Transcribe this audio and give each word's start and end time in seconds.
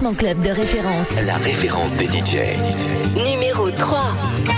classement 0.00 0.14
club 0.14 0.42
de 0.42 0.50
référence. 0.50 1.06
La 1.26 1.36
référence 1.36 1.94
des 1.94 2.06
DJ. 2.06 2.56
Numéro 3.24 3.70
3. 3.70 4.49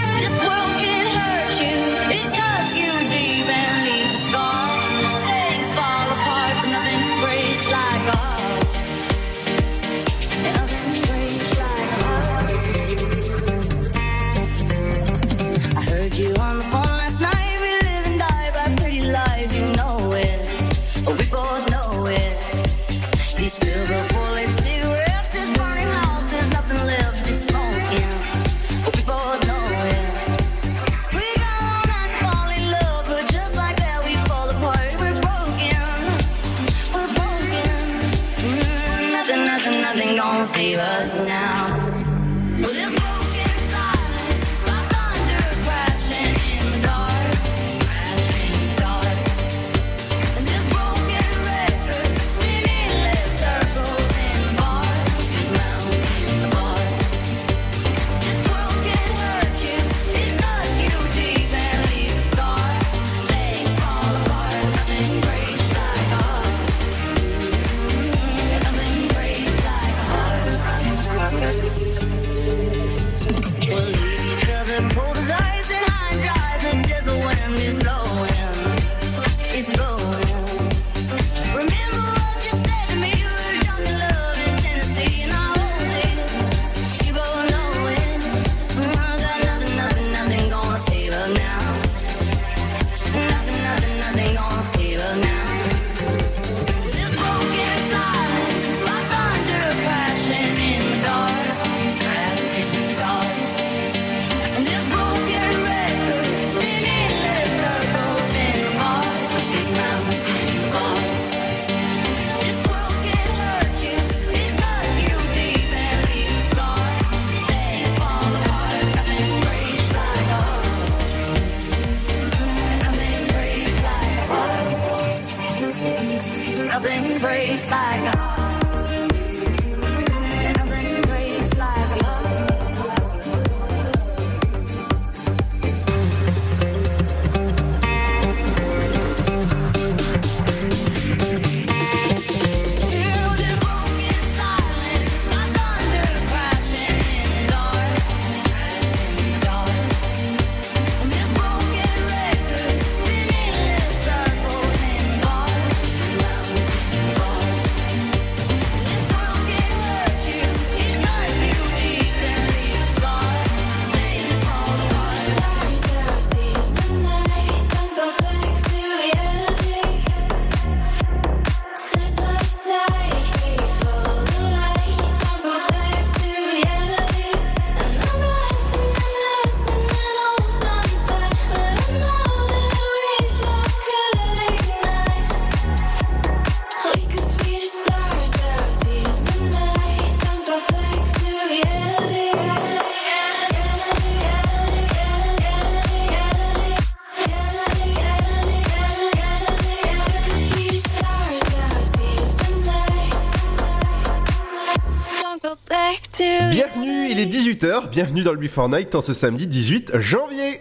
Bienvenue, 206.52 207.08
il 207.10 207.18
est 207.18 207.24
18h, 207.24 207.88
bienvenue 207.88 208.22
dans 208.24 208.32
le 208.32 208.38
Before 208.38 208.68
Night 208.68 208.94
en 208.94 209.00
ce 209.00 209.14
samedi 209.14 209.46
18 209.46 209.98
janvier. 210.00 210.60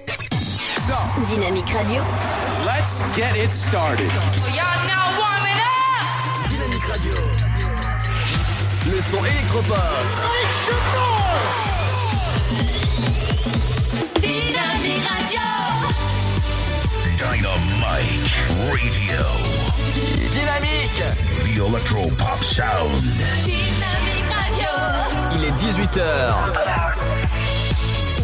So, 0.78 0.94
Dynamique 1.36 1.70
Radio. 1.70 2.02
Let's 2.66 3.04
get 3.14 3.36
it 3.36 3.52
started. 3.52 4.08
Now 4.08 5.12
warming 5.20 5.60
up. 5.60 6.50
Dynamique 6.50 6.86
Radio. 6.86 7.12
Le 8.90 9.02
son 9.02 9.18
électropop. 9.18 9.76
Dynamique 14.22 15.06
Radio. 15.10 15.42
Dynamite 17.18 18.32
Radio. 18.72 19.26
Dynamique. 20.32 21.04
The 21.44 21.68
Electro 21.68 22.08
Pop 22.18 22.42
Sound. 22.42 23.04
Dynamique 23.44 24.31
il 25.34 25.44
est 25.46 25.52
18h. 25.52 26.02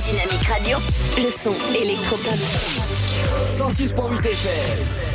Dynamique 0.06 0.48
Radio, 0.48 0.78
le 1.18 1.30
son 1.30 1.56
électropop. 1.76 2.36
106.8 3.58 4.26
FM. 4.26 5.08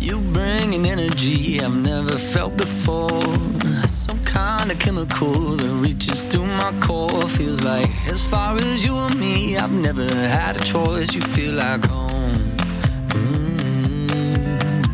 You 0.00 0.20
bring 0.32 0.74
an 0.74 0.86
energy 0.86 1.60
I've 1.60 1.74
never 1.74 2.16
felt 2.18 2.56
before. 2.56 3.47
kind 4.68 4.80
of 4.80 4.84
chemical 4.84 5.56
that 5.56 5.72
reaches 5.74 6.26
through 6.26 6.44
my 6.44 6.72
core. 6.80 7.26
Feels 7.28 7.62
like 7.62 7.88
as 8.06 8.22
far 8.28 8.56
as 8.56 8.84
you 8.84 8.94
and 8.94 9.18
me, 9.18 9.56
I've 9.56 9.72
never 9.72 10.04
had 10.04 10.60
a 10.60 10.64
choice. 10.64 11.14
You 11.14 11.22
feel 11.22 11.54
like 11.54 11.86
home. 11.86 12.52
Mm. 13.16 14.84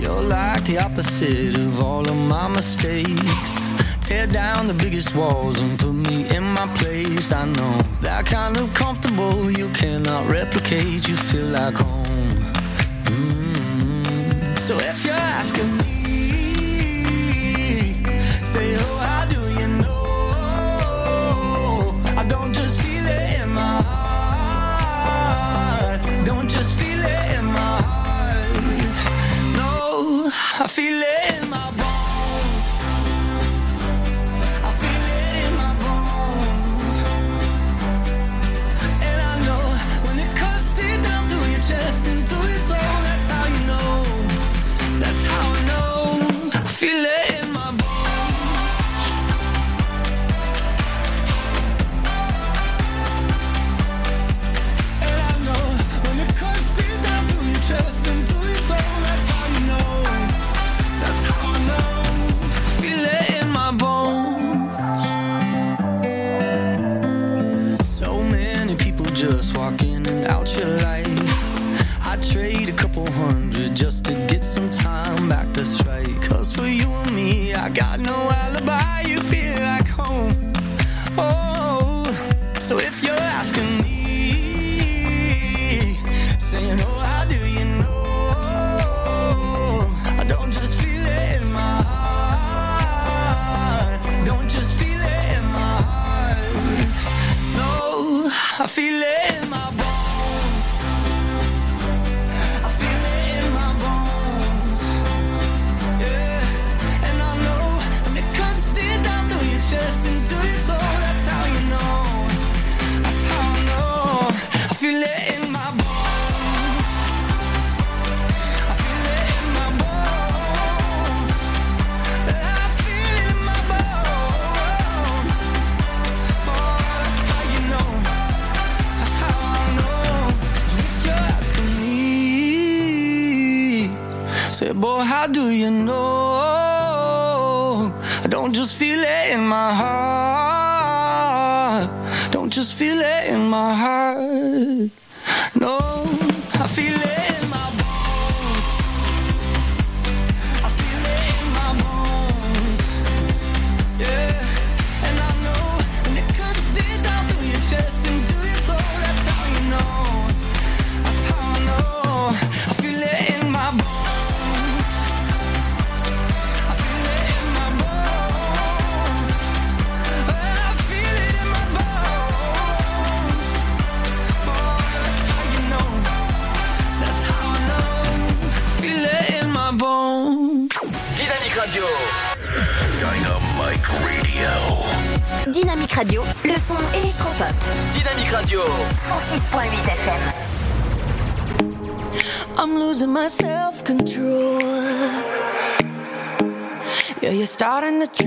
You're 0.00 0.22
like 0.22 0.64
the 0.64 0.78
opposite 0.78 1.58
of 1.58 1.82
all 1.82 2.08
of 2.08 2.16
my 2.16 2.48
mistakes. 2.48 3.62
Tear 4.00 4.28
down 4.28 4.66
the 4.66 4.74
biggest 4.74 5.14
walls 5.14 5.60
and 5.60 5.78
put 5.78 5.92
me 5.92 6.26
in 6.34 6.44
my 6.44 6.66
place. 6.74 7.32
I 7.32 7.44
know 7.44 7.82
that 8.00 8.24
kind 8.24 8.56
of 8.56 8.72
comfortable 8.72 9.50
you 9.50 9.68
cannot 9.70 10.26
replicate. 10.26 11.06
You 11.06 11.16
feel 11.16 11.46
like 11.46 11.74
home. 11.74 12.38
Mm-hmm. 13.10 14.56
So 14.56 14.76
if 14.76 15.04
you're 15.04 15.14
asking 15.14 15.76
me. 15.76 15.93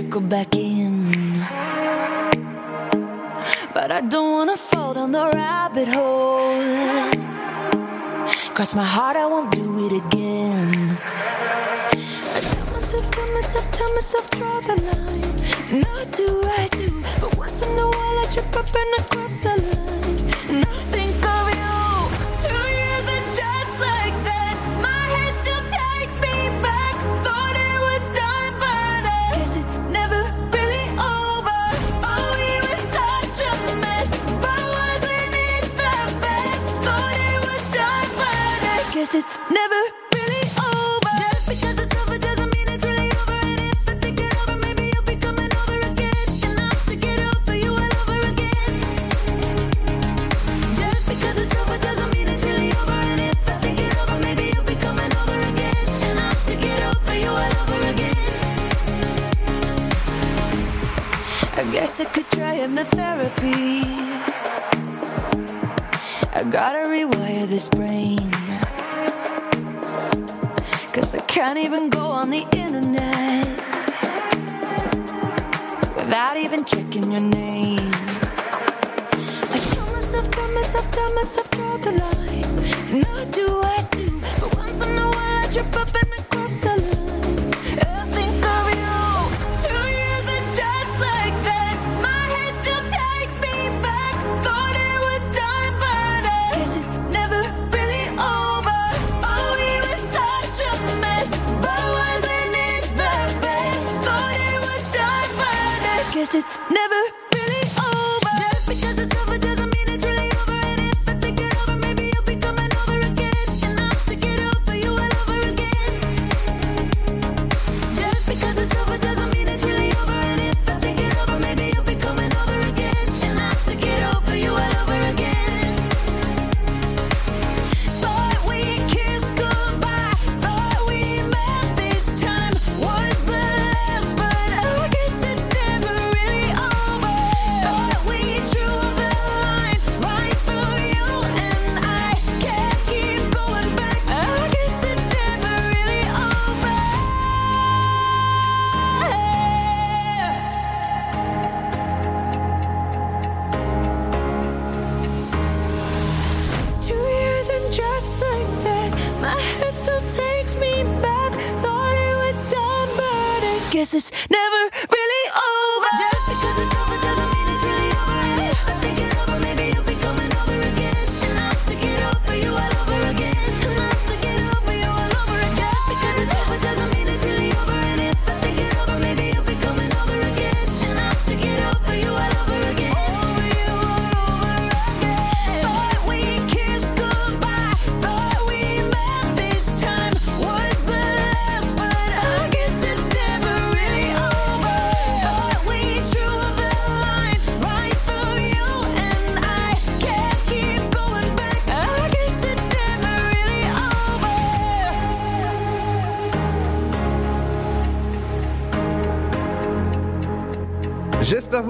go 0.07 0.19
back 0.21 0.55
in. 0.55 1.11
But 3.73 3.91
I 3.91 4.01
don't 4.01 4.31
wanna 4.31 4.57
fall 4.57 4.93
down 4.93 5.11
the 5.11 5.29
rabbit 5.33 5.89
hole. 5.89 6.61
Cross 8.55 8.75
my 8.75 8.85
heart, 8.85 9.17
I 9.17 9.25
won't 9.25 9.51
do 9.51 9.85
it 9.85 9.93
again. 10.03 10.97
I 12.35 12.39
tell 12.53 12.67
myself, 12.73 13.11
tell 13.11 13.27
myself, 13.33 13.71
tell 13.71 13.93
myself, 13.93 14.29
draw 14.31 14.59
the 14.61 14.77
line. 14.89 15.81
Not 15.81 16.11
do 16.11 16.29
I 16.61 16.67
do, 16.71 17.03
but 17.21 17.37
once 17.37 17.61
in 17.61 17.77
a 17.77 17.87
while 17.95 18.17
I 18.23 18.27
trip 18.31 18.55
up 18.55 18.75
and 18.81 19.05
across. 19.05 19.46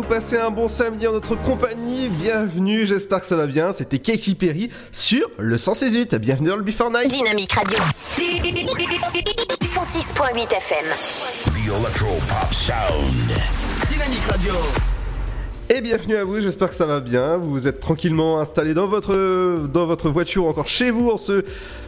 Passez 0.09 0.37
un 0.37 0.51
bon 0.51 0.69
samedi 0.69 1.05
en 1.05 1.11
notre 1.11 1.35
compagnie. 1.35 2.07
Bienvenue, 2.07 2.85
j'espère 2.85 3.19
que 3.19 3.25
ça 3.25 3.35
va 3.35 3.45
bien. 3.45 3.73
C'était 3.73 3.99
Katy 3.99 4.35
Perry 4.35 4.69
sur 4.93 5.29
le 5.37 5.57
168. 5.57 6.15
Bienvenue 6.15 6.47
dans 6.49 6.55
le 6.55 6.63
Before 6.63 6.89
Night. 6.89 7.09
Dynamique 7.11 7.51
Radio. 7.51 7.77
106.8 8.15 10.43
FM. 10.43 10.85
The 11.45 11.67
Electro 11.67 12.07
Pop 12.29 12.53
Sound. 12.53 13.31
Dynamique 13.89 14.23
Radio. 14.29 14.53
Et 15.69 15.81
bienvenue 15.81 16.15
à 16.15 16.23
vous, 16.23 16.39
j'espère 16.39 16.69
que 16.69 16.75
ça 16.75 16.85
va 16.85 17.01
bien. 17.01 17.35
Vous 17.35 17.51
vous 17.51 17.67
êtes 17.67 17.81
tranquillement 17.81 18.39
installé 18.39 18.73
dans 18.73 18.87
votre, 18.87 19.67
dans 19.67 19.85
votre 19.85 20.09
voiture, 20.09 20.45
encore 20.45 20.69
chez 20.69 20.91
vous 20.91 21.09
en 21.09 21.17
ce, 21.17 21.43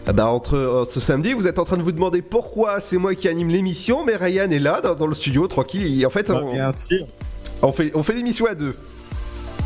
ah 0.06 0.12
bah, 0.12 0.26
entre, 0.28 0.60
en 0.60 0.86
ce 0.86 1.00
samedi. 1.00 1.32
Vous 1.32 1.48
êtes 1.48 1.60
en 1.60 1.64
train 1.64 1.78
de 1.78 1.84
vous 1.84 1.94
demander 1.94 2.22
pourquoi 2.22 2.82
c'est 2.82 2.98
moi 2.98 3.16
qui 3.16 3.30
anime 3.30 3.48
l'émission, 3.48 4.04
mais 4.04 4.18
Ryan 4.18 4.52
est 4.52 4.60
là 4.60 4.82
dans, 4.82 4.96
dans 4.96 5.08
le 5.08 5.16
studio, 5.16 5.48
tranquille. 5.48 6.02
Et 6.02 6.06
en 6.06 6.10
fait, 6.10 6.28
Bah, 6.28 6.42
on, 6.44 6.52
bien 6.52 6.74
sûr. 6.74 7.06
On 7.62 7.72
fait, 7.72 7.92
on 7.96 8.04
fait 8.04 8.14
l'émission 8.14 8.46
à 8.46 8.56
deux. 8.56 8.76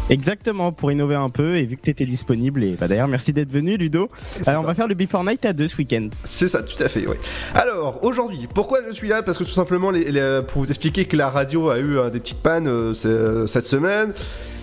Exactement, 0.10 0.74
pour 0.74 0.92
innover 0.92 1.16
un 1.16 1.30
peu 1.30 1.56
et 1.56 1.66
vu 1.66 1.78
que 1.78 1.82
tu 1.84 1.90
étais 1.90 2.06
disponible. 2.06 2.62
Et 2.64 2.72
bah, 2.78 2.90
d'ailleurs, 2.90 3.08
merci 3.08 3.32
d'être 3.32 3.50
venu, 3.52 3.78
Ludo. 3.78 4.10
Alors, 4.46 4.64
on 4.64 4.68
va 4.68 4.76
faire 4.76 4.88
le 4.90 4.96
Before 4.96 5.24
Night 5.24 5.46
à 5.46 5.54
deux 5.54 5.70
ce 5.70 5.78
week-end. 5.78 6.10
C'est 6.26 6.50
ça, 6.50 6.62
tout 6.62 6.82
à 6.84 6.90
fait, 6.90 7.08
ouais. 7.08 7.18
Alors, 7.56 8.04
aujourd'hui, 8.04 8.50
pourquoi 8.54 8.80
je 8.86 8.92
suis 8.94 9.08
là? 9.08 9.24
Parce 9.24 9.38
que 9.38 9.46
tout 9.46 9.52
simplement, 9.54 9.92
les- 9.92 10.12
les- 10.12 10.42
pour 10.46 10.62
vous 10.62 10.70
expliquer 10.70 11.06
que 11.06 11.16
la 11.16 11.30
radio 11.30 11.70
a 11.70 11.80
eu 11.80 11.96
des 12.12 12.20
petites 12.20 12.42
pannes 12.42 12.68
euh, 12.68 12.94
euh, 13.06 13.48
cette 13.48 13.66
semaine. 13.68 14.12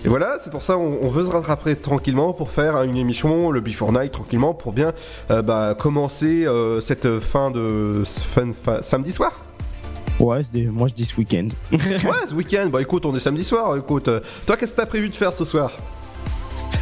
Et 0.05 0.09
voilà, 0.09 0.37
c'est 0.43 0.51
pour 0.51 0.63
ça 0.63 0.77
on, 0.77 0.99
on 1.03 1.09
veut 1.09 1.23
se 1.23 1.29
rattraper 1.29 1.75
tranquillement 1.75 2.33
pour 2.33 2.49
faire 2.51 2.75
hein, 2.75 2.83
une 2.83 2.97
émission, 2.97 3.49
le 3.51 3.61
Before 3.61 3.91
Night, 3.93 4.11
tranquillement, 4.11 4.53
pour 4.53 4.73
bien 4.73 4.93
euh, 5.31 5.41
bah, 5.41 5.75
commencer 5.77 6.45
euh, 6.45 6.81
cette 6.81 7.19
fin 7.19 7.49
de 7.51 8.03
fin, 8.05 8.51
fin- 8.53 8.81
samedi 8.83 9.11
soir. 9.11 9.31
Ouais, 10.21 10.41
des- 10.51 10.65
moi 10.65 10.87
je 10.87 10.93
dis 10.93 11.05
ce 11.05 11.15
week-end. 11.17 11.47
Ouais, 11.71 11.79
ce 12.29 12.33
week-end. 12.33 12.67
Bah 12.71 12.81
écoute, 12.81 13.05
on 13.05 13.15
est 13.15 13.19
samedi 13.19 13.43
soir. 13.43 13.75
Écoute, 13.77 14.07
euh, 14.07 14.19
toi, 14.45 14.55
qu'est-ce 14.57 14.71
que 14.71 14.77
t'as 14.77 14.85
prévu 14.85 15.09
de 15.09 15.15
faire 15.15 15.33
ce 15.33 15.45
soir? 15.45 15.71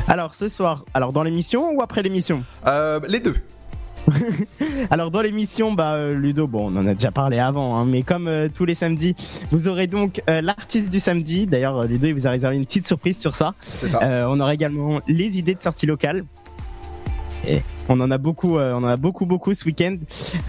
Alors, 0.07 0.33
ce 0.35 0.47
soir, 0.47 0.83
alors 0.93 1.13
dans 1.13 1.23
l'émission 1.23 1.71
ou 1.73 1.81
après 1.81 2.01
l'émission? 2.01 2.43
Euh, 2.67 2.99
Les 3.07 3.19
deux. 3.19 3.35
Alors 4.91 5.11
dans 5.11 5.21
l'émission, 5.21 5.73
bah 5.73 5.93
euh, 5.93 6.15
Ludo, 6.15 6.47
bon, 6.47 6.71
on 6.73 6.77
en 6.77 6.87
a 6.87 6.93
déjà 6.93 7.11
parlé 7.11 7.37
avant, 7.37 7.77
hein, 7.77 7.85
mais 7.85 8.01
comme 8.01 8.27
euh, 8.27 8.47
tous 8.51 8.65
les 8.65 8.73
samedis, 8.73 9.13
vous 9.51 9.67
aurez 9.67 9.85
donc 9.87 10.23
euh, 10.29 10.41
l'artiste 10.41 10.89
du 10.89 10.99
samedi. 10.99 11.45
D'ailleurs, 11.45 11.83
Ludo, 11.83 12.07
il 12.07 12.13
vous 12.13 12.25
a 12.25 12.31
réservé 12.31 12.55
une 12.55 12.65
petite 12.65 12.87
surprise 12.87 13.19
sur 13.19 13.35
ça. 13.35 13.53
C'est 13.61 13.87
ça. 13.89 13.99
Euh, 14.01 14.25
on 14.27 14.39
aura 14.39 14.53
également 14.53 14.99
les 15.07 15.37
idées 15.37 15.53
de 15.53 15.61
sortie 15.61 15.85
locale. 15.85 16.23
Et 17.47 17.61
on 17.87 17.99
en 18.01 18.11
a 18.11 18.17
beaucoup, 18.17 18.57
euh, 18.57 18.73
on 18.73 18.77
en 18.83 18.87
a 18.87 18.97
beaucoup, 18.97 19.25
beaucoup 19.25 19.53
ce 19.53 19.65
week-end. 19.65 19.97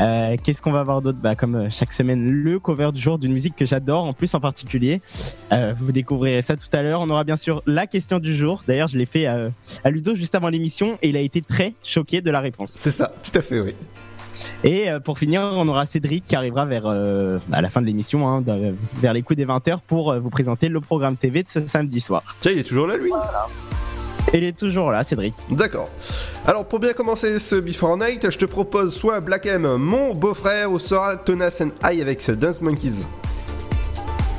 Euh, 0.00 0.36
Qu'est-ce 0.42 0.60
qu'on 0.60 0.72
va 0.72 0.80
avoir 0.80 1.02
d'autre? 1.02 1.18
Bah, 1.22 1.34
Comme 1.34 1.54
euh, 1.54 1.70
chaque 1.70 1.92
semaine, 1.92 2.28
le 2.30 2.58
cover 2.58 2.90
du 2.92 3.00
jour 3.00 3.18
d'une 3.18 3.32
musique 3.32 3.56
que 3.56 3.66
j'adore, 3.66 4.04
en 4.04 4.12
plus 4.12 4.34
en 4.34 4.40
particulier. 4.40 5.00
Euh, 5.52 5.72
vous 5.78 5.92
découvrirez 5.92 6.42
ça 6.42 6.56
tout 6.56 6.68
à 6.72 6.82
l'heure. 6.82 7.00
On 7.00 7.10
aura 7.10 7.24
bien 7.24 7.36
sûr 7.36 7.62
la 7.66 7.86
question 7.86 8.18
du 8.18 8.34
jour. 8.36 8.62
D'ailleurs, 8.66 8.88
je 8.88 8.98
l'ai 8.98 9.06
fait 9.06 9.26
à 9.26 9.90
Ludo 9.90 10.14
juste 10.14 10.34
avant 10.34 10.48
l'émission 10.48 10.98
et 11.02 11.08
il 11.08 11.16
a 11.16 11.20
été 11.20 11.42
très 11.42 11.74
choqué 11.82 12.20
de 12.20 12.30
la 12.30 12.40
réponse. 12.40 12.72
C'est 12.78 12.90
ça, 12.90 13.12
tout 13.22 13.36
à 13.38 13.42
fait, 13.42 13.60
oui. 13.60 13.74
Et 14.64 14.88
pour 15.04 15.18
finir, 15.18 15.42
on 15.42 15.68
aura 15.68 15.84
Cédric 15.86 16.24
qui 16.24 16.34
arrivera 16.34 16.64
vers 16.64 16.84
euh, 16.86 17.38
à 17.52 17.60
la 17.60 17.68
fin 17.68 17.80
de 17.82 17.86
l'émission, 17.86 18.26
hein, 18.28 18.42
vers 18.96 19.12
les 19.12 19.22
coups 19.22 19.36
des 19.36 19.44
20h 19.46 19.78
pour 19.86 20.18
vous 20.18 20.30
présenter 20.30 20.68
le 20.68 20.80
programme 20.80 21.16
TV 21.16 21.42
de 21.42 21.48
ce 21.48 21.66
samedi 21.66 22.00
soir. 22.00 22.22
Tiens, 22.40 22.52
il 22.52 22.58
est 22.58 22.64
toujours 22.64 22.86
là, 22.86 22.96
lui? 22.96 23.10
Et 23.10 23.89
il 24.34 24.44
est 24.44 24.56
toujours 24.56 24.90
là, 24.90 25.02
Cédric. 25.04 25.34
D'accord. 25.50 25.88
Alors 26.46 26.64
pour 26.64 26.78
bien 26.78 26.92
commencer 26.92 27.38
ce 27.38 27.56
Before 27.56 27.96
Night, 27.96 28.30
je 28.30 28.38
te 28.38 28.44
propose 28.44 28.94
soit 28.94 29.20
Black 29.20 29.46
M, 29.46 29.76
mon 29.76 30.14
beau-frère, 30.14 30.70
ou 30.70 30.78
soit 30.78 31.16
Tonas 31.18 31.62
and 31.62 31.70
I 31.88 32.00
avec 32.00 32.22
ce 32.22 32.32
Dance 32.32 32.60
Monkeys. 32.60 33.04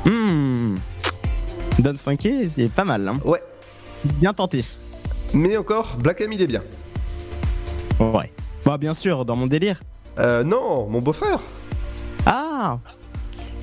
Hmm. 0.04 0.76
Dance 1.78 2.02
Funky, 2.02 2.50
c'est 2.50 2.70
pas 2.70 2.84
mal, 2.84 3.06
hein. 3.08 3.18
Ouais. 3.24 3.42
Bien 4.04 4.32
tenté. 4.32 4.64
Mais 5.32 5.56
encore, 5.56 5.96
Black 5.96 6.20
M 6.20 6.32
il 6.32 6.42
est 6.42 6.46
bien. 6.46 6.62
Ouais. 7.98 8.32
Bah 8.64 8.78
bien 8.78 8.94
sûr, 8.94 9.24
dans 9.24 9.36
mon 9.36 9.46
délire. 9.46 9.80
Euh, 10.18 10.44
non, 10.44 10.86
mon 10.88 11.00
beau-frère. 11.00 11.40
Ah 12.26 12.78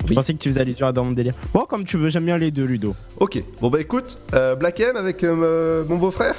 Je 0.08 0.14
pensais 0.14 0.32
que 0.34 0.38
tu 0.38 0.48
faisais 0.48 0.60
allusion 0.60 0.86
à 0.86 0.92
dans 0.92 1.04
mon 1.04 1.12
délire. 1.12 1.34
Bon, 1.52 1.64
comme 1.66 1.84
tu 1.84 1.96
veux, 1.96 2.08
j'aime 2.10 2.24
bien 2.24 2.38
les 2.38 2.50
deux, 2.50 2.64
Ludo. 2.64 2.94
Ok. 3.18 3.42
Bon 3.60 3.68
bah 3.70 3.80
écoute, 3.80 4.18
euh, 4.34 4.56
Black 4.56 4.80
M 4.80 4.96
avec 4.96 5.22
euh, 5.22 5.84
mon 5.88 5.96
beau-frère. 5.96 6.34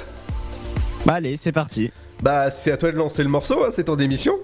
Bah 1.06 1.14
allez, 1.14 1.36
c'est 1.36 1.52
parti. 1.52 1.90
Bah 2.22 2.50
c'est 2.50 2.70
à 2.72 2.76
toi 2.76 2.92
de 2.92 2.96
lancer 2.96 3.22
le 3.22 3.28
morceau, 3.28 3.64
hein, 3.64 3.70
c'est 3.72 3.84
ton 3.84 3.96
émission. 3.96 4.34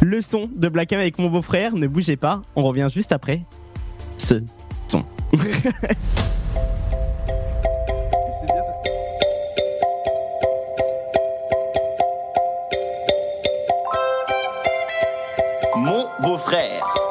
Le 0.00 0.20
son 0.20 0.48
de 0.54 0.68
Black 0.68 0.92
M 0.92 1.00
avec 1.00 1.18
mon 1.18 1.28
beau-frère, 1.30 1.74
ne 1.74 1.86
bougez 1.86 2.16
pas, 2.16 2.42
on 2.56 2.62
revient 2.62 2.88
juste 2.92 3.12
après. 3.12 3.42
Ce 4.18 4.42
son. 4.88 5.04
Mon 15.76 16.06
beau-frère. 16.22 17.03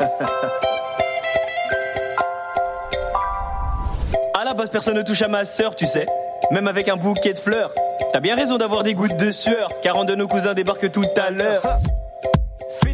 à 4.34 4.44
la 4.44 4.54
base, 4.54 4.70
personne 4.70 4.96
ne 4.96 5.02
touche 5.02 5.20
à 5.22 5.28
ma 5.28 5.44
sœur, 5.44 5.74
tu 5.74 5.86
sais. 5.86 6.06
Même 6.50 6.68
avec 6.68 6.88
un 6.88 6.96
bouquet 6.96 7.34
de 7.34 7.38
fleurs. 7.38 7.72
T'as 8.12 8.20
bien 8.20 8.34
raison 8.34 8.58
d'avoir 8.58 8.82
des 8.82 8.94
gouttes 8.94 9.16
de 9.16 9.30
sueur, 9.30 9.68
car 9.82 9.98
un 9.98 10.04
de 10.04 10.14
nos 10.14 10.26
cousins 10.26 10.54
débarque 10.54 10.90
tout 10.90 11.06
à 11.16 11.30
l'heure. 11.30 11.62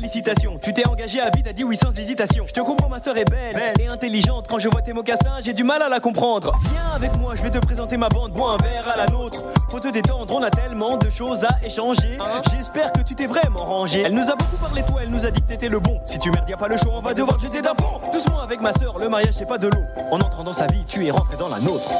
Félicitations, 0.06 0.56
tu 0.62 0.72
t'es 0.72 0.86
engagé 0.86 1.20
à 1.20 1.30
vie, 1.30 1.42
t'as 1.42 1.52
dit 1.52 1.64
oui 1.64 1.76
sans 1.76 1.90
hésitation. 1.98 2.44
Je 2.46 2.52
te 2.52 2.60
comprends, 2.60 2.88
ma 2.88 3.00
sœur 3.00 3.16
est 3.16 3.28
belle, 3.28 3.72
et 3.80 3.88
intelligente. 3.88 4.46
Quand 4.48 4.60
je 4.60 4.68
vois 4.68 4.80
tes 4.80 4.92
mocassins, 4.92 5.40
j'ai 5.40 5.52
du 5.52 5.64
mal 5.64 5.82
à 5.82 5.88
la 5.88 5.98
comprendre. 5.98 6.54
Viens 6.70 6.92
avec 6.94 7.16
moi, 7.16 7.34
je 7.34 7.42
vais 7.42 7.50
te 7.50 7.58
présenter 7.58 7.96
ma 7.96 8.08
bande, 8.08 8.30
bois 8.30 8.52
un 8.52 8.56
verre 8.64 8.88
à 8.88 8.96
la 8.96 9.06
nôtre. 9.06 9.42
Faut 9.68 9.80
te 9.80 9.88
détendre, 9.88 10.32
on 10.32 10.44
a 10.44 10.50
tellement 10.50 10.96
de 10.96 11.10
choses 11.10 11.42
à 11.42 11.56
échanger. 11.66 12.18
J'espère 12.52 12.92
que 12.92 13.00
tu 13.00 13.16
t'es 13.16 13.26
vraiment 13.26 13.64
rangé. 13.64 14.02
Elle 14.02 14.14
nous 14.14 14.30
a 14.30 14.36
beaucoup 14.36 14.56
parlé 14.58 14.84
toi, 14.84 15.00
elle 15.02 15.10
nous 15.10 15.26
a 15.26 15.30
dit 15.32 15.42
que 15.42 15.48
t'étais 15.48 15.68
le 15.68 15.80
bon. 15.80 15.98
Si 16.06 16.20
tu 16.20 16.30
merdes, 16.30 16.48
y 16.48 16.54
a 16.54 16.56
pas 16.56 16.68
le 16.68 16.76
choix, 16.76 16.92
on 16.94 17.02
va 17.02 17.12
devoir 17.12 17.38
te 17.38 17.42
jeter 17.42 17.60
d'un 17.60 17.74
pont. 17.74 18.00
Doucement 18.12 18.42
avec 18.42 18.60
ma 18.60 18.72
sœur, 18.72 19.00
le 19.00 19.08
mariage 19.08 19.34
c'est 19.34 19.48
pas 19.48 19.58
de 19.58 19.66
l'eau. 19.66 19.82
En 20.12 20.20
entrant 20.20 20.44
dans 20.44 20.52
sa 20.52 20.68
vie, 20.68 20.84
tu 20.86 21.04
es 21.04 21.10
rentré 21.10 21.36
dans 21.36 21.48
la 21.48 21.58
nôtre. 21.58 21.90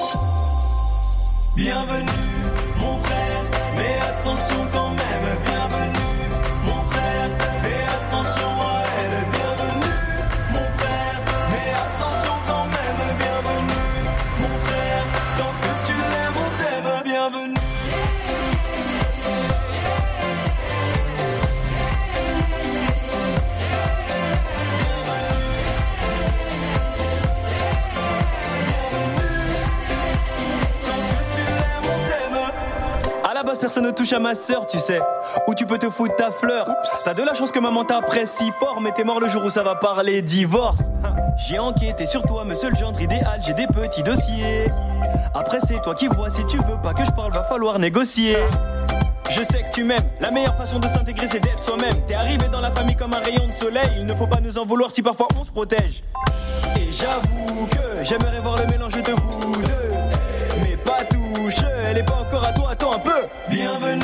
Bienvenue, 1.56 2.06
mon 2.78 2.98
frère, 2.98 3.42
mais 3.74 3.98
attention 3.98 4.64
quand 4.72 4.90
même, 4.90 5.38
bienvenue, 5.44 5.75
personne 33.76 33.90
ne 33.90 33.94
touche 33.94 34.14
à 34.14 34.18
ma 34.18 34.34
sœur, 34.34 34.66
tu 34.66 34.78
sais. 34.78 35.00
Ou 35.46 35.54
tu 35.54 35.66
peux 35.66 35.76
te 35.76 35.90
foutre 35.90 36.16
ta 36.16 36.30
fleur. 36.30 36.66
T'as 37.04 37.12
de 37.12 37.22
la 37.22 37.34
chance 37.34 37.52
que 37.52 37.58
maman 37.58 37.84
t'apprécie 37.84 38.50
fort, 38.58 38.80
mais 38.80 38.90
t'es 38.92 39.04
mort 39.04 39.20
le 39.20 39.28
jour 39.28 39.44
où 39.44 39.50
ça 39.50 39.62
va 39.62 39.74
parler 39.74 40.22
divorce. 40.22 40.84
J'ai 41.36 41.58
enquêté 41.58 42.06
sur 42.06 42.22
toi, 42.22 42.46
monsieur 42.46 42.70
le 42.70 42.74
gendre 42.74 42.98
idéal, 43.02 43.38
j'ai 43.46 43.52
des 43.52 43.66
petits 43.66 44.02
dossiers. 44.02 44.72
Après, 45.34 45.58
c'est 45.60 45.82
toi 45.82 45.94
qui 45.94 46.06
vois, 46.06 46.30
si 46.30 46.42
tu 46.46 46.56
veux 46.56 46.80
pas 46.82 46.94
que 46.94 47.04
je 47.04 47.10
parle, 47.10 47.34
va 47.34 47.44
falloir 47.44 47.78
négocier. 47.78 48.38
Je 49.28 49.42
sais 49.42 49.60
que 49.60 49.70
tu 49.70 49.84
m'aimes, 49.84 50.08
la 50.20 50.30
meilleure 50.30 50.56
façon 50.56 50.78
de 50.78 50.86
s'intégrer 50.86 51.26
c'est 51.26 51.40
d'être 51.40 51.62
soi-même. 51.62 52.00
T'es 52.06 52.14
arrivé 52.14 52.48
dans 52.50 52.62
la 52.62 52.70
famille 52.70 52.96
comme 52.96 53.12
un 53.12 53.20
rayon 53.20 53.46
de 53.46 53.52
soleil, 53.52 53.90
il 53.98 54.06
ne 54.06 54.14
faut 54.14 54.26
pas 54.26 54.40
nous 54.40 54.56
en 54.56 54.64
vouloir 54.64 54.90
si 54.90 55.02
parfois 55.02 55.28
on 55.38 55.44
se 55.44 55.50
protège. 55.50 56.02
Et 56.76 56.90
j'avoue 56.92 57.66
que 57.66 58.04
j'aimerais 58.04 58.40
voir 58.40 58.56
le 58.56 58.68
mélange 58.68 59.02
de 59.02 59.12
vous 59.12 59.52
deux. 59.60 60.62
Mais 60.62 60.78
pas 60.78 61.04
touche, 61.10 61.62
elle 61.86 61.98
est 61.98 62.04
pas 62.04 62.24
encore 62.26 62.46
à 62.46 62.52
toi, 62.52 62.75
un 62.92 62.98
peu. 62.98 63.28
Bienvenue, 63.48 64.02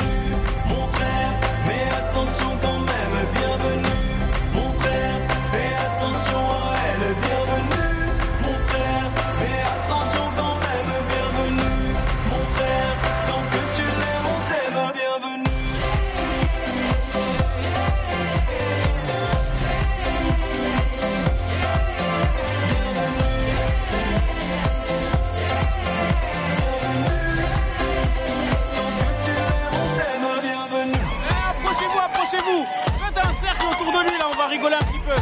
rigoler 34.53 34.77
un 34.77 34.85
petit 34.85 34.99
peu. 34.99 35.15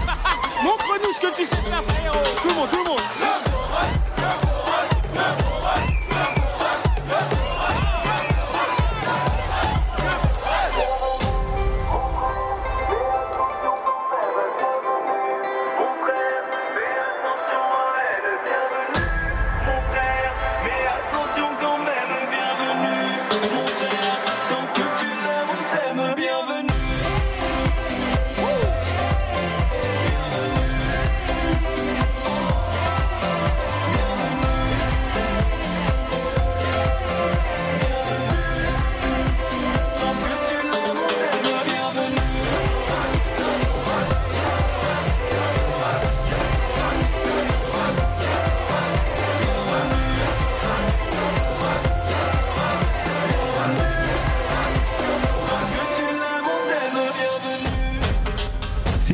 Montre-nous 0.64 1.12
ce 1.12 1.20
que 1.20 1.34
tu 1.36 1.44
sais 1.44 1.56
faire, 1.56 1.82
frérot 1.84 2.18
Tout 2.42 2.48
le 2.48 2.54
monde, 2.54 2.68
tout 2.68 2.78
le 2.78 2.84
monde 2.84 2.89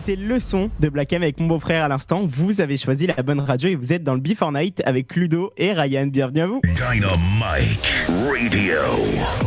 C'était 0.07 0.23
le 0.23 0.39
son 0.39 0.71
de 0.79 0.89
Black 0.89 1.13
M 1.15 1.25
avec 1.25 1.41
mon 1.41 1.49
beau-frère 1.49 1.83
à 1.83 1.89
l'instant. 1.89 2.29
Vous 2.33 2.61
avez 2.61 2.77
choisi 2.77 3.09
la 3.09 3.21
bonne 3.25 3.41
radio 3.41 3.71
et 3.71 3.75
vous 3.75 3.93
êtes 3.93 4.05
dans 4.05 4.15
le 4.15 4.21
Before 4.21 4.53
Night 4.53 4.81
avec 4.85 5.17
Ludo 5.17 5.53
et 5.57 5.73
Ryan. 5.73 6.07
Bienvenue 6.07 6.43
à 6.43 6.47
vous. 6.47 6.61
Dynamite 6.63 8.07
Radio. 8.09 8.77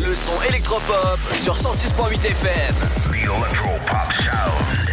Le 0.06 0.14
son 0.14 0.34
électropop 0.50 1.18
sur 1.32 1.54
106.8 1.54 2.26
FM. 2.26 2.76
The 3.10 3.16
Electropop 3.16 4.12
Sound. 4.12 4.90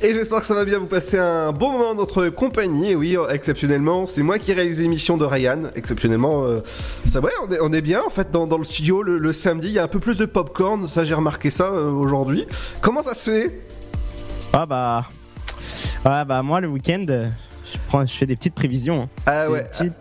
Et 0.00 0.12
j'espère 0.12 0.40
que 0.40 0.46
ça 0.46 0.54
va 0.54 0.64
bien 0.64 0.78
vous 0.78 0.86
passer 0.86 1.18
un 1.18 1.50
bon 1.50 1.72
moment 1.72 1.94
dans 1.94 2.02
notre 2.02 2.28
compagnie. 2.28 2.92
Et 2.92 2.94
oui, 2.94 3.16
exceptionnellement, 3.30 4.06
c'est 4.06 4.22
moi 4.22 4.38
qui 4.38 4.52
réalise 4.52 4.80
l'émission 4.80 5.16
de 5.16 5.24
Ryan. 5.24 5.62
Exceptionnellement, 5.74 6.44
euh, 6.44 6.60
ça 7.10 7.18
ouais, 7.18 7.32
on 7.42 7.52
est, 7.52 7.58
on 7.60 7.72
est 7.72 7.80
bien 7.82 8.00
en 8.06 8.10
fait 8.10 8.30
dans, 8.30 8.46
dans 8.46 8.58
le 8.58 8.64
studio 8.64 9.02
le, 9.02 9.18
le 9.18 9.32
samedi. 9.32 9.68
Il 9.68 9.72
y 9.72 9.80
a 9.80 9.82
un 9.82 9.88
peu 9.88 9.98
plus 9.98 10.18
de 10.18 10.26
popcorn, 10.26 10.86
ça 10.86 11.04
j'ai 11.04 11.14
remarqué 11.14 11.50
ça 11.50 11.64
euh, 11.64 11.90
aujourd'hui. 11.90 12.46
Comment 12.80 13.02
ça 13.02 13.14
se 13.14 13.28
fait? 13.28 13.60
Ah 14.56 14.66
bah. 14.66 15.04
Ouais, 16.04 16.24
bah 16.24 16.42
moi 16.42 16.60
le 16.60 16.68
week-end, 16.68 17.04
je, 17.08 17.78
prends, 17.88 18.06
je 18.06 18.12
fais 18.14 18.26
des 18.26 18.36
petites 18.36 18.54
prévisions. 18.54 19.02
hein. 19.02 19.08
Ah 19.26 19.50
ouais. 19.50 19.64
petites- 19.64 19.92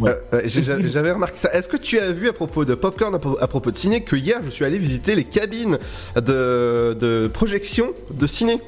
Ouais. 0.00 0.10
Euh, 0.10 0.40
euh, 0.40 0.40
j'avais 0.46 0.88
j'avais 0.88 1.12
remarqué 1.12 1.38
ça. 1.38 1.52
Est-ce 1.52 1.68
que 1.68 1.76
tu 1.76 2.00
as 2.00 2.10
vu 2.10 2.28
à 2.28 2.32
propos 2.32 2.64
de 2.64 2.74
Popcorn, 2.74 3.14
à 3.40 3.46
propos 3.46 3.70
de 3.70 3.76
ciné, 3.78 4.02
que 4.02 4.16
hier 4.16 4.40
je 4.44 4.50
suis 4.50 4.64
allé 4.64 4.76
visiter 4.76 5.14
les 5.14 5.22
cabines 5.22 5.78
de, 6.16 6.96
de 6.98 7.30
projection 7.32 7.92
de 8.12 8.26
ciné? 8.26 8.60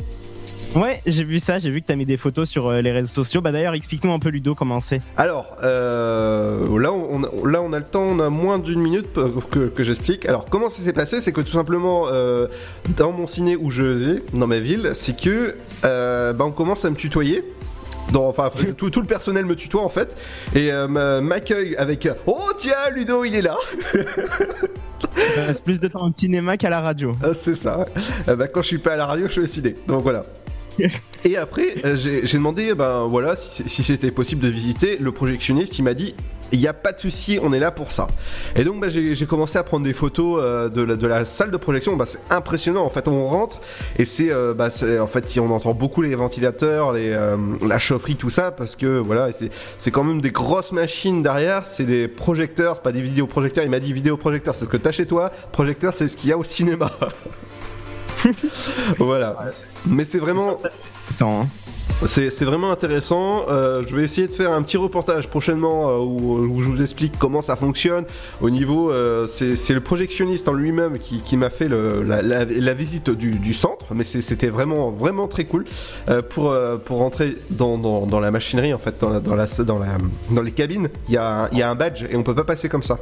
Ouais, 0.77 1.01
j'ai 1.07 1.25
vu 1.25 1.41
ça, 1.41 1.59
j'ai 1.59 1.71
vu 1.71 1.81
que 1.81 1.87
t'as 1.87 1.97
mis 1.97 2.05
des 2.05 2.19
photos 2.19 2.49
sur 2.49 2.69
euh, 2.69 2.81
les 2.83 2.93
réseaux 2.93 3.09
sociaux. 3.09 3.41
Bah 3.41 3.51
d'ailleurs, 3.51 3.73
explique-nous 3.75 4.13
un 4.13 4.19
peu 4.19 4.29
Ludo 4.29 4.55
comment 4.55 4.81
c'est. 4.81 5.01
Alors, 5.17 5.57
euh, 5.65 6.79
là, 6.79 6.93
on, 6.93 7.23
a- 7.25 7.49
là, 7.51 7.63
on 7.63 7.73
a 7.73 7.79
le 7.79 7.85
temps, 7.85 8.03
on 8.03 8.21
a 8.21 8.29
moins 8.29 8.59
d'une 8.59 8.81
minute 8.81 9.07
pour 9.13 9.49
que, 9.49 9.69
que 9.69 9.83
j'explique. 9.85 10.27
Alors, 10.27 10.47
comment 10.51 10.69
ça 10.69 10.83
s'est 10.83 10.93
passé? 10.93 11.21
C'est 11.23 11.33
que 11.33 11.41
tout 11.41 11.53
simplement, 11.53 12.05
euh, 12.09 12.47
dans 12.97 13.11
mon 13.11 13.27
ciné 13.27 13.57
où 13.57 13.71
je 13.71 13.83
vais, 13.83 14.23
dans 14.35 14.47
ma 14.47 14.59
ville, 14.59 14.91
c'est 14.95 15.19
que 15.19 15.55
euh, 15.87 16.33
bah, 16.35 16.45
on 16.45 16.53
commence 16.53 16.85
à 16.85 16.91
me 16.91 16.97
tutoyer. 16.97 17.43
Dans- 18.13 18.29
enfin, 18.29 18.51
tout, 18.77 18.91
tout 18.91 19.01
le 19.01 19.07
personnel 19.07 19.47
me 19.47 19.57
tutoie 19.57 19.83
en 19.83 19.89
fait 19.89 20.17
et 20.55 20.71
euh, 20.71 20.87
m'a- 20.89 21.21
m'accueille 21.23 21.75
avec 21.77 22.07
Oh 22.27 22.51
tiens, 22.59 22.75
Ludo, 22.95 23.25
il 23.25 23.35
est 23.35 23.43
là 23.43 23.57
Je 25.17 25.47
passe 25.47 25.61
plus 25.61 25.81
de 25.81 25.89
temps 25.89 26.07
au 26.07 26.11
cinéma 26.11 26.57
qu'à 26.57 26.69
la 26.71 26.81
radio. 26.81 27.13
Ah, 27.23 27.33
C'est 27.35 27.57
ça. 27.57 27.79
ouais. 27.79 27.85
Euh, 28.29 28.37
bah, 28.37 28.47
quand 28.49 28.61
je 28.63 28.67
suis 28.69 28.79
pas 28.79 28.93
à 28.93 28.97
la 28.97 29.07
radio, 29.07 29.27
je 29.27 29.33
suis 29.33 29.41
au 29.41 29.47
ciné. 29.47 29.75
Donc 29.89 30.03
voilà. 30.03 30.25
Et 31.25 31.37
après, 31.37 31.75
euh, 31.85 31.97
j'ai 31.97 32.39
demandé, 32.39 32.75
ben 32.75 33.07
voilà, 33.07 33.35
si, 33.37 33.83
c'était 33.83 34.11
possible 34.11 34.43
de 34.43 34.49
visiter. 34.49 34.97
Le 34.99 35.13
projectionniste, 35.13 35.79
il 35.79 35.83
m'a 35.83 35.95
dit, 35.95 36.15
il 36.53 36.61
n'y 36.61 36.69
a 36.69 36.73
pas 36.73 36.93
de 36.93 37.01
souci, 37.01 37.41
on 37.43 37.53
est 37.53 37.59
là 37.59 37.73
pour 37.73 37.91
ça. 37.91 38.07
Et 38.55 38.63
donc, 38.63 38.81
bah, 38.81 38.89
j'ai 38.89 39.27
commencé 39.27 39.59
à 39.59 39.65
prendre 39.65 39.85
des 39.85 39.93
photos 39.93 40.41
euh, 40.41 40.69
de, 40.69 41.07
la, 41.07 41.25
salle 41.25 41.51
de 41.51 41.57
projection. 41.57 41.97
Bah, 41.97 42.05
c'est 42.07 42.21
impressionnant. 42.31 42.85
En 42.85 42.91
fait, 42.91 43.09
on 43.09 43.27
rentre 43.27 43.61
et 43.99 44.05
c'est, 44.05 44.31
euh, 44.31 44.55
bah, 44.55 44.69
en 45.01 45.07
fait, 45.07 45.39
on 45.39 45.51
entend 45.51 45.75
beaucoup 45.75 46.03
les 46.03 46.15
ventilateurs, 46.15 46.93
la 46.93 47.79
chaufferie, 47.79 48.17
tout 48.17 48.31
ça, 48.31 48.53
parce 48.53 48.77
que 48.77 48.99
voilà, 48.99 49.31
c'est 49.79 49.91
quand 49.91 50.05
même 50.05 50.21
des 50.21 50.31
grosses 50.31 50.73
machines 50.73 51.23
derrière. 51.23 51.67
C'est 51.67 51.85
des 51.85 52.07
projecteurs, 52.07 52.77
c'est 52.77 52.83
pas 52.83 52.93
des 52.93 53.03
vidéoprojecteurs. 53.03 53.65
Il 53.65 53.71
m'a 53.71 53.81
dit 53.81 53.93
vidéoprojecteur, 53.93 54.55
c'est 54.55 54.67
ce 54.67 54.71
que 54.71 54.77
t'as 54.77 54.93
chez 54.93 55.07
toi. 55.07 55.33
Projecteur, 55.51 55.93
c'est 55.93 56.07
ce 56.07 56.17
qu'il 56.17 56.31
y 56.31 56.33
a 56.33 56.39
au 56.39 56.45
cinéma. 56.45 56.93
voilà. 58.99 59.37
Mais 59.87 60.05
c'est 60.05 60.19
vraiment. 60.19 60.57
Hein. 61.21 61.47
C'est 62.05 62.29
c'est 62.31 62.45
vraiment 62.45 62.73
intéressant. 62.73 63.47
Euh, 63.49 63.83
je 63.87 63.95
vais 63.97 64.03
essayer 64.03 64.27
de 64.27 64.33
faire 64.33 64.53
un 64.53 64.61
petit 64.63 64.77
reportage 64.77 65.29
prochainement 65.29 65.89
euh, 65.89 65.99
où, 65.99 66.39
où 66.41 66.61
je 66.61 66.69
vous 66.69 66.83
explique 66.83 67.17
comment 67.19 67.41
ça 67.43 67.57
fonctionne. 67.57 68.05
Au 68.43 68.51
niveau, 68.51 68.91
euh, 68.91 69.27
c'est 69.27 69.57
c'est 69.57 69.73
le 69.73 69.81
projectionniste 69.81 70.47
en 70.49 70.53
lui-même 70.53 70.99
qui, 70.99 71.21
qui 71.21 71.37
m'a 71.39 71.49
fait 71.49 71.69
le- 71.69 72.03
la, 72.03 72.21
la- 72.23 72.45
la 72.45 72.75
visite 72.75 73.09
du, 73.09 73.37
du 73.39 73.55
centre, 73.55 73.95
mais 73.95 74.05
c'était 74.05 74.49
vraiment 74.49 74.91
vraiment 74.91 75.27
très 75.29 75.45
cool 75.47 75.65
pour 76.29 76.55
pour 76.85 76.99
rentrer 76.99 77.37
dans, 77.51 77.79
dans, 77.79 78.05
dans 78.05 78.21
la 78.21 78.31
machinerie 78.31 78.75
en 78.75 78.79
fait, 78.79 78.97
dans 79.01 79.09
la, 79.11 79.21
dans 79.21 79.35
la 79.37 79.47
dans 79.65 79.79
la 79.79 79.87
dans 80.33 80.43
les 80.43 80.53
cabines. 80.53 80.89
Il 81.09 81.15
y 81.15 81.19
a 81.19 81.45
un- 81.45 81.49
il 81.53 81.59
y 81.59 81.63
a 81.63 81.71
un 81.71 81.75
badge 81.77 82.03
et 82.11 82.17
on 82.17 82.23
peut 82.23 82.35
pas 82.35 82.45
passer 82.45 82.69
comme 82.69 82.83
ça. 82.83 82.99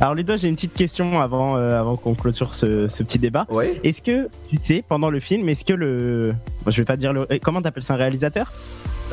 Alors 0.00 0.14
Ludo, 0.14 0.36
j'ai 0.36 0.48
une 0.48 0.56
petite 0.56 0.74
question 0.74 1.20
avant, 1.22 1.56
euh, 1.56 1.80
avant 1.80 1.96
qu'on 1.96 2.14
clôture 2.14 2.54
ce, 2.54 2.86
ce 2.88 3.02
petit 3.02 3.18
débat. 3.18 3.46
Ouais. 3.48 3.80
Est-ce 3.82 4.02
que 4.02 4.28
tu 4.50 4.58
sais 4.58 4.84
pendant 4.86 5.08
le 5.08 5.20
film, 5.20 5.48
est-ce 5.48 5.64
que 5.64 5.72
le, 5.72 6.34
Bon, 6.64 6.70
je 6.70 6.76
vais 6.82 6.84
pas 6.84 6.96
dire 6.98 7.14
le, 7.14 7.26
eh, 7.30 7.38
comment 7.40 7.62
t'appelles 7.62 7.82
ça 7.82 7.94
un 7.94 7.96
réalisateur? 7.96 8.52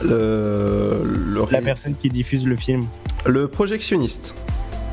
Le 0.04 1.02
le, 1.06 1.42
La 1.52 1.62
personne 1.62 1.96
qui 1.96 2.10
diffuse 2.10 2.46
le 2.46 2.58
film. 2.58 2.84
le 3.26 3.48
projectionniste. 3.48 4.34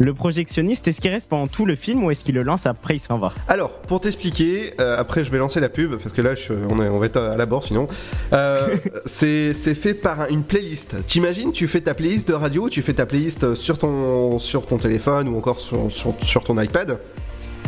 Le 0.00 0.14
projectionniste, 0.14 0.88
est-ce 0.88 0.98
qu'il 1.00 1.10
reste 1.10 1.28
pendant 1.28 1.46
tout 1.46 1.66
le 1.66 1.76
film 1.76 2.02
ou 2.02 2.10
est-ce 2.10 2.24
qu'il 2.24 2.34
le 2.34 2.42
lance 2.42 2.64
après 2.64 2.96
il 2.96 3.00
s'en 3.00 3.18
va? 3.18 3.32
Alors, 3.48 3.70
pour 3.70 4.00
t'expliquer, 4.00 4.72
euh, 4.80 4.98
après 4.98 5.24
je 5.24 5.30
vais 5.30 5.36
lancer 5.36 5.60
la 5.60 5.68
pub 5.68 5.96
parce 5.96 6.14
que 6.14 6.22
là 6.22 6.34
je- 6.34 6.54
on, 6.70 6.82
est- 6.82 6.88
on 6.88 6.98
va 6.98 7.04
être 7.06 7.18
à 7.20 7.36
la 7.36 7.44
bord 7.44 7.64
sinon. 7.66 7.86
Euh, 8.32 8.76
c'est 9.04 9.52
c'est 9.52 9.74
fait 9.74 9.92
par 9.92 10.22
un- 10.22 10.28
une 10.28 10.42
playlist. 10.42 10.96
T'imagines, 11.06 11.52
tu 11.52 11.68
fais 11.68 11.82
ta 11.82 11.92
playlist 11.92 12.26
de 12.26 12.32
radio, 12.32 12.70
tu 12.70 12.80
fais 12.80 12.94
ta 12.94 13.04
playlist 13.04 13.54
sur 13.54 13.78
ton 13.78 14.38
sur 14.38 14.64
ton 14.66 14.78
téléphone 14.78 15.28
ou 15.28 15.36
encore 15.36 15.60
sur, 15.60 15.92
sur, 15.92 16.14
sur 16.22 16.44
ton 16.44 16.58
iPad, 16.60 16.98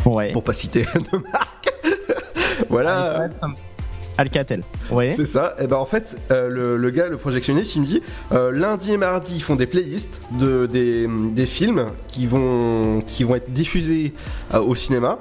Ouais. 0.05 0.31
pour 0.31 0.43
pas 0.43 0.53
citer 0.53 0.81
de 0.95 1.17
marque. 1.31 1.71
voilà. 2.69 3.29
Alcatel. 4.17 4.61
C'est 5.15 5.25
ça. 5.25 5.55
Et 5.61 5.67
ben 5.67 5.77
en 5.77 5.85
fait, 5.85 6.17
euh, 6.31 6.47
le, 6.49 6.77
le 6.77 6.89
gars, 6.91 7.07
le 7.07 7.17
projectionniste, 7.17 7.75
il 7.75 7.81
me 7.81 7.85
dit 7.87 8.01
euh, 8.31 8.51
lundi 8.51 8.91
et 8.93 8.97
mardi, 8.97 9.33
ils 9.35 9.41
font 9.43 9.55
des 9.55 9.65
playlists 9.65 10.19
de 10.39 10.65
des, 10.67 11.07
des 11.31 11.45
films 11.45 11.85
qui 12.07 12.27
vont 12.27 13.01
qui 13.07 13.23
vont 13.23 13.35
être 13.35 13.51
diffusés 13.51 14.13
euh, 14.53 14.59
au 14.59 14.75
cinéma. 14.75 15.17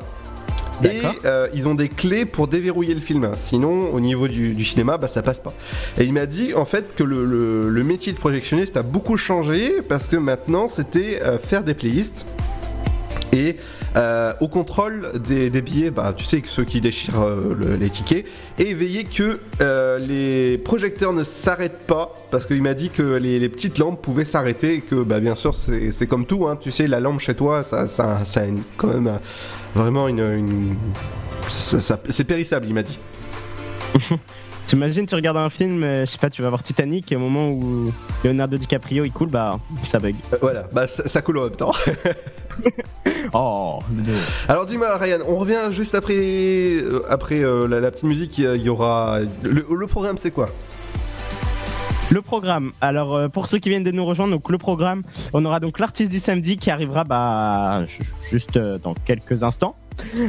Et 0.84 1.00
euh, 1.26 1.46
ils 1.54 1.68
ont 1.68 1.76
des 1.76 1.88
clés 1.88 2.24
pour 2.24 2.48
déverrouiller 2.48 2.94
le 2.94 3.00
film. 3.00 3.30
Sinon, 3.36 3.92
au 3.94 4.00
niveau 4.00 4.26
du, 4.26 4.52
du 4.52 4.64
cinéma, 4.64 4.98
bah 4.98 5.06
ça 5.06 5.22
passe 5.22 5.38
pas. 5.38 5.52
Et 5.98 6.04
il 6.04 6.12
m'a 6.12 6.26
dit 6.26 6.54
en 6.54 6.64
fait 6.64 6.96
que 6.96 7.04
le, 7.04 7.24
le- 7.24 7.68
le 7.68 7.84
métier 7.84 8.12
de 8.12 8.18
projectionniste 8.18 8.76
a 8.76 8.82
beaucoup 8.82 9.16
changé 9.16 9.76
parce 9.88 10.08
que 10.08 10.16
maintenant 10.16 10.68
c'était 10.68 11.20
euh, 11.22 11.38
faire 11.38 11.62
des 11.62 11.74
playlists. 11.74 12.24
Et 13.32 13.56
euh, 13.96 14.32
au 14.40 14.48
contrôle 14.48 15.12
des, 15.20 15.50
billets, 15.62 15.90
bah, 15.90 16.14
tu 16.16 16.24
sais 16.24 16.42
ceux 16.46 16.64
qui 16.64 16.80
déchirent 16.80 17.20
euh, 17.20 17.54
le- 17.58 17.76
les 17.76 17.90
tickets, 17.90 18.24
et 18.58 18.74
veiller 18.74 19.04
que 19.04 19.40
euh, 19.60 19.98
les 19.98 20.58
projecteurs 20.58 21.12
ne 21.12 21.24
s'arrêtent 21.24 21.86
pas, 21.86 22.14
parce 22.30 22.46
qu'il 22.46 22.62
m'a 22.62 22.74
dit 22.74 22.90
que 22.90 23.02
les, 23.02 23.48
petites 23.48 23.78
lampes 23.78 24.00
pouvaient 24.00 24.24
s'arrêter, 24.24 24.74
et 24.76 24.80
que 24.80 25.02
bah, 25.02 25.20
bien 25.20 25.34
sûr 25.34 25.54
c'est 25.54 26.06
comme 26.06 26.26
tout, 26.26 26.46
hein, 26.46 26.56
tu 26.60 26.70
sais, 26.72 26.86
la 26.86 27.00
lampe 27.00 27.20
chez 27.20 27.34
toi, 27.34 27.64
ça, 27.64 27.86
ça, 27.86 28.20
a 28.22 28.40
quand 28.76 28.88
même 28.88 29.18
vraiment 29.74 30.08
une... 30.08 30.20
une- 30.20 30.76
c'est 31.48 32.24
périssable, 32.24 32.66
il 32.68 32.74
m'a 32.74 32.82
dit. 32.82 32.98
T'imagines, 34.72 35.04
tu 35.04 35.14
regardes 35.14 35.36
un 35.36 35.50
film, 35.50 35.82
euh, 35.82 36.06
je 36.06 36.12
sais 36.12 36.16
pas, 36.16 36.30
tu 36.30 36.40
vas 36.40 36.48
voir 36.48 36.62
Titanic 36.62 37.12
et 37.12 37.16
au 37.16 37.18
moment 37.18 37.50
où 37.50 37.92
Leonardo 38.24 38.56
DiCaprio 38.56 39.04
il 39.04 39.12
coule, 39.12 39.28
bah 39.28 39.60
ça 39.84 39.98
bug. 39.98 40.14
Euh, 40.32 40.38
voilà, 40.40 40.64
bah, 40.72 40.88
ça, 40.88 41.06
ça 41.06 41.20
coule 41.20 41.36
en 41.36 41.42
même 41.44 41.56
temps. 41.56 41.72
Oh. 43.34 43.78
Alors 44.48 44.64
dis-moi 44.66 44.96
Ryan, 44.96 45.18
on 45.28 45.36
revient 45.36 45.68
juste 45.70 45.94
après, 45.94 46.14
euh, 46.16 47.02
après 47.10 47.42
euh, 47.42 47.66
la, 47.68 47.80
la 47.80 47.90
petite 47.90 48.04
musique, 48.04 48.38
il 48.38 48.62
y 48.62 48.68
aura... 48.70 49.20
Le, 49.42 49.66
le 49.78 49.86
programme 49.86 50.16
c'est 50.18 50.30
quoi? 50.30 50.48
Le 52.10 52.20
programme. 52.22 52.72
Alors 52.80 53.14
euh, 53.16 53.28
pour 53.28 53.48
ceux 53.48 53.58
qui 53.58 53.68
viennent 53.70 53.84
de 53.84 53.90
nous 53.90 54.04
rejoindre, 54.04 54.32
donc 54.32 54.50
le 54.50 54.58
programme, 54.58 55.02
on 55.32 55.44
aura 55.44 55.60
donc 55.60 55.78
l'artiste 55.80 56.10
du 56.10 56.18
samedi 56.18 56.56
qui 56.58 56.70
arrivera 56.70 57.04
bah 57.04 57.84
ju- 57.86 58.02
juste 58.30 58.56
euh, 58.56 58.78
dans 58.78 58.94
quelques 58.94 59.42
instants. 59.42 59.76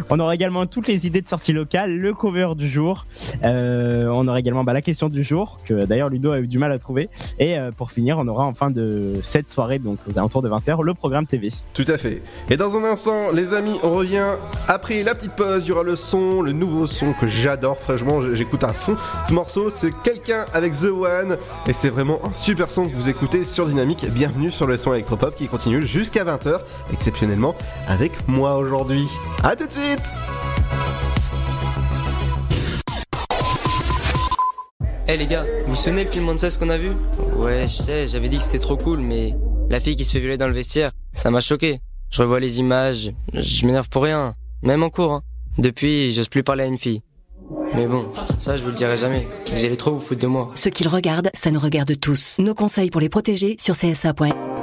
On 0.10 0.20
aura 0.20 0.36
également 0.36 0.66
toutes 0.66 0.88
les 0.88 1.08
idées 1.08 1.22
de 1.22 1.28
sortie 1.28 1.54
locale, 1.54 1.98
le 1.98 2.14
cover 2.14 2.52
du 2.56 2.70
jour. 2.70 3.06
Euh, 3.44 4.08
on 4.14 4.28
aura 4.28 4.40
également 4.40 4.64
bah, 4.64 4.74
la 4.74 4.82
question 4.82 5.10
du 5.10 5.24
jour 5.24 5.60
que 5.66 5.86
d'ailleurs 5.86 6.10
Ludo 6.10 6.32
a 6.32 6.40
eu 6.40 6.48
du 6.48 6.58
mal 6.58 6.72
à 6.72 6.80
trouver. 6.80 7.10
Et 7.40 7.58
euh, 7.58 7.72
pour 7.72 7.92
finir, 7.92 8.18
on 8.20 8.28
aura 8.28 8.46
en 8.46 8.54
fin 8.54 8.72
de 8.72 9.16
cette 9.24 9.50
soirée, 9.50 9.80
donc 9.80 10.00
aux 10.08 10.18
alentours 10.18 10.42
de 10.42 10.50
20h, 10.50 10.84
le 10.84 10.94
programme 10.94 11.26
TV. 11.26 11.50
Tout 11.74 11.86
à 11.88 11.98
fait. 11.98 12.22
Et 12.50 12.58
dans 12.58 12.76
un 12.78 12.84
instant, 12.84 13.32
les 13.34 13.54
amis, 13.54 13.80
on 13.84 13.92
revient 13.92 14.36
après 14.68 15.04
la 15.04 15.16
petite 15.16 15.34
pause. 15.34 15.64
Il 15.66 15.70
y 15.70 15.72
aura 15.72 15.84
le 15.84 15.96
son, 15.96 16.42
le 16.42 16.52
nouveau 16.52 16.88
son 16.88 17.14
que 17.14 17.28
j'adore. 17.28 17.78
Franchement, 17.78 18.22
j'écoute 18.34 18.64
à 18.64 18.74
fond. 18.74 18.96
Ce 19.28 19.34
morceau, 19.34 19.70
c'est 19.70 19.92
quelqu'un 20.04 20.46
avec 20.54 20.74
The 20.74 20.86
One. 20.86 21.38
Et 21.68 21.74
c'est 21.74 21.90
vraiment 21.90 22.20
un 22.26 22.34
super 22.34 22.70
son 22.70 22.86
que 22.88 22.94
vous 22.94 23.10
écoutez 23.10 23.46
sur 23.46 23.68
Dynamique. 23.68 24.06
Bienvenue 24.12 24.52
sur 24.52 24.68
le 24.68 24.78
son 24.78 24.94
électropop 24.94 25.36
qui 25.36 25.48
continue 25.48 25.86
jusqu'à 25.86 26.24
20h, 26.24 26.60
exceptionnellement 26.92 27.56
avec 27.88 28.12
moi 28.28 28.58
aujourd'hui. 28.58 29.08
À 29.54 29.56
tout 29.56 29.68
de 29.68 29.72
suite 29.72 30.02
Eh 35.08 35.16
les 35.16 35.28
gars, 35.28 35.46
vous 35.66 35.70
vous 35.70 35.76
souvenez 35.76 36.06
le 36.06 36.10
film 36.10 36.26
Monsters 36.26 36.58
qu'on 36.58 36.72
a 36.72 36.78
vu? 36.80 36.94
Ouais, 37.36 37.68
je 37.68 37.84
sais, 37.84 38.08
j'avais 38.08 38.30
dit 38.30 38.38
que 38.38 38.44
c'était 38.44 38.58
trop 38.58 38.76
cool, 38.76 39.02
mais 39.02 39.36
la 39.70 39.80
fille 39.80 39.96
qui 39.96 40.06
se 40.06 40.14
fait 40.14 40.20
violer 40.20 40.38
dans 40.38 40.48
le 40.48 40.56
vestiaire, 40.56 40.92
ça 41.14 41.30
m'a 41.30 41.40
choqué. 41.40 41.82
Je 42.10 42.24
revois 42.24 42.40
les 42.40 42.58
images, 42.58 43.12
je 43.32 43.68
m'énerve 43.68 43.90
pour 43.90 44.02
rien, 44.02 44.34
même 44.64 44.82
en 44.82 44.90
cours. 44.90 45.12
Hein. 45.12 45.22
Depuis, 45.60 46.12
j'ose 46.14 46.30
plus 46.30 46.42
parler 46.42 46.64
à 46.64 46.66
une 46.66 46.80
fille. 46.80 47.04
Mais 47.76 47.86
bon, 47.86 48.08
ça 48.40 48.58
je 48.58 48.64
vous 48.64 48.70
le 48.70 48.76
dirai 48.76 48.98
jamais. 48.98 49.28
Vous 49.54 49.66
allez 49.66 49.78
trop 49.78 49.92
vous 49.92 50.00
foutre 50.00 50.22
de 50.22 50.28
moi. 50.28 50.50
Ce 50.56 50.70
qu'ils 50.70 50.88
regardent, 50.88 51.30
ça 51.36 51.52
nous 51.52 51.60
regarde 51.60 52.00
tous. 52.00 52.40
Nos 52.40 52.56
conseils 52.56 52.90
pour 52.90 53.02
les 53.02 53.10
protéger 53.10 53.56
sur 53.60 53.76
CSA.fr. 53.76 54.63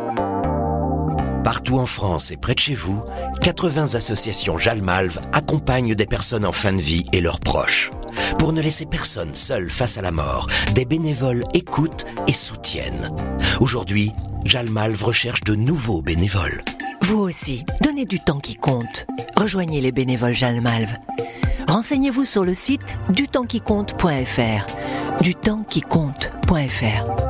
Partout 1.44 1.78
en 1.78 1.86
France 1.86 2.30
et 2.30 2.36
près 2.36 2.54
de 2.54 2.58
chez 2.58 2.74
vous, 2.74 3.02
80 3.40 3.94
associations 3.94 4.58
Jalmalve 4.58 5.18
accompagnent 5.32 5.94
des 5.94 6.04
personnes 6.04 6.44
en 6.44 6.52
fin 6.52 6.74
de 6.74 6.82
vie 6.82 7.06
et 7.12 7.22
leurs 7.22 7.40
proches. 7.40 7.90
Pour 8.38 8.52
ne 8.52 8.60
laisser 8.60 8.84
personne 8.84 9.34
seul 9.34 9.70
face 9.70 9.96
à 9.96 10.02
la 10.02 10.10
mort, 10.10 10.48
des 10.74 10.84
bénévoles 10.84 11.44
écoutent 11.54 12.04
et 12.26 12.34
soutiennent. 12.34 13.10
Aujourd'hui, 13.60 14.12
Jalmalve 14.44 15.02
recherche 15.02 15.42
de 15.44 15.54
nouveaux 15.54 16.02
bénévoles. 16.02 16.60
Vous 17.02 17.18
aussi, 17.18 17.64
donnez 17.82 18.04
du 18.04 18.20
temps 18.20 18.40
qui 18.40 18.56
compte. 18.56 19.06
Rejoignez 19.34 19.80
les 19.80 19.92
bénévoles 19.92 20.34
Jalmalve. 20.34 20.92
Renseignez-vous 21.68 22.26
sur 22.26 22.44
le 22.44 22.52
site 22.52 22.98
dutempsquicompte.fr. 23.10 24.66
Dutempsquicompte.fr. 25.22 27.29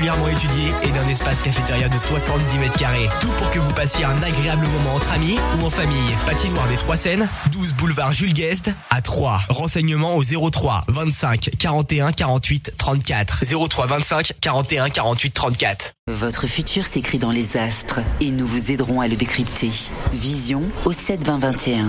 particulièrement 0.00 0.28
étudiée 0.28 0.72
et 0.82 0.92
d'un 0.92 1.06
espace 1.08 1.40
cafétéria 1.40 1.88
de 1.88 1.98
70 1.98 2.58
mètres 2.58 2.78
carrés. 2.78 3.08
Tout 3.20 3.28
pour 3.36 3.50
que 3.50 3.58
vous 3.58 3.72
passiez 3.72 4.04
un 4.06 4.22
agréable 4.22 4.66
moment 4.66 4.94
entre 4.94 5.12
amis 5.12 5.36
ou 5.58 5.66
en 5.66 5.70
famille. 5.70 6.16
Patinoire 6.24 6.66
des 6.68 6.76
Trois 6.76 6.96
Seines, 6.96 7.28
12 7.52 7.74
boulevard 7.74 8.12
Jules 8.14 8.32
Guest 8.32 8.70
à 8.88 9.02
3. 9.02 9.42
Renseignements 9.50 10.16
au 10.16 10.22
03 10.22 10.84
25 10.88 11.50
41 11.58 12.12
48 12.12 12.72
34. 12.78 13.44
03 13.68 13.86
25 13.86 14.32
41 14.40 14.88
48 14.88 15.34
34. 15.34 15.92
Votre 16.08 16.46
futur 16.46 16.86
s'écrit 16.86 17.18
dans 17.18 17.30
les 17.30 17.58
astres 17.58 18.00
et 18.20 18.30
nous 18.30 18.46
vous 18.46 18.70
aiderons 18.70 19.02
à 19.02 19.08
le 19.08 19.16
décrypter. 19.16 19.70
Vision 20.14 20.62
au 20.86 20.92
7 20.92 21.24
20 21.24 21.38
21. 21.38 21.88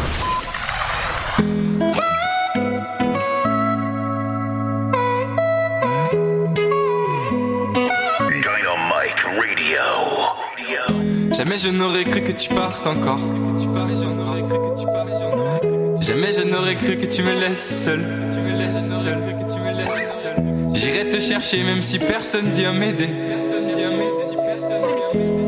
Jamais 11.41 11.57
je 11.57 11.69
n'aurais 11.69 12.03
cru 12.03 12.21
que 12.21 12.33
tu 12.33 12.49
partes 12.49 12.85
encore. 12.85 13.17
Jamais 15.99 16.33
je 16.33 16.43
n'aurais 16.43 16.75
cru 16.75 16.99
que 16.99 17.07
tu 17.07 17.23
me 17.23 17.33
laisses 17.33 17.83
seul. 17.83 18.05
J'irai 20.75 21.09
te 21.09 21.19
chercher 21.19 21.63
même 21.63 21.81
si 21.81 21.97
personne 21.97 22.47
vient 22.51 22.73
m'aider. 22.73 23.09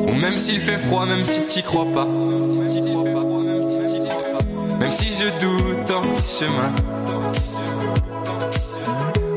Ou 0.07 0.13
même 0.13 0.39
s'il 0.39 0.61
fait 0.61 0.79
froid, 0.79 1.05
même 1.05 1.25
si 1.25 1.43
t'y 1.43 1.61
crois 1.61 1.85
pas. 1.85 2.07
Même 4.79 4.91
si 4.91 5.13
je 5.13 5.29
doute 5.45 5.91
en 5.91 6.01
chemin. 6.25 6.73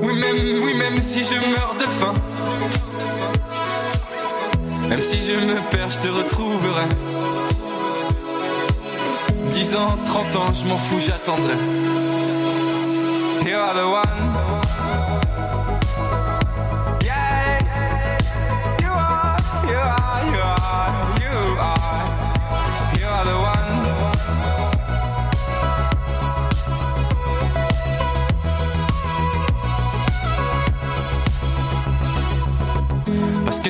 Oui, 0.00 0.14
même, 0.14 0.62
oui, 0.64 0.72
même 0.78 1.02
si 1.02 1.22
je 1.22 1.34
meurs 1.34 1.76
de 1.78 1.84
faim. 1.84 2.14
Même 4.88 5.02
si 5.02 5.22
je 5.22 5.32
me 5.34 5.60
perds, 5.70 5.90
je 5.90 6.00
te 6.00 6.08
retrouverai. 6.08 6.86
10 9.50 9.76
ans, 9.76 9.96
30 10.04 10.36
ans, 10.36 10.54
je 10.54 10.66
m'en 10.66 10.78
fous, 10.78 11.00
j'attendrai. 11.00 11.54
You 13.44 13.56
are 13.56 13.74
the 13.74 13.86
one. 13.86 14.02
Yeah. 17.04 17.60
You 18.80 18.90
are, 18.90 19.36
you 19.70 19.78
are, 19.78 20.24
you 20.32 20.40
are, 20.42 20.90
you 21.20 21.36
are. 21.60 22.98
You 22.98 23.06
are 23.06 23.24
the 23.24 23.36
one. 23.38 24.55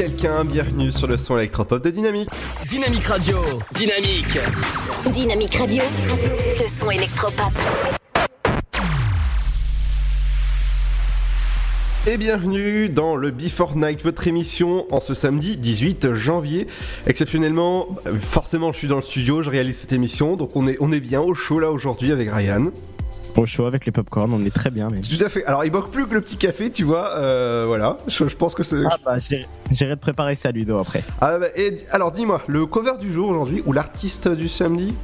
quelqu'un. 0.00 0.46
Bienvenue 0.46 0.90
sur 0.90 1.06
le 1.06 1.18
son 1.18 1.36
électropop 1.36 1.84
de 1.84 1.90
Dynamique. 1.90 2.30
Dynamique 2.66 3.04
Radio, 3.04 3.36
dynamique. 3.74 4.38
Dynamique 5.12 5.54
Radio, 5.56 5.82
le 6.58 6.66
son 6.66 6.90
électropop. 6.90 7.52
Et 12.06 12.16
bienvenue 12.16 12.88
dans 12.88 13.14
le 13.14 13.30
Before 13.30 13.76
Night, 13.76 14.02
votre 14.02 14.26
émission 14.26 14.86
en 14.90 15.00
ce 15.00 15.12
samedi 15.12 15.58
18 15.58 16.14
janvier. 16.14 16.66
Exceptionnellement, 17.06 17.88
forcément 18.18 18.72
je 18.72 18.78
suis 18.78 18.88
dans 18.88 18.96
le 18.96 19.02
studio, 19.02 19.42
je 19.42 19.50
réalise 19.50 19.80
cette 19.80 19.92
émission, 19.92 20.36
donc 20.36 20.56
on 20.56 20.66
est, 20.66 20.78
on 20.80 20.92
est 20.92 21.00
bien 21.00 21.20
au 21.20 21.34
chaud 21.34 21.60
là 21.60 21.70
aujourd'hui 21.70 22.10
avec 22.10 22.32
Ryan. 22.32 22.70
Au 23.36 23.46
chaud 23.46 23.64
avec 23.66 23.86
les 23.86 23.92
popcorn, 23.92 24.32
on 24.34 24.44
est 24.44 24.54
très 24.54 24.70
bien. 24.70 24.88
Mais... 24.90 25.00
Tout 25.00 25.24
à 25.24 25.28
fait. 25.28 25.44
Alors 25.46 25.64
il 25.64 25.72
manque 25.72 25.90
plus 25.90 26.06
que 26.06 26.14
le 26.14 26.20
petit 26.20 26.36
café, 26.36 26.70
tu 26.70 26.84
vois. 26.84 27.14
euh, 27.16 27.64
voilà. 27.66 27.98
Je, 28.06 28.26
je 28.28 28.36
pense 28.36 28.54
que 28.54 28.62
c'est. 28.62 28.82
Ah 28.90 28.96
bah, 29.04 29.18
j'irai 29.18 29.46
j'irai 29.70 29.96
te 29.96 30.00
préparer 30.00 30.34
ça, 30.34 30.50
Ludo, 30.50 30.78
après. 30.78 31.02
Ah 31.20 31.38
bah, 31.38 31.46
et 31.56 31.78
alors 31.90 32.12
dis-moi, 32.12 32.42
le 32.46 32.66
cover 32.66 32.92
du 33.00 33.12
jour 33.12 33.28
aujourd'hui 33.28 33.62
ou 33.66 33.72
l'artiste 33.72 34.28
du 34.28 34.48
samedi 34.48 34.94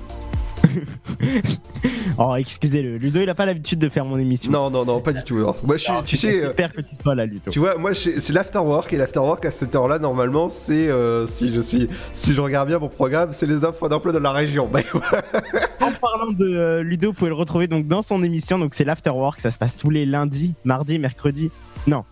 Oh, 2.18 2.34
excusez-le, 2.34 2.96
Ludo, 2.96 3.20
il 3.20 3.28
a 3.28 3.34
pas 3.34 3.44
l'habitude 3.44 3.78
de 3.78 3.90
faire 3.90 4.06
mon 4.06 4.16
émission. 4.16 4.50
Non, 4.50 4.70
non, 4.70 4.86
non, 4.86 5.00
pas 5.00 5.12
du 5.12 5.22
tout. 5.22 5.34
Moi, 5.36 5.76
je 5.76 5.82
suis, 5.82 5.90
Alors, 5.90 6.02
tu 6.02 6.16
sais, 6.16 6.42
euh, 6.42 6.48
super 6.48 6.72
que 6.72 6.80
tu 6.80 6.94
sois 7.02 7.14
là, 7.14 7.26
Ludo. 7.26 7.50
tu 7.50 7.58
vois, 7.58 7.76
moi, 7.76 7.92
c'est 7.94 8.30
l'afterwork 8.30 8.90
et 8.92 8.96
l'afterwork 8.96 9.44
à 9.44 9.50
cette 9.50 9.74
heure-là, 9.74 9.98
normalement, 9.98 10.48
c'est 10.48 10.88
euh, 10.88 11.26
si 11.26 11.52
je 11.52 11.60
suis, 11.60 11.88
si 12.14 12.34
je 12.34 12.40
regarde 12.40 12.68
bien 12.68 12.78
mon 12.78 12.88
programme, 12.88 13.32
c'est 13.32 13.44
les 13.46 13.64
offres 13.64 13.88
d'emploi 13.90 14.12
de 14.12 14.18
la 14.18 14.32
région. 14.32 14.70
En 15.80 15.92
parlant 15.92 16.32
de 16.32 16.44
euh, 16.46 16.82
Ludo, 16.82 17.08
vous 17.08 17.14
pouvez 17.14 17.30
le 17.30 17.36
retrouver 17.36 17.68
donc 17.68 17.86
dans 17.86 18.02
son 18.02 18.22
émission. 18.22 18.58
Donc 18.58 18.74
c'est 18.74 18.84
l'Afterwork, 18.84 19.40
ça 19.40 19.50
se 19.50 19.58
passe 19.58 19.76
tous 19.76 19.90
les 19.90 20.04
lundis, 20.06 20.54
mardis, 20.64 20.98
mercredis. 20.98 21.50
Non. 21.86 22.04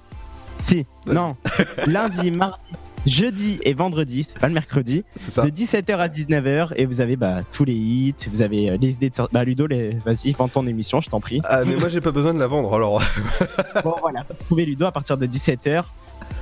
Si, 0.63 0.87
non. 1.07 1.37
Lundi, 1.87 2.31
mardi, 2.31 2.69
jeudi 3.07 3.59
et 3.63 3.75
vendredi, 3.75 4.25
c'est 4.25 4.39
pas 4.39 4.49
le 4.49 4.55
mercredi. 4.55 5.05
C'est 5.17 5.31
ça. 5.31 5.43
De 5.43 5.51
17h 5.51 5.97
à 5.97 6.09
19h 6.09 6.73
et 6.77 6.87
vous 6.87 7.01
avez 7.01 7.17
bah, 7.17 7.41
tous 7.53 7.65
les 7.65 7.75
hits, 7.75 8.15
vous 8.31 8.43
avez 8.43 8.71
euh, 8.71 8.77
les 8.81 8.95
idées 8.95 9.11
de 9.11 9.15
sortie. 9.15 9.33
Bah 9.33 9.45
Ludo, 9.45 9.67
les... 9.67 9.97
vas-y, 10.05 10.33
vends 10.33 10.49
ton 10.49 10.67
émission, 10.67 11.01
je 11.01 11.11
t'en 11.11 11.21
prie. 11.21 11.41
Ah, 11.45 11.63
mais 11.65 11.77
moi, 11.77 11.89
j'ai 11.89 12.01
pas 12.01 12.13
besoin 12.13 12.35
de 12.35 12.39
la 12.39 12.47
vendre. 12.47 12.75
Alors, 12.75 13.03
Bon 13.85 13.95
voilà, 14.01 14.25
vous 14.29 14.45
trouvez 14.47 14.65
Ludo 14.65 14.87
à 14.87 14.93
partir 14.93 15.17
de 15.19 15.27
17h 15.27 15.85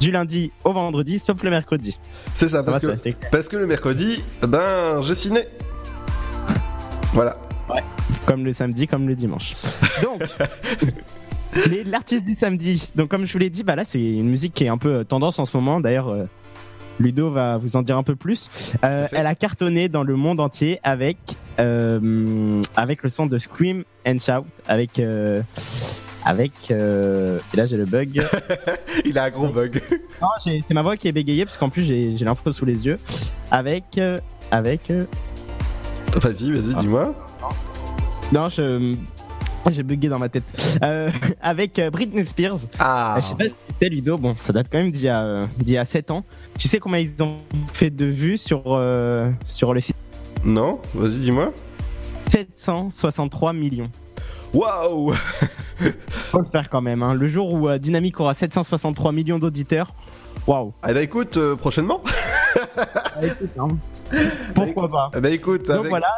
du 0.00 0.10
lundi 0.10 0.52
au 0.64 0.72
vendredi, 0.72 1.18
sauf 1.18 1.42
le 1.42 1.50
mercredi. 1.50 1.98
c'est 2.34 2.48
ça, 2.48 2.58
Ça 2.58 2.62
parce 2.62 2.84
va, 2.84 2.96
que, 2.96 3.10
parce 3.30 3.48
que 3.48 3.56
le 3.56 3.66
mercredi, 3.66 4.22
ben, 4.42 5.00
j'ai 5.02 5.14
ciné. 5.14 5.40
Voilà. 7.12 7.36
Comme 8.26 8.44
le 8.44 8.52
samedi, 8.52 8.86
comme 8.86 9.08
le 9.08 9.14
dimanche. 9.14 9.54
Donc, 10.02 10.22
l'artiste 11.86 12.24
du 12.24 12.34
samedi. 12.34 12.92
Donc, 12.94 13.08
comme 13.08 13.26
je 13.26 13.32
vous 13.32 13.38
l'ai 13.38 13.50
dit, 13.50 13.64
bah 13.64 13.74
là, 13.74 13.84
c'est 13.84 14.00
une 14.00 14.28
musique 14.28 14.54
qui 14.54 14.64
est 14.64 14.68
un 14.68 14.78
peu 14.78 14.96
euh, 14.96 15.04
tendance 15.04 15.38
en 15.38 15.46
ce 15.46 15.56
moment. 15.56 15.80
D'ailleurs, 15.80 16.08
euh, 16.08 16.24
Ludo 17.02 17.30
va 17.30 17.56
vous 17.58 17.76
en 17.76 17.82
dire 17.82 17.96
un 17.96 18.02
peu 18.02 18.16
plus. 18.16 18.48
Euh, 18.84 19.06
elle 19.12 19.26
a 19.26 19.34
cartonné 19.34 19.88
dans 19.88 20.02
le 20.02 20.16
monde 20.16 20.40
entier 20.40 20.78
avec, 20.82 21.18
euh, 21.58 22.62
avec 22.76 23.02
le 23.02 23.08
son 23.08 23.26
de 23.26 23.38
Scream 23.38 23.84
and 24.06 24.18
Shout, 24.18 24.46
avec. 24.68 24.98
euh, 24.98 25.42
avec 26.24 26.52
et 26.70 27.56
là 27.56 27.66
j'ai 27.66 27.76
le 27.76 27.84
bug. 27.84 28.22
Il 29.04 29.18
a 29.18 29.24
un 29.24 29.30
gros 29.30 29.48
bug. 29.48 29.82
Non, 30.20 30.28
c'est 30.40 30.62
ma 30.70 30.82
voix 30.82 30.96
qui 30.96 31.08
est 31.08 31.12
bégayée 31.12 31.44
parce 31.44 31.56
qu'en 31.56 31.68
plus 31.68 31.82
j'ai 31.82 32.10
l'info 32.24 32.52
sous 32.52 32.64
les 32.64 32.86
yeux. 32.86 32.96
Avec 33.50 34.00
avec 34.52 34.92
Vas-y, 36.14 36.52
vas-y, 36.52 36.74
dis-moi. 36.80 37.12
Non, 38.32 38.48
je. 38.48 38.94
J'ai 39.70 39.82
bugué 39.82 40.08
dans 40.08 40.18
ma 40.18 40.28
tête. 40.28 40.44
Euh, 40.82 41.10
avec 41.40 41.80
Britney 41.92 42.24
Spears. 42.24 42.58
Ah. 42.78 43.14
Je 43.18 43.22
sais 43.26 43.34
pas 43.34 43.44
si 43.44 43.54
c'était 43.68 43.88
Ludo. 43.88 44.18
Bon, 44.18 44.34
ça 44.36 44.52
date 44.52 44.66
quand 44.70 44.78
même 44.78 44.90
d'il 44.90 45.02
y, 45.02 45.08
a, 45.08 45.46
y 45.66 45.76
a 45.76 45.84
7 45.84 46.10
ans. 46.10 46.24
Tu 46.58 46.68
sais 46.68 46.78
combien 46.78 47.00
ils 47.00 47.14
ont 47.22 47.38
fait 47.72 47.90
de 47.90 48.04
vues 48.04 48.36
sur, 48.36 48.62
euh, 48.66 49.30
sur 49.46 49.74
le 49.74 49.80
site 49.80 49.96
Non, 50.44 50.80
vas-y, 50.94 51.16
dis-moi. 51.18 51.52
763 52.28 53.52
millions. 53.52 53.90
Waouh 54.54 55.14
Faut 56.10 56.38
le 56.38 56.44
faire 56.44 56.68
quand 56.68 56.82
même. 56.82 57.02
hein. 57.02 57.14
Le 57.14 57.26
jour 57.26 57.52
où 57.52 57.68
euh, 57.68 57.78
Dynamic 57.78 58.20
aura 58.20 58.34
763 58.34 59.10
millions 59.12 59.38
d'auditeurs, 59.38 59.94
waouh. 60.46 60.72
Eh 60.88 60.92
ben 60.92 61.02
écoute, 61.02 61.36
euh, 61.38 61.56
prochainement. 61.56 62.02
Pourquoi 64.54 64.88
pas 64.88 65.10
Eh 65.16 65.20
ben 65.20 65.32
écoute, 65.32 65.66
Donc 65.68 65.86
voilà. 65.88 66.08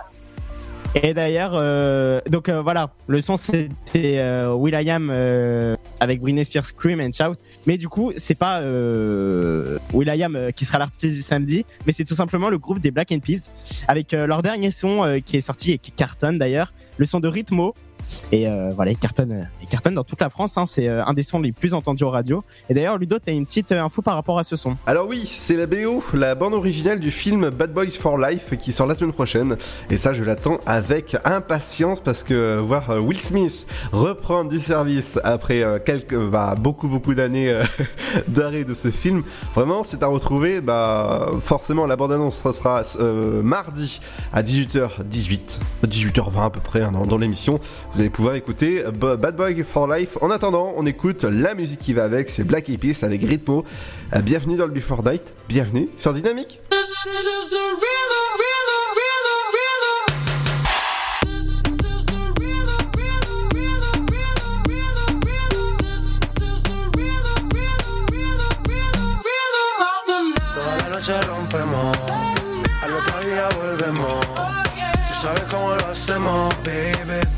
Et 1.03 1.13
d'ailleurs, 1.13 1.53
euh, 1.55 2.21
donc 2.31 2.49
euh, 2.49 2.63
voilà, 2.63 2.91
le 3.09 3.21
son 3.21 3.35
c'était 3.35 4.19
euh, 4.19 4.55
Will.i.am 4.55 5.11
euh, 5.11 5.77
avec 5.99 6.21
Britney 6.21 6.45
Spears 6.45 6.67
Scream 6.67 7.01
and 7.01 7.11
Shout. 7.13 7.37
Mais 7.67 7.77
du 7.79 7.89
coup, 7.89 8.13
c'est 8.17 8.37
pas 8.37 8.61
euh, 8.61 9.79
Will.i.am 9.93 10.37
euh, 10.37 10.51
qui 10.53 10.65
sera 10.65 10.79
l'artiste 10.79 11.17
du 11.17 11.23
samedi, 11.23 11.67
mais 11.85 11.93
c'est 11.93 12.05
tout 12.05 12.15
simplement 12.15 12.49
le 12.49 12.59
groupe 12.59 12.79
des 12.79 12.93
Black 12.93 13.11
Eyed 13.11 13.23
Peas 13.23 13.51
avec 13.89 14.13
leur 14.13 14.43
dernier 14.43 14.71
son 14.71 15.21
qui 15.25 15.37
est 15.37 15.41
sorti 15.41 15.73
et 15.73 15.79
qui 15.79 15.91
cartonne 15.91 16.39
d'ailleurs, 16.39 16.73
le 16.97 17.07
son 17.07 17.19
de 17.19 17.27
Rhythmo. 17.29 17.75
Et 18.33 18.49
euh, 18.49 18.71
voilà, 18.75 18.91
il 18.91 18.99
cartonne, 18.99 19.49
il 19.63 19.69
cartonne 19.69 19.95
dans 19.95 20.05
toute 20.05 20.21
la 20.21 20.31
France. 20.31 20.57
Hein, 20.59 20.67
c'est 20.67 20.89
euh, 20.89 21.05
un 21.05 21.15
des 21.15 21.23
sons 21.23 21.41
les 21.41 21.53
plus 21.53 21.75
entendus 21.75 22.05
aux 22.05 22.11
radios. 22.11 22.45
Et 22.69 22.75
d'ailleurs, 22.75 22.99
Ludo, 22.99 23.19
t'as 23.19 23.33
une 23.33 23.47
petite 23.47 23.73
euh, 23.73 23.83
info 23.83 24.03
par 24.03 24.15
rapport 24.15 24.39
à 24.39 24.45
ce 24.45 24.57
son. 24.57 24.77
Alors 24.87 25.07
oui, 25.07 25.25
c'est 25.27 25.57
la 25.57 25.67
BO, 25.67 26.03
la 26.15 26.35
bande 26.35 26.55
originale 26.55 27.01
du 27.01 27.11
film 27.11 27.51
Bad 27.51 27.73
Boys 27.73 27.91
for 27.91 28.19
Life 28.19 28.57
qui 28.59 28.73
sort 28.73 28.87
la 28.87 28.95
semaine 28.95 29.13
prochaine. 29.13 29.57
Et 29.91 29.99
ça, 29.99 30.13
je 30.13 30.25
l'attends 30.25 30.59
avec 30.67 31.17
impatience 31.25 32.01
parce 32.01 32.23
que 32.23 32.59
voir 32.59 32.89
Will 33.03 33.21
Smith 33.21 33.67
reprendre 33.93 34.51
du 34.51 34.61
service 34.61 35.19
après 35.25 35.65
quelques, 35.85 36.19
bah, 36.19 36.55
beaucoup 36.59 36.89
beaucoup 36.89 37.15
d'années 37.15 37.61
d'arrêt 38.29 38.65
de 38.65 38.75
ce 38.75 38.91
film, 38.91 39.23
vraiment, 39.55 39.85
c'est 39.85 40.03
à 40.03 40.07
retrouver. 40.07 40.61
Bah, 40.61 41.33
forcément, 41.41 41.87
la 41.87 41.97
bande 41.97 42.13
annonce 42.13 42.37
ça 42.37 42.53
sera 42.53 42.83
mardi 43.43 44.01
à 44.33 44.43
18h18, 44.43 45.59
18h20 45.87 46.45
à 46.45 46.51
peu 46.51 46.61
près 46.61 46.83
hein, 46.83 46.93
dans, 47.07 47.19
l'émission. 47.19 47.61
Pouvoir 48.11 48.35
écouter 48.35 48.85
Bad 48.93 49.37
Boy 49.37 49.63
for 49.63 49.93
Life. 49.93 50.19
En 50.21 50.31
attendant, 50.31 50.75
on 50.77 50.87
écoute 50.87 51.25
la 51.25 51.55
musique 51.55 51.81
qui 51.81 51.93
va 51.93 52.05
avec, 52.05 52.31
c'est 52.31 52.45
Black 52.45 52.69
Eyed 52.69 52.81
avec 53.03 53.23
Ritmo. 53.23 53.65
Euh, 54.15 54.21
bienvenue 54.21 54.57
dans 54.57 54.67
le 54.67 54.73
Before 54.73 55.03
Night, 55.05 55.33
bienvenue 55.49 55.89
sur 55.97 56.13
Dynamique. 56.13 56.61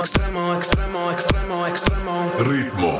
extremo, 0.00 0.54
extremo, 0.54 1.10
extremo, 1.10 1.66
extremo. 1.66 2.32
Ritmo. 2.38 2.99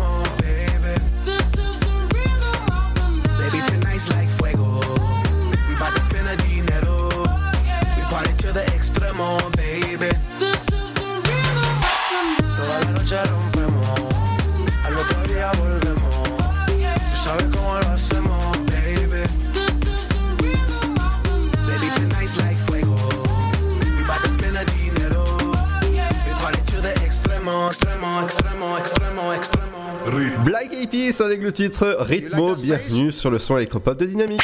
Black 30.43 30.73
Eyed 30.73 30.89
Peas 30.89 31.23
avec 31.23 31.41
le 31.41 31.53
titre 31.53 31.95
Ritmo, 32.01 32.55
bienvenue 32.55 33.13
sur 33.13 33.29
le 33.29 33.39
son 33.39 33.55
électropop 33.55 33.97
de 33.97 34.05
Dynamique. 34.05 34.41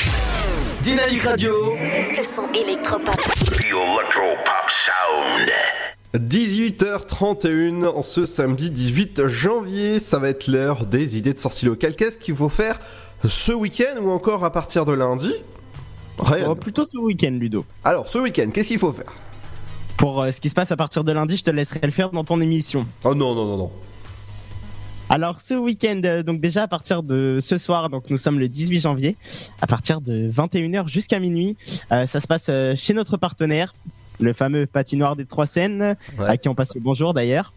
Dynamique 0.82 1.22
Radio. 1.24 1.52
Le 1.76 2.24
son 2.24 2.50
électropop. 2.54 3.16
The 3.16 3.66
Electro 3.66 4.22
Pop 4.46 4.70
Sound. 4.70 5.50
18h31 6.16 7.86
en 7.86 8.02
ce 8.02 8.26
samedi 8.26 8.72
18 8.72 9.28
janvier, 9.28 10.00
ça 10.00 10.20
va 10.20 10.30
être 10.30 10.48
l'heure 10.48 10.86
des 10.86 11.18
idées 11.18 11.34
de 11.34 11.40
sortie 11.40 11.66
locale. 11.66 11.98
Qu'est-ce 11.98 12.18
qu'il 12.18 12.36
faut 12.36 12.48
faire 12.48 12.80
ce 13.28 13.52
week-end 13.52 14.02
ou 14.02 14.10
encore 14.12 14.46
à 14.46 14.54
partir 14.54 14.86
de 14.86 14.94
lundi? 14.94 15.34
Rien. 16.18 16.48
Oh, 16.48 16.56
plutôt 16.56 16.88
ce 16.90 16.98
week-end, 16.98 17.36
Ludo. 17.38 17.66
Alors, 17.84 18.08
ce 18.08 18.20
week-end, 18.20 18.52
qu'est-ce 18.54 18.70
qu'il 18.70 18.80
faut 18.80 18.94
faire? 18.94 19.12
Pour 19.98 20.22
euh, 20.22 20.32
ce 20.32 20.40
qui 20.40 20.48
se 20.48 20.56
passe 20.56 20.72
à 20.72 20.78
partir 20.78 21.04
de 21.04 21.12
lundi, 21.12 21.36
je 21.36 21.44
te 21.44 21.52
laisserai 21.52 21.82
le 21.84 21.92
faire 21.92 22.12
dans 22.12 22.24
ton 22.24 22.40
émission. 22.40 22.88
Oh 23.04 23.14
non, 23.14 23.36
non, 23.36 23.46
non, 23.46 23.58
non. 23.58 23.72
Alors 25.10 25.40
ce 25.40 25.54
week-end, 25.54 26.02
euh, 26.04 26.22
donc 26.22 26.42
déjà 26.42 26.64
à 26.64 26.68
partir 26.68 27.02
de 27.02 27.38
ce 27.40 27.58
soir, 27.58 27.90
donc 27.90 28.10
nous 28.10 28.18
sommes 28.18 28.40
le 28.40 28.50
18 28.50 28.82
janvier, 28.82 29.16
à 29.62 29.68
partir 29.68 30.02
de 30.02 30.30
21h 30.30 30.90
jusqu'à 30.90 31.20
minuit, 31.20 31.56
euh, 31.94 32.06
ça 32.08 32.20
se 32.20 32.28
passe 32.28 32.48
euh, 32.50 32.76
chez 32.76 32.94
notre 32.94 33.16
partenaire, 33.16 33.74
le 34.20 34.34
fameux 34.34 34.66
patinoire 34.66 35.16
des 35.16 35.26
Trois 35.26 35.46
Seines, 35.46 35.96
à 36.20 36.38
qui 36.38 36.50
on 36.50 36.56
passe 36.56 36.76
le 36.76 36.82
bonjour 36.82 37.14
d'ailleurs. 37.14 37.54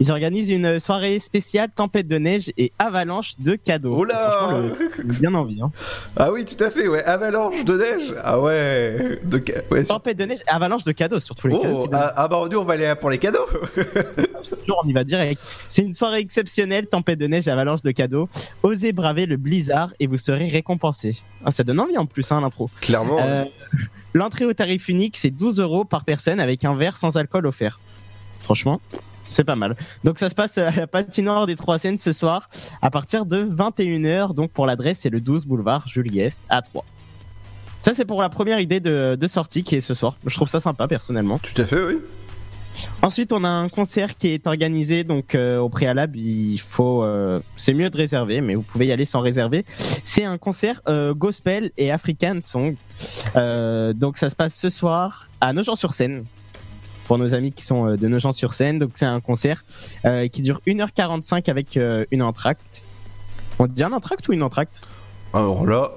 Ils 0.00 0.10
organisent 0.10 0.50
une 0.50 0.80
soirée 0.80 1.18
spéciale 1.20 1.68
tempête 1.74 2.08
de 2.08 2.16
neige 2.18 2.52
et 2.56 2.72
avalanche 2.78 3.34
de 3.38 3.54
cadeaux. 3.54 3.94
Oh 3.96 4.04
là 4.04 4.50
le- 4.56 5.04
bien 5.20 5.34
envie. 5.34 5.60
Hein. 5.60 5.70
Ah 6.16 6.32
oui, 6.32 6.44
tout 6.44 6.62
à 6.62 6.70
fait, 6.70 6.88
ouais. 6.88 7.04
Avalanche 7.04 7.64
de 7.64 7.76
neige 7.76 8.14
Ah 8.22 8.40
ouais. 8.40 9.20
De... 9.24 9.42
ouais, 9.70 9.84
Tempête 9.84 10.16
de 10.16 10.24
neige 10.24 10.40
et 10.46 10.50
avalanche 10.50 10.84
de 10.84 10.92
cadeaux 10.92 11.20
sur 11.20 11.34
tous 11.34 11.48
les 11.48 11.58
cadeaux. 11.58 11.84
Oh, 11.86 11.90
ah, 11.92 12.12
ah 12.16 12.28
bah 12.28 12.40
nous 12.50 12.58
on 12.58 12.64
va 12.64 12.74
aller 12.74 12.94
pour 12.98 13.10
les 13.10 13.18
cadeaux 13.18 13.46
Toujours, 14.60 14.80
on 14.84 14.88
y 14.88 14.92
va 14.92 15.04
direct. 15.04 15.40
C'est 15.68 15.82
une 15.82 15.94
soirée 15.94 16.18
exceptionnelle, 16.20 16.86
tempête 16.86 17.18
de 17.18 17.26
neige 17.26 17.46
avalanche 17.48 17.82
de 17.82 17.90
cadeaux. 17.90 18.28
Osez 18.62 18.92
braver 18.92 19.26
le 19.26 19.36
blizzard 19.36 19.92
et 20.00 20.06
vous 20.06 20.18
serez 20.18 20.48
récompensé. 20.48 21.18
Ah, 21.44 21.50
ça 21.50 21.62
donne 21.62 21.80
envie 21.80 21.98
en 21.98 22.06
plus, 22.06 22.30
hein, 22.32 22.40
l'intro. 22.40 22.70
Clairement. 22.80 23.18
Euh, 23.20 23.44
L'entrée 24.14 24.44
au 24.44 24.52
tarif 24.52 24.88
unique, 24.88 25.16
c'est 25.16 25.30
12 25.30 25.60
euros 25.60 25.84
par 25.84 26.04
personne 26.04 26.40
avec 26.40 26.64
un 26.64 26.74
verre 26.74 26.96
sans 26.96 27.16
alcool 27.16 27.46
offert. 27.46 27.80
Franchement, 28.40 28.80
c'est 29.28 29.44
pas 29.44 29.56
mal. 29.56 29.76
Donc 30.04 30.18
ça 30.18 30.28
se 30.28 30.34
passe 30.34 30.58
à 30.58 30.70
la 30.70 30.86
patinoire 30.86 31.46
des 31.46 31.56
Trois 31.56 31.78
Seines 31.78 31.98
ce 31.98 32.12
soir 32.12 32.50
à 32.82 32.90
partir 32.90 33.26
de 33.26 33.44
21h. 33.44 34.34
Donc 34.34 34.50
pour 34.50 34.66
l'adresse, 34.66 34.98
c'est 35.00 35.10
le 35.10 35.20
12 35.20 35.46
boulevard 35.46 35.86
Jules 35.86 36.10
Guest 36.10 36.40
à 36.48 36.62
3. 36.62 36.84
Ça, 37.82 37.94
c'est 37.94 38.04
pour 38.04 38.20
la 38.20 38.28
première 38.28 38.60
idée 38.60 38.80
de, 38.80 39.26
sortie 39.26 39.64
qui 39.64 39.76
est 39.76 39.80
ce 39.80 39.94
soir. 39.94 40.16
Je 40.26 40.34
trouve 40.34 40.48
ça 40.48 40.60
sympa 40.60 40.86
personnellement. 40.86 41.38
Tout 41.38 41.58
à 41.60 41.64
fait, 41.64 41.82
oui. 41.82 41.98
Ensuite, 43.02 43.32
on 43.32 43.44
a 43.44 43.48
un 43.48 43.68
concert 43.68 44.16
qui 44.16 44.28
est 44.28 44.46
organisé 44.46 45.04
donc 45.04 45.34
euh, 45.34 45.58
au 45.58 45.68
préalable. 45.68 46.18
Il 46.18 46.58
faut, 46.58 47.02
euh, 47.02 47.40
c'est 47.56 47.74
mieux 47.74 47.90
de 47.90 47.96
réserver, 47.96 48.40
mais 48.40 48.54
vous 48.54 48.62
pouvez 48.62 48.86
y 48.86 48.92
aller 48.92 49.04
sans 49.04 49.20
réserver. 49.20 49.64
C'est 50.04 50.24
un 50.24 50.38
concert 50.38 50.80
euh, 50.88 51.14
gospel 51.14 51.70
et 51.76 51.90
African 51.90 52.38
song. 52.42 52.76
Donc 53.34 54.18
ça 54.18 54.28
se 54.28 54.36
passe 54.36 54.54
ce 54.54 54.70
soir 54.70 55.28
à 55.40 55.52
Nogent-sur-Seine. 55.52 56.24
Pour 57.06 57.18
nos 57.18 57.34
amis 57.34 57.52
qui 57.52 57.64
sont 57.64 57.96
de 57.96 58.08
Nogent-sur-Seine, 58.08 58.78
donc 58.78 58.92
c'est 58.94 59.04
un 59.04 59.20
concert 59.20 59.64
qui 60.30 60.42
dure 60.42 60.60
1h45 60.66 61.50
avec 61.50 61.78
une 62.10 62.22
entracte. 62.22 62.86
On 63.58 63.66
dit 63.66 63.82
un 63.82 63.92
entracte 63.92 64.28
ou 64.28 64.32
une 64.32 64.44
entracte? 64.44 64.82
Alors 65.34 65.66
là, 65.66 65.90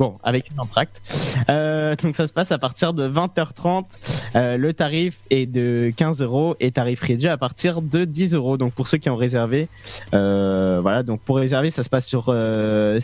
Bon, 0.00 0.16
avec 0.22 0.50
une 0.50 0.58
entracte. 0.58 1.02
Euh, 1.50 1.94
donc 1.94 2.16
ça 2.16 2.26
se 2.26 2.32
passe 2.32 2.50
à 2.52 2.58
partir 2.58 2.94
de 2.94 3.06
20h30. 3.06 3.84
Euh, 4.34 4.56
le 4.56 4.72
tarif 4.72 5.18
est 5.28 5.44
de 5.44 5.92
15 5.94 6.22
euros 6.22 6.56
et 6.58 6.70
tarif 6.70 7.02
réduit 7.02 7.28
à 7.28 7.36
partir 7.36 7.82
de 7.82 8.06
10 8.06 8.32
euros. 8.32 8.56
Donc 8.56 8.72
pour 8.72 8.88
ceux 8.88 8.96
qui 8.96 9.10
ont 9.10 9.16
réservé, 9.16 9.68
euh, 10.14 10.78
voilà. 10.80 11.02
Donc 11.02 11.20
pour 11.20 11.36
réserver, 11.36 11.70
ça 11.70 11.82
se 11.82 11.90
passe 11.90 12.06
sur 12.06 12.28
euh, 12.28 12.98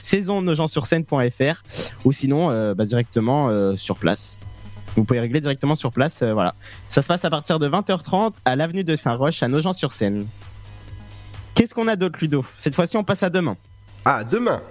ou 2.04 2.12
sinon 2.12 2.74
bah, 2.74 2.84
directement 2.86 3.76
sur 3.76 3.96
place. 3.98 4.38
Vous 4.96 5.04
pouvez 5.04 5.20
régler 5.20 5.42
directement 5.42 5.74
sur 5.74 5.92
place. 5.92 6.22
voilà. 6.22 6.54
Ça 6.88 7.02
se 7.02 7.08
passe 7.08 7.26
à 7.26 7.30
partir 7.30 7.58
de 7.58 7.68
20h30 7.68 8.32
à 8.46 8.56
l'avenue 8.56 8.84
de 8.84 8.96
Saint-Roch 8.96 9.42
à 9.42 9.48
Nogent-sur-Seine. 9.48 10.26
Qu'est-ce 11.54 11.74
qu'on 11.74 11.88
a 11.88 11.96
d'autre, 11.96 12.18
Ludo? 12.22 12.42
Cette 12.56 12.74
fois-ci, 12.74 12.96
on 12.96 13.04
passe 13.04 13.22
à 13.22 13.28
demain. 13.28 13.58
Ah, 14.06 14.24
demain? 14.24 14.62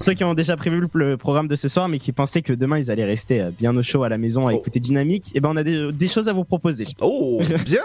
Ceux 0.00 0.14
qui 0.14 0.24
ont 0.24 0.34
déjà 0.34 0.56
prévu 0.56 0.86
le- 0.92 1.16
programme 1.16 1.48
de 1.48 1.56
ce 1.56 1.68
soir, 1.68 1.88
mais 1.88 1.98
qui 1.98 2.12
pensaient 2.12 2.42
que 2.42 2.52
demain 2.52 2.78
ils 2.78 2.90
allaient 2.90 3.04
rester 3.04 3.40
euh, 3.40 3.50
bien 3.50 3.76
au 3.76 3.82
chaud 3.82 4.02
à 4.04 4.08
la 4.08 4.18
maison 4.18 4.46
à 4.46 4.54
écouter 4.54 4.80
Dynamique, 4.80 5.30
et 5.34 5.40
ben 5.40 5.50
on 5.52 5.56
a 5.56 5.62
des, 5.64 5.92
des 5.92 6.08
choses 6.08 6.28
à 6.28 6.32
vous 6.32 6.44
proposer. 6.44 6.86
Oh, 7.00 7.40
bien 7.64 7.82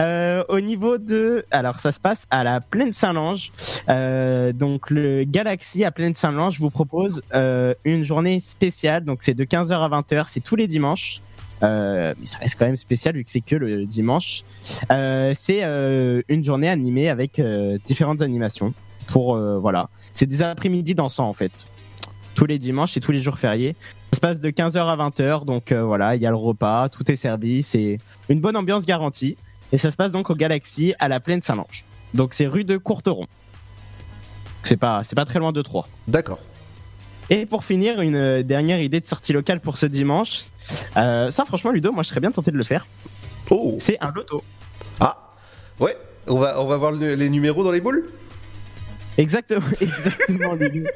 Euh, 0.00 0.44
au 0.48 0.60
niveau 0.60 0.96
de, 0.96 1.44
alors 1.50 1.80
ça 1.80 1.90
se 1.90 1.98
passe 1.98 2.26
à 2.30 2.44
la 2.44 2.60
Plaine 2.60 2.92
Saint-Lange. 2.92 3.50
Euh, 3.88 4.52
donc 4.52 4.90
le 4.90 5.24
Galaxy 5.24 5.82
à 5.84 5.90
Plaine 5.90 6.14
Saint-Lange 6.14 6.60
vous 6.60 6.70
propose 6.70 7.20
euh, 7.34 7.74
une 7.84 8.04
journée 8.04 8.38
spéciale. 8.38 9.04
Donc 9.04 9.18
c'est 9.22 9.34
de 9.34 9.44
15h 9.44 9.72
à 9.72 9.88
20h, 10.00 10.26
c'est 10.28 10.38
tous 10.40 10.54
les 10.54 10.68
dimanches. 10.68 11.20
Euh, 11.64 12.14
mais 12.20 12.26
ça 12.26 12.38
reste 12.38 12.56
quand 12.56 12.66
même 12.66 12.76
spécial 12.76 13.16
vu 13.16 13.24
que 13.24 13.30
c'est 13.32 13.40
que 13.40 13.56
le 13.56 13.86
dimanche. 13.86 14.44
Euh, 14.92 15.32
c'est 15.36 15.62
une 15.64 16.44
journée 16.44 16.68
animée 16.68 17.08
avec 17.08 17.42
différentes 17.84 18.22
animations. 18.22 18.72
Pour 19.12 19.34
euh, 19.36 19.58
voilà, 19.58 19.88
c'est 20.12 20.26
des 20.26 20.42
après-midi 20.42 20.94
dansants 20.94 21.28
en 21.28 21.32
fait. 21.32 21.52
Tous 22.34 22.46
les 22.46 22.58
dimanches 22.58 22.96
et 22.96 23.00
tous 23.00 23.10
les 23.12 23.20
jours 23.20 23.38
fériés. 23.38 23.74
Ça 24.12 24.16
se 24.16 24.20
passe 24.20 24.40
de 24.40 24.50
15h 24.50 24.78
à 24.86 24.96
20h, 24.96 25.44
donc 25.44 25.72
euh, 25.72 25.82
voilà, 25.82 26.14
il 26.16 26.22
y 26.22 26.26
a 26.26 26.30
le 26.30 26.36
repas, 26.36 26.88
tout 26.88 27.10
est 27.10 27.16
servi, 27.16 27.62
c'est 27.62 27.98
une 28.28 28.40
bonne 28.40 28.56
ambiance 28.56 28.84
garantie. 28.84 29.36
Et 29.72 29.78
ça 29.78 29.90
se 29.90 29.96
passe 29.96 30.10
donc 30.12 30.30
au 30.30 30.34
Galaxy 30.34 30.94
à 30.98 31.08
la 31.08 31.20
plaine 31.20 31.42
Saint-Lange. 31.42 31.84
Donc 32.14 32.32
c'est 32.32 32.46
rue 32.46 32.64
de 32.64 32.76
Courteron. 32.78 33.26
C'est 34.64 34.76
pas, 34.76 35.02
c'est 35.04 35.14
pas 35.16 35.24
très 35.24 35.38
loin 35.38 35.52
de 35.52 35.60
Troyes. 35.62 35.88
D'accord. 36.06 36.38
Et 37.30 37.44
pour 37.44 37.64
finir, 37.64 38.00
une 38.00 38.42
dernière 38.42 38.80
idée 38.80 39.00
de 39.00 39.06
sortie 39.06 39.32
locale 39.34 39.60
pour 39.60 39.76
ce 39.76 39.84
dimanche. 39.86 40.46
Euh, 40.96 41.30
ça, 41.30 41.44
franchement, 41.44 41.70
Ludo, 41.70 41.92
moi, 41.92 42.02
je 42.02 42.08
serais 42.08 42.20
bien 42.20 42.30
tenté 42.30 42.50
de 42.50 42.56
le 42.56 42.64
faire. 42.64 42.86
Oh. 43.50 43.76
C'est 43.78 43.98
un 44.02 44.10
loto. 44.12 44.42
Ah. 45.00 45.16
Ouais. 45.78 45.96
On 46.26 46.38
va, 46.38 46.60
on 46.60 46.66
va 46.66 46.76
voir 46.78 46.92
le- 46.92 47.14
les 47.14 47.28
numéros 47.30 47.64
dans 47.64 47.70
les 47.70 47.80
boules? 47.82 48.08
Exactement, 49.18 49.66
exactement, 49.80 50.54
Ludo. 50.54 50.88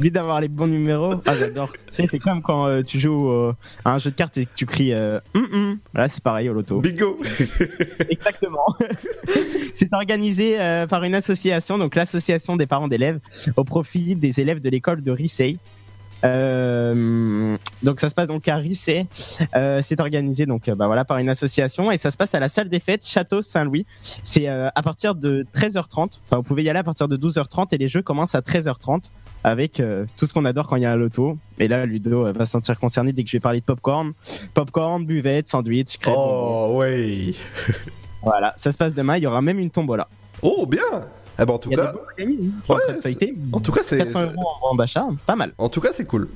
Lui 0.00 0.10
d'avoir 0.10 0.40
les 0.40 0.48
bons 0.48 0.66
numéros. 0.66 1.14
Ah, 1.24 1.34
j'adore. 1.34 1.72
C'est 1.90 2.18
comme 2.18 2.42
quand 2.42 2.66
euh, 2.66 2.82
tu 2.82 2.98
joues 2.98 3.30
euh, 3.30 3.54
à 3.84 3.94
un 3.94 3.98
jeu 3.98 4.10
de 4.10 4.16
cartes 4.16 4.36
et 4.36 4.44
que 4.44 4.50
tu 4.54 4.66
cries 4.66 4.92
euh, 4.92 5.18
Hum, 5.34 5.48
hum. 5.52 5.78
Là, 5.94 6.08
c'est 6.08 6.22
pareil 6.22 6.50
au 6.50 6.52
loto. 6.52 6.80
Bingo 6.80 7.18
Exactement. 8.10 8.66
c'est 9.74 9.92
organisé 9.94 10.60
euh, 10.60 10.86
par 10.86 11.04
une 11.04 11.14
association, 11.14 11.78
donc 11.78 11.94
l'association 11.94 12.56
des 12.56 12.66
parents 12.66 12.88
d'élèves, 12.88 13.18
au 13.56 13.64
profit 13.64 14.14
des 14.16 14.40
élèves 14.40 14.60
de 14.60 14.68
l'école 14.68 15.02
de 15.02 15.10
Rissey. 15.10 15.56
Euh, 16.24 17.56
donc 17.82 18.00
ça 18.00 18.08
se 18.08 18.14
passe 18.14 18.28
donc 18.28 18.46
à 18.48 18.56
Rissey. 18.56 19.06
Euh, 19.54 19.80
c'est 19.82 20.00
organisé 20.00 20.46
donc 20.46 20.68
euh, 20.68 20.74
bah 20.74 20.86
voilà 20.86 21.04
par 21.04 21.18
une 21.18 21.28
association 21.28 21.90
et 21.90 21.98
ça 21.98 22.10
se 22.10 22.16
passe 22.16 22.34
à 22.34 22.40
la 22.40 22.48
salle 22.48 22.68
des 22.68 22.80
fêtes 22.80 23.06
Château 23.06 23.42
Saint-Louis. 23.42 23.86
C'est 24.22 24.48
euh, 24.48 24.68
à 24.74 24.82
partir 24.82 25.14
de 25.14 25.46
13h30. 25.54 26.20
Enfin 26.24 26.36
vous 26.36 26.42
pouvez 26.42 26.62
y 26.62 26.70
aller 26.70 26.78
à 26.78 26.84
partir 26.84 27.08
de 27.08 27.16
12h30 27.16 27.68
et 27.72 27.78
les 27.78 27.88
jeux 27.88 28.02
commencent 28.02 28.34
à 28.34 28.40
13h30 28.40 29.10
avec 29.44 29.80
tout 30.16 30.26
ce 30.26 30.32
qu'on 30.32 30.44
adore 30.44 30.66
quand 30.66 30.74
il 30.74 30.82
y 30.82 30.86
a 30.86 30.90
un 30.90 30.96
loto. 30.96 31.38
Et 31.60 31.68
là 31.68 31.86
Ludo 31.86 32.32
va 32.32 32.46
se 32.46 32.52
sentir 32.52 32.80
concerné 32.80 33.12
dès 33.12 33.22
que 33.22 33.30
je 33.30 33.36
vais 33.36 33.40
parler 33.40 33.60
de 33.60 33.64
popcorn, 33.64 34.12
popcorn, 34.54 35.06
buvette, 35.06 35.46
sandwich, 35.46 35.98
crêpes. 35.98 36.14
Oh 36.16 36.72
ouais. 36.78 37.32
Voilà, 38.22 38.54
ça 38.56 38.72
se 38.72 38.76
passe 38.76 38.92
demain. 38.92 39.18
Il 39.18 39.22
y 39.22 39.26
aura 39.28 39.42
même 39.42 39.60
une 39.60 39.70
tombola. 39.70 40.08
Oh 40.42 40.66
bien 40.66 41.06
eh 41.38 41.44
ben, 41.44 41.52
en 41.54 41.58
tout 41.58 41.70
cas, 41.70 41.92
hein. 41.92 42.72
En 43.52 43.60
tout 43.60 43.72
cas, 43.72 43.82
c'est 43.82 43.98
400 43.98 44.22
euros 44.32 44.48
en, 44.62 44.74
d'achat, 44.74 45.06
pas 45.26 45.36
mal. 45.36 45.52
En 45.58 45.68
tout 45.68 45.80
cas, 45.80 45.90
c'est 45.92 46.06
cool. 46.06 46.28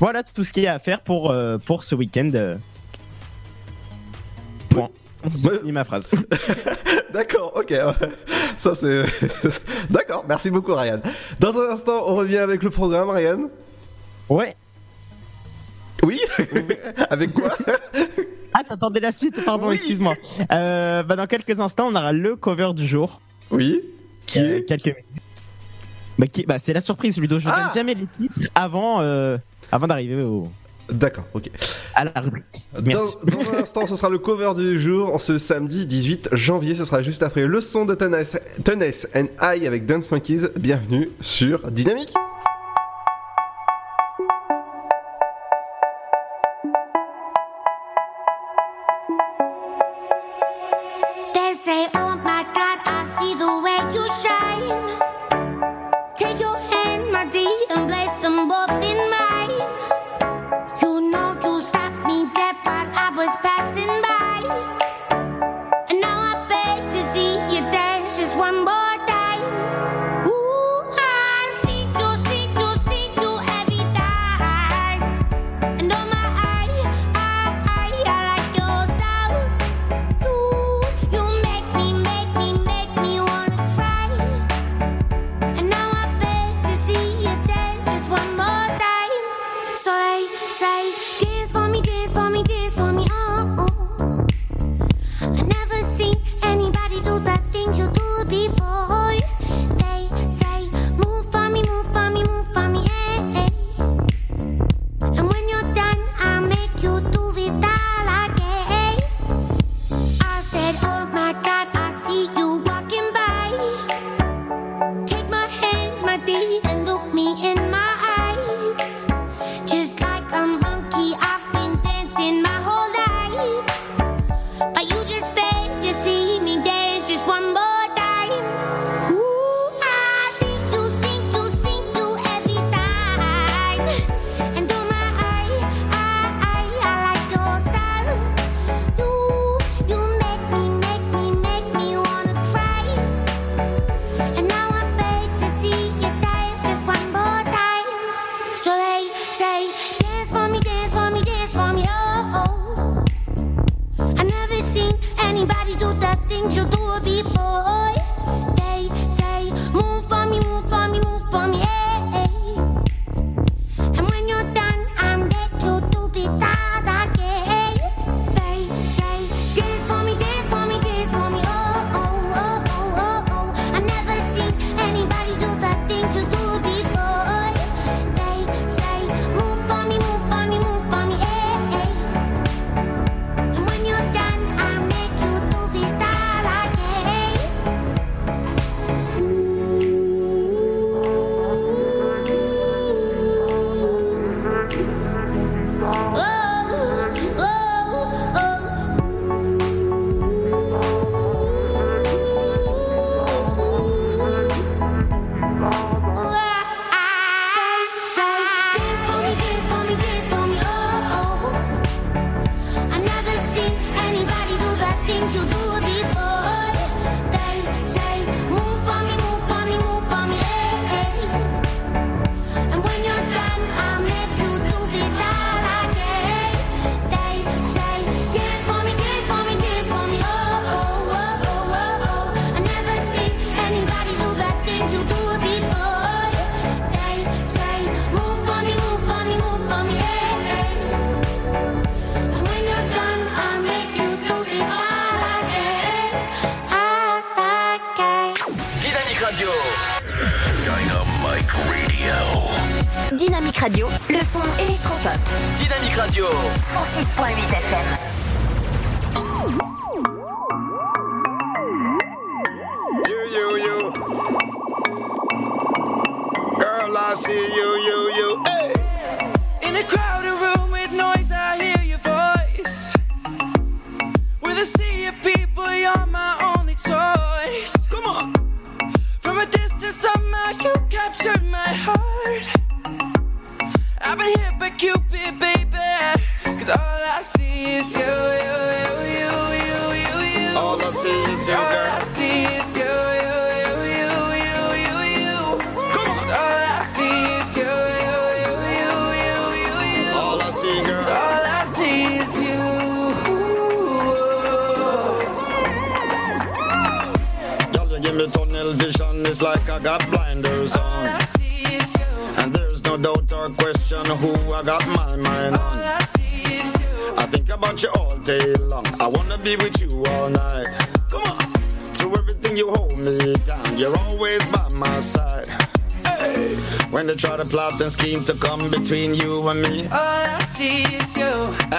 Voilà 0.00 0.22
tout 0.22 0.44
ce 0.44 0.52
qu'il 0.52 0.62
y 0.62 0.66
a 0.66 0.74
à 0.74 0.78
faire 0.78 1.00
pour, 1.00 1.30
euh, 1.30 1.58
pour 1.58 1.84
ce 1.84 1.94
week-end. 1.94 2.30
euh. 2.34 2.56
Point. 4.70 4.88
J'ai 5.36 5.58
fini 5.58 5.72
ma 5.72 5.84
phrase. 5.84 6.08
D'accord, 7.12 7.52
ok. 7.56 7.74
Ça 8.58 8.74
c'est. 8.74 9.04
D'accord, 9.90 10.24
merci 10.28 10.50
beaucoup 10.50 10.74
Ryan. 10.74 11.00
Dans 11.40 11.56
un 11.58 11.70
instant, 11.70 12.04
on 12.06 12.14
revient 12.16 12.38
avec 12.38 12.62
le 12.62 12.70
programme, 12.70 13.10
Ryan. 13.10 13.50
Ouais. 14.28 14.54
Oui 16.04 16.20
Avec 17.10 17.32
quoi 17.32 17.56
Ah, 18.54 18.62
t'attendais 18.68 19.00
la 19.00 19.10
suite, 19.10 19.44
pardon, 19.44 19.70
excuse-moi. 19.72 20.14
Euh, 20.52 21.02
bah, 21.02 21.16
dans 21.16 21.26
quelques 21.26 21.58
instants, 21.58 21.88
on 21.88 21.96
aura 21.96 22.12
le 22.12 22.36
cover 22.36 22.72
du 22.74 22.86
jour. 22.86 23.20
Oui. 23.50 23.82
Qui 24.28 24.38
est 24.38 24.64
Quelques 24.68 24.86
minutes. 24.86 25.04
Bah, 26.18 26.26
qui- 26.26 26.44
bah, 26.46 26.58
c'est 26.58 26.72
la 26.72 26.80
surprise, 26.80 27.16
Ludo. 27.18 27.38
Je 27.38 27.48
Ah 27.48 27.64
donne 27.64 27.74
jamais 27.74 27.94
les 27.94 28.06
titres 28.16 28.50
avant, 28.54 29.00
euh, 29.00 29.38
avant 29.72 29.86
d'arriver 29.86 30.22
au. 30.22 30.48
D'accord, 30.90 31.24
ok. 31.34 31.50
À 31.94 32.04
la 32.06 32.12
rubrique. 32.16 32.66
Merci. 32.84 33.14
Dans, 33.24 33.38
dans 33.42 33.50
un 33.50 33.62
instant, 33.62 33.86
ce 33.86 33.94
sera 33.94 34.08
le 34.08 34.18
cover 34.18 34.52
du 34.56 34.80
jour. 34.80 35.20
Ce 35.20 35.36
samedi 35.38 35.84
18 35.84 36.30
janvier, 36.32 36.74
ce 36.74 36.84
sera 36.86 37.02
juste 37.02 37.22
après 37.22 37.44
le 37.46 37.60
son 37.60 37.84
de 37.84 37.94
Tennis 37.94 39.06
and 39.14 39.26
I 39.42 39.66
avec 39.66 39.84
Dance 39.84 40.10
Monkeys. 40.10 40.48
Bienvenue 40.56 41.10
sur 41.20 41.70
Dynamique. 41.70 42.14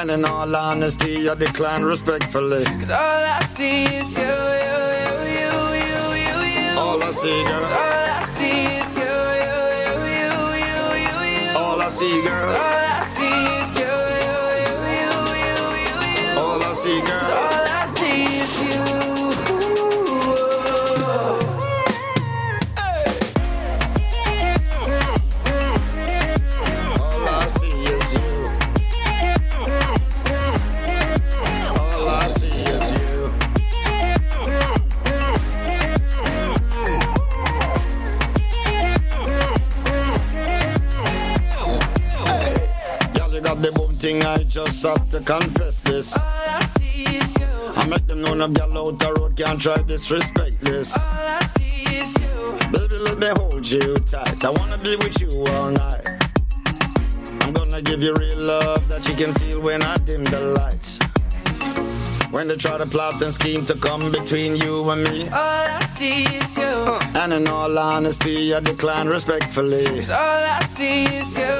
And 0.10 0.26
in 0.26 0.32
all 0.32 0.56
honesty, 0.56 1.30
I 1.30 1.36
decline 1.36 1.84
respectfully. 1.84 2.66
Cause 2.66 2.90
all 2.90 2.98
I 2.98 3.42
see 3.46 3.84
is 3.84 4.18
you, 4.18 4.24
you, 4.24 4.80
you, 5.06 5.14
you, 5.38 5.54
you, 5.86 6.02
you, 6.26 6.38
you. 6.74 6.80
All 6.80 7.04
I 7.04 7.12
see, 7.12 7.44
girl. 7.44 7.64
All 7.64 7.70
I 7.70 8.26
see 8.26 8.66
is 8.82 8.98
you, 8.98 9.04
you, 9.46 9.60
you, 9.86 9.98
you, 10.18 10.34
you, 10.66 10.82
you, 11.06 11.52
you. 11.52 11.58
All 11.60 11.80
I 11.80 11.90
see, 11.90 12.24
girl. 12.24 12.50
All. 12.50 12.56
I 12.56 13.04
see 13.06 13.49
Have 44.90 45.08
to 45.10 45.20
confess 45.20 45.82
this. 45.82 46.18
All 46.18 46.26
I 46.26 46.66
see 46.66 47.04
is 47.04 47.38
you. 47.40 47.46
I 47.76 47.86
make 47.86 48.08
them 48.08 48.24
know 48.24 48.34
no 48.34 48.48
girl 48.48 48.88
out 48.88 48.98
the 48.98 49.14
road 49.14 49.36
can't 49.38 49.62
try 49.62 49.78
disrespect 49.84 50.60
this. 50.62 50.98
All 50.98 51.04
I 51.06 51.40
see 51.56 51.84
is 51.96 52.18
you. 52.20 52.58
Baby, 52.72 52.96
let 52.98 53.20
me 53.20 53.28
hold 53.28 53.70
you 53.70 53.96
tight. 53.98 54.44
I 54.44 54.50
wanna 54.50 54.80
be 54.80 54.96
with 54.96 55.22
you 55.22 55.46
all 55.54 55.70
night. 55.70 56.08
I'm 57.42 57.54
gonna 57.54 57.84
give 57.84 58.02
you 58.02 58.16
real 58.16 58.40
love 58.40 58.88
that 58.90 59.08
you 59.08 59.14
can 59.14 59.32
feel 59.36 59.62
when 59.62 59.84
I 59.84 59.98
dim 59.98 60.24
the 60.24 60.40
lights. 60.40 60.98
When 62.32 62.48
they 62.48 62.56
try 62.58 62.78
to 62.80 62.86
plot 62.88 63.22
and 63.22 63.34
scheme 63.34 63.66
to 63.68 63.76
come 63.76 64.12
between 64.12 64.56
you 64.56 64.90
and 64.90 65.04
me. 65.04 65.30
All 65.30 65.68
I 65.82 65.86
see 65.86 66.24
is 66.24 66.58
you. 66.58 66.98
And 67.14 67.34
in 67.34 67.48
all 67.48 67.78
honesty, 67.78 68.56
I 68.56 68.60
decline 68.60 69.08
respectfully. 69.08 69.86
All 70.10 70.44
I 70.58 70.62
see 70.66 71.04
is 71.06 71.38
you, 71.38 71.59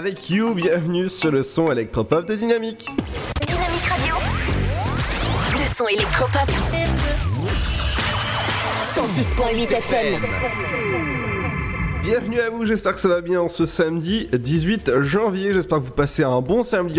avec 0.00 0.30
You, 0.30 0.54
bienvenue 0.54 1.10
sur 1.10 1.30
le 1.30 1.42
son 1.42 1.70
électropop 1.70 2.24
de 2.24 2.34
Dynamique. 2.34 2.86
Dynamique 3.46 3.84
Radio. 3.84 4.14
Le 5.52 5.74
son 5.76 5.86
électropop. 5.88 6.50
106.8 8.94 9.70
FM. 9.70 11.19
Bienvenue 12.02 12.40
à 12.40 12.48
vous, 12.48 12.64
j'espère 12.64 12.94
que 12.94 13.00
ça 13.00 13.08
va 13.08 13.20
bien 13.20 13.42
en 13.42 13.50
ce 13.50 13.66
samedi 13.66 14.26
18 14.32 15.02
janvier. 15.02 15.52
J'espère 15.52 15.78
que 15.78 15.84
vous 15.84 15.90
passez 15.90 16.24
un 16.24 16.40
bon 16.40 16.62
samedi 16.62 16.98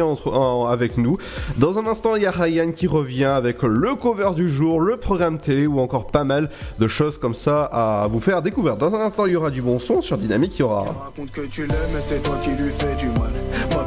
avec 0.69 0.97
nous. 0.97 1.17
Dans 1.57 1.79
un 1.79 1.87
instant, 1.87 2.15
il 2.15 2.21
y 2.21 2.25
a 2.27 2.31
Ryan 2.31 2.71
qui 2.71 2.85
revient 2.85 3.25
avec 3.25 3.63
le 3.63 3.95
cover 3.95 4.31
du 4.35 4.47
jour, 4.47 4.79
le 4.79 4.97
programme 4.97 5.39
télé 5.39 5.65
ou 5.65 5.79
encore 5.79 6.07
pas 6.07 6.23
mal 6.23 6.49
de 6.79 6.87
choses 6.87 7.17
comme 7.17 7.33
ça 7.33 7.63
à 7.63 8.07
vous 8.07 8.19
faire 8.19 8.43
découvrir. 8.43 8.77
Dans 8.77 8.93
un 8.93 9.01
instant, 9.01 9.25
il 9.25 9.33
y 9.33 9.35
aura 9.35 9.49
du 9.49 9.63
bon 9.63 9.79
son 9.79 10.01
sur 10.01 10.17
Dynamique, 10.17 10.57
il 10.57 10.59
y 10.59 10.63
aura. 10.63 11.11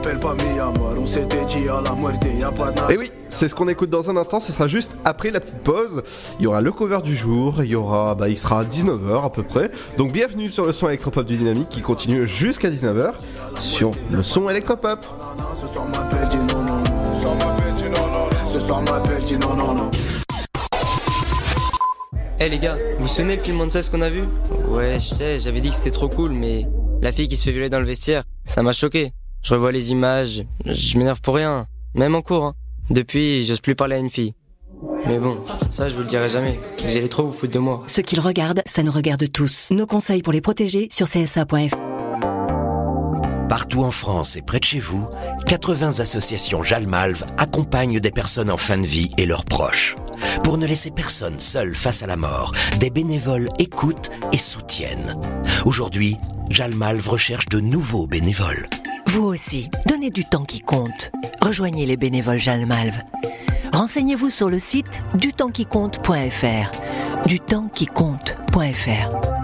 M'appelle 0.04 0.20
pas 0.20 0.34
mi 0.34 0.58
amor, 0.58 0.92
on 0.98 1.06
s'était 1.06 1.46
dit 1.46 1.66
à 1.66 1.80
la 1.80 1.94
muerte, 1.94 2.26
y 2.38 2.44
a 2.44 2.52
pas 2.52 2.70
de 2.70 2.92
Et 2.92 2.98
oui, 2.98 3.10
c'est 3.30 3.48
ce 3.48 3.54
qu'on 3.54 3.68
écoute 3.68 3.88
dans 3.88 4.10
un 4.10 4.18
instant, 4.18 4.38
ce 4.38 4.52
sera 4.52 4.68
juste 4.68 4.90
après 5.02 5.30
la 5.30 5.40
petite 5.40 5.60
pause. 5.60 6.02
Il 6.38 6.42
y 6.42 6.46
aura 6.46 6.60
le 6.60 6.72
cover 6.72 6.98
du 7.02 7.16
jour, 7.16 7.64
il 7.64 7.70
y 7.70 7.74
aura, 7.74 8.14
bah, 8.14 8.28
il 8.28 8.36
sera 8.36 8.60
à 8.60 8.64
19h 8.64 9.24
à 9.24 9.30
peu 9.30 9.42
près. 9.42 9.70
Donc 9.96 10.12
bienvenue 10.12 10.50
sur 10.50 10.66
le 10.66 10.74
son 10.74 10.88
électropop 10.88 11.24
du 11.24 11.38
Dynamique 11.38 11.70
qui 11.70 11.80
continue 11.80 12.28
jusqu'à 12.28 12.68
19h 12.68 13.12
sur 13.60 13.92
le 14.10 14.22
son 14.22 14.50
électropop. 14.50 15.06
Ce 15.58 15.66
soir 15.68 15.86
m'appelle, 15.86 16.28
dis 16.28 16.36
non, 16.36 16.60
non, 16.60 16.76
non. 16.76 17.14
Ce 17.14 17.22
soir 17.22 17.34
m'appelle, 17.36 17.74
dis 17.74 17.84
non, 17.84 18.06
non. 18.12 18.28
Ce 18.46 18.60
soir 18.60 18.82
m'appelle, 18.82 19.22
dis 19.22 19.38
non, 19.38 19.56
non, 19.56 19.74
non. 19.74 19.90
Eh 22.40 22.50
les 22.50 22.58
gars, 22.58 22.76
vous 22.98 23.04
vous 23.04 23.08
souvenez 23.08 23.36
le 23.36 23.42
film 23.42 23.56
Monsters 23.56 23.90
qu'on 23.90 24.02
a 24.02 24.10
vu? 24.10 24.24
Ouais, 24.68 24.98
je 24.98 25.14
sais, 25.14 25.38
j'avais 25.38 25.62
dit 25.62 25.70
que 25.70 25.76
c'était 25.76 25.92
trop 25.92 26.10
cool, 26.10 26.32
mais 26.32 26.66
la 27.00 27.10
fille 27.10 27.26
qui 27.26 27.36
se 27.36 27.44
fait 27.44 27.52
violer 27.52 27.70
dans 27.70 27.80
le 27.80 27.86
vestiaire, 27.86 28.24
ça 28.44 28.62
m'a 28.62 28.72
choqué. 28.72 29.14
Je 29.44 29.52
revois 29.52 29.72
les 29.72 29.90
images, 29.90 30.44
je 30.64 30.98
m'énerve 30.98 31.20
pour 31.20 31.34
rien, 31.34 31.66
même 31.94 32.14
en 32.14 32.22
cours. 32.22 32.44
Hein. 32.44 32.54
Depuis, 32.88 33.44
j'ose 33.44 33.60
plus 33.60 33.74
parler 33.74 33.96
à 33.96 33.98
une 33.98 34.08
fille. 34.08 34.32
Mais 35.06 35.18
bon, 35.18 35.38
ça 35.70 35.88
je 35.88 35.94
vous 35.94 36.00
le 36.00 36.06
dirai 36.06 36.30
jamais. 36.30 36.58
Vous 36.78 36.96
allez 36.96 37.10
trop 37.10 37.26
vous 37.26 37.32
foutre 37.32 37.52
de 37.52 37.58
moi. 37.58 37.82
Ce 37.86 38.00
qu'ils 38.00 38.20
regardent, 38.20 38.62
ça 38.64 38.82
nous 38.82 38.90
regarde 38.90 39.30
tous. 39.30 39.70
Nos 39.70 39.84
conseils 39.84 40.22
pour 40.22 40.32
les 40.32 40.40
protéger 40.40 40.88
sur 40.90 41.06
csa.fr. 41.06 41.76
Partout 43.50 43.82
en 43.82 43.90
France 43.90 44.36
et 44.36 44.42
près 44.42 44.60
de 44.60 44.64
chez 44.64 44.80
vous, 44.80 45.06
80 45.46 46.00
associations 46.00 46.62
Jalmalve 46.62 47.24
accompagnent 47.36 48.00
des 48.00 48.10
personnes 48.10 48.50
en 48.50 48.56
fin 48.56 48.78
de 48.78 48.86
vie 48.86 49.10
et 49.18 49.26
leurs 49.26 49.44
proches. 49.44 49.94
Pour 50.42 50.56
ne 50.56 50.66
laisser 50.66 50.90
personne 50.90 51.38
seul 51.38 51.74
face 51.74 52.02
à 52.02 52.06
la 52.06 52.16
mort, 52.16 52.54
des 52.80 52.88
bénévoles 52.88 53.50
écoutent 53.58 54.10
et 54.32 54.38
soutiennent. 54.38 55.20
Aujourd'hui, 55.66 56.16
Jalmalve 56.48 57.06
recherche 57.06 57.46
de 57.50 57.60
nouveaux 57.60 58.06
bénévoles. 58.06 58.66
Vous 59.14 59.26
aussi, 59.26 59.70
donnez 59.86 60.10
du 60.10 60.24
temps 60.24 60.42
qui 60.42 60.58
compte. 60.58 61.12
Rejoignez 61.40 61.86
les 61.86 61.96
bénévoles 61.96 62.40
Jalmalve. 62.40 62.98
Renseignez-vous 63.72 64.28
sur 64.28 64.50
le 64.50 64.58
site 64.58 65.04
dutempsquicompte.fr. 65.14 67.28
Dutempsquicompte.fr. 67.28 69.43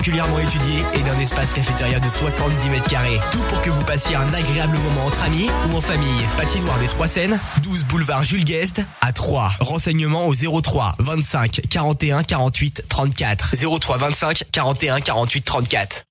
particulièrement 0.00 0.38
étudiée 0.38 0.82
et 0.94 1.02
d'un 1.02 1.18
espace 1.18 1.52
cafétéria 1.52 2.00
de 2.00 2.08
70 2.08 2.70
mètres 2.70 2.88
carrés. 2.88 3.20
Tout 3.32 3.42
pour 3.50 3.60
que 3.60 3.68
vous 3.68 3.84
passiez 3.84 4.16
un 4.16 4.32
agréable 4.32 4.78
moment 4.78 5.04
entre 5.04 5.24
amis 5.24 5.46
ou 5.68 5.76
en 5.76 5.82
famille. 5.82 6.22
Patinoire 6.38 6.78
des 6.78 6.88
Trois 6.88 7.06
Seines, 7.06 7.38
12 7.62 7.84
boulevard 7.84 8.24
Jules 8.24 8.46
Guest 8.46 8.82
à 9.02 9.12
3. 9.12 9.52
Renseignements 9.60 10.26
au 10.26 10.32
03 10.34 10.94
25 11.00 11.60
41 11.68 12.22
48 12.22 12.84
34. 12.88 13.54
03 13.78 13.98
25 13.98 14.44
41 14.50 15.00
48 15.00 15.42
34. 15.42 16.04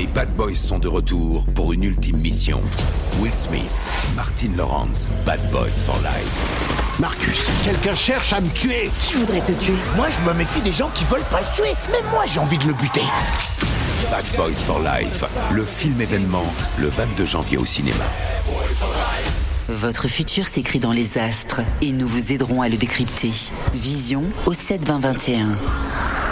Les 0.00 0.06
Bad 0.06 0.34
Boys 0.34 0.56
sont 0.56 0.78
de 0.78 0.88
retour 0.88 1.44
pour 1.54 1.74
une 1.74 1.84
ultime 1.84 2.16
mission. 2.16 2.62
Will 3.18 3.34
Smith, 3.34 3.86
Martin 4.16 4.48
Lawrence, 4.56 5.10
Bad 5.26 5.40
Boys 5.50 5.84
for 5.84 5.96
Life. 5.96 6.98
Marcus, 6.98 7.50
quelqu'un 7.66 7.94
cherche 7.94 8.32
à 8.32 8.40
me 8.40 8.48
tuer. 8.48 8.90
Qui 8.98 9.16
voudrait 9.16 9.44
te 9.44 9.52
tuer? 9.52 9.74
Moi, 9.96 10.06
je 10.08 10.26
me 10.26 10.32
méfie 10.32 10.62
des 10.62 10.72
gens 10.72 10.88
qui 10.94 11.04
veulent 11.04 11.20
pas 11.30 11.40
le 11.40 11.54
tuer. 11.54 11.74
Même 11.92 12.10
moi, 12.12 12.24
j'ai 12.32 12.40
envie 12.40 12.56
de 12.56 12.64
le 12.64 12.72
buter. 12.72 13.02
Bad 14.10 14.24
Boys 14.38 14.54
for 14.54 14.80
Life, 14.80 15.22
le 15.52 15.66
film 15.66 16.00
événement, 16.00 16.46
le 16.78 16.88
22 16.88 17.26
janvier 17.26 17.58
au 17.58 17.66
cinéma. 17.66 18.04
Votre 19.68 20.08
futur 20.08 20.48
s'écrit 20.48 20.78
dans 20.78 20.92
les 20.92 21.18
astres 21.18 21.60
et 21.82 21.92
nous 21.92 22.08
vous 22.08 22.32
aiderons 22.32 22.62
à 22.62 22.70
le 22.70 22.78
décrypter. 22.78 23.32
Vision 23.74 24.22
au 24.46 24.54
7 24.54 24.82
20 24.82 24.98
21. 25.00 25.48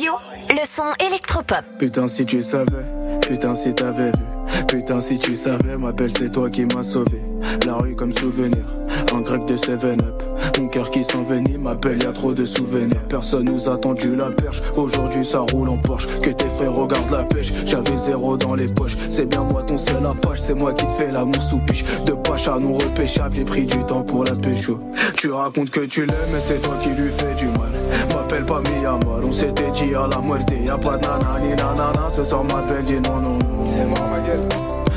Le 0.00 0.64
son 0.64 0.84
électropop. 1.04 1.64
Putain, 1.76 2.06
si 2.06 2.24
tu 2.24 2.40
savais, 2.40 2.86
putain, 3.20 3.56
si 3.56 3.74
t'avais 3.74 4.12
vu. 4.12 4.37
Putain, 4.68 5.00
si 5.00 5.18
tu 5.18 5.36
savais, 5.36 5.76
ma 5.76 5.92
belle, 5.92 6.12
c'est 6.16 6.30
toi 6.30 6.50
qui 6.50 6.64
m'as 6.64 6.82
sauvé. 6.82 7.22
La 7.66 7.74
rue 7.76 7.94
comme 7.94 8.12
souvenir, 8.12 8.64
un 9.14 9.20
grec 9.20 9.44
de 9.46 9.56
7-up. 9.56 10.22
Mon 10.58 10.68
cœur 10.68 10.90
qui 10.90 11.04
s'envenime, 11.04 11.62
ma 11.62 11.74
belle, 11.74 12.02
y 12.02 12.06
a 12.06 12.12
trop 12.12 12.32
de 12.32 12.44
souvenirs. 12.44 13.02
Personne 13.08 13.44
nous 13.44 13.68
a 13.68 13.76
tendu 13.76 14.16
la 14.16 14.30
perche. 14.30 14.62
Aujourd'hui, 14.76 15.24
ça 15.24 15.40
roule 15.52 15.68
en 15.68 15.76
Porsche. 15.76 16.08
Que 16.20 16.30
tes 16.30 16.48
frères 16.48 16.72
regardent 16.72 17.10
la 17.10 17.24
pêche. 17.24 17.52
J'avais 17.64 17.96
zéro 17.96 18.36
dans 18.36 18.54
les 18.54 18.66
poches. 18.66 18.96
C'est 19.08 19.26
bien 19.26 19.44
moi 19.44 19.62
ton 19.62 19.78
seul 19.78 20.04
apache. 20.04 20.40
C'est 20.40 20.54
moi 20.54 20.72
qui 20.72 20.86
te 20.86 20.92
fais 20.92 21.12
l'amour 21.12 21.40
sous 21.40 21.58
piche. 21.58 21.84
De 22.06 22.12
pacha 22.12 22.58
non 22.58 22.74
repêchable, 22.74 23.36
j'ai 23.36 23.44
pris 23.44 23.66
du 23.66 23.78
temps 23.84 24.02
pour 24.02 24.24
la 24.24 24.32
pécho. 24.32 24.78
Tu 25.16 25.30
racontes 25.30 25.70
que 25.70 25.86
tu 25.86 26.00
l'aimes, 26.00 26.30
mais 26.32 26.40
c'est 26.40 26.60
toi 26.60 26.74
qui 26.80 26.90
lui 26.90 27.10
fais 27.10 27.34
du 27.34 27.46
mal. 27.46 27.70
M'appelle 28.14 28.44
pas 28.44 28.60
Miyamar, 28.60 29.20
on 29.22 29.32
s'était 29.32 29.70
dit 29.72 29.94
à 29.94 30.06
la 30.08 30.20
muerte. 30.20 30.50
Y'a 30.64 30.78
pas 30.78 30.96
de 30.96 31.02
nanani 31.02 31.50
nanana. 31.50 32.08
Ce 32.10 32.24
soir, 32.24 32.44
m'appelle, 32.44 32.84
dis 32.84 32.94
non, 32.94 33.20
non, 33.20 33.38
non. 33.38 33.57
C'est 33.68 33.84
moi, 33.84 33.98
ma 34.10 34.20
gueule. 34.20 34.48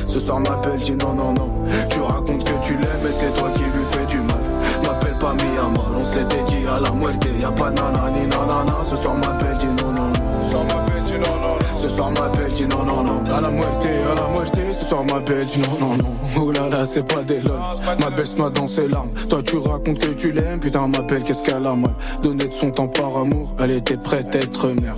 Ce 0.08 0.20
soir, 0.20 0.40
m'appelle, 0.40 0.80
dis 0.80 0.94
non, 0.94 1.14
non, 1.14 1.34
non. 1.34 1.50
Tu 1.90 2.00
racontes 2.02 2.44
que 2.44 2.66
tu 2.66 2.74
l'aimes, 2.74 3.02
mais 3.04 3.12
c'est 3.12 3.34
toi 3.34 3.50
qui 3.54 3.64
lui 3.64 3.86
fais 3.92 4.06
du 4.06 4.18
mal. 4.18 4.38
M'appelle 4.84 5.18
pas 5.20 5.34
Miyamar, 5.34 5.92
on 5.96 6.06
s'était 6.06 6.44
dit 6.48 6.66
à 6.68 6.80
la 6.80 6.92
muerte. 6.92 7.26
Y'a 7.40 7.52
pas 7.52 7.70
nanani 7.70 8.28
nanana. 8.28 8.74
Ce 8.90 8.96
soir, 8.96 9.16
m'appelle, 9.16 9.58
dis 9.60 9.66
non, 9.68 9.92
non, 9.92 10.08
non. 10.08 10.44
Ce 10.44 10.52
soir, 10.52 10.64
m'appelle, 10.66 11.04
dis 11.06 11.14
non, 11.14 11.36
non. 11.42 11.56
Ce 11.78 11.90
soir, 11.90 12.12
m'appelle, 12.12 12.52
dis 12.52 12.66
non, 12.66 12.84
non, 12.84 13.04
non. 13.04 13.24
À 13.34 13.42
la 13.42 13.50
muerte, 13.50 13.86
à 13.86 14.16
la 14.16 14.28
muerte. 14.28 14.60
Ce 14.78 14.86
soir, 14.86 15.04
m'appelle, 15.06 15.46
dis 15.46 15.60
non, 15.60 15.88
non, 15.88 15.96
non. 15.96 16.12
Oh 16.40 16.52
là 16.52 16.70
là, 16.70 16.86
c'est 16.86 17.04
pas 17.04 17.24
des 17.24 17.40
lols. 17.40 17.60
Ma 18.00 18.10
belle 18.10 18.28
se 18.28 18.38
noie 18.38 18.50
dans 18.50 18.68
ses 18.68 18.88
larmes. 18.88 19.10
Toi, 19.30 19.42
tu 19.44 19.58
racontes 19.58 20.00
que 20.00 20.08
tu 20.08 20.32
l'aimes. 20.32 20.60
Putain, 20.60 20.88
m'appelle, 20.88 21.24
qu'est-ce 21.24 21.44
qu'elle 21.44 21.66
a 21.66 21.74
mal. 21.74 21.94
Donner 22.22 22.48
de 22.48 22.54
son 22.54 22.72
temps 22.72 22.88
par 22.88 23.18
amour. 23.18 23.54
Elle 23.60 23.72
était 23.72 23.98
prête 23.98 24.36
à 24.36 24.40
être 24.40 24.68
mère. 24.70 24.96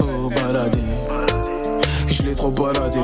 Oh, 0.00 0.30
Je 2.10 2.22
l'ai 2.22 2.34
trop 2.34 2.50
baladé. 2.50 2.98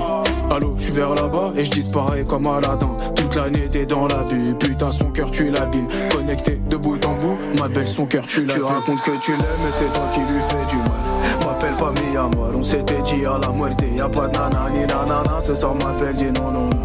Allô, 0.50 0.74
je 0.76 0.82
suis 0.82 0.92
vers 0.92 1.14
là-bas 1.14 1.52
et 1.56 1.64
je 1.64 1.70
disparais 1.70 2.24
comme 2.24 2.46
Aladdin. 2.46 2.90
Toute 3.14 3.36
l'année 3.36 3.68
t'es 3.70 3.86
dans 3.86 4.06
la 4.08 4.24
bulle, 4.24 4.56
putain 4.58 4.90
son 4.90 5.06
cœur 5.10 5.30
tu 5.30 5.48
l'abîmes. 5.50 5.86
Connecté 6.10 6.60
de 6.68 6.76
bout 6.76 7.04
en 7.06 7.14
bout, 7.14 7.38
ma 7.58 7.68
belle 7.68 7.86
son 7.86 8.06
cœur 8.06 8.26
tu 8.26 8.44
l'as. 8.44 8.54
Tu 8.54 8.62
racontes 8.62 9.02
que 9.02 9.12
tu 9.22 9.30
l'aimes 9.32 9.60
mais 9.64 9.70
c'est 9.70 9.92
toi 9.92 10.04
qui 10.12 10.20
lui 10.20 10.40
fais 10.48 10.66
du 10.68 10.76
mal. 10.76 11.46
M'appelle 11.46 11.76
pas 11.76 11.92
Miyamar, 12.00 12.50
on 12.56 12.62
s'était 12.62 13.02
dit 13.02 13.24
à 13.24 13.38
la 13.38 13.52
muerte. 13.52 13.84
Y'a 13.94 14.08
pas 14.08 14.26
de 14.26 14.36
nanani 14.36 14.80
nanana, 14.80 15.40
ce 15.42 15.54
soir 15.54 15.74
m'appelle 15.74 16.14
dis 16.14 16.32
non 16.32 16.50
non 16.50 16.64
non. 16.64 16.80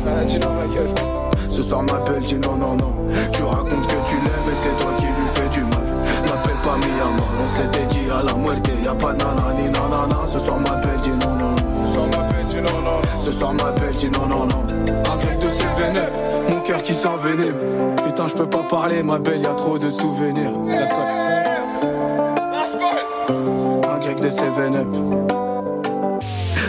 Ce 1.50 1.64
soir 1.64 1.84
m'appelle 1.84 2.22
dis 2.22 2.36
non 2.36 2.56
non 2.56 2.76
non. 2.76 2.94
Tu 3.34 3.44
racontes 3.44 3.88
que 3.88 4.10
tu 4.10 4.16
l'aimes 4.16 4.46
mais 4.46 4.56
c'est 4.62 4.84
toi 4.84 4.92
qui 4.98 5.06
lui 5.06 5.30
fais 5.34 5.50
du 5.50 5.62
mal. 5.62 5.88
M'appelle 6.26 6.62
pas 6.64 6.78
Miyamar, 6.78 7.32
on 7.44 7.50
s'était 7.50 7.86
dit 7.88 8.12
à 8.12 8.24
la 8.24 8.34
muerte. 8.34 8.70
Y'a 8.84 8.94
pas 8.94 9.14
de 9.14 9.18
nanani 9.18 9.70
nanana, 9.70 10.20
ce 10.28 10.40
soir 10.40 10.60
m'appelle 10.60 11.00
dis 11.02 11.10
non 11.10 11.31
Ce 13.22 13.32
soir 13.32 13.54
m'appelle 13.54 13.94
dis 13.94 14.10
non 14.10 14.26
non 14.26 14.46
non. 14.46 14.66
Un 14.88 15.18
grec 15.18 15.38
de 15.40 15.48
ses 15.48 15.82
vénères, 15.82 16.10
mon 16.50 16.60
cœur 16.62 16.82
qui 16.82 16.94
s'envenime. 16.94 17.54
Putain 18.04 18.26
je 18.28 18.34
peux 18.34 18.50
pas 18.50 18.64
parler 18.68 19.04
ma 19.04 19.20
belle, 19.20 19.42
y'a 19.42 19.54
trop 19.54 19.78
de 19.78 19.92
souvenirs. 19.92 20.52
Let's 20.66 20.92
go. 20.92 20.98
Un 23.88 24.00
grec 24.00 24.20
de 24.20 24.30
7-up. 24.30 24.88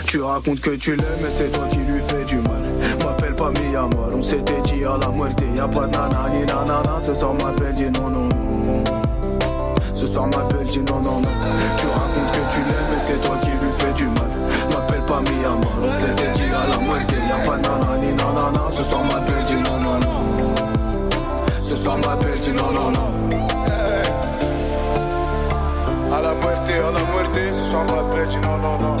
Tu 0.05 0.21
racontes 0.21 0.61
que 0.61 0.75
tu 0.75 0.91
l'aimes, 0.91 1.05
mais 1.23 1.29
c'est 1.29 1.51
toi 1.51 1.63
qui 1.71 1.79
lui 1.79 1.99
fais 1.99 2.23
du 2.25 2.35
mal. 2.35 2.61
M'appelle 3.03 3.33
pas 3.33 3.49
Miyamar, 3.49 4.13
on 4.15 4.21
s'était 4.21 4.61
dit 4.61 4.85
à 4.85 4.97
la 4.97 5.07
muerte. 5.07 5.41
Y'a 5.55 5.67
pas 5.67 5.87
de 5.87 5.91
nanani 5.91 6.45
nanana, 6.45 6.99
ce 7.01 7.15
soir 7.15 7.33
m'appelle, 7.33 7.73
dis 7.73 7.89
non, 7.99 8.09
non, 8.09 8.29
non. 8.29 8.83
Ce 9.95 10.05
soir 10.05 10.27
m'appelle, 10.27 10.67
dis 10.67 10.79
non, 10.79 10.99
non, 10.99 11.19
non. 11.19 11.29
Tu 11.77 11.87
racontes 11.87 12.31
que 12.31 12.53
tu 12.53 12.59
l'aimes 12.59 12.93
et 12.95 13.01
c'est 13.03 13.21
toi 13.25 13.37
qui 13.41 13.49
lui 13.49 13.71
fais 13.79 13.93
du 13.93 14.05
mal. 14.05 14.29
M'appelle 15.13 15.25
pas 15.25 15.31
Miyama, 15.31 15.67
on 15.81 15.91
s'est 15.91 16.15
dit 16.15 16.43
à 16.45 16.67
la 16.69 16.77
moitié. 16.79 17.17
Y'a 17.29 17.37
pas 17.45 17.57
de 17.57 17.63
nanani, 17.63 18.13
nanana. 18.13 18.71
Ce 18.71 18.83
soir 18.83 19.03
m'appelle, 19.05 19.43
dis 19.45 19.55
non, 19.55 19.79
non, 19.79 19.99
non. 19.99 20.55
Ce 21.63 21.75
soir 21.75 21.97
m'appelle, 21.99 22.39
dis 22.39 22.51
non, 22.51 22.71
non, 22.71 22.91
non. 22.91 23.13
À 26.11 26.21
la 26.21 26.33
muerte, 26.33 26.69
à 26.69 26.91
la 26.91 26.99
muerte, 27.11 27.39
ce 27.53 27.63
soir 27.63 27.85
m'appelle, 27.85 28.27
dis 28.29 28.37
non, 28.37 28.57
non, 28.57 28.79
non. 28.79 28.95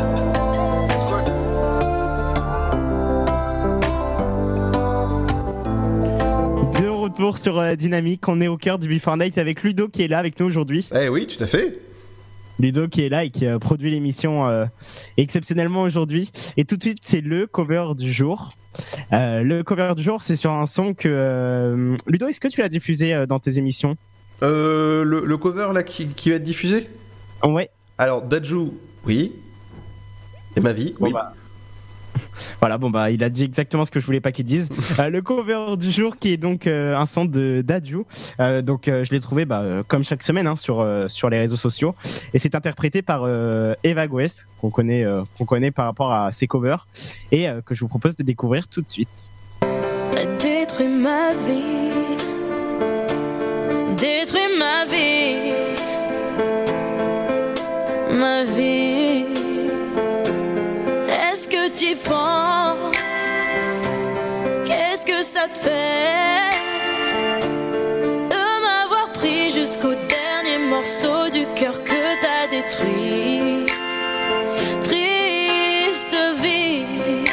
De 6.79 6.87
retour 6.87 7.37
sur 7.37 7.59
euh, 7.59 7.75
Dynamique, 7.75 8.27
on 8.27 8.41
est 8.41 8.47
au 8.47 8.57
cœur 8.57 8.77
du 8.77 8.87
Before 8.87 9.17
Night 9.17 9.37
avec 9.37 9.63
Ludo 9.63 9.87
qui 9.87 10.03
est 10.03 10.07
là 10.07 10.19
avec 10.19 10.39
nous 10.39 10.45
aujourd'hui. 10.45 10.89
Eh 10.93 11.09
oui, 11.09 11.27
tout 11.27 11.41
à 11.43 11.47
fait. 11.47 11.92
Ludo 12.59 12.87
qui 12.87 13.01
est 13.01 13.09
là 13.09 13.23
et 13.23 13.29
qui 13.29 13.45
a 13.47 13.59
produit 13.59 13.91
l'émission 13.91 14.47
euh, 14.47 14.65
exceptionnellement 15.17 15.81
aujourd'hui. 15.81 16.31
Et 16.57 16.65
tout 16.65 16.77
de 16.77 16.83
suite, 16.83 16.99
c'est 17.01 17.21
le 17.21 17.47
cover 17.47 17.93
du 17.97 18.11
jour. 18.11 18.53
Euh, 19.11 19.43
le 19.43 19.63
cover 19.63 19.93
du 19.95 20.03
jour, 20.03 20.21
c'est 20.21 20.35
sur 20.35 20.51
un 20.51 20.65
son 20.65 20.93
que... 20.93 21.07
euh, 21.09 21.97
Ludo, 22.07 22.27
est-ce 22.27 22.39
que 22.39 22.47
tu 22.47 22.61
l'as 22.61 22.69
diffusé 22.69 23.13
euh, 23.13 23.25
dans 23.25 23.39
tes 23.39 23.57
émissions? 23.57 23.97
Euh, 24.41 25.03
le, 25.03 25.25
le 25.25 25.37
cover 25.37 25.69
là 25.73 25.83
qui, 25.83 26.07
qui 26.07 26.29
va 26.29 26.37
être 26.37 26.43
diffusé? 26.43 26.89
Ouais. 27.43 27.69
Alors, 27.97 28.21
Daju, 28.23 28.71
oui. 29.05 29.33
Et 30.55 30.59
ma 30.59 30.73
vie, 30.73 30.93
oui. 30.99 31.11
bah, 31.11 31.33
Voilà, 32.59 32.77
bon 32.77 32.89
bah 32.89 33.11
il 33.11 33.23
a 33.23 33.29
dit 33.29 33.43
exactement 33.43 33.85
ce 33.85 33.91
que 33.91 33.99
je 33.99 34.05
voulais 34.05 34.21
pas 34.21 34.31
qu'il 34.31 34.45
dise. 34.45 34.69
Euh, 34.99 35.09
le 35.09 35.21
cover 35.23 35.75
du 35.75 35.91
jour 35.91 36.17
qui 36.17 36.33
est 36.33 36.37
donc 36.37 36.67
euh, 36.67 36.95
un 36.95 37.05
son 37.05 37.25
de 37.25 37.63
d'Adju. 37.65 38.03
Euh, 38.39 38.61
donc 38.61 38.87
euh, 38.87 39.03
je 39.03 39.11
l'ai 39.11 39.19
trouvé 39.19 39.45
bah, 39.45 39.61
euh, 39.61 39.81
comme 39.87 40.03
chaque 40.03 40.21
semaine 40.21 40.45
hein, 40.45 40.55
sur 40.55 40.81
euh, 40.81 41.07
sur 41.07 41.29
les 41.29 41.39
réseaux 41.39 41.55
sociaux 41.55 41.95
et 42.33 42.39
c'est 42.39 42.53
interprété 42.53 43.01
par 43.01 43.23
euh, 43.25 43.73
Eva 43.83 44.07
Goes 44.07 44.45
qu'on 44.61 44.69
connaît 44.69 45.03
euh, 45.03 45.23
qu'on 45.37 45.45
connaît 45.45 45.71
par 45.71 45.85
rapport 45.85 46.13
à 46.13 46.31
ses 46.31 46.45
covers 46.47 46.87
et 47.31 47.49
euh, 47.49 47.61
que 47.61 47.73
je 47.73 47.79
vous 47.79 47.87
propose 47.87 48.15
de 48.15 48.23
découvrir 48.23 48.67
tout 48.67 48.81
de 48.81 48.89
suite. 48.89 49.09
T'as 50.11 50.25
détruit 50.37 50.87
ma 50.87 51.33
vie. 51.33 51.72
Tu 61.75 61.95
Qu'est-ce 64.65 65.05
que 65.05 65.23
ça 65.23 65.47
te 65.47 65.59
fait 65.59 66.51
de 68.29 68.61
m'avoir 68.61 69.11
pris 69.13 69.51
jusqu'au 69.51 69.93
dernier 69.93 70.59
morceau 70.69 71.29
du 71.31 71.45
cœur 71.55 71.83
que 71.83 72.21
t'as 72.21 72.47
détruit? 72.47 73.65
Triste 74.83 76.15
vie. 76.41 77.25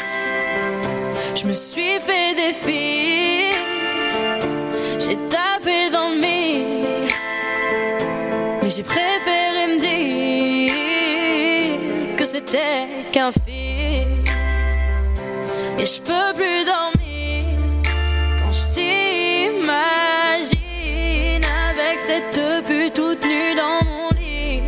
Je 1.34 1.46
me 1.46 1.52
suis 1.52 1.98
fait 2.00 2.34
des 2.34 2.52
filles, 2.52 3.50
j'ai 4.98 5.16
tapé 5.28 5.90
dans 5.90 6.10
le 6.10 6.16
mille, 6.16 7.08
mais 8.62 8.70
j'ai 8.70 8.82
préféré 8.82 9.66
me 9.68 9.78
dire 9.78 10.76
que 12.16 12.24
c'était. 12.24 12.99
Et 15.80 15.86
je 15.86 15.98
peux 16.02 16.34
plus 16.34 16.64
dormir 16.66 17.46
quand 18.38 18.52
je 18.52 18.64
t'imagine 18.74 19.70
avec 21.70 22.00
cette 22.00 22.38
pute 22.66 22.92
toute 22.92 23.24
nue 23.24 23.54
dans 23.54 23.82
mon 23.86 24.10
lit. 24.10 24.60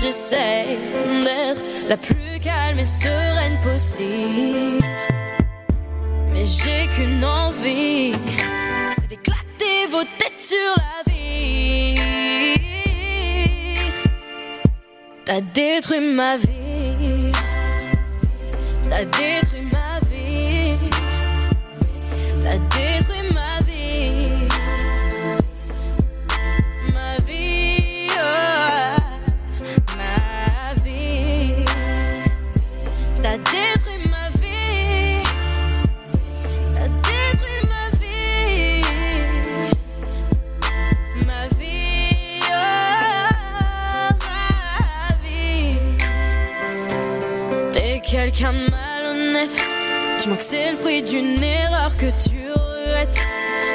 J'essaie 0.00 0.78
d'être 1.24 1.64
la 1.88 1.96
plus 1.96 2.38
calme 2.40 2.78
et 2.78 2.84
sereine 2.84 3.58
possible. 3.64 4.86
Mais 6.32 6.44
j'ai 6.44 6.86
qu'une 6.94 7.24
envie, 7.24 8.12
c'est 8.92 9.08
d'éclater 9.08 9.86
vos 9.90 10.04
têtes 10.04 10.40
sur 10.40 10.76
la 10.76 11.02
vie. 11.12 11.96
T'as 15.24 15.40
détruit 15.40 15.98
ma 15.98 16.36
vie. 16.36 17.32
T'as 18.88 19.04
détruit 19.04 19.51
quelqu'un 48.32 48.52
de 48.52 48.70
malhonnête. 48.70 49.56
Que 50.18 50.30
c'est 50.40 50.70
le 50.70 50.76
fruit 50.76 51.02
d'une 51.02 51.42
erreur 51.42 51.96
que 51.96 52.06
tu 52.06 52.50
regrettes. 52.52 53.18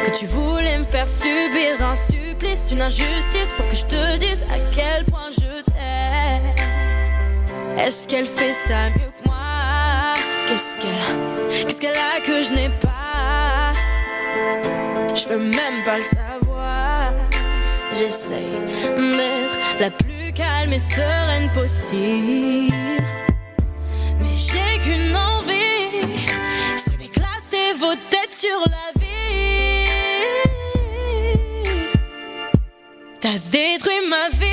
Que 0.05 0.17
tu 0.17 0.25
voulais 0.25 0.79
me 0.79 0.85
faire 0.85 1.07
subir 1.07 1.81
un 1.81 1.95
supplice, 1.95 2.69
une 2.71 2.81
injustice 2.81 3.49
pour 3.57 3.67
que 3.67 3.75
je 3.75 3.85
te 3.85 4.17
dise 4.17 4.43
à 4.43 4.57
quel 4.73 5.03
point 5.05 5.29
je 5.31 5.61
t'aime. 5.63 6.55
Est-ce 7.77 8.07
qu'elle 8.07 8.25
fait 8.25 8.53
ça 8.53 8.89
mieux 8.89 9.11
que 9.21 9.27
moi? 9.27 10.13
Qu'est-ce 10.47 10.77
qu'elle 10.77 10.89
a 10.89 11.63
Qu'est-ce 11.63 11.81
qu'elle 11.81 11.91
a 11.91 12.21
que 12.25 12.41
je 12.41 12.53
n'ai 12.53 12.69
pas? 12.81 13.73
Je 15.13 15.27
veux 15.27 15.39
même 15.39 15.83
pas 15.83 15.97
le 15.97 16.03
savoir. 16.03 17.13
J'essaye 17.93 18.39
d'être 18.95 19.59
la 19.79 19.91
plus 19.91 20.31
calme 20.33 20.71
et 20.71 20.79
sereine 20.79 21.49
possible. 21.53 23.26
Qu'une 24.87 25.13
envie, 25.17 25.99
c'est 26.77 26.97
d'éclater 26.97 27.73
vos 27.77 27.93
têtes 28.09 28.31
sur 28.31 28.59
la 28.69 28.97
vie. 28.97 29.89
T'as 33.19 33.37
détruit 33.51 34.07
ma 34.07 34.29
vie. 34.29 34.47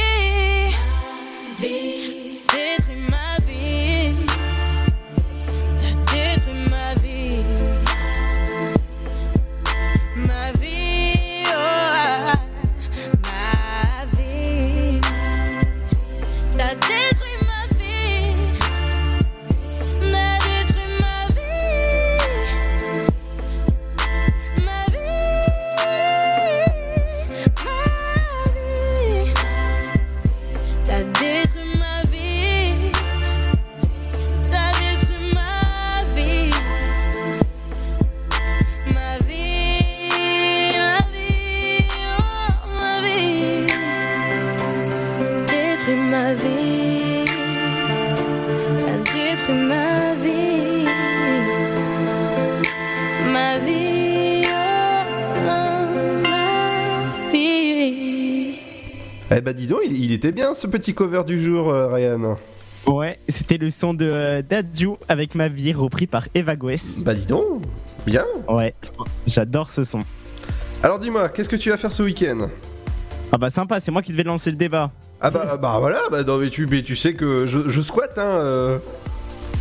Bah 59.44 59.52
dis 59.52 59.66
donc, 59.66 59.80
il, 59.86 60.02
il 60.02 60.12
était 60.12 60.32
bien 60.32 60.54
ce 60.54 60.66
petit 60.66 60.94
cover 60.94 61.22
du 61.24 61.42
jour, 61.42 61.68
euh, 61.70 61.88
Ryan. 61.88 62.36
Ouais, 62.86 63.18
c'était 63.28 63.56
le 63.56 63.70
son 63.70 63.94
de 63.94 64.04
euh, 64.04 64.42
d'Adju 64.42 64.90
avec 65.08 65.34
ma 65.34 65.48
vie 65.48 65.72
repris 65.72 66.06
par 66.06 66.26
Eva 66.34 66.56
Goes. 66.56 67.00
Bah 67.02 67.14
dis 67.14 67.26
donc, 67.26 67.62
bien. 68.06 68.24
Ouais, 68.48 68.74
j'adore 69.26 69.70
ce 69.70 69.84
son. 69.84 70.00
Alors 70.82 70.98
dis-moi, 70.98 71.28
qu'est-ce 71.30 71.48
que 71.48 71.56
tu 71.56 71.70
vas 71.70 71.76
faire 71.78 71.92
ce 71.92 72.02
week-end? 72.02 72.48
Ah 73.32 73.38
bah 73.38 73.48
sympa, 73.50 73.80
c'est 73.80 73.90
moi 73.90 74.02
qui 74.02 74.12
devais 74.12 74.22
lancer 74.22 74.50
le 74.50 74.56
débat. 74.56 74.90
Ah 75.20 75.30
bah, 75.30 75.56
bah 75.60 75.76
voilà, 75.78 76.00
bah 76.10 76.22
non, 76.24 76.36
mais, 76.38 76.50
tu, 76.50 76.66
mais 76.66 76.82
tu 76.82 76.94
sais 76.96 77.14
que 77.14 77.46
je, 77.46 77.68
je 77.68 77.80
squatte, 77.80 78.18
hein. 78.18 78.22
euh. 78.26 78.78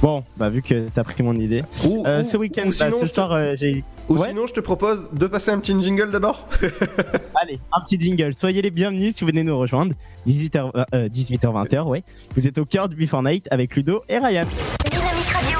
Bon, 0.01 0.23
bah 0.35 0.49
vu 0.49 0.61
que 0.61 0.89
t'as 0.93 1.03
pris 1.05 1.23
mon 1.23 1.33
idée. 1.35 1.63
Ou- 1.85 2.03
Euh, 2.05 2.23
ce 2.23 2.35
week-end, 2.35 2.63
bah, 2.65 2.71
sinon, 2.73 2.97
ce 2.99 3.05
te- 3.05 3.13
soir, 3.13 3.55
j'ai 3.55 3.83
Ou 4.09 4.23
sinon, 4.23 4.45
je 4.47 4.53
te 4.53 4.59
propose 4.59 5.07
de 5.13 5.27
passer 5.27 5.51
un 5.51 5.59
petit 5.59 5.79
jingle 5.81 6.11
d'abord. 6.11 6.45
Allez, 7.41 7.59
un 7.71 7.81
petit 7.81 7.99
jingle. 7.99 8.33
Soyez 8.33 8.61
les 8.61 8.71
bienvenus 8.71 9.15
si 9.15 9.21
vous 9.21 9.27
venez 9.29 9.43
nous 9.43 9.57
rejoindre. 9.57 9.93
18h, 10.27 10.71
euh, 10.93 11.07
18h20h, 11.07 11.83
ouais. 11.87 12.03
Vous 12.35 12.47
êtes 12.47 12.57
au 12.57 12.65
cœur 12.65 12.89
du 12.89 12.95
Before 12.95 13.23
Night 13.23 13.47
avec 13.49 13.75
Ludo 13.75 14.03
et 14.09 14.17
Ryan. 14.17 14.45
Dynamique 14.91 15.29
Radio. 15.29 15.59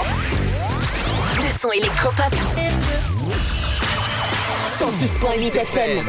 Le 1.38 1.60
son 1.60 1.72
électropop. 1.72 2.36
106.8 4.80 5.56
FM. 5.56 6.06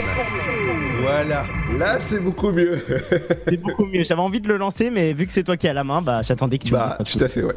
Voilà, 1.02 1.46
là 1.78 1.98
c'est 2.00 2.18
beaucoup 2.18 2.50
mieux. 2.50 2.80
C'est 3.46 3.56
beaucoup 3.60 3.84
mieux. 3.84 4.02
J'avais 4.02 4.20
envie 4.22 4.40
de 4.40 4.48
le 4.48 4.56
lancer, 4.56 4.90
mais 4.90 5.12
vu 5.12 5.26
que 5.26 5.32
c'est 5.32 5.44
toi 5.44 5.56
qui 5.56 5.68
as 5.68 5.72
la 5.74 5.84
main, 5.84 6.00
bah 6.02 6.22
j'attendais 6.22 6.58
que 6.58 6.64
tu 6.64 6.72
Bah, 6.72 6.96
me 6.98 7.04
tout 7.04 7.22
à 7.22 7.28
fait, 7.28 7.42
ouais. 7.42 7.54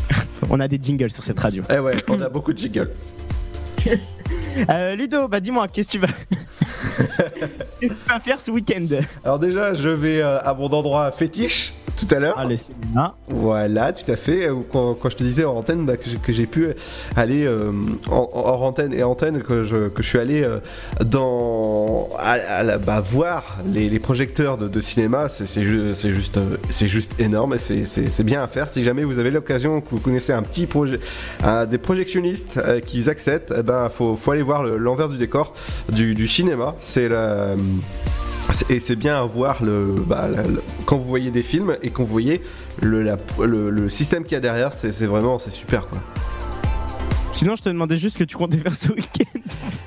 On 0.50 0.60
a 0.60 0.68
des 0.68 0.78
jingles 0.80 1.10
sur 1.10 1.24
cette 1.24 1.40
radio. 1.40 1.62
Eh 1.74 1.78
ouais, 1.78 2.04
on 2.08 2.20
a 2.20 2.28
beaucoup 2.28 2.52
de 2.52 2.58
jingles. 2.58 2.90
Euh, 4.68 4.94
Ludo, 4.96 5.28
bah 5.28 5.40
dis-moi, 5.40 5.66
qu'est-ce 5.68 5.96
que 5.96 5.98
tu 5.98 5.98
vas. 5.98 6.08
faire 8.20 8.38
ce 8.38 8.50
week-end? 8.50 8.86
Alors 9.24 9.38
déjà, 9.38 9.72
je 9.72 9.88
vais 9.88 10.20
euh, 10.20 10.42
à 10.42 10.52
mon 10.52 10.66
endroit 10.66 11.10
fétiche 11.10 11.72
tout 11.96 12.12
à 12.14 12.18
l'heure. 12.18 12.38
Allez, 12.38 12.56
cinéma. 12.56 13.14
Voilà, 13.28 13.92
tout 13.92 14.10
à 14.10 14.16
fait. 14.16 14.48
Euh, 14.48 14.54
Quand, 14.72 14.94
quand 14.94 15.10
je 15.10 15.16
te 15.16 15.22
disais 15.22 15.44
hors 15.44 15.56
antenne 15.56 15.84
bah, 15.86 15.96
que 15.96 16.32
j'ai- 16.32 16.46
pu 16.46 16.66
aller 17.16 17.44
euh, 17.44 17.70
en- 18.10 18.28
hors 18.32 18.62
antenne 18.62 18.92
et 18.92 19.02
antenne, 19.02 19.42
que 19.42 19.62
je, 19.64 19.88
que 19.88 20.02
je 20.02 20.08
suis 20.08 20.18
allé 20.18 20.42
euh, 20.42 20.58
dans 21.04 22.08
à, 22.18 22.32
à 22.32 22.62
la- 22.62 22.78
bah, 22.78 23.00
voir 23.00 23.58
les, 23.72 23.88
les 23.88 23.98
projecteurs 23.98 24.58
de, 24.58 24.68
de 24.68 24.80
cinéma, 24.80 25.28
c'est 25.28 25.46
c'est 25.46 25.62
ju- 25.64 25.94
c'est 25.94 26.12
juste, 26.12 26.36
euh, 26.36 26.56
c'est 26.70 26.88
juste 26.88 27.12
énorme 27.20 27.54
et 27.54 27.58
c'est- 27.58 28.22
bien 28.22 28.42
à 28.42 28.46
faire. 28.48 28.68
Si 28.68 28.82
jamais 28.84 29.04
vous 29.04 29.18
avez 29.18 29.30
l'occasion, 29.30 29.80
que 29.80 29.90
vous 29.90 29.98
connaissez 30.00 30.32
un 30.32 30.42
petit 30.42 30.66
projet, 30.66 31.00
des 31.70 31.78
projectionnistes 31.78 32.60
qui 32.86 33.08
acceptent, 33.08 33.52
eh 33.56 33.62
ben 33.62 33.88
faut, 33.88 34.16
faut 34.16 34.30
aller 34.30 34.42
voir 34.42 34.62
le- 34.62 34.76
l'envers 34.78 35.08
du 35.08 35.18
décor 35.18 35.54
du, 35.90 36.14
du 36.14 36.28
cinéma. 36.28 36.74
C'est 36.80 37.08
la 37.08 37.54
Et 38.68 38.80
c'est 38.80 38.96
bien 38.96 39.16
à 39.20 39.24
voir 39.24 39.62
le, 39.62 39.94
bah, 40.06 40.28
la- 40.28 40.42
le- 40.42 40.62
quand 40.84 40.96
vous 40.98 41.04
voyez 41.08 41.30
des 41.30 41.42
films 41.42 41.76
et 41.82 41.90
quand 41.90 42.02
vous 42.04 42.12
voyez 42.12 42.40
le, 42.80 43.02
la- 43.02 43.16
le, 43.40 43.70
le 43.70 43.88
système 43.88 44.24
qu'il 44.24 44.32
y 44.32 44.36
a 44.36 44.40
derrière, 44.40 44.72
c'est 44.72 45.06
vraiment 45.06 45.38
c'est 45.38 45.50
super 45.50 45.88
quoi. 45.88 45.98
Sinon, 47.34 47.56
je 47.56 47.62
te 47.62 47.68
demandais 47.70 47.96
juste 47.96 48.18
que 48.18 48.24
tu 48.24 48.36
comptais 48.36 48.58
faire 48.58 48.74
ce 48.74 48.88
week-end. 48.88 49.40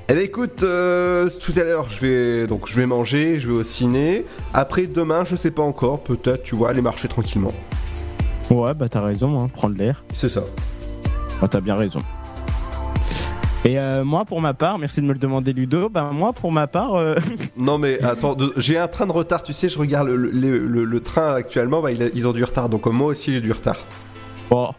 Eh 0.09 0.13
ben 0.13 0.20
écoute, 0.24 0.63
euh, 0.63 1.30
tout 1.39 1.53
à 1.57 1.63
l'heure 1.63 1.89
je 1.89 1.99
vais 1.99 2.47
donc 2.47 2.68
je 2.68 2.76
vais 2.76 2.86
manger, 2.86 3.39
je 3.39 3.47
vais 3.47 3.53
au 3.53 3.63
ciné. 3.63 4.26
Après 4.53 4.88
demain, 4.88 5.24
je 5.26 5.36
sais 5.36 5.51
pas 5.51 5.63
encore, 5.63 5.99
peut-être 6.03 6.43
tu 6.43 6.55
vois 6.55 6.70
aller 6.70 6.82
marcher 6.82 7.07
tranquillement. 7.07 7.53
Ouais, 8.49 8.74
bah 8.74 8.89
t'as 8.89 9.01
raison, 9.01 9.39
hein, 9.41 9.47
prendre 9.47 9.76
l'air. 9.78 10.03
C'est 10.13 10.30
ça. 10.30 10.43
Oh, 11.41 11.47
t'as 11.47 11.61
bien 11.61 11.76
raison. 11.76 12.01
Et 13.68 13.80
euh, 13.80 14.03
moi, 14.03 14.26
pour 14.26 14.41
ma 14.41 14.53
part, 14.53 14.78
merci 14.78 15.01
de 15.01 15.07
me 15.07 15.13
le 15.13 15.18
demander, 15.20 15.51
Ludo. 15.51 15.89
Bah 15.89 16.11
moi, 16.13 16.34
pour 16.34 16.51
ma 16.51 16.68
part, 16.68 16.93
euh, 16.93 17.16
Non 17.57 17.80
mais 17.80 17.99
attends, 18.03 18.38
j'ai 18.57 18.78
un 18.78 18.88
train 18.88 19.07
de 19.07 19.11
retard, 19.11 19.41
tu 19.41 19.53
sais, 19.53 19.70
je 19.70 19.80
regarde 19.80 20.07
le, 20.07 20.16
le- 20.18 20.59
le- 20.68 20.86
le 20.86 20.99
train 21.01 21.34
actuellement, 21.34 21.84
a- 21.84 21.91
ils 21.91 22.28
ont 22.28 22.32
du 22.34 22.43
retard, 22.43 22.70
donc 22.70 22.86
euh, 22.86 22.91
moi 22.91 23.07
aussi 23.07 23.34
j'ai 23.34 23.41
du 23.41 23.51
retard. 23.51 23.78
bon, 24.51 24.70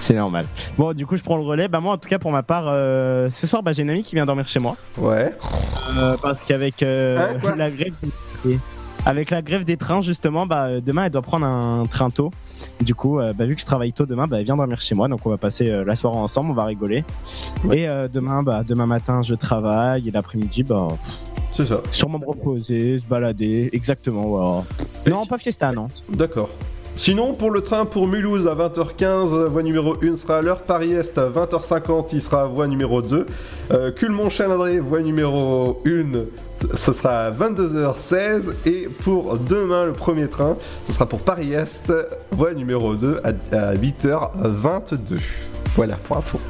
c'est 0.00 0.14
normal. 0.14 0.46
Bon, 0.76 0.92
du 0.92 1.06
coup, 1.06 1.16
je 1.16 1.22
prends 1.22 1.36
le 1.36 1.44
relais. 1.44 1.68
Bah 1.68 1.78
moi, 1.80 1.92
en 1.94 1.98
tout 1.98 2.08
cas, 2.08 2.18
pour 2.18 2.32
ma 2.32 2.42
part, 2.42 2.64
euh, 2.66 3.28
ce 3.30 3.46
soir, 3.46 3.62
bah 3.62 3.70
j'ai 3.72 3.82
une 3.82 3.90
amie 3.90 4.02
qui 4.02 4.16
vient 4.16 4.26
dormir 4.26 4.48
chez 4.48 4.58
moi. 4.58 4.76
Ouais. 4.96 5.32
Euh, 5.96 6.16
parce 6.20 6.42
qu'avec 6.42 6.82
euh, 6.82 7.34
Hein, 7.44 7.54
la 7.56 7.70
grève, 7.70 7.92
avec 9.06 9.30
la 9.30 9.40
grève 9.42 9.64
des 9.64 9.76
trains, 9.76 10.00
justement, 10.00 10.46
bah 10.46 10.80
demain, 10.80 11.04
elle 11.04 11.10
doit 11.12 11.22
prendre 11.22 11.46
un 11.46 11.86
train 11.86 12.10
tôt. 12.10 12.30
Du 12.80 12.94
coup, 12.94 13.18
euh, 13.18 13.32
bah, 13.32 13.44
vu 13.44 13.54
que 13.54 13.60
je 13.60 13.66
travaille 13.66 13.92
tôt 13.92 14.06
demain, 14.06 14.26
bah, 14.26 14.38
elle 14.38 14.44
vient 14.44 14.56
dormir 14.56 14.80
chez 14.80 14.94
moi. 14.94 15.08
Donc, 15.08 15.26
on 15.26 15.30
va 15.30 15.36
passer 15.36 15.68
euh, 15.70 15.84
la 15.84 15.96
soirée 15.96 16.16
ensemble, 16.16 16.50
on 16.50 16.54
va 16.54 16.64
rigoler. 16.64 17.04
Et 17.72 17.88
euh, 17.88 18.08
demain, 18.08 18.42
bah, 18.42 18.62
demain 18.66 18.86
matin, 18.86 19.22
je 19.22 19.34
travaille. 19.34 20.08
Et 20.08 20.10
l'après-midi, 20.10 20.62
bah, 20.62 20.88
C'est 21.52 21.66
ça. 21.66 21.80
sûrement 21.90 22.18
me 22.18 22.26
reposer, 22.26 22.98
se 22.98 23.06
balader. 23.06 23.68
Exactement. 23.72 24.64
Non, 25.06 25.26
pas 25.26 25.38
fiesta, 25.38 25.72
non. 25.72 25.88
D'accord. 26.08 26.48
Sinon, 26.98 27.32
pour 27.32 27.52
le 27.52 27.60
train 27.60 27.84
pour 27.84 28.08
Mulhouse 28.08 28.48
à 28.48 28.56
20h15, 28.56 29.46
voie 29.46 29.62
numéro 29.62 29.96
1 30.02 30.16
sera 30.16 30.38
à 30.38 30.42
l'heure. 30.42 30.62
Paris-Est 30.62 31.16
à 31.16 31.28
20h50, 31.28 32.08
il 32.12 32.20
sera 32.20 32.42
à 32.42 32.44
voie 32.46 32.66
numéro 32.66 33.00
2. 33.02 33.24
Euh, 33.70 33.92
Culmont-Chalindré, 33.92 34.80
voie 34.80 35.00
numéro 35.00 35.80
1, 35.86 36.24
ce 36.76 36.92
sera 36.92 37.26
à 37.26 37.30
22h16. 37.30 38.52
Et 38.66 38.88
pour 39.04 39.38
demain, 39.38 39.86
le 39.86 39.92
premier 39.92 40.26
train, 40.26 40.56
ce 40.88 40.92
sera 40.92 41.06
pour 41.06 41.20
Paris-Est, 41.20 41.92
voie 42.32 42.52
numéro 42.52 42.96
2 42.96 43.20
à, 43.22 43.28
à 43.56 43.74
8h22. 43.76 45.20
Voilà, 45.76 45.94
pour 46.02 46.16
info. 46.16 46.40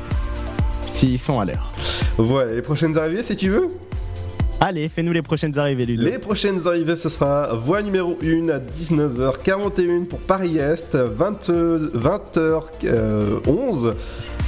S'ils 0.91 1.19
sont 1.19 1.39
à 1.41 1.45
l'heure. 1.45 1.71
Voilà, 2.17 2.55
les 2.55 2.63
prochaines 2.63 2.97
arrivées 2.97 3.23
si 3.23 3.37
tu 3.37 3.51
veux? 3.51 3.69
Allez, 4.61 4.89
fais-nous 4.89 5.13
les 5.13 5.23
prochaines 5.23 5.57
arrivées, 5.57 5.87
Ludo. 5.87 6.03
Les 6.03 6.19
prochaines 6.19 6.67
arrivées, 6.67 6.97
ce 6.97 7.09
sera 7.09 7.55
voie 7.55 7.81
numéro 7.81 8.19
1 8.21 8.49
à 8.49 8.59
19h41 8.59 10.07
pour 10.07 10.19
Paris-Est, 10.19 10.97
20, 10.97 11.49
20h11, 11.95 13.95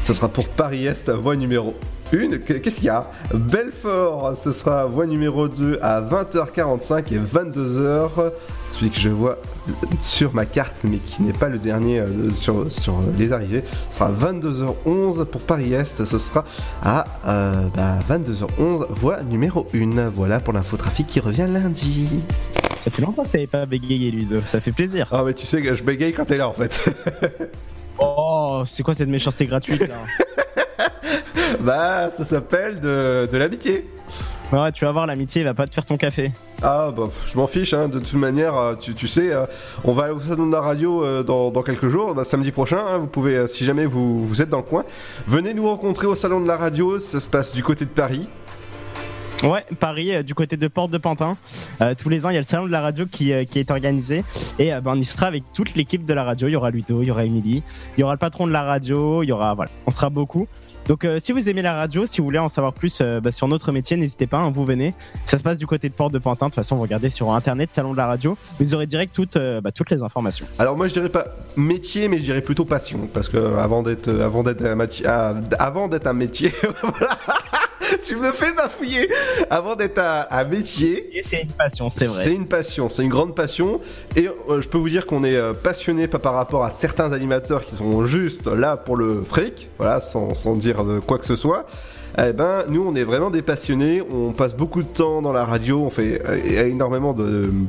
ce 0.04 0.12
sera 0.12 0.28
pour 0.28 0.48
Paris-Est, 0.48 1.10
voie 1.10 1.36
numéro 1.36 1.76
1. 2.12 2.38
Qu'est-ce 2.38 2.76
qu'il 2.76 2.84
y 2.84 2.88
a 2.88 3.10
Belfort, 3.34 4.36
ce 4.42 4.52
sera 4.52 4.86
voie 4.86 5.06
numéro 5.06 5.48
2 5.48 5.78
à 5.82 6.00
20h45 6.00 7.12
et 7.12 7.18
22h. 7.18 8.10
Celui 8.72 8.90
que 8.90 9.00
je 9.00 9.08
vois 9.08 9.38
sur 10.00 10.32
ma 10.32 10.46
carte, 10.46 10.76
mais 10.84 10.98
qui 10.98 11.22
n'est 11.22 11.32
pas 11.32 11.48
le 11.48 11.58
dernier 11.58 12.00
euh, 12.00 12.30
sur, 12.36 12.70
sur 12.70 13.00
les 13.18 13.32
arrivées, 13.32 13.64
ce 13.90 13.98
sera 13.98 14.10
22h11 14.12 15.24
pour 15.24 15.40
Paris-Est. 15.42 16.04
Ce 16.04 16.18
sera 16.18 16.44
à 16.82 17.04
euh, 17.26 17.62
bah, 17.76 17.98
22h11, 18.08 18.86
voie 18.90 19.22
numéro 19.22 19.66
1. 19.74 20.08
Voilà 20.10 20.40
pour 20.40 20.52
l'infotrafic 20.52 21.06
qui 21.06 21.20
revient 21.20 21.46
lundi. 21.48 22.20
Ça 22.84 22.90
fait 22.90 23.02
longtemps 23.02 23.24
que 23.24 23.28
t'avais 23.28 23.46
pas 23.46 23.66
bégayé, 23.66 24.10
Ludo. 24.10 24.40
Ça 24.46 24.60
fait 24.60 24.72
plaisir. 24.72 25.08
Ah, 25.12 25.22
mais 25.24 25.34
tu 25.34 25.46
sais 25.46 25.60
que 25.60 25.74
je 25.74 25.82
bégaye 25.82 26.12
quand 26.12 26.24
t'es 26.24 26.36
là 26.36 26.48
en 26.48 26.54
fait. 26.54 26.94
Oh, 28.02 28.62
c'est 28.72 28.82
quoi 28.82 28.94
cette 28.94 29.10
méchanceté 29.10 29.46
gratuite 29.46 29.86
là? 29.86 29.96
bah, 31.60 32.10
ça 32.10 32.24
s'appelle 32.24 32.80
de, 32.80 33.28
de 33.30 33.38
l'amitié. 33.38 33.86
Ouais, 34.52 34.72
tu 34.72 34.84
vas 34.84 34.90
voir, 34.90 35.06
l'amitié, 35.06 35.42
il 35.42 35.44
va 35.44 35.54
pas 35.54 35.68
te 35.68 35.74
faire 35.74 35.84
ton 35.84 35.96
café. 35.96 36.32
Ah 36.60 36.90
bah 36.94 37.08
je 37.24 37.36
m'en 37.38 37.46
fiche, 37.46 37.72
hein, 37.72 37.88
de 37.88 38.00
toute 38.00 38.14
manière, 38.14 38.56
euh, 38.56 38.74
tu, 38.74 38.94
tu 38.94 39.06
sais, 39.06 39.32
euh, 39.32 39.46
on 39.84 39.92
va 39.92 40.04
aller 40.04 40.12
au 40.12 40.20
salon 40.20 40.46
de 40.46 40.52
la 40.52 40.60
radio 40.60 41.04
euh, 41.04 41.22
dans, 41.22 41.50
dans 41.50 41.62
quelques 41.62 41.88
jours, 41.88 42.14
bah, 42.14 42.24
samedi 42.24 42.50
prochain, 42.50 42.80
hein, 42.86 42.98
vous 42.98 43.06
pouvez, 43.06 43.46
si 43.46 43.64
jamais 43.64 43.86
vous, 43.86 44.26
vous 44.26 44.42
êtes 44.42 44.50
dans 44.50 44.58
le 44.58 44.64
coin, 44.64 44.84
venez 45.28 45.54
nous 45.54 45.68
rencontrer 45.68 46.06
au 46.08 46.16
salon 46.16 46.40
de 46.40 46.48
la 46.48 46.56
radio, 46.56 46.98
ça 46.98 47.20
se 47.20 47.30
passe 47.30 47.54
du 47.54 47.62
côté 47.62 47.84
de 47.84 47.90
Paris. 47.90 48.28
Ouais, 49.42 49.64
Paris, 49.78 50.14
euh, 50.14 50.22
du 50.22 50.34
côté 50.34 50.58
de 50.58 50.68
Porte 50.68 50.90
de 50.90 50.98
Pantin. 50.98 51.34
Euh, 51.80 51.94
tous 51.96 52.10
les 52.10 52.26
ans, 52.26 52.28
il 52.28 52.34
y 52.34 52.36
a 52.36 52.40
le 52.40 52.46
salon 52.46 52.66
de 52.66 52.70
la 52.70 52.82
radio 52.82 53.06
qui, 53.10 53.32
euh, 53.32 53.44
qui 53.44 53.58
est 53.58 53.70
organisé. 53.70 54.22
Et 54.58 54.70
ben, 54.70 54.82
on 54.92 55.00
y 55.00 55.04
sera 55.04 55.26
avec 55.26 55.44
toute 55.54 55.76
l'équipe 55.76 56.04
de 56.04 56.12
la 56.12 56.24
radio. 56.24 56.48
Il 56.48 56.52
y 56.52 56.56
aura 56.56 56.70
Ludo, 56.70 57.00
il 57.00 57.08
y 57.08 57.10
aura 57.10 57.24
Emily, 57.24 57.62
il 57.96 58.00
y 58.00 58.04
aura 58.04 58.12
le 58.12 58.18
patron 58.18 58.46
de 58.46 58.52
la 58.52 58.62
radio, 58.62 59.22
il 59.22 59.28
y 59.28 59.32
aura. 59.32 59.54
Voilà, 59.54 59.70
on 59.86 59.90
sera 59.90 60.10
beaucoup. 60.10 60.46
Donc, 60.88 61.06
si 61.20 61.32
vous 61.32 61.48
aimez 61.48 61.62
la 61.62 61.74
radio, 61.74 62.04
si 62.04 62.18
vous 62.18 62.24
voulez 62.24 62.38
en 62.38 62.48
savoir 62.48 62.72
plus 62.72 63.00
bah, 63.00 63.30
sur 63.30 63.46
notre 63.46 63.70
métier, 63.70 63.96
n'hésitez 63.96 64.26
pas, 64.26 64.38
hein, 64.38 64.50
vous 64.50 64.64
venez. 64.64 64.92
Ça 65.24 65.38
se 65.38 65.42
passe 65.42 65.56
du 65.56 65.66
côté 65.66 65.88
de 65.88 65.94
Porte 65.94 66.12
de 66.12 66.18
Pantin. 66.18 66.46
De 66.46 66.50
toute 66.50 66.56
façon, 66.56 66.76
vous 66.76 66.82
regardez 66.82 67.10
sur 67.10 67.32
internet, 67.32 67.72
salon 67.72 67.92
de 67.92 67.96
la 67.96 68.06
radio. 68.06 68.36
Vous 68.58 68.74
aurez 68.74 68.86
direct 68.86 69.14
toutes, 69.14 69.38
bah, 69.38 69.70
toutes 69.70 69.90
les 69.90 70.02
informations. 70.02 70.46
Alors 70.58 70.76
moi 70.76 70.88
je 70.88 70.94
dirais 70.94 71.08
pas 71.08 71.26
métier, 71.56 72.08
mais 72.08 72.18
je 72.18 72.24
dirais 72.24 72.40
plutôt 72.40 72.64
passion, 72.64 73.08
parce 73.12 73.28
que 73.28 73.36
avant 73.38 73.82
d'être 73.82 74.08
avant 74.08 74.42
d'être 74.42 74.64
un, 74.64 75.40
avant 75.58 75.86
d'être 75.86 76.06
un 76.08 76.12
métier, 76.12 76.52
voilà, 76.82 77.16
tu 78.02 78.16
me 78.16 78.32
fais 78.32 78.52
bafouiller. 78.52 79.08
Avant 79.50 79.76
d'être 79.76 79.98
un, 79.98 80.26
un 80.30 80.44
métier, 80.44 81.10
c'est 81.24 81.42
une 81.42 81.52
passion, 81.52 81.90
c'est 81.90 82.06
vrai. 82.06 82.24
C'est 82.24 82.32
une 82.32 82.46
passion, 82.46 82.88
c'est 82.88 83.02
une 83.02 83.08
grande 83.08 83.34
passion, 83.34 83.80
et 84.16 84.28
euh, 84.28 84.60
je 84.60 84.68
peux 84.68 84.78
vous 84.78 84.88
dire 84.88 85.06
qu'on 85.06 85.24
est 85.24 85.36
euh, 85.36 85.52
passionné 85.52 86.08
pas 86.08 86.18
par 86.18 86.34
rapport 86.34 86.64
à 86.64 86.70
certains 86.70 87.12
animateurs 87.12 87.64
qui 87.64 87.74
sont 87.74 88.04
juste 88.04 88.46
là 88.46 88.76
pour 88.76 88.96
le 88.96 89.22
fric, 89.22 89.68
voilà, 89.78 90.00
sans, 90.00 90.34
sans 90.34 90.56
dire 90.56 90.84
de 90.84 91.00
quoi 91.00 91.18
que 91.18 91.26
ce 91.26 91.36
soit. 91.36 91.66
Eh 92.18 92.32
ben, 92.32 92.64
nous, 92.68 92.84
on 92.84 92.96
est 92.96 93.04
vraiment 93.04 93.30
des 93.30 93.40
passionnés. 93.40 94.02
On 94.02 94.32
passe 94.32 94.54
beaucoup 94.54 94.82
de 94.82 94.88
temps 94.88 95.22
dans 95.22 95.32
la 95.32 95.44
radio. 95.44 95.80
On 95.84 95.90
fait 95.90 96.20
euh, 96.26 96.66
énormément 96.66 97.16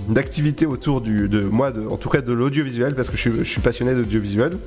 d'activités 0.10 0.66
autour 0.66 1.02
du, 1.02 1.30
de 1.30 1.42
moi, 1.42 1.72
de, 1.72 1.88
en 1.88 1.98
tout 1.98 2.10
cas 2.10 2.22
de 2.22 2.34
l'audiovisuel, 2.34 2.96
parce 2.96 3.10
que 3.10 3.16
je 3.16 3.22
suis, 3.22 3.32
je 3.38 3.44
suis 3.44 3.62
passionné 3.62 3.94
d'audiovisuel. 3.94 4.58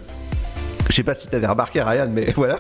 Je 0.89 0.95
sais 0.95 1.03
pas 1.03 1.14
si 1.14 1.26
t'avais 1.28 1.47
remarqué, 1.47 1.82
Ryan, 1.82 2.09
mais 2.11 2.32
voilà. 2.37 2.59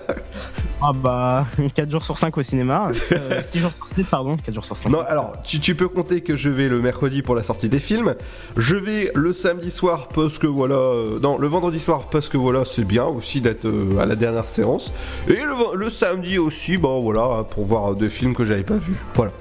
Ah 0.80 0.92
bah, 0.94 1.46
4 1.74 1.90
jours 1.90 2.04
sur 2.04 2.18
5 2.18 2.36
au 2.36 2.42
cinéma. 2.42 2.88
Euh, 3.12 3.42
6 3.46 3.58
jours 3.60 3.72
sur 3.72 3.88
7, 3.88 4.06
pardon. 4.06 4.36
4 4.36 4.54
jours 4.54 4.64
sur 4.64 4.76
5. 4.76 4.90
Non, 4.90 5.00
alors, 5.00 5.34
tu, 5.44 5.60
tu 5.60 5.74
peux 5.74 5.88
compter 5.88 6.22
que 6.22 6.34
je 6.36 6.48
vais 6.50 6.68
le 6.68 6.80
mercredi 6.80 7.22
pour 7.22 7.34
la 7.34 7.42
sortie 7.42 7.68
des 7.68 7.80
films. 7.80 8.14
Je 8.56 8.76
vais 8.76 9.10
le 9.14 9.32
samedi 9.32 9.70
soir 9.70 10.08
parce 10.08 10.38
que 10.38 10.46
voilà. 10.46 10.74
euh, 10.74 11.18
non, 11.20 11.38
le 11.38 11.46
vendredi 11.46 11.78
soir 11.78 12.08
parce 12.10 12.28
que 12.28 12.36
voilà, 12.36 12.64
c'est 12.64 12.84
bien 12.84 13.04
aussi 13.04 13.40
d'être 13.40 13.66
euh, 13.66 13.98
à 13.98 14.06
la 14.06 14.16
dernière 14.16 14.48
séance. 14.48 14.92
Et 15.28 15.38
le, 15.74 15.90
samedi 15.90 16.38
aussi, 16.38 16.76
bon 16.76 17.02
voilà, 17.02 17.44
pour 17.44 17.64
voir 17.64 17.92
euh, 17.92 17.94
des 17.94 18.08
films 18.08 18.34
que 18.34 18.44
j'avais 18.44 18.62
pas 18.64 18.76
vus. 18.76 18.96
Voilà. 19.14 19.32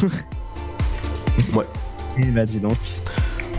ouais. 1.52 1.66
Et 2.16 2.24
bah, 2.26 2.46
dis 2.46 2.58
donc. 2.60 2.78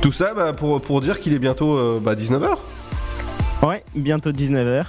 Tout 0.01 0.11
ça 0.11 0.33
bah, 0.33 0.53
pour, 0.53 0.81
pour 0.81 1.01
dire 1.01 1.19
qu'il 1.19 1.33
est 1.33 1.39
bientôt 1.39 1.77
euh, 1.77 1.99
bah, 2.01 2.15
19h. 2.15 2.57
Ouais, 3.61 3.83
bientôt 3.93 4.31
19h. 4.31 4.85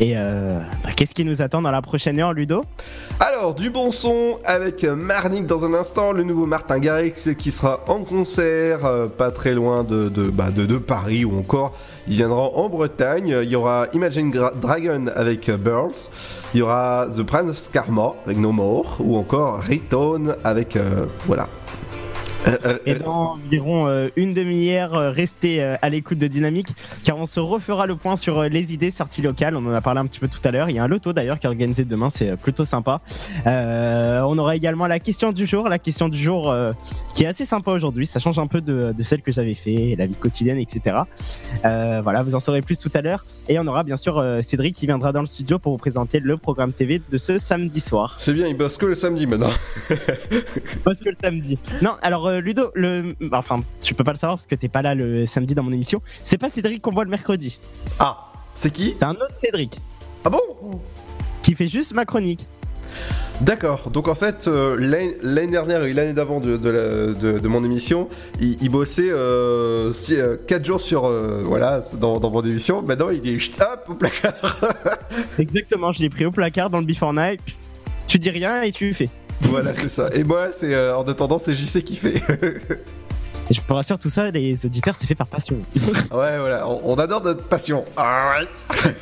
Et 0.00 0.12
euh, 0.16 0.60
bah, 0.84 0.90
qu'est-ce 0.94 1.14
qui 1.14 1.24
nous 1.24 1.42
attend 1.42 1.60
dans 1.62 1.70
la 1.70 1.82
prochaine 1.82 2.20
heure, 2.20 2.32
Ludo? 2.32 2.64
Alors, 3.18 3.54
du 3.54 3.70
bon 3.70 3.90
son 3.90 4.38
avec 4.44 4.84
Marnik 4.84 5.46
dans 5.46 5.64
un 5.64 5.74
instant, 5.74 6.12
le 6.12 6.22
nouveau 6.22 6.46
Martin 6.46 6.78
Garrix 6.78 7.14
qui 7.36 7.50
sera 7.50 7.80
en 7.88 8.04
concert, 8.04 8.84
euh, 8.84 9.06
pas 9.08 9.30
très 9.32 9.54
loin 9.54 9.82
de, 9.84 10.08
bah, 10.30 10.50
de, 10.54 10.66
de 10.66 10.76
Paris 10.76 11.24
ou 11.24 11.36
encore. 11.38 11.74
Il 12.06 12.14
viendra 12.14 12.42
en 12.42 12.68
Bretagne. 12.68 13.36
Il 13.42 13.48
y 13.48 13.56
aura 13.56 13.86
Imagine 13.92 14.30
Dragon 14.62 15.06
avec 15.16 15.50
Burls. 15.50 15.96
Il 16.54 16.58
y 16.58 16.62
aura 16.62 17.08
The 17.16 17.22
Prince 17.24 17.68
Karma 17.72 18.12
avec 18.24 18.38
No 18.38 18.52
More. 18.52 18.98
Ou 19.00 19.16
encore 19.16 19.62
Return 19.66 20.36
avec. 20.44 20.76
euh, 20.76 21.06
voilà. 21.26 21.48
Euh, 22.46 22.56
euh, 22.64 22.78
Et 22.86 22.94
dans 22.94 23.32
environ 23.32 23.88
euh, 23.88 24.08
une 24.16 24.34
demi-heure, 24.34 24.92
restez 25.12 25.62
euh, 25.62 25.76
à 25.82 25.88
l'écoute 25.88 26.18
de 26.18 26.26
Dynamique, 26.26 26.68
car 27.04 27.16
on 27.18 27.26
se 27.26 27.40
refera 27.40 27.86
le 27.86 27.96
point 27.96 28.16
sur 28.16 28.38
euh, 28.38 28.48
les 28.48 28.72
idées 28.72 28.90
sorties 28.90 29.22
locales. 29.22 29.56
On 29.56 29.66
en 29.66 29.72
a 29.72 29.80
parlé 29.80 30.00
un 30.00 30.06
petit 30.06 30.20
peu 30.20 30.28
tout 30.28 30.40
à 30.44 30.50
l'heure. 30.50 30.70
Il 30.70 30.76
y 30.76 30.78
a 30.78 30.84
un 30.84 30.88
loto 30.88 31.12
d'ailleurs 31.12 31.38
qui 31.38 31.46
est 31.46 31.48
organisé 31.48 31.84
demain, 31.84 32.10
c'est 32.10 32.36
plutôt 32.36 32.64
sympa. 32.64 33.00
Euh, 33.46 34.20
on 34.22 34.38
aura 34.38 34.56
également 34.56 34.86
la 34.86 34.98
question 35.00 35.32
du 35.32 35.46
jour, 35.46 35.68
la 35.68 35.78
question 35.78 36.08
du 36.08 36.18
jour 36.18 36.50
euh, 36.50 36.72
qui 37.14 37.24
est 37.24 37.26
assez 37.26 37.44
sympa 37.44 37.72
aujourd'hui. 37.72 38.06
Ça 38.06 38.18
change 38.20 38.38
un 38.38 38.46
peu 38.46 38.60
de, 38.60 38.94
de 38.96 39.02
celle 39.02 39.22
que 39.22 39.32
j'avais 39.32 39.54
fait, 39.54 39.94
la 39.98 40.06
vie 40.06 40.14
quotidienne, 40.14 40.58
etc. 40.58 40.96
Euh, 41.64 42.00
voilà, 42.02 42.22
vous 42.22 42.34
en 42.34 42.40
saurez 42.40 42.62
plus 42.62 42.78
tout 42.78 42.90
à 42.94 43.00
l'heure. 43.00 43.24
Et 43.48 43.58
on 43.58 43.66
aura 43.66 43.82
bien 43.82 43.96
sûr 43.96 44.18
euh, 44.18 44.42
Cédric 44.42 44.76
qui 44.76 44.86
viendra 44.86 45.12
dans 45.12 45.20
le 45.20 45.26
studio 45.26 45.58
pour 45.58 45.72
vous 45.72 45.78
présenter 45.78 46.20
le 46.20 46.36
programme 46.36 46.72
TV 46.72 47.00
de 47.10 47.18
ce 47.18 47.38
samedi 47.38 47.80
soir. 47.80 48.16
C'est 48.20 48.32
bien, 48.32 48.46
il 48.46 48.56
bosse 48.56 48.76
que 48.76 48.86
le 48.86 48.94
samedi 48.94 49.26
maintenant. 49.26 49.50
Parce 50.84 50.98
que 51.00 51.08
le 51.08 51.16
samedi. 51.20 51.58
Non, 51.82 51.96
alors 52.02 52.26
euh, 52.26 52.35
Ludo, 52.40 52.70
le, 52.74 53.14
enfin, 53.32 53.62
tu 53.82 53.94
peux 53.94 54.04
pas 54.04 54.12
le 54.12 54.18
savoir 54.18 54.36
parce 54.38 54.46
que 54.46 54.54
t'es 54.54 54.68
pas 54.68 54.82
là 54.82 54.94
le 54.94 55.26
samedi 55.26 55.54
dans 55.54 55.62
mon 55.62 55.72
émission. 55.72 56.00
C'est 56.22 56.38
pas 56.38 56.48
Cédric 56.50 56.82
qu'on 56.82 56.92
voit 56.92 57.04
le 57.04 57.10
mercredi. 57.10 57.58
Ah, 57.98 58.32
c'est 58.54 58.70
qui? 58.70 58.94
C'est 58.98 59.04
un 59.04 59.12
autre 59.12 59.34
Cédric. 59.36 59.78
Ah 60.24 60.30
bon? 60.30 60.40
Qui 61.42 61.54
fait 61.54 61.68
juste 61.68 61.92
ma 61.92 62.04
chronique. 62.04 62.46
D'accord, 63.42 63.90
donc 63.90 64.08
en 64.08 64.14
fait, 64.14 64.48
euh, 64.48 64.76
l'année 65.20 65.50
dernière 65.50 65.84
et 65.84 65.92
l'année 65.92 66.14
d'avant 66.14 66.40
de, 66.40 66.56
de, 66.56 66.70
la- 66.70 67.12
de- 67.12 67.38
de 67.38 67.48
mon 67.48 67.62
émission, 67.64 68.08
il, 68.40 68.56
il 68.62 68.70
bossait 68.70 69.10
4 70.46 70.64
jours 70.64 70.80
sur. 70.80 71.04
euh, 71.04 71.42
voilà, 71.44 71.80
dans, 72.00 72.18
dans 72.18 72.30
mon 72.30 72.42
émission. 72.42 72.80
Maintenant, 72.82 73.10
il 73.10 73.28
est 73.28 73.60
hop 73.60 73.84
au 73.90 73.94
placard. 73.94 74.58
Exactement, 75.38 75.92
je 75.92 76.00
l'ai 76.00 76.08
pris 76.10 76.24
au 76.24 76.30
placard 76.30 76.70
dans 76.70 76.78
le 76.80 76.86
Before 76.86 77.12
Night. 77.12 77.40
Tu 78.06 78.18
dis 78.18 78.30
rien 78.30 78.62
et 78.62 78.70
tu 78.72 78.94
fais. 78.94 79.10
Voilà, 79.42 79.74
c'est 79.74 79.88
ça. 79.88 80.08
Et 80.12 80.24
moi, 80.24 80.48
c'est 80.52 80.74
euh, 80.74 80.96
en 80.96 81.04
attendant, 81.04 81.38
c'est 81.38 81.54
JC 81.54 81.82
qui 81.82 81.96
fait. 81.96 82.22
Et 83.48 83.54
je 83.54 83.60
vous 83.66 83.74
rassure, 83.74 83.98
tout 83.98 84.10
ça, 84.10 84.30
les 84.30 84.66
auditeurs, 84.66 84.96
c'est 84.98 85.06
fait 85.06 85.14
par 85.14 85.28
passion. 85.28 85.58
ouais, 85.76 86.38
voilà, 86.38 86.66
on, 86.68 86.80
on 86.84 86.94
adore 86.96 87.22
notre 87.22 87.44
passion. 87.44 87.84
Ah 87.96 88.40
ouais. 88.40 88.92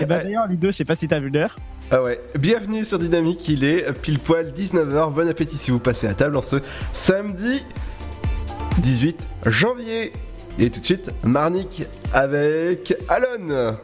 Et 0.00 0.06
bah 0.06 0.22
d'ailleurs, 0.22 0.46
Ludo, 0.46 0.68
je 0.68 0.76
sais 0.76 0.84
pas 0.84 0.94
si 0.94 1.08
t'as 1.08 1.20
vu 1.20 1.28
l'heure. 1.28 1.58
Ah 1.90 2.02
ouais, 2.02 2.20
bienvenue 2.38 2.84
sur 2.84 2.98
Dynamique, 2.98 3.48
il 3.48 3.64
est 3.64 3.92
pile 4.00 4.18
poil 4.18 4.52
19h, 4.52 5.12
bon 5.12 5.28
appétit 5.28 5.56
si 5.56 5.70
vous 5.70 5.78
passez 5.78 6.06
à 6.06 6.14
table 6.14 6.36
en 6.36 6.42
ce 6.42 6.56
samedi 6.92 7.64
18 8.78 9.18
janvier. 9.46 10.12
Et 10.58 10.70
tout 10.70 10.80
de 10.80 10.84
suite, 10.84 11.10
Marnik 11.22 11.84
avec 12.12 12.94
Alon. 13.08 13.76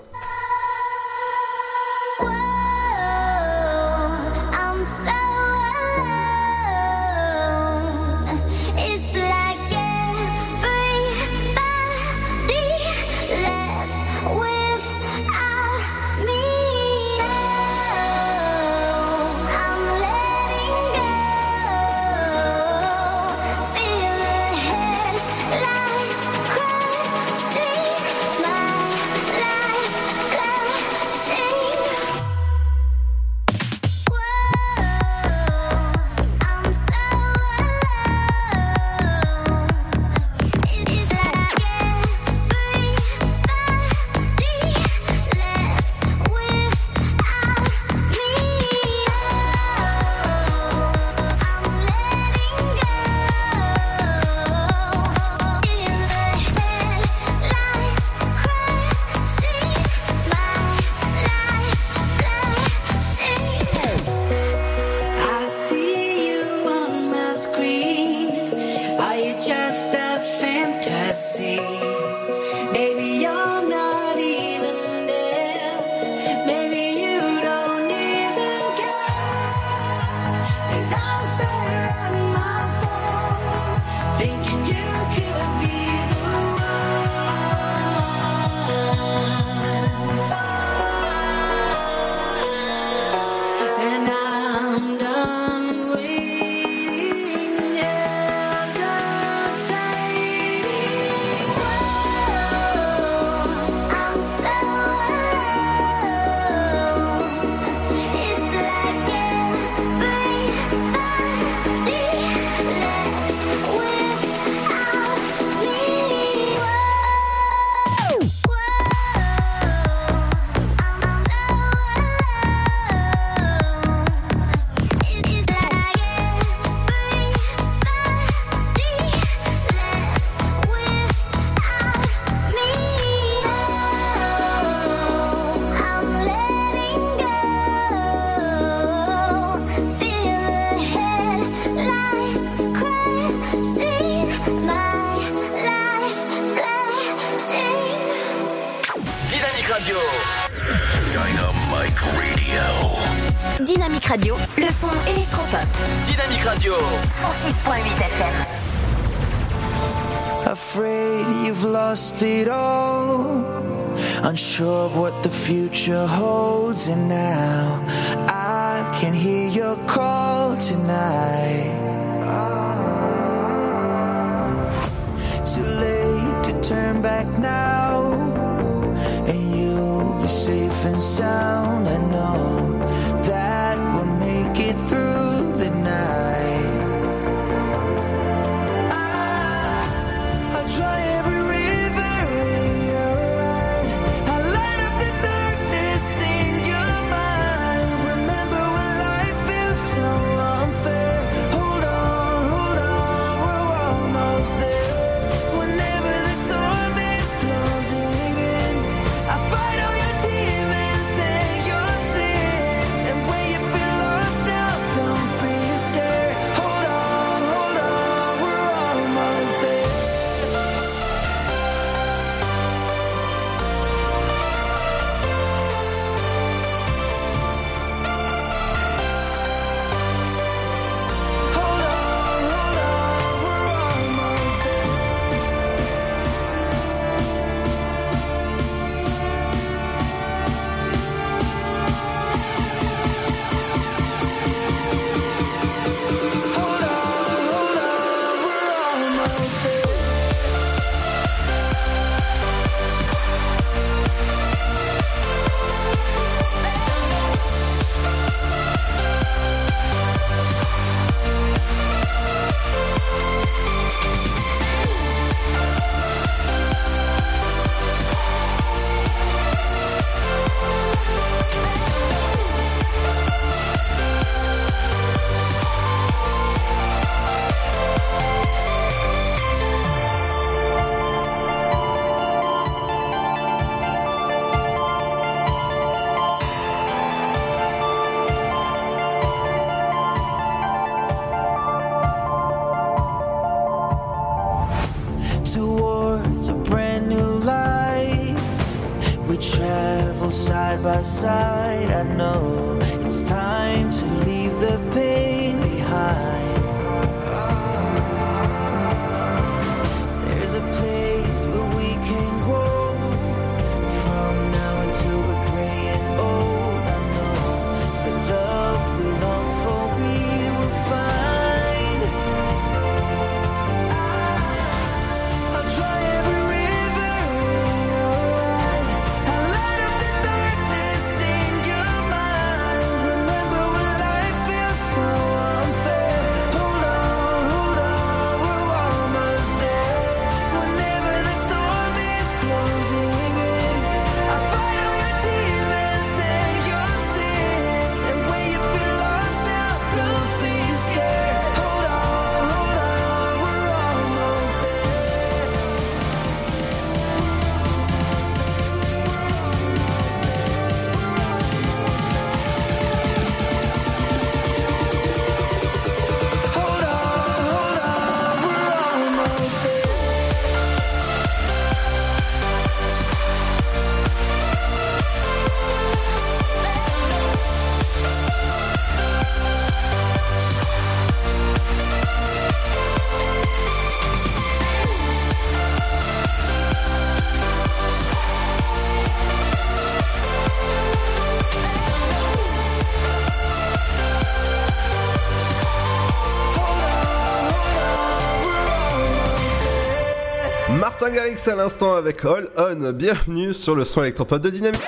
À 401.35 401.55
l'instant 401.57 401.97
avec 401.97 402.25
All 402.25 402.49
On. 402.57 402.93
Bienvenue 402.93 403.53
sur 403.53 403.75
le 403.75 403.85
son 403.85 404.03
électropop 404.03 404.41
de 404.41 404.51
Dynamique. 404.51 404.81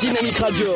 Dynamique 0.00 0.36
Radio. 0.36 0.66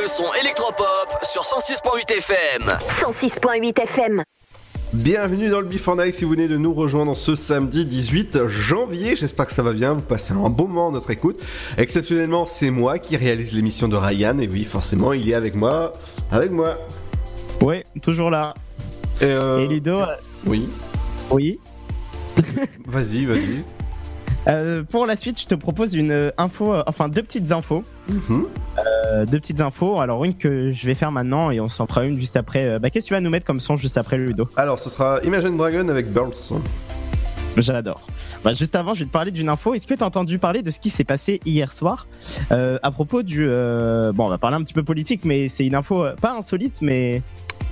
Le 0.00 0.06
son 0.06 0.32
électropop 0.40 1.18
sur 1.24 1.42
106.8 1.42 2.16
FM. 2.16 2.62
106.8 2.78 3.82
FM. 3.82 4.22
Bienvenue 4.92 5.50
dans 5.50 5.60
le 5.60 5.66
Before 5.66 5.96
Night 5.96 6.14
si 6.14 6.24
vous 6.24 6.30
venez 6.30 6.46
de 6.46 6.56
nous 6.56 6.72
rejoindre 6.72 7.16
ce 7.16 7.34
samedi 7.34 7.84
18 7.84 8.46
janvier. 8.46 9.16
J'espère 9.16 9.46
que 9.46 9.52
ça 9.52 9.64
va 9.64 9.72
bien, 9.72 9.94
vous 9.94 10.00
passez 10.00 10.32
un 10.32 10.48
bon 10.48 10.68
moment 10.68 10.88
à 10.88 10.92
notre 10.92 11.10
écoute. 11.10 11.40
Exceptionnellement, 11.76 12.46
c'est 12.46 12.70
moi 12.70 13.00
qui 13.00 13.16
réalise 13.16 13.52
l'émission 13.52 13.88
de 13.88 13.96
Ryan 13.96 14.38
et 14.38 14.46
oui, 14.46 14.64
forcément, 14.64 15.12
il 15.12 15.28
est 15.28 15.34
avec 15.34 15.56
moi. 15.56 15.92
Avec 16.30 16.52
moi. 16.52 16.78
Ouais, 17.60 17.84
toujours 18.00 18.30
là. 18.30 18.54
Et, 19.22 19.26
euh, 19.26 19.60
Et 19.60 19.68
Ludo 19.68 20.00
euh, 20.00 20.06
Oui. 20.46 20.68
Oui. 21.30 21.58
Vas-y, 22.86 23.24
vas-y. 23.26 23.62
Euh, 24.48 24.82
pour 24.82 25.06
la 25.06 25.14
suite, 25.16 25.40
je 25.40 25.46
te 25.46 25.54
propose 25.54 25.94
une 25.94 26.32
info, 26.36 26.74
euh, 26.74 26.82
enfin 26.86 27.08
deux 27.08 27.22
petites 27.22 27.52
infos. 27.52 27.84
Mhm. 28.08 28.46
Euh, 28.78 29.24
deux 29.24 29.38
petites 29.38 29.60
infos. 29.60 30.00
Alors 30.00 30.24
une 30.24 30.34
que 30.34 30.72
je 30.72 30.86
vais 30.86 30.96
faire 30.96 31.12
maintenant 31.12 31.50
et 31.52 31.60
on 31.60 31.68
s'en 31.68 31.86
fera 31.86 32.04
une 32.04 32.18
juste 32.18 32.36
après. 32.36 32.78
Bah, 32.80 32.90
qu'est-ce 32.90 33.04
que 33.04 33.08
tu 33.08 33.14
vas 33.14 33.20
nous 33.20 33.30
mettre 33.30 33.46
comme 33.46 33.60
son 33.60 33.76
juste 33.76 33.96
après 33.98 34.18
Ludo? 34.18 34.48
Alors, 34.56 34.80
ce 34.80 34.90
sera 34.90 35.20
Imagine 35.22 35.56
Dragon 35.56 35.88
avec 35.88 36.12
Burls. 36.12 36.32
J'adore. 37.56 38.00
Bah, 38.42 38.52
juste 38.54 38.74
avant, 38.74 38.94
je 38.94 39.00
vais 39.00 39.06
te 39.06 39.12
parler 39.12 39.30
d'une 39.30 39.50
info. 39.50 39.74
Est-ce 39.74 39.86
que 39.86 39.94
tu 39.94 40.02
as 40.02 40.06
entendu 40.06 40.38
parler 40.38 40.62
de 40.62 40.70
ce 40.70 40.80
qui 40.80 40.90
s'est 40.90 41.04
passé 41.04 41.38
hier 41.44 41.70
soir? 41.70 42.06
Euh, 42.50 42.78
à 42.82 42.90
propos 42.90 43.22
du... 43.22 43.44
euh, 43.46 44.10
Bon, 44.12 44.24
on 44.24 44.28
va 44.28 44.38
parler 44.38 44.56
un 44.56 44.62
petit 44.62 44.72
peu 44.74 44.82
politique, 44.82 45.24
mais 45.24 45.48
c'est 45.48 45.66
une 45.66 45.74
info 45.74 46.06
pas 46.20 46.32
insolite, 46.32 46.78
mais 46.80 47.22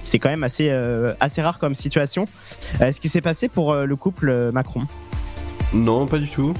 c'est 0.04 0.18
quand 0.18 0.28
même 0.28 0.42
assez, 0.42 0.68
euh, 0.70 1.14
assez 1.20 1.42
rare 1.42 1.58
comme 1.58 1.74
situation. 1.74 2.26
Euh, 2.80 2.92
ce 2.92 3.00
qui 3.00 3.08
s'est 3.08 3.20
passé 3.20 3.48
pour 3.48 3.72
euh, 3.72 3.84
le 3.84 3.96
couple 3.96 4.50
Macron? 4.52 4.86
Non, 5.72 6.06
pas 6.06 6.18
du 6.18 6.28
tout. 6.28 6.54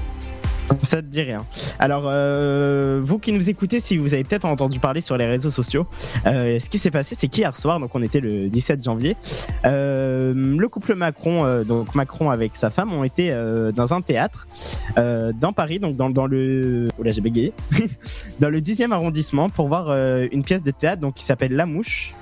Ça 0.83 1.01
te 1.01 1.07
dit 1.07 1.21
rien. 1.21 1.45
Alors, 1.79 2.03
euh, 2.05 3.01
vous 3.03 3.19
qui 3.19 3.33
nous 3.33 3.49
écoutez, 3.49 3.79
si 3.79 3.97
vous 3.97 4.13
avez 4.13 4.23
peut-être 4.23 4.45
entendu 4.45 4.79
parler 4.79 5.01
sur 5.01 5.17
les 5.17 5.25
réseaux 5.25 5.51
sociaux, 5.51 5.85
euh, 6.25 6.59
ce 6.59 6.69
qui 6.69 6.77
s'est 6.77 6.91
passé, 6.91 7.15
c'est 7.19 7.27
qu'hier 7.27 7.55
soir, 7.57 7.79
donc 7.79 7.93
on 7.93 8.01
était 8.01 8.19
le 8.19 8.47
17 8.47 8.83
janvier, 8.83 9.17
euh, 9.65 10.33
le 10.33 10.67
couple 10.69 10.95
Macron, 10.95 11.63
donc 11.63 11.93
Macron 11.95 12.29
avec 12.29 12.55
sa 12.55 12.69
femme, 12.69 12.93
ont 12.93 13.03
été 13.03 13.35
dans 13.75 13.93
un 13.93 14.01
théâtre 14.01 14.47
dans 14.95 15.53
Paris, 15.53 15.79
donc 15.79 15.95
dans, 15.95 16.09
dans 16.09 16.25
le, 16.25 16.87
oh 16.97 17.03
là 17.03 17.11
j'ai 17.11 17.21
bégayé, 17.21 17.53
dans 18.39 18.49
le 18.49 18.61
10e 18.61 18.91
arrondissement 18.91 19.49
pour 19.49 19.67
voir 19.67 19.91
une 20.31 20.43
pièce 20.43 20.63
de 20.63 20.71
théâtre 20.71 21.01
donc 21.01 21.15
qui 21.15 21.23
s'appelle 21.23 21.53
La 21.53 21.65
Mouche. 21.65 22.13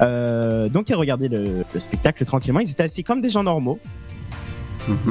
Euh, 0.00 0.68
donc 0.68 0.88
ils 0.88 0.94
regardaient 0.94 1.28
le, 1.28 1.64
le 1.72 1.80
spectacle 1.80 2.24
tranquillement. 2.24 2.60
Ils 2.60 2.70
étaient 2.70 2.82
assis 2.82 3.04
comme 3.04 3.20
des 3.20 3.30
gens 3.30 3.42
normaux 3.42 3.78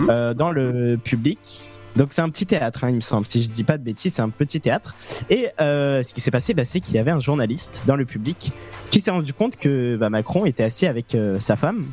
euh, 0.09 0.33
dans 0.33 0.51
le 0.51 0.97
public. 1.03 1.69
Donc 1.95 2.09
c'est 2.11 2.21
un 2.21 2.29
petit 2.29 2.45
théâtre, 2.45 2.85
hein, 2.85 2.89
il 2.89 2.95
me 2.95 3.01
semble. 3.01 3.25
Si 3.25 3.43
je 3.43 3.51
dis 3.51 3.65
pas 3.65 3.77
de 3.77 3.83
bêtises, 3.83 4.13
c'est 4.13 4.21
un 4.21 4.29
petit 4.29 4.61
théâtre. 4.61 4.95
Et 5.29 5.49
euh, 5.59 6.03
ce 6.03 6.13
qui 6.13 6.21
s'est 6.21 6.31
passé, 6.31 6.53
bah, 6.53 6.63
c'est 6.63 6.79
qu'il 6.79 6.95
y 6.95 6.99
avait 6.99 7.11
un 7.11 7.19
journaliste 7.19 7.81
dans 7.85 7.97
le 7.97 8.05
public 8.05 8.53
qui 8.91 9.01
s'est 9.01 9.11
rendu 9.11 9.33
compte 9.33 9.57
que 9.57 9.97
bah, 9.97 10.09
Macron 10.09 10.45
était 10.45 10.63
assis 10.63 10.87
avec 10.87 11.17
sa 11.39 11.57
femme. 11.57 11.85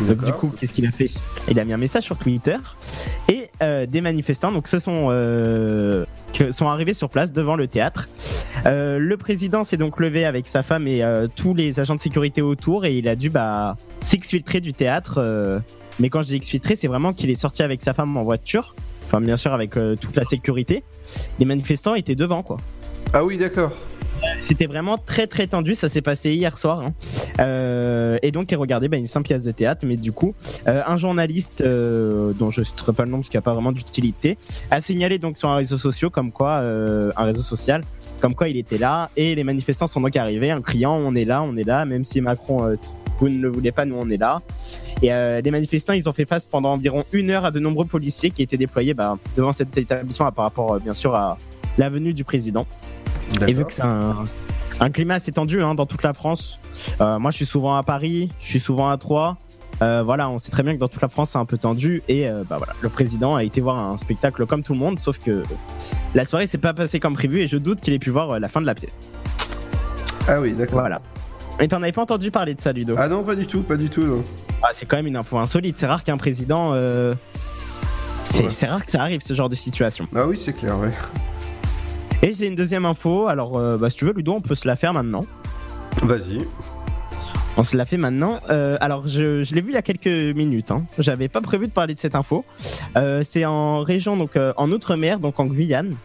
Donc 0.00 0.24
du 0.24 0.32
coup, 0.32 0.52
qu'est-ce 0.58 0.72
qu'il 0.72 0.86
a 0.86 0.90
fait? 0.90 1.10
Il 1.48 1.58
a 1.58 1.64
mis 1.64 1.72
un 1.72 1.78
message 1.78 2.04
sur 2.04 2.18
Twitter 2.18 2.56
et 3.28 3.50
euh, 3.62 3.86
des 3.86 4.00
manifestants 4.00 4.52
donc 4.52 4.68
se 4.68 4.78
sont 4.78 5.08
euh, 5.10 6.04
que 6.32 6.50
sont 6.50 6.68
arrivés 6.68 6.94
sur 6.94 7.10
place 7.10 7.32
devant 7.32 7.56
le 7.56 7.66
théâtre. 7.66 8.08
Euh, 8.66 8.98
le 8.98 9.16
président 9.16 9.64
s'est 9.64 9.76
donc 9.76 10.00
levé 10.00 10.24
avec 10.24 10.48
sa 10.48 10.62
femme 10.62 10.86
et 10.86 11.02
tous 11.36 11.54
les 11.54 11.80
agents 11.80 11.96
de 11.96 12.00
sécurité 12.00 12.42
autour 12.42 12.84
et 12.84 12.96
il 12.96 13.08
a 13.08 13.16
dû 13.16 13.30
bah, 13.30 13.76
s'exfiltrer 14.00 14.60
du 14.60 14.72
théâtre. 14.72 15.62
mais 15.98 16.08
quand 16.08 16.22
je 16.22 16.28
dis 16.28 16.36
exfiltrer, 16.36 16.76
c'est 16.76 16.88
vraiment 16.88 17.12
qu'il 17.12 17.30
est 17.30 17.34
sorti 17.40 17.62
avec 17.62 17.82
sa 17.82 17.94
femme 17.94 18.16
en 18.16 18.22
voiture. 18.22 18.74
Enfin, 19.06 19.20
bien 19.20 19.36
sûr, 19.36 19.52
avec 19.52 19.72
toute 19.72 20.14
la 20.14 20.24
sécurité. 20.24 20.84
Les 21.40 21.44
manifestants 21.44 21.94
étaient 21.94 22.14
devant, 22.14 22.44
quoi. 22.44 22.58
Ah 23.12 23.24
oui, 23.24 23.38
d'accord. 23.38 23.72
C'était 24.40 24.66
vraiment 24.66 24.98
très 24.98 25.26
très 25.26 25.46
tendu, 25.46 25.74
ça 25.74 25.88
s'est 25.88 26.02
passé 26.02 26.32
hier 26.32 26.58
soir. 26.58 26.80
hein. 26.80 26.92
Euh, 27.38 28.18
et 28.22 28.32
donc, 28.32 28.50
ils 28.50 28.56
regardaient 28.56 28.88
bah, 28.88 28.96
une 28.96 29.06
simple 29.06 29.26
pièce 29.26 29.42
de 29.42 29.50
théâtre, 29.52 29.84
mais 29.86 29.96
du 29.96 30.12
coup, 30.12 30.34
euh, 30.66 30.82
un 30.86 30.96
journaliste, 30.96 31.60
euh, 31.60 32.32
dont 32.32 32.50
je 32.50 32.60
ne 32.60 32.64
citerai 32.64 32.92
pas 32.92 33.04
le 33.04 33.10
nom 33.10 33.18
parce 33.18 33.28
qu'il 33.28 33.38
n'y 33.38 33.42
a 33.42 33.44
pas 33.44 33.54
vraiment 33.54 33.72
d'utilité, 33.72 34.38
a 34.70 34.80
signalé 34.80 35.18
donc 35.18 35.36
sur 35.38 35.48
un 35.48 35.56
réseau 35.56 35.78
social 35.78 36.10
comme 36.10 36.32
quoi, 36.32 36.56
un 36.58 37.24
réseau 37.24 37.42
social, 37.42 37.84
comme 38.20 38.34
quoi 38.34 38.48
il 38.48 38.56
était 38.56 38.78
là, 38.78 39.10
et 39.16 39.34
les 39.34 39.44
manifestants 39.44 39.86
sont 39.86 40.00
donc 40.00 40.16
arrivés 40.16 40.52
en 40.52 40.60
criant 40.60 40.94
on 40.96 41.14
est 41.14 41.24
là, 41.24 41.42
on 41.42 41.56
est 41.56 41.64
là, 41.64 41.84
même 41.84 42.02
si 42.02 42.20
Macron, 42.20 42.76
vous 43.18 43.28
ne 43.28 43.40
le 43.40 43.48
voulez 43.48 43.72
pas, 43.72 43.84
nous 43.84 43.96
on 43.96 44.08
est 44.10 44.16
là. 44.16 44.42
Et 45.02 45.08
les 45.08 45.50
manifestants, 45.50 45.92
ils 45.92 46.08
ont 46.08 46.12
fait 46.12 46.26
face 46.26 46.46
pendant 46.46 46.72
environ 46.72 47.04
une 47.12 47.30
heure 47.30 47.44
à 47.44 47.50
de 47.50 47.60
nombreux 47.60 47.84
policiers 47.86 48.30
qui 48.30 48.42
étaient 48.42 48.56
déployés 48.56 48.94
bah, 48.94 49.16
devant 49.36 49.52
cet 49.52 49.76
établissement 49.78 50.30
par 50.32 50.46
rapport, 50.46 50.80
bien 50.80 50.92
sûr, 50.92 51.14
à 51.14 51.38
la 51.78 51.88
venue 51.90 52.12
du 52.14 52.24
président. 52.24 52.66
Et 53.46 53.52
vu 53.52 53.64
que 53.64 53.72
c'est 53.72 53.82
un, 53.82 54.16
un 54.80 54.90
climat 54.90 55.14
assez 55.14 55.32
tendu 55.32 55.62
hein, 55.62 55.74
dans 55.74 55.86
toute 55.86 56.02
la 56.02 56.12
France, 56.14 56.58
euh, 57.00 57.18
moi 57.18 57.30
je 57.30 57.36
suis 57.36 57.46
souvent 57.46 57.76
à 57.76 57.82
Paris, 57.82 58.30
je 58.40 58.46
suis 58.46 58.60
souvent 58.60 58.88
à 58.90 58.98
Troyes. 58.98 59.36
Euh, 59.82 60.02
voilà, 60.04 60.28
on 60.28 60.38
sait 60.38 60.50
très 60.50 60.62
bien 60.62 60.74
que 60.74 60.78
dans 60.78 60.88
toute 60.88 61.00
la 61.00 61.08
France 61.08 61.30
c'est 61.30 61.38
un 61.38 61.46
peu 61.46 61.56
tendu 61.56 62.02
et 62.08 62.28
euh, 62.28 62.42
bah 62.48 62.56
voilà, 62.58 62.74
le 62.82 62.88
président 62.90 63.34
a 63.36 63.44
été 63.44 63.60
voir 63.62 63.78
un 63.78 63.96
spectacle 63.98 64.44
comme 64.46 64.62
tout 64.62 64.74
le 64.74 64.78
monde, 64.78 64.98
sauf 64.98 65.18
que 65.18 65.42
la 66.14 66.24
soirée 66.26 66.46
s'est 66.46 66.58
pas 66.58 66.74
passée 66.74 67.00
comme 67.00 67.14
prévu 67.14 67.40
et 67.40 67.46
je 67.48 67.56
doute 67.56 67.80
qu'il 67.80 67.94
ait 67.94 67.98
pu 67.98 68.10
voir 68.10 68.38
la 68.40 68.48
fin 68.48 68.60
de 68.60 68.66
la 68.66 68.74
pièce. 68.74 68.90
Ah 70.28 70.38
oui, 70.40 70.52
d'accord. 70.52 70.80
Voilà. 70.80 71.00
Et 71.60 71.68
t'en 71.68 71.82
avais 71.82 71.92
pas 71.92 72.02
entendu 72.02 72.30
parler 72.30 72.54
de 72.54 72.60
ça, 72.60 72.72
Ludo? 72.72 72.94
Ah 72.98 73.08
non, 73.08 73.22
pas 73.22 73.34
du 73.36 73.46
tout, 73.46 73.62
pas 73.62 73.76
du 73.76 73.88
tout. 73.88 74.02
non. 74.02 74.22
Ah, 74.62 74.68
c'est 74.72 74.84
quand 74.86 74.96
même 74.96 75.06
une 75.06 75.16
info 75.16 75.38
insolite. 75.38 75.78
C'est 75.78 75.86
rare 75.86 76.04
qu'un 76.04 76.18
président. 76.18 76.74
C'est 78.24 78.44
Ouais. 78.44 78.50
c'est 78.50 78.66
rare 78.66 78.84
que 78.84 78.90
ça 78.90 79.00
arrive 79.00 79.20
ce 79.22 79.32
genre 79.34 79.48
de 79.48 79.54
situation. 79.54 80.06
Ah 80.14 80.26
oui, 80.26 80.38
c'est 80.38 80.52
clair, 80.52 80.78
ouais. 80.78 80.90
Et 82.22 82.34
j'ai 82.34 82.46
une 82.46 82.54
deuxième 82.54 82.84
info. 82.84 83.28
Alors, 83.28 83.56
euh, 83.56 83.78
bah, 83.78 83.88
si 83.88 83.96
tu 83.96 84.04
veux, 84.04 84.12
Ludo, 84.12 84.32
on 84.34 84.40
peut 84.40 84.54
se 84.54 84.66
la 84.66 84.76
faire 84.76 84.92
maintenant. 84.92 85.24
Vas-y. 86.02 86.46
On 87.56 87.64
se 87.64 87.76
l'a 87.76 87.84
fait 87.84 87.96
maintenant. 87.96 88.40
Euh, 88.48 88.76
alors, 88.80 89.08
je, 89.08 89.42
je 89.42 89.54
l'ai 89.54 89.60
vu 89.60 89.70
il 89.70 89.74
y 89.74 89.78
a 89.78 89.82
quelques 89.82 90.06
minutes. 90.36 90.70
Hein. 90.70 90.84
J'avais 90.98 91.28
pas 91.28 91.40
prévu 91.40 91.66
de 91.66 91.72
parler 91.72 91.94
de 91.94 91.98
cette 91.98 92.14
info. 92.14 92.44
Euh, 92.96 93.22
c'est 93.28 93.44
en 93.44 93.82
région, 93.82 94.16
donc 94.16 94.36
euh, 94.36 94.52
en 94.56 94.70
Outre-mer, 94.70 95.18
donc 95.18 95.40
en 95.40 95.46
Guyane. 95.46 95.96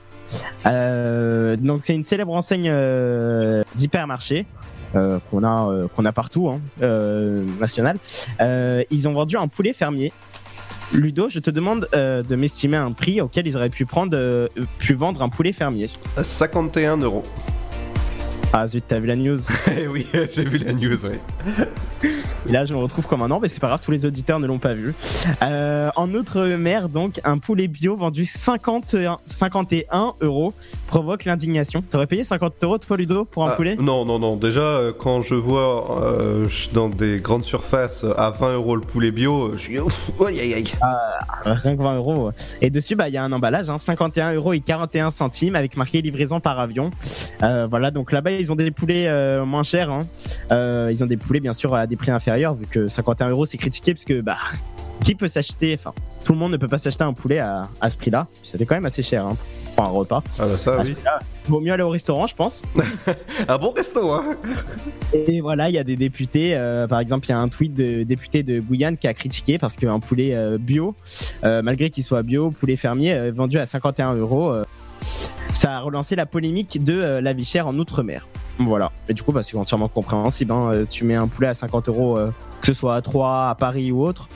Donc, 0.65 1.81
c'est 1.83 1.95
une 1.95 2.03
célèbre 2.03 2.33
enseigne 2.33 2.73
d'hypermarché. 3.75 4.45
qu'on 4.93 5.43
a 5.43 5.87
qu'on 5.95 6.05
a 6.05 6.11
partout 6.13 6.49
hein, 6.49 6.61
national 7.59 7.97
ils 8.39 9.07
ont 9.07 9.13
vendu 9.13 9.35
un 9.35 9.47
poulet 9.47 9.73
fermier 9.73 10.13
Ludo, 10.93 11.29
je 11.29 11.39
te 11.39 11.49
demande 11.49 11.87
euh, 11.93 12.21
de 12.23 12.35
m'estimer 12.35 12.77
un 12.77 12.91
prix 12.91 13.21
auquel 13.21 13.47
ils 13.47 13.55
auraient 13.57 13.69
pu 13.69 13.85
prendre, 13.85 14.15
euh, 14.15 14.47
pu 14.77 14.93
vendre 14.93 15.21
un 15.23 15.29
poulet 15.29 15.51
fermier. 15.51 15.89
51 16.21 16.97
euros. 16.97 17.23
Ah 18.57 18.67
zut, 18.67 18.85
t'as 18.87 18.99
vu 18.99 19.07
la 19.07 19.17
news 19.17 19.39
Eh 19.77 19.85
oui, 19.85 20.07
j'ai 20.33 20.45
vu 20.45 20.59
la 20.59 20.71
news, 20.71 20.95
oui. 21.05 22.09
Et 22.47 22.51
là, 22.53 22.63
je 22.63 22.73
me 22.73 22.79
retrouve 22.79 23.05
comme 23.05 23.21
un 23.21 23.29
an, 23.29 23.41
mais 23.41 23.49
c'est 23.49 23.59
pas 23.59 23.67
grave, 23.67 23.81
tous 23.83 23.91
les 23.91 24.05
auditeurs 24.05 24.39
ne 24.39 24.47
l'ont 24.47 24.59
pas 24.59 24.73
vu. 24.73 24.93
Euh, 25.43 25.89
en 25.97 26.13
Outre-mer, 26.13 26.87
donc, 26.87 27.19
un 27.25 27.37
poulet 27.37 27.67
bio 27.67 27.97
vendu 27.97 28.23
51, 28.23 29.17
51 29.25 30.13
euros 30.21 30.53
provoque 30.87 31.25
l'indignation. 31.25 31.81
T'aurais 31.81 32.07
payé 32.07 32.23
50 32.23 32.63
euros 32.63 32.77
toi, 32.77 32.95
Ludo, 32.95 33.25
pour 33.25 33.45
un 33.45 33.49
Ah, 33.51 33.55
poulet? 33.57 33.75
Non, 33.75 34.05
non, 34.05 34.19
non. 34.19 34.37
Déjà, 34.37 34.61
euh, 34.61 34.93
quand 34.97 35.21
je 35.21 35.35
vois 35.35 36.01
euh, 36.01 36.47
dans 36.73 36.87
des 36.87 37.19
grandes 37.19 37.43
surfaces 37.43 38.05
à 38.17 38.29
20 38.29 38.53
euros 38.53 38.77
le 38.77 38.83
poulet 38.83 39.11
bio, 39.11 39.51
je 39.55 39.59
suis 39.59 39.79
ouf, 39.81 40.11
aïe 40.25 40.39
aïe 40.39 40.53
aïe. 40.53 40.71
Ah, 40.79 41.17
rien 41.43 41.75
que 41.75 41.83
20 41.83 41.97
euros. 41.97 42.31
Et 42.61 42.69
dessus, 42.69 42.95
bah, 42.95 43.09
il 43.09 43.13
y 43.15 43.17
a 43.17 43.23
un 43.25 43.33
emballage, 43.33 43.69
hein, 43.69 43.77
51 43.77 44.33
euros 44.35 44.53
et 44.53 44.61
41 44.61 45.09
centimes, 45.09 45.57
avec 45.57 45.75
marqué 45.75 46.01
livraison 46.01 46.39
par 46.39 46.57
avion. 46.57 46.89
Voilà, 47.41 47.91
donc 47.91 48.13
là-bas, 48.13 48.44
ils 48.45 48.51
ont 48.51 48.55
des 48.55 48.71
poulets 48.71 49.07
euh, 49.07 49.43
moins 49.45 49.63
chers. 49.63 49.89
Hein. 49.89 50.01
Euh, 50.51 50.89
ils 50.91 51.03
ont 51.03 51.07
des 51.07 51.17
poulets, 51.17 51.39
bien 51.39 51.53
sûr, 51.53 51.73
à 51.73 51.87
des 51.87 51.95
prix 51.95 52.11
inférieurs, 52.11 52.53
vu 52.53 52.67
que 52.67 52.87
51 52.87 53.29
euros, 53.29 53.45
c'est 53.45 53.57
critiqué, 53.57 53.93
parce 53.93 54.05
que, 54.05 54.21
bah, 54.21 54.37
qui 55.01 55.15
peut 55.15 55.27
s'acheter, 55.27 55.75
enfin, 55.77 55.93
tout 56.23 56.33
le 56.33 56.39
monde 56.39 56.51
ne 56.51 56.57
peut 56.57 56.67
pas 56.67 56.77
s'acheter 56.77 57.03
un 57.03 57.13
poulet 57.13 57.39
à, 57.39 57.63
à 57.81 57.89
ce 57.89 57.97
prix-là. 57.97 58.27
Ça 58.43 58.57
fait 58.57 58.65
quand 58.65 58.75
même 58.75 58.85
assez 58.85 59.01
cher 59.03 59.25
hein, 59.25 59.35
pour 59.75 59.85
un 59.85 59.89
repas. 59.89 60.23
Ah 60.39 60.45
bah 60.45 60.57
ça, 60.57 60.75
À 60.75 60.81
oui. 60.83 60.95
Vaut 61.47 61.59
mieux 61.59 61.73
aller 61.73 61.83
au 61.83 61.89
restaurant, 61.89 62.25
je 62.27 62.35
pense. 62.35 62.61
Un 63.47 63.57
bon 63.57 63.71
resto, 63.71 64.11
hein. 64.11 64.35
Et 65.13 65.41
voilà, 65.41 65.69
il 65.69 65.75
y 65.75 65.77
a 65.77 65.83
des 65.83 65.95
députés. 65.95 66.51
euh, 66.55 66.87
par 66.87 66.99
exemple, 66.99 67.25
il 67.27 67.29
y 67.29 67.33
a 67.33 67.39
un 67.39 67.49
tweet 67.49 67.73
de 67.73 68.03
député 68.03 68.41
de 68.41 68.59
Guyane 68.59 68.97
qui 68.97 69.07
a 69.07 69.13
critiqué 69.13 69.57
parce 69.59 69.75
qu'un 69.75 69.99
poulet 69.99 70.35
bio, 70.59 70.95
malgré 71.43 71.89
qu'il 71.89 72.03
soit 72.03 72.23
bio, 72.23 72.49
poulet 72.51 72.77
fermier, 72.77 73.29
vendu 73.31 73.59
à 73.59 73.65
51 73.65 74.13
euros, 74.15 74.55
ça 75.55 75.77
a 75.77 75.79
relancé 75.79 76.15
la 76.15 76.25
polémique 76.25 76.83
de 76.83 76.93
euh, 76.93 77.21
la 77.21 77.33
vie 77.33 77.45
chère 77.45 77.67
en 77.67 77.75
outre-mer. 77.77 78.27
Voilà. 78.59 78.91
Et 79.09 79.13
du 79.13 79.23
coup, 79.23 79.31
bah, 79.31 79.41
c'est 79.41 79.57
entièrement 79.57 79.87
compréhensible. 79.87 80.51
hein. 80.51 80.69
Euh, 80.71 80.85
Tu 80.89 81.03
mets 81.05 81.15
un 81.15 81.27
poulet 81.27 81.47
à 81.47 81.53
50 81.53 81.87
euros, 81.89 82.17
euh, 82.17 82.31
que 82.61 82.67
ce 82.67 82.73
soit 82.73 82.95
à 82.95 83.01
Troyes, 83.01 83.49
à 83.49 83.55
Paris 83.55 83.91
ou 83.91 84.03
autre. 84.05 84.27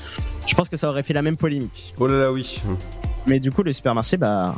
Je 0.47 0.55
pense 0.55 0.69
que 0.69 0.77
ça 0.77 0.89
aurait 0.89 1.03
fait 1.03 1.13
la 1.13 1.21
même 1.21 1.37
polémique. 1.37 1.93
Oh 1.99 2.07
là 2.07 2.17
là, 2.19 2.31
oui. 2.31 2.61
Mais 3.27 3.39
du 3.39 3.51
coup, 3.51 3.63
le 3.63 3.73
supermarché, 3.73 4.17
bah, 4.17 4.55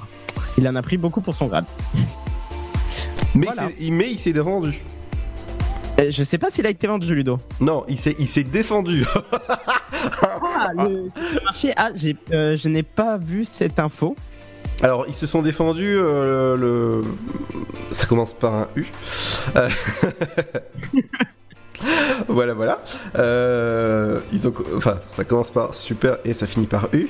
il 0.57 0.67
en 0.67 0.75
a 0.75 0.81
pris 0.81 0.97
beaucoup 0.97 1.21
pour 1.21 1.35
son 1.35 1.47
grade. 1.47 1.65
Mais 3.35 3.45
Voilà. 3.47 3.69
il 3.79 3.85
s'est- 3.85 3.91
mais 3.91 4.11
il 4.11 4.19
s'est 4.19 4.33
défendu. 4.33 4.81
Je 6.09 6.23
sais 6.23 6.37
pas 6.37 6.49
s'il 6.49 6.65
a 6.65 6.69
été 6.69 6.87
vendu, 6.87 7.13
Ludo. 7.13 7.37
Non, 7.59 7.85
il 7.87 7.97
s'est 7.97 8.15
il 8.19 8.27
s'est 8.27 8.43
défendu. 8.43 9.05
Ah, 10.63 10.71
le 10.75 11.09
supermarché, 11.23 11.73
ah, 11.75 11.89
j'ai, 11.95 12.15
euh, 12.31 12.55
je 12.57 12.67
n'ai 12.69 12.83
pas 12.83 13.17
vu 13.17 13.45
cette 13.45 13.79
info. 13.79 14.15
Alors, 14.83 15.05
ils 15.07 15.13
se 15.15 15.27
sont 15.27 15.41
défendus. 15.41 15.95
euh, 15.97 16.57
le... 16.57 17.01
Ça 17.91 18.05
commence 18.07 18.33
par 18.33 18.53
un 18.55 18.67
U. 18.75 18.85
Euh, 19.55 19.69
voilà, 22.27 22.53
voilà. 22.53 22.79
Euh, 23.17 24.19
ils 24.31 24.47
ont... 24.47 24.53
Enfin, 24.75 24.99
ça 25.11 25.23
commence 25.23 25.51
par 25.51 25.73
super 25.73 26.17
et 26.25 26.33
ça 26.33 26.47
finit 26.47 26.65
par 26.67 26.87
U. 26.93 27.09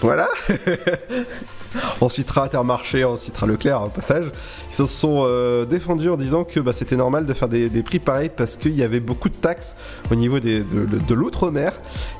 Voilà. 0.00 0.28
on 2.00 2.08
citera 2.08 2.44
Intermarché, 2.44 3.04
on 3.04 3.16
citera 3.16 3.46
Leclerc 3.46 3.82
au 3.84 3.88
passage. 3.88 4.26
Ils 4.70 4.76
se 4.76 4.86
sont 4.86 5.26
défendus 5.64 6.08
en 6.10 6.16
disant 6.16 6.44
que 6.44 6.60
bah, 6.60 6.72
c'était 6.74 6.96
normal 6.96 7.26
de 7.26 7.34
faire 7.34 7.48
des, 7.48 7.68
des 7.68 7.82
prix 7.82 7.98
pareils 7.98 8.30
parce 8.34 8.56
qu'il 8.56 8.74
y 8.74 8.82
avait 8.82 9.00
beaucoup 9.00 9.28
de 9.28 9.34
taxes 9.36 9.76
au 10.10 10.14
niveau 10.14 10.40
de, 10.40 10.62
de- 10.62 10.98
de 11.06 11.14
l'outre-mer 11.14 11.72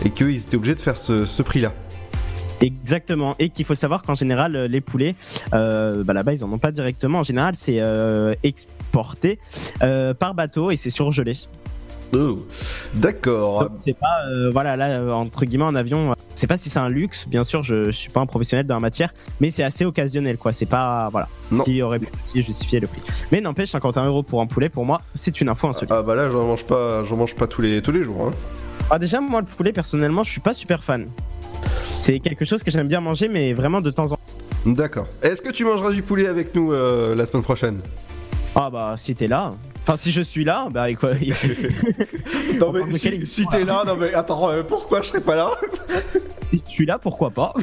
et 0.05 0.10
qu'ils 0.10 0.36
étaient 0.36 0.56
obligés 0.56 0.74
de 0.74 0.81
faire 0.81 0.98
ce, 0.98 1.24
ce 1.27 1.43
prix-là. 1.43 1.72
Exactement. 2.60 3.34
Et 3.38 3.48
qu'il 3.48 3.64
faut 3.64 3.74
savoir 3.74 4.02
qu'en 4.02 4.14
général, 4.14 4.56
euh, 4.56 4.68
les 4.68 4.80
poulets, 4.80 5.14
euh, 5.54 6.04
bah, 6.04 6.12
là-bas, 6.12 6.34
ils 6.34 6.44
en 6.44 6.52
ont 6.52 6.58
pas 6.58 6.72
directement. 6.72 7.20
En 7.20 7.22
général, 7.22 7.54
c'est 7.56 7.80
euh, 7.80 8.34
exporté 8.42 9.38
euh, 9.82 10.14
par 10.14 10.34
bateau 10.34 10.70
et 10.70 10.76
c'est 10.76 10.90
surgelé. 10.90 11.36
Oh, 12.12 12.44
d'accord. 12.94 13.70
C'est 13.84 13.96
pas, 13.96 14.26
euh, 14.28 14.50
voilà, 14.50 14.76
là, 14.76 15.14
entre 15.14 15.44
guillemets, 15.44 15.64
en 15.64 15.76
avion, 15.76 16.16
c'est 16.34 16.48
pas 16.48 16.56
si 16.56 16.68
c'est 16.68 16.80
un 16.80 16.88
luxe. 16.88 17.28
Bien 17.28 17.44
sûr, 17.44 17.62
je, 17.62 17.84
je 17.84 17.90
suis 17.92 18.10
pas 18.10 18.20
un 18.20 18.26
professionnel 18.26 18.66
dans 18.66 18.74
la 18.74 18.80
matière, 18.80 19.14
mais 19.40 19.50
c'est 19.50 19.62
assez 19.62 19.84
occasionnel, 19.84 20.36
quoi. 20.36 20.52
C'est 20.52 20.66
pas, 20.66 21.08
voilà, 21.10 21.28
ce 21.52 21.62
qui 21.62 21.80
aurait 21.82 22.00
pu 22.00 22.08
justifier 22.34 22.80
le 22.80 22.88
prix. 22.88 23.00
Mais 23.30 23.40
n'empêche, 23.40 23.70
51 23.70 24.06
euros 24.06 24.24
pour 24.24 24.40
un 24.40 24.46
poulet, 24.48 24.68
pour 24.68 24.84
moi, 24.84 25.02
c'est 25.14 25.40
une 25.40 25.48
info 25.48 25.68
insolite. 25.68 25.92
Ah 25.94 26.02
bah 26.02 26.16
là, 26.16 26.30
j'en 26.30 26.44
mange 26.44 26.64
pas, 26.64 27.04
j'en 27.04 27.16
mange 27.16 27.36
pas 27.36 27.46
tous 27.46 27.62
les 27.62 27.80
tous 27.80 27.92
les 27.92 28.02
jours. 28.02 28.26
Hein. 28.28 28.32
Ah, 28.90 28.98
déjà, 28.98 29.20
moi, 29.20 29.40
le 29.40 29.46
poulet, 29.46 29.72
personnellement, 29.72 30.24
je 30.24 30.32
suis 30.32 30.40
pas 30.40 30.52
super 30.52 30.82
fan. 30.82 31.06
C'est 31.98 32.18
quelque 32.20 32.44
chose 32.44 32.62
que 32.62 32.70
j'aime 32.70 32.88
bien 32.88 33.00
manger, 33.00 33.28
mais 33.28 33.52
vraiment 33.52 33.80
de 33.80 33.90
temps 33.90 34.04
en 34.06 34.16
temps. 34.16 34.20
D'accord. 34.66 35.06
Est-ce 35.22 35.40
que 35.42 35.50
tu 35.50 35.64
mangeras 35.64 35.90
du 35.90 36.02
poulet 36.02 36.26
avec 36.26 36.54
nous 36.54 36.72
euh, 36.72 37.14
la 37.14 37.26
semaine 37.26 37.42
prochaine? 37.42 37.80
Ah 38.54 38.68
bah, 38.70 38.94
si 38.96 39.14
t'es 39.14 39.28
là. 39.28 39.54
Enfin, 39.82 39.96
si 39.96 40.12
je 40.12 40.20
suis 40.20 40.44
là, 40.44 40.68
bah, 40.70 40.92
quoi. 40.94 41.10
Non 42.58 42.72
mais 42.72 42.92
si, 42.92 43.26
si 43.26 43.46
t'es 43.46 43.64
là, 43.64 43.82
non 43.86 43.96
mais 43.96 44.12
attends, 44.12 44.50
euh, 44.50 44.62
pourquoi 44.62 45.00
je 45.02 45.08
serais 45.08 45.20
pas 45.20 45.36
là? 45.36 45.50
Si 46.52 46.60
tu 46.62 46.70
suis 46.70 46.86
là, 46.86 46.98
pourquoi 46.98 47.30
pas? 47.30 47.54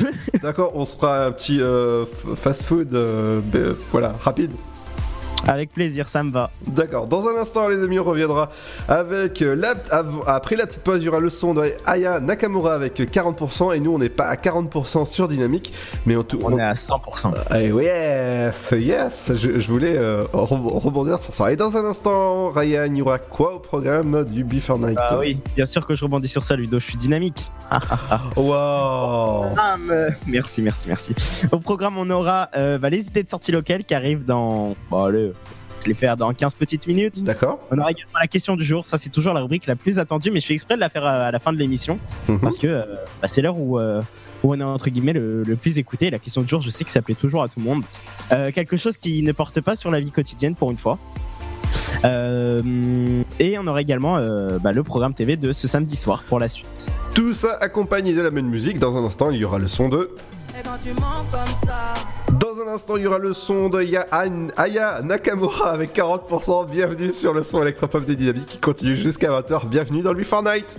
D'accord, 0.41 0.71
on 0.75 0.85
se 0.85 0.95
fera 0.95 1.25
un 1.25 1.31
petit 1.31 1.61
euh, 1.61 2.05
fast-food, 2.35 2.95
voilà, 3.91 4.15
rapide. 4.21 4.51
Avec 5.45 5.71
plaisir, 5.71 6.09
ça 6.09 6.23
me 6.23 6.31
va. 6.31 6.49
D'accord, 6.65 7.07
dans 7.07 7.27
un 7.27 7.37
instant, 7.39 7.67
les 7.69 7.81
amis, 7.83 7.99
on 7.99 8.03
reviendra 8.03 8.49
avec 8.89 9.41
euh, 9.41 9.55
la, 9.55 9.75
av- 9.91 10.23
après 10.27 10.55
la 10.55 10.65
petite 10.67 10.81
pause, 10.81 10.97
il 11.01 11.05
y 11.05 11.09
aura 11.09 11.19
le 11.19 11.29
son 11.29 11.53
de 11.53 11.71
Aya 11.85 12.19
Nakamura 12.19 12.73
avec 12.73 12.99
40%, 12.99 13.75
et 13.75 13.79
nous, 13.79 13.93
on 13.93 13.99
n'est 13.99 14.09
pas 14.09 14.25
à 14.25 14.35
40% 14.35 15.05
sur 15.05 15.27
Dynamique, 15.27 15.71
mais 16.05 16.15
on, 16.17 16.25
on, 16.43 16.57
est 16.57 16.61
à 16.61 16.73
100%. 16.73 17.33
Et 17.59 17.67
yes, 17.69 18.73
yes, 18.77 19.31
je, 19.35 19.59
je 19.59 19.67
voulais 19.67 19.95
euh, 19.95 20.23
re- 20.33 20.79
rebondir 20.79 21.21
sur 21.21 21.33
ça. 21.33 21.51
Et 21.51 21.55
dans 21.55 21.77
un 21.77 21.85
instant, 21.85 22.49
Ryan, 22.49 22.85
il 22.87 22.97
y 22.97 23.01
aura 23.01 23.19
quoi 23.19 23.55
au 23.55 23.59
programme 23.59 24.25
du 24.25 24.43
Before 24.43 24.79
Night 24.79 24.97
Ah 24.99 25.17
oui, 25.19 25.37
bien 25.55 25.65
sûr 25.65 25.85
que 25.85 25.93
je 25.93 26.03
rebondis 26.03 26.27
sur 26.27 26.43
ça, 26.43 26.55
Ludo. 26.55 26.79
Je 26.79 26.85
suis 26.85 26.97
dynamique. 26.97 27.51
Wow. 28.35 29.53
Bam 29.55 29.91
Merci, 30.25 30.61
merci, 30.61 30.87
merci. 30.87 31.15
Au 31.51 31.59
programme, 31.59 31.97
on 31.97 32.09
aura 32.09 32.49
euh, 32.55 32.77
bah, 32.77 32.89
les 32.89 33.07
idées 33.07 33.23
de 33.23 33.29
sortie 33.29 33.51
locale 33.51 33.83
qui 33.83 33.93
arrivent 33.93 34.25
dans. 34.25 34.75
Bon, 34.89 35.03
allez, 35.05 35.26
vais 35.29 35.87
les 35.87 35.93
faire 35.93 36.17
dans 36.17 36.33
15 36.33 36.55
petites 36.55 36.87
minutes. 36.87 37.23
D'accord. 37.23 37.59
On 37.71 37.77
aura 37.77 37.91
également 37.91 38.19
la 38.19 38.27
question 38.27 38.55
du 38.55 38.63
jour. 38.65 38.85
Ça, 38.85 38.97
c'est 38.97 39.09
toujours 39.09 39.33
la 39.33 39.41
rubrique 39.41 39.67
la 39.67 39.75
plus 39.75 39.99
attendue, 39.99 40.31
mais 40.31 40.39
je 40.39 40.47
fais 40.47 40.53
exprès 40.53 40.75
de 40.75 40.79
la 40.81 40.89
faire 40.89 41.05
à, 41.05 41.25
à 41.25 41.31
la 41.31 41.39
fin 41.39 41.53
de 41.53 41.57
l'émission 41.57 41.99
Mhm. 42.27 42.39
parce 42.39 42.57
que 42.57 42.67
euh, 42.67 42.83
bah, 43.21 43.27
c'est 43.27 43.41
l'heure 43.41 43.57
où. 43.57 43.79
euh, 43.79 44.01
où 44.43 44.53
on 44.53 44.59
est 44.59 44.63
entre 44.63 44.91
guillemets 44.91 45.13
le, 45.13 45.41
le 45.43 45.55
plus 45.55 45.79
écouté. 45.79 46.11
La 46.11 46.19
question 46.19 46.43
du 46.43 46.47
jour, 46.47 46.61
je 46.61 46.69
sais 46.69 46.83
que 46.83 46.91
ça 46.91 47.01
plaît 47.01 47.15
toujours 47.15 47.41
à 47.41 47.47
tout 47.47 47.59
le 47.59 47.65
monde. 47.65 47.81
Euh, 48.31 48.51
quelque 48.51 48.77
chose 48.77 48.95
qui 48.95 49.23
ne 49.23 49.31
porte 49.31 49.61
pas 49.61 49.75
sur 49.75 49.89
la 49.89 49.99
vie 49.99 50.11
quotidienne 50.11 50.53
pour 50.53 50.69
une 50.69 50.77
fois. 50.77 50.99
Et 53.39 53.57
on 53.57 53.65
aura 53.67 53.81
également 53.81 54.19
bah, 54.59 54.71
le 54.71 54.83
programme 54.83 55.13
TV 55.15 55.37
de 55.37 55.53
ce 55.53 55.67
samedi 55.67 55.95
soir 55.95 56.23
pour 56.27 56.39
la 56.39 56.47
suite. 56.47 56.67
Tout 57.15 57.33
ça 57.33 57.57
accompagné 57.59 58.13
de 58.13 58.21
la 58.21 58.29
même 58.29 58.45
musique. 58.47 58.77
Dans 58.77 58.95
un 58.95 59.03
instant, 59.05 59.31
il 59.31 59.37
y 59.39 59.43
aura 59.43 59.57
le 59.57 59.67
son 59.67 59.89
de. 59.89 60.11
Et 60.67 60.69
quand 60.69 60.77
tu 60.83 60.93
mens 60.99 61.23
comme 61.31 61.69
ça. 61.69 61.93
Dans 62.33 62.61
un 62.61 62.73
instant, 62.73 62.97
il 62.97 63.03
y 63.03 63.07
aura 63.07 63.19
le 63.19 63.33
son 63.33 63.69
de 63.69 63.79
Aya 64.57 65.01
Nakamura 65.01 65.71
avec 65.71 65.95
40%. 65.95 66.69
Bienvenue 66.69 67.11
sur 67.11 67.33
le 67.33 67.43
son 67.43 67.61
électropop 67.61 68.03
des 68.03 68.15
dynamiques 68.15 68.47
qui 68.47 68.57
continue 68.57 68.97
jusqu'à 68.97 69.29
20h. 69.29 69.67
Bienvenue 69.67 70.01
dans 70.01 70.11
le 70.11 70.19
Before 70.19 70.43
Night. 70.43 70.77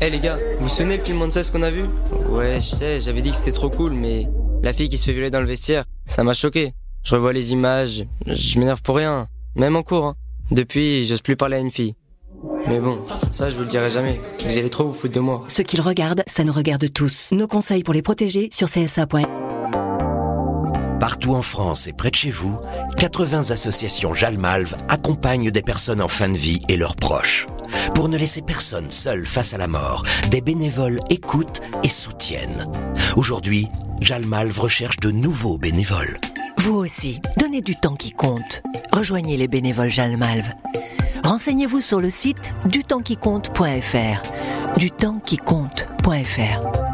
Eh 0.00 0.10
les 0.10 0.20
gars, 0.20 0.36
vous 0.58 0.64
vous 0.64 0.68
souvenez 0.68 0.98
le 0.98 1.02
film 1.02 1.18
Monsters 1.18 1.50
qu'on 1.50 1.62
a 1.62 1.70
vu? 1.70 1.84
Ouais, 2.28 2.60
je 2.60 2.74
sais, 2.74 3.00
j'avais 3.00 3.22
dit 3.22 3.30
que 3.30 3.36
c'était 3.36 3.52
trop 3.52 3.70
cool, 3.70 3.92
mais 3.92 4.28
la 4.62 4.72
fille 4.74 4.88
qui 4.88 4.98
se 4.98 5.06
fait 5.06 5.12
violer 5.12 5.30
dans 5.30 5.40
le 5.40 5.46
vestiaire, 5.46 5.84
ça 6.06 6.22
m'a 6.24 6.34
choqué. 6.34 6.74
Je 7.02 7.14
revois 7.14 7.32
les 7.32 7.52
images, 7.52 8.04
je 8.26 8.58
m'énerve 8.58 8.82
pour 8.82 8.96
rien, 8.96 9.28
même 9.54 9.76
en 9.76 9.82
cours. 9.82 10.04
Hein. 10.04 10.16
Depuis, 10.50 11.06
j'ose 11.06 11.22
plus 11.22 11.36
parler 11.36 11.56
à 11.56 11.60
une 11.60 11.70
fille. 11.70 11.94
Mais 12.66 12.78
bon, 12.78 13.04
ça 13.32 13.50
je 13.50 13.56
vous 13.56 13.62
le 13.62 13.68
dirai 13.68 13.90
jamais. 13.90 14.20
Vous 14.44 14.58
allez 14.58 14.70
trop 14.70 14.84
vous 14.84 14.94
foutre 14.94 15.14
de 15.14 15.20
moi. 15.20 15.44
Ce 15.48 15.62
qu'ils 15.62 15.80
regardent, 15.80 16.24
ça 16.26 16.44
nous 16.44 16.52
regarde 16.52 16.90
tous. 16.92 17.30
Nos 17.32 17.46
conseils 17.46 17.82
pour 17.82 17.94
les 17.94 18.02
protéger 18.02 18.48
sur 18.52 18.68
csa.fr. 18.68 19.28
Partout 21.00 21.34
en 21.34 21.42
France 21.42 21.86
et 21.86 21.92
près 21.92 22.10
de 22.10 22.14
chez 22.14 22.30
vous, 22.30 22.56
80 22.96 23.50
associations 23.50 24.14
Jalmalve 24.14 24.74
accompagnent 24.88 25.50
des 25.50 25.62
personnes 25.62 26.00
en 26.00 26.08
fin 26.08 26.30
de 26.30 26.38
vie 26.38 26.60
et 26.68 26.76
leurs 26.76 26.96
proches. 26.96 27.46
Pour 27.94 28.08
ne 28.08 28.16
laisser 28.16 28.40
personne 28.40 28.90
seul 28.90 29.26
face 29.26 29.52
à 29.52 29.58
la 29.58 29.68
mort, 29.68 30.04
des 30.30 30.40
bénévoles 30.40 31.00
écoutent 31.10 31.60
et 31.82 31.88
soutiennent. 31.88 32.68
Aujourd'hui, 33.16 33.68
Jalmalve 34.00 34.58
recherche 34.58 34.98
de 35.00 35.10
nouveaux 35.10 35.58
bénévoles. 35.58 36.18
Vous 36.64 36.76
aussi, 36.76 37.20
donnez 37.36 37.60
du 37.60 37.76
temps 37.76 37.94
qui 37.94 38.10
compte. 38.10 38.62
Rejoignez 38.90 39.36
les 39.36 39.48
bénévoles 39.48 39.90
Jalmalve. 39.90 40.48
Renseignez-vous 41.22 41.82
sur 41.82 42.00
le 42.00 42.08
site 42.08 42.54
dutempsquicompte.fr. 42.64 44.78
Du 44.78 44.90
temps 44.90 45.20
qui 45.26 45.36
compte.fr. 45.36 46.93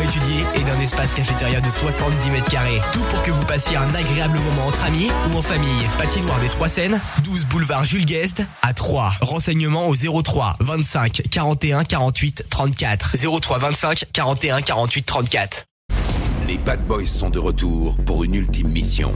étudiée 0.00 0.44
et 0.54 0.62
d'un 0.62 0.78
espace 0.80 1.12
cafétéria 1.12 1.60
de 1.60 1.70
70 1.70 2.30
mètres 2.30 2.50
carrés. 2.50 2.80
Tout 2.92 3.02
pour 3.08 3.22
que 3.22 3.30
vous 3.30 3.44
passiez 3.44 3.76
un 3.76 3.94
agréable 3.94 4.38
moment 4.38 4.66
entre 4.66 4.84
amis 4.84 5.08
ou 5.30 5.38
en 5.38 5.42
famille. 5.42 5.88
Patinoire 5.96 6.38
des 6.40 6.48
Trois 6.48 6.68
Seines, 6.68 7.00
12 7.24 7.46
boulevard 7.46 7.84
Jules 7.84 8.04
Guest 8.04 8.42
à 8.62 8.74
3. 8.74 9.14
Renseignements 9.20 9.88
au 9.88 9.94
03 9.94 10.56
25 10.60 11.22
41 11.30 11.84
48 11.84 12.46
34. 12.50 13.16
03 13.40 13.58
25 13.58 14.04
41 14.12 14.60
48 14.60 15.02
34. 15.04 15.69
Les 16.50 16.58
Bad 16.58 16.84
Boys 16.88 17.06
sont 17.06 17.30
de 17.30 17.38
retour 17.38 17.94
pour 18.04 18.24
une 18.24 18.34
ultime 18.34 18.70
mission. 18.70 19.12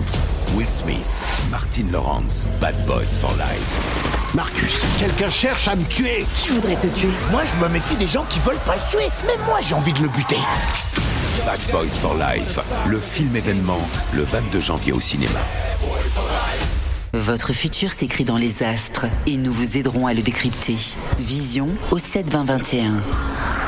Will 0.55 0.69
Smith, 0.69 1.25
Martin 1.51 1.83
Lawrence, 1.91 2.47
Bad 2.61 2.77
Boys 2.87 3.19
for 3.21 3.33
Life. 3.33 4.35
Marcus, 4.37 4.85
quelqu'un 5.01 5.31
cherche 5.31 5.67
à 5.67 5.75
me 5.75 5.83
tuer. 5.83 6.25
Qui 6.37 6.51
voudrait 6.51 6.77
te 6.77 6.87
tuer? 6.87 7.09
Moi, 7.33 7.43
je 7.45 7.57
me 7.57 7.69
méfie 7.71 7.97
des 7.97 8.07
gens 8.07 8.25
qui 8.31 8.39
veulent 8.39 8.55
pas 8.65 8.77
le 8.77 8.89
tuer. 8.89 9.09
Mais 9.27 9.37
moi, 9.47 9.59
j'ai 9.67 9.75
envie 9.75 9.93
de 9.93 10.03
le 10.03 10.09
buter. 10.11 10.39
Bad 11.45 11.59
Boys 11.73 11.89
for 12.01 12.15
Life, 12.15 12.61
le 12.87 13.01
film 13.01 13.35
événement, 13.35 13.81
le 14.13 14.23
22 14.23 14.61
janvier 14.61 14.93
au 14.93 15.01
cinéma. 15.01 15.41
Votre 17.15 17.53
futur 17.53 17.91
s'écrit 17.91 18.23
dans 18.23 18.37
les 18.37 18.63
astres 18.63 19.07
et 19.27 19.37
nous 19.37 19.53
vous 19.53 19.77
aiderons 19.77 20.07
à 20.07 20.15
le 20.15 20.23
décrypter. 20.23 20.77
Vision 21.19 21.69
au 21.91 21.99
7 21.99 22.31
20 22.31 22.45
21. 22.45 22.93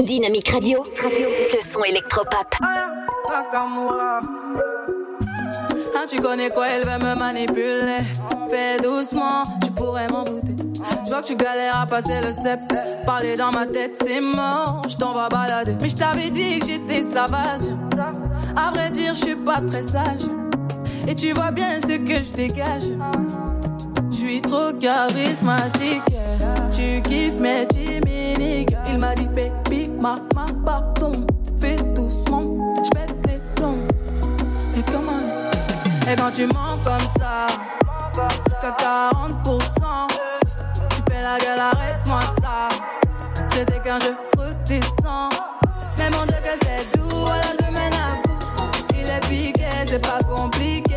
Dynamique 0.00 0.48
Radio, 0.50 0.86
le 1.02 1.60
son 1.60 1.82
électropop. 1.84 2.54
Ah, 2.60 2.90
tu 6.08 6.20
connais 6.20 6.50
quoi, 6.50 6.68
elle 6.68 6.84
veut 6.84 7.04
me 7.04 7.14
manipuler. 7.14 7.98
Fais 8.48 8.78
doucement, 8.82 9.42
tu 9.64 9.70
pourrais 9.72 10.06
m'en 10.08 10.22
douter. 10.22 10.54
Je 11.04 11.10
vois 11.10 11.22
que 11.22 11.26
tu 11.26 11.36
galères 11.36 11.80
à 11.80 11.86
passer 11.86 12.20
le 12.22 12.32
step. 12.32 12.60
Parler 13.04 13.36
dans 13.36 13.50
ma 13.50 13.66
tête, 13.66 13.96
c'est 14.00 14.20
mort. 14.20 14.82
Je 14.88 14.96
t'en 14.96 15.12
vais 15.12 15.28
balader. 15.28 15.74
Mais 15.80 15.88
je 15.88 15.96
t'avais 15.96 16.30
dit 16.30 16.60
que 16.60 16.66
j'étais 16.66 17.02
sauvage. 17.02 17.68
À 18.56 18.70
vrai 18.70 18.90
dire, 18.90 19.14
je 19.14 19.24
suis 19.24 19.36
pas 19.36 19.60
très 19.66 19.82
sage. 19.82 20.22
Et 21.08 21.14
tu 21.14 21.32
vois 21.32 21.50
bien 21.50 21.80
ce 21.80 21.96
que 21.96 22.22
je 22.22 22.36
dégage. 22.36 22.84
Je 24.10 24.16
suis 24.16 24.40
trop 24.40 24.72
charismatique. 24.78 26.02
Tu 26.72 27.02
kiffes 27.02 27.38
mes 27.40 27.66
chimiques. 27.72 28.76
Il 28.90 28.98
m'a 28.98 29.14
dit, 29.14 29.26
baby, 29.26 29.77
ma, 29.98 30.14
ma, 30.34 30.46
pardon. 30.64 31.26
Fais 31.60 31.76
doucement, 31.94 32.74
je 32.84 32.90
pète 32.90 33.14
les 33.26 33.40
plombs. 33.56 33.86
Et 34.76 34.82
comment 34.90 35.20
Et 36.10 36.16
quand 36.16 36.30
tu 36.30 36.46
mens 36.46 36.78
comme 36.84 37.08
ça, 37.18 37.46
t'as 38.60 38.70
40%. 38.70 40.06
Tu 40.90 41.12
fais 41.12 41.22
la 41.22 41.38
gueule, 41.38 41.58
arrête-moi 41.58 42.20
ça. 42.42 42.68
C'était 43.50 43.80
qu'un 43.80 43.98
jeu 43.98 44.16
redescend. 44.38 45.32
Mais 45.96 46.10
mon 46.10 46.24
Dieu 46.26 46.36
que 46.42 46.54
c'est 46.62 46.98
doux, 46.98 47.26
alors 47.26 47.54
je 47.60 47.72
mène 47.72 47.92
à 47.94 48.22
bout. 48.22 48.94
Il 48.94 49.08
est 49.08 49.20
piqué, 49.28 49.66
c'est 49.86 50.00
pas 50.00 50.20
compliqué. 50.22 50.87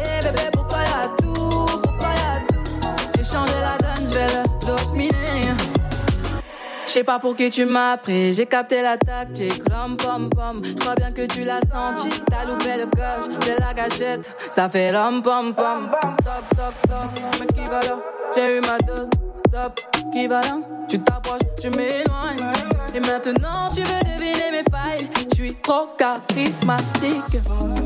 Je 6.92 6.98
sais 6.98 7.04
pas 7.06 7.20
pour 7.20 7.38
qui 7.38 7.50
tu 7.50 7.64
m'as 7.64 7.96
pris, 7.96 8.34
j'ai 8.34 8.46
capté 8.46 8.82
la 8.82 8.98
tactique. 8.98 9.64
Rom 9.72 9.96
pom 9.96 10.30
pom, 10.30 10.62
je 10.62 10.74
crois 10.74 10.94
bien 10.96 11.10
que 11.14 11.26
tu 11.26 11.46
l'as 11.46 11.62
senti. 11.62 12.10
T'as 12.30 12.44
loupé 12.44 12.76
le 12.76 12.86
coche 12.88 13.30
de 13.48 13.62
la 13.62 13.74
gâchette, 13.74 14.30
ça 14.52 14.68
fait 14.68 14.92
rom 14.92 15.22
pom 15.22 15.56
pom. 15.56 15.90
Toc 15.90 16.50
toc 16.50 16.90
toc, 16.90 17.24
mais 17.40 17.48
qui 17.48 17.64
va 17.70 17.80
là? 17.80 17.98
J'ai 18.36 18.58
eu 18.58 18.60
ma 18.60 18.78
dose, 18.80 19.10
stop, 19.48 19.80
qui 20.12 20.28
va 20.28 20.42
là? 20.42 20.58
Tu 20.90 21.00
t'approches, 21.00 21.40
je 21.64 21.70
m'éloigne. 21.70 22.52
Et 22.94 23.00
maintenant 23.00 23.70
tu 23.74 23.84
veux 23.84 24.04
deviner 24.04 24.52
mes 24.52 24.64
failles. 24.70 25.10
Je 25.30 25.36
suis 25.36 25.56
trop 25.62 25.88
charismatique. 25.98 27.40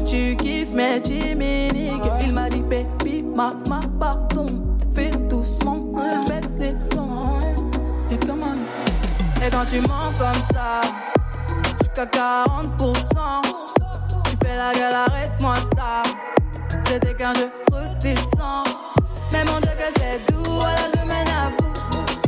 Tu 0.08 0.36
kiffes 0.36 0.72
mes 0.72 1.00
chimiques. 1.04 2.02
Il 2.22 2.34
m'a 2.34 2.50
dit 2.50 2.64
baby, 2.64 3.22
maman, 3.22 3.82
pardon. 4.00 4.48
Fais 4.96 5.12
doucement, 5.30 5.94
pète 6.26 6.50
les. 6.58 6.74
Et 8.12 8.20
comment 8.20 8.46
et 9.46 9.50
quand 9.50 9.66
tu 9.66 9.80
mens 9.82 10.12
comme 10.18 10.42
ça, 10.54 10.82
jusqu'à 11.80 12.06
40%, 12.06 13.42
tu 14.24 14.32
fais 14.44 14.58
la 14.58 14.74
gueule, 14.74 14.94
arrête-moi 14.94 15.56
ça. 15.76 16.04
C'était 16.86 17.14
qu'un 17.14 17.34
jeu 17.34 17.52
redescend. 17.72 18.68
Mais 19.32 19.44
mon 19.46 19.60
Dieu 19.60 19.72
que 19.78 20.00
c'est 20.00 20.34
doux, 20.34 20.62
alors 20.62 20.90
je 20.96 21.02
mène 21.02 21.28
à 21.28 21.50
bout. 21.58 21.66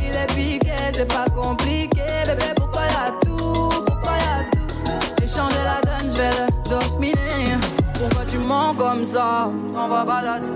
Il 0.01 0.15
est 0.15 0.27
piqué, 0.35 0.73
c'est 0.93 1.07
pas 1.07 1.29
compliqué. 1.29 2.03
Bébé, 2.25 2.53
pourquoi 2.55 2.83
y'a 2.83 3.11
tout? 3.21 3.69
Pourquoi 3.85 4.13
y'a 4.13 4.43
tout? 4.51 4.91
J'ai 5.19 5.27
changé 5.27 5.57
la 5.63 5.81
donne, 5.81 6.11
je 6.11 6.17
vais 6.17 6.29
le 6.29 6.69
dominer. 6.69 7.57
Pourquoi 7.93 8.25
tu 8.25 8.37
mens 8.39 8.75
comme 8.75 9.05
ça? 9.05 9.49
On 9.75 9.87
va 9.87 10.03
balader. 10.03 10.47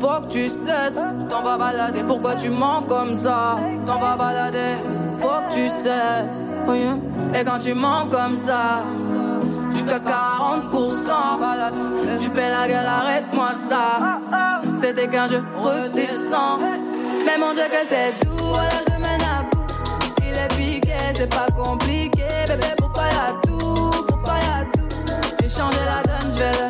Faut 0.00 0.20
que 0.20 0.28
tu 0.28 0.48
cesses, 0.48 1.02
t'en 1.28 1.42
vas 1.42 1.58
balader. 1.58 2.02
Pourquoi 2.06 2.34
tu 2.36 2.50
mens 2.50 2.82
comme 2.82 3.14
ça? 3.14 3.58
T'en 3.84 3.98
vas 3.98 4.16
balader. 4.16 4.76
Faut 5.20 5.40
que 5.48 5.54
tu 5.54 5.68
cesses. 5.68 6.46
oh. 6.68 6.72
Et 7.34 7.44
quand 7.44 7.58
tu 7.58 7.74
mens 7.74 8.06
comme 8.10 8.36
ça, 8.36 8.84
jusqu'à 9.70 9.98
40%, 9.98 11.40
balade. 11.40 11.74
Tu 12.20 12.30
fais 12.30 12.50
la 12.50 12.68
gueule, 12.68 12.86
arrête-moi 12.86 13.50
ça. 13.68 14.20
C'était 14.80 15.08
qu'un 15.08 15.26
jeu 15.26 15.42
redescend. 15.56 16.60
Mais 17.26 17.36
mon 17.38 17.52
Dieu 17.52 17.64
que 17.64 17.86
c'est 17.88 18.24
doux, 18.24 18.54
alors 18.54 18.82
je 18.88 18.94
mène 18.94 19.22
à. 19.22 19.44
Il 20.22 20.34
est 20.34 20.56
piqué, 20.56 20.94
c'est 21.14 21.28
pas 21.28 21.46
compliqué. 21.56 22.24
Bébé, 22.46 22.68
pourquoi 22.76 23.04
y'a 23.04 23.34
tout? 23.46 23.90
Pourquoi 24.08 24.34
y'a 24.34 24.64
tout? 24.72 25.12
J'ai 25.42 25.48
changé 25.48 25.78
la 25.84 26.02
donne, 26.02 26.32
je 26.32 26.38
vais 26.38 26.67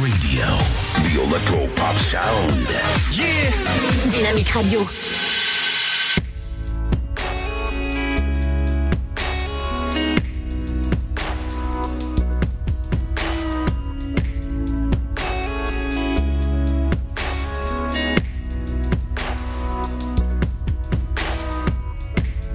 Radio, 0.00 0.46
the 1.02 1.22
electro 1.24 1.66
Pop 1.74 1.96
Sound. 1.96 2.52
Yeah. 3.12 3.50
Dynamique 4.12 4.54
Radio. 4.54 4.84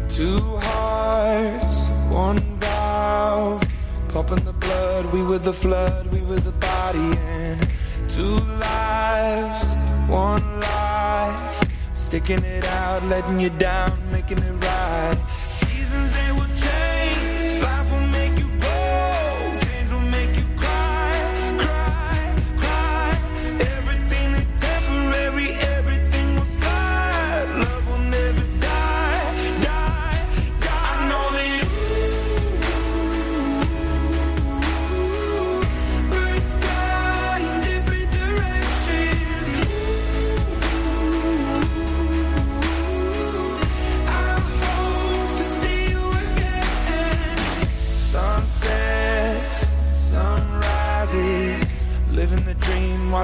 Two 0.08 0.40
hearts, 0.62 1.92
one 2.14 2.40
valve. 2.58 3.62
Pumping 4.10 4.44
the 4.46 4.54
blood, 4.54 5.12
we 5.12 5.24
were 5.24 5.40
the 5.40 5.52
flood, 5.52 6.08
we 6.08 6.23
two 8.14 8.36
lives, 8.62 9.76
one 10.08 10.60
life. 10.60 11.66
Sticking 11.94 12.44
it 12.44 12.64
out, 12.66 13.04
letting 13.06 13.40
you 13.40 13.50
down, 13.50 13.92
making 14.12 14.38
it 14.38 14.63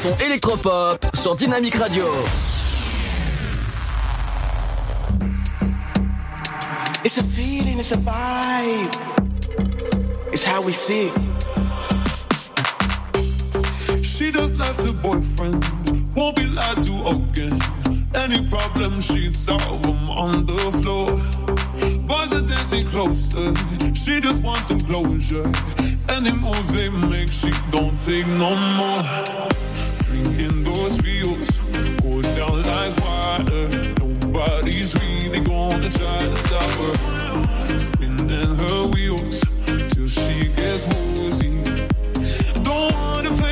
Son 0.00 0.16
électropop 0.24 1.04
sur 1.12 1.34
Dynamique 1.34 1.74
Radio. 1.74 2.06
It's 7.04 7.18
a 7.18 7.22
feeling, 7.22 7.78
it's 7.78 7.92
a 7.92 7.98
vibe. 7.98 8.88
It's 10.32 10.42
how 10.42 10.62
we 10.62 10.72
see 10.72 11.08
it. 11.08 11.14
She 14.02 14.32
just 14.32 14.58
left 14.58 14.82
her 14.84 14.92
boyfriend, 14.94 15.62
won't 16.14 16.36
be 16.36 16.46
lied 16.46 16.80
to 16.86 17.08
again. 17.08 17.58
Any 18.14 18.48
problem 18.48 19.02
she'd 19.02 19.34
solve 19.34 19.82
them 19.82 20.08
on 20.08 20.46
the 20.46 20.72
floor. 20.80 21.12
Boys 22.06 22.32
are 22.32 22.46
dancing 22.46 22.86
closer, 22.86 23.52
she 23.94 24.18
just 24.22 24.42
wants 24.42 24.68
some 24.68 24.80
closure. 24.80 25.52
Any 26.08 26.32
move 26.32 26.72
they 26.72 26.88
make, 26.88 27.30
she 27.30 27.50
don't 27.70 27.98
take 28.02 28.26
no 28.26 28.56
more. 28.56 29.50
Drinking 30.22 30.64
those 30.64 31.00
fields, 31.00 31.58
go 32.02 32.20
down 32.20 32.62
like 32.62 32.94
water. 33.00 33.68
Nobody's 33.98 34.94
really 34.94 35.40
gonna 35.40 35.90
try 35.90 36.18
to 36.18 36.36
stop 36.36 36.62
her. 36.62 37.78
Spinning 37.78 38.54
her 38.56 38.86
wheels 38.88 39.42
till 39.88 40.08
she 40.08 40.48
gets 40.54 40.86
woozy. 40.88 41.56
Don't 42.62 42.92
wanna 42.92 43.30
play 43.30 43.49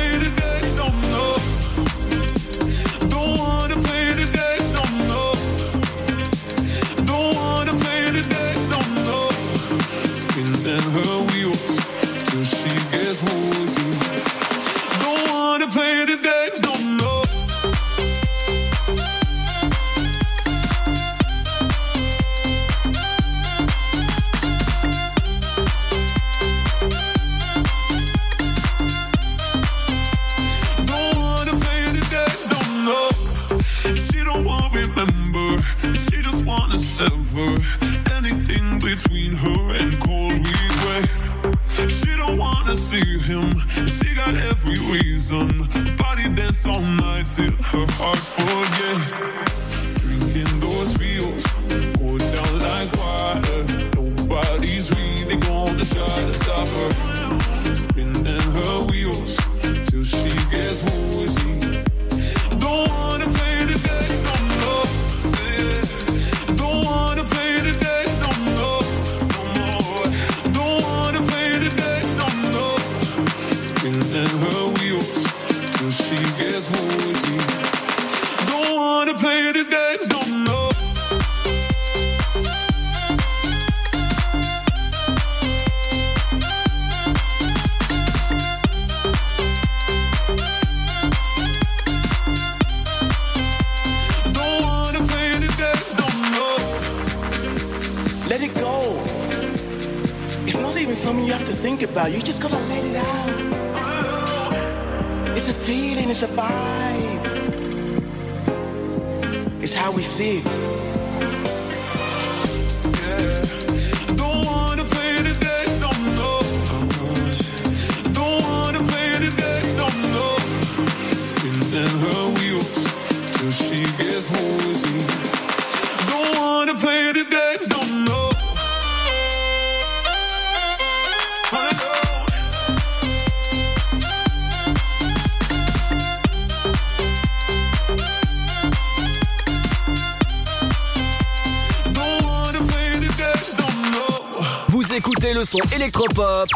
électropop 146.09 146.47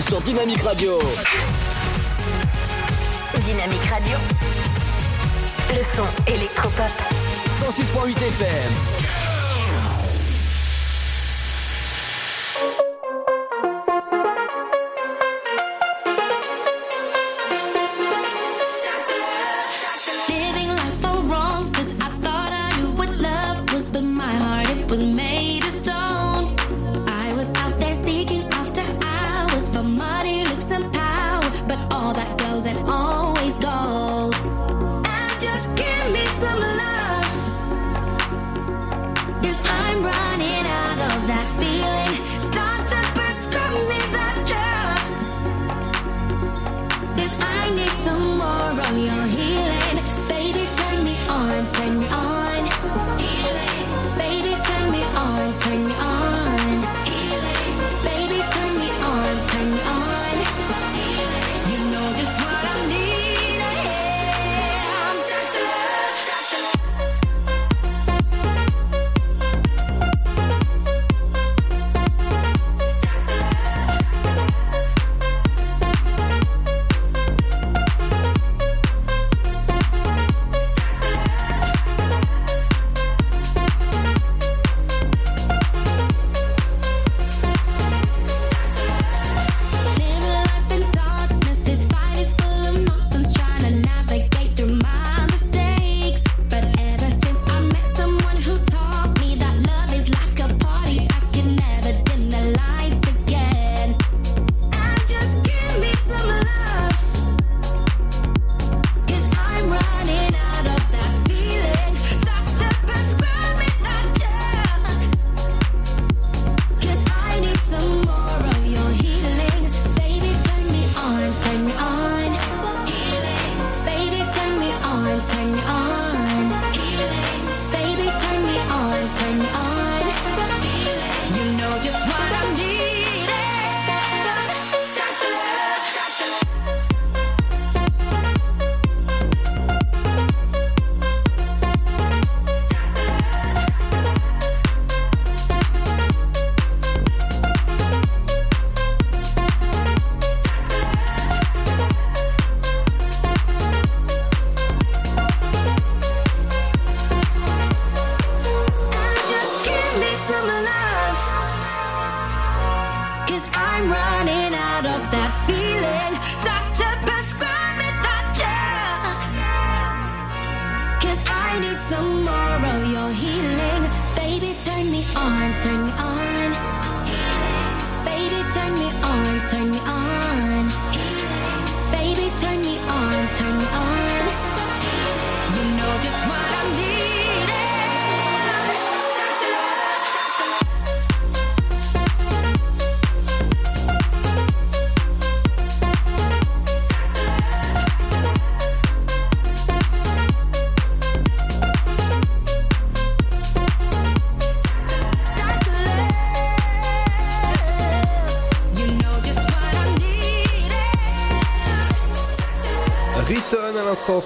sur 0.00 0.20
Dynamique 0.20 0.62
Radio. 0.62 0.98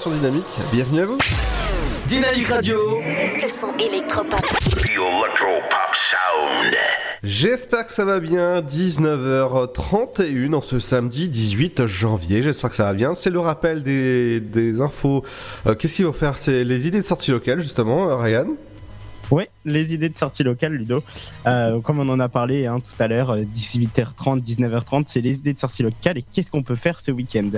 Sur 0.01 0.11
Dynamique. 0.13 0.45
Bienvenue 0.73 1.01
à 1.03 1.05
vous. 1.05 1.19
Dynamique 2.07 2.47
Radio. 2.49 2.79
Le 3.03 3.49
son 3.49 3.77
électropop. 3.77 4.41
Electropop 4.79 5.93
Sound. 5.93 6.75
J'espère 7.23 7.87
que 7.87 7.93
ça 7.93 8.07
va 8.07 8.19
bien. 8.19 8.63
19h31 8.63 10.55
en 10.55 10.63
ce 10.63 10.79
samedi 10.81 11.29
18 11.29 11.87
janvier. 11.87 12.43
J'espère 12.43 12.71
que 12.71 12.77
ça 12.77 12.85
va 12.85 12.95
bien. 12.95 13.15
C'est 13.15 13.29
le 13.29 13.41
rappel 13.41 13.83
des, 13.83 14.41
des 14.41 14.81
infos. 14.81 15.23
Euh, 15.67 15.75
Qu'est-ce 15.75 15.97
qu'il 15.97 16.07
faut 16.07 16.15
faire? 16.15 16.39
C'est 16.39 16.65
les 16.65 16.89
idées 16.89 17.01
de 17.01 17.07
sortie 17.07 17.31
locale, 17.31 17.61
justement, 17.61 18.09
euh, 18.09 18.17
Ryan. 18.17 18.47
Les 19.65 19.93
idées 19.95 20.09
de 20.09 20.16
sortie 20.16 20.43
locale, 20.43 20.73
Ludo. 20.73 21.01
Euh, 21.47 21.81
comme 21.81 21.99
on 22.01 22.09
en 22.09 22.19
a 22.19 22.28
parlé 22.28 22.66
hein, 22.66 22.78
tout 22.81 23.03
à 23.03 23.09
l'heure, 23.09 23.31
euh, 23.31 23.43
18h30, 23.43 24.43
19h30, 24.43 25.05
c'est 25.07 25.20
les 25.20 25.39
idées 25.39 25.53
de 25.53 25.59
sortie 25.59 25.82
locale 25.82 26.19
et 26.19 26.23
qu'est-ce 26.23 26.51
qu'on 26.51 26.62
peut 26.62 26.77
faire 26.77 26.99
ce 27.01 27.11
week-end 27.11 27.51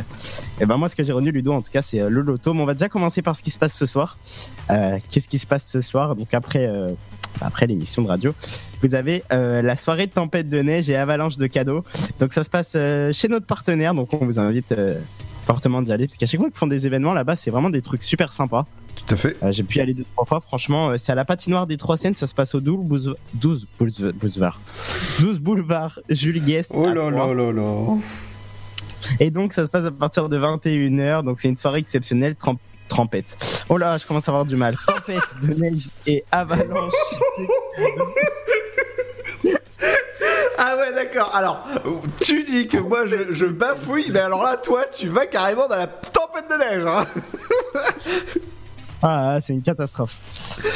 Et 0.61 0.67
ben 0.67 0.77
moi, 0.77 0.89
ce 0.89 0.97
que 0.97 1.03
j'ai 1.05 1.13
retenu, 1.13 1.31
Ludo, 1.31 1.53
en 1.53 1.63
tout 1.63 1.71
cas, 1.71 1.83
c'est 1.83 2.01
euh, 2.01 2.09
le 2.09 2.21
loto. 2.23 2.55
Mais 2.55 2.61
on 2.63 2.67
va 2.67 2.75
déjà 2.75 2.89
commencer 2.89 3.23
par 3.23 3.37
ce 3.37 3.43
qui 3.43 3.51
se 3.51 3.59
passe 3.59 3.75
ce 3.75 3.87
soir. 3.87 4.19
Euh, 4.71 4.99
qu'est-ce 5.11 5.29
qui 5.29 5.39
se 5.39 5.47
passe 5.47 5.67
ce 5.69 5.81
soir? 5.81 6.17
Donc 6.17 6.35
après, 6.35 6.67
euh, 6.67 6.91
après 7.41 7.67
l'émission 7.67 8.03
de 8.03 8.09
radio, 8.09 8.35
vous 8.83 8.95
avez 8.95 9.23
euh, 9.33 9.63
la 9.63 9.77
soirée 9.77 10.07
de 10.07 10.13
tempête 10.13 10.49
de 10.49 10.61
neige 10.61 10.91
et 10.91 10.97
avalanche 10.97 11.37
de 11.39 11.47
cadeaux. 11.47 11.85
Donc 12.19 12.33
ça 12.33 12.45
se 12.45 12.51
passe 12.51 12.73
euh, 12.77 13.13
chez 13.13 13.29
notre 13.29 13.47
partenaire. 13.47 13.95
Donc 13.95 14.13
on 14.13 14.25
vous 14.25 14.39
invite 14.39 14.73
euh, 14.73 14.99
fortement 15.47 15.83
d'y 15.83 15.93
aller 15.93 16.07
parce 16.07 16.17
qu'à 16.17 16.27
chaque 16.27 16.41
fois 16.41 16.51
qu'ils 16.51 16.59
font 16.59 16.67
des 16.67 16.87
événements 16.87 17.15
là-bas, 17.15 17.37
c'est 17.37 17.51
vraiment 17.51 17.71
des 17.71 17.83
trucs 17.83 18.03
super 18.03 18.33
sympas. 18.33 18.67
Tout 19.07 19.15
à 19.15 19.17
fait. 19.17 19.37
Euh, 19.43 19.51
J'ai 19.53 19.63
pu 19.65 19.79
y 19.79 19.81
aller 19.81 19.95
deux 19.95 20.05
trois 20.15 20.25
fois. 20.25 20.41
Franchement, 20.41 20.91
euh, 20.91 20.97
c'est 20.97 21.13
à 21.13 21.15
la 21.15 21.25
patinoire 21.25 21.67
des 21.67 21.77
Trois 21.77 21.97
Seines. 21.97 22.15
Ça 22.15 22.27
se 22.27 22.35
passe 22.35 22.55
au 22.55 22.61
12 22.61 22.79
boulevard, 22.85 23.15
12 23.35 23.67
boulevard, 23.79 24.13
boulevard, 24.15 24.61
12 25.21 25.39
boulevard 25.41 25.99
Jules 26.09 26.45
Guest. 26.45 26.71
Oh 26.73 26.87
là 26.87 27.11
là 27.11 27.35
là 27.35 27.53
là. 27.53 27.97
Et 29.19 29.31
donc 29.31 29.53
ça 29.53 29.65
se 29.65 29.71
passe 29.71 29.85
à 29.85 29.91
partir 29.91 30.29
de 30.29 30.39
21h. 30.39 31.25
Donc 31.25 31.41
c'est 31.41 31.49
une 31.49 31.57
soirée 31.57 31.81
exceptionnelle. 31.81 32.37
Trem- 32.37 32.59
Trempette. 32.89 33.65
Oh 33.71 33.79
là, 33.79 33.97
je 33.97 34.07
commence 34.07 34.29
à 34.29 34.33
avoir 34.33 34.45
du 34.45 34.55
mal. 34.57 34.77
Tempête 34.87 35.23
de 35.43 35.55
neige 35.61 35.89
et 36.07 36.25
avalanche. 36.31 36.93
Ah 40.59 40.77
ouais, 40.77 40.93
d'accord. 40.95 41.35
Alors, 41.35 41.65
tu 42.21 42.45
dis 42.45 42.67
que 42.67 42.77
moi 42.79 43.07
je, 43.07 43.33
je 43.33 43.47
bafouille, 43.47 44.11
mais 44.13 44.21
alors 44.21 44.43
là, 44.43 44.57
toi, 44.59 44.85
tu 44.93 45.09
vas 45.09 45.27
carrément 45.27 45.67
dans 45.69 45.77
la 45.77 45.87
tempête 45.87 46.45
de 46.51 46.57
neige. 46.57 46.85
Hein 46.87 47.07
Ah, 49.03 49.39
c'est 49.43 49.53
une 49.53 49.63
catastrophe. 49.63 50.19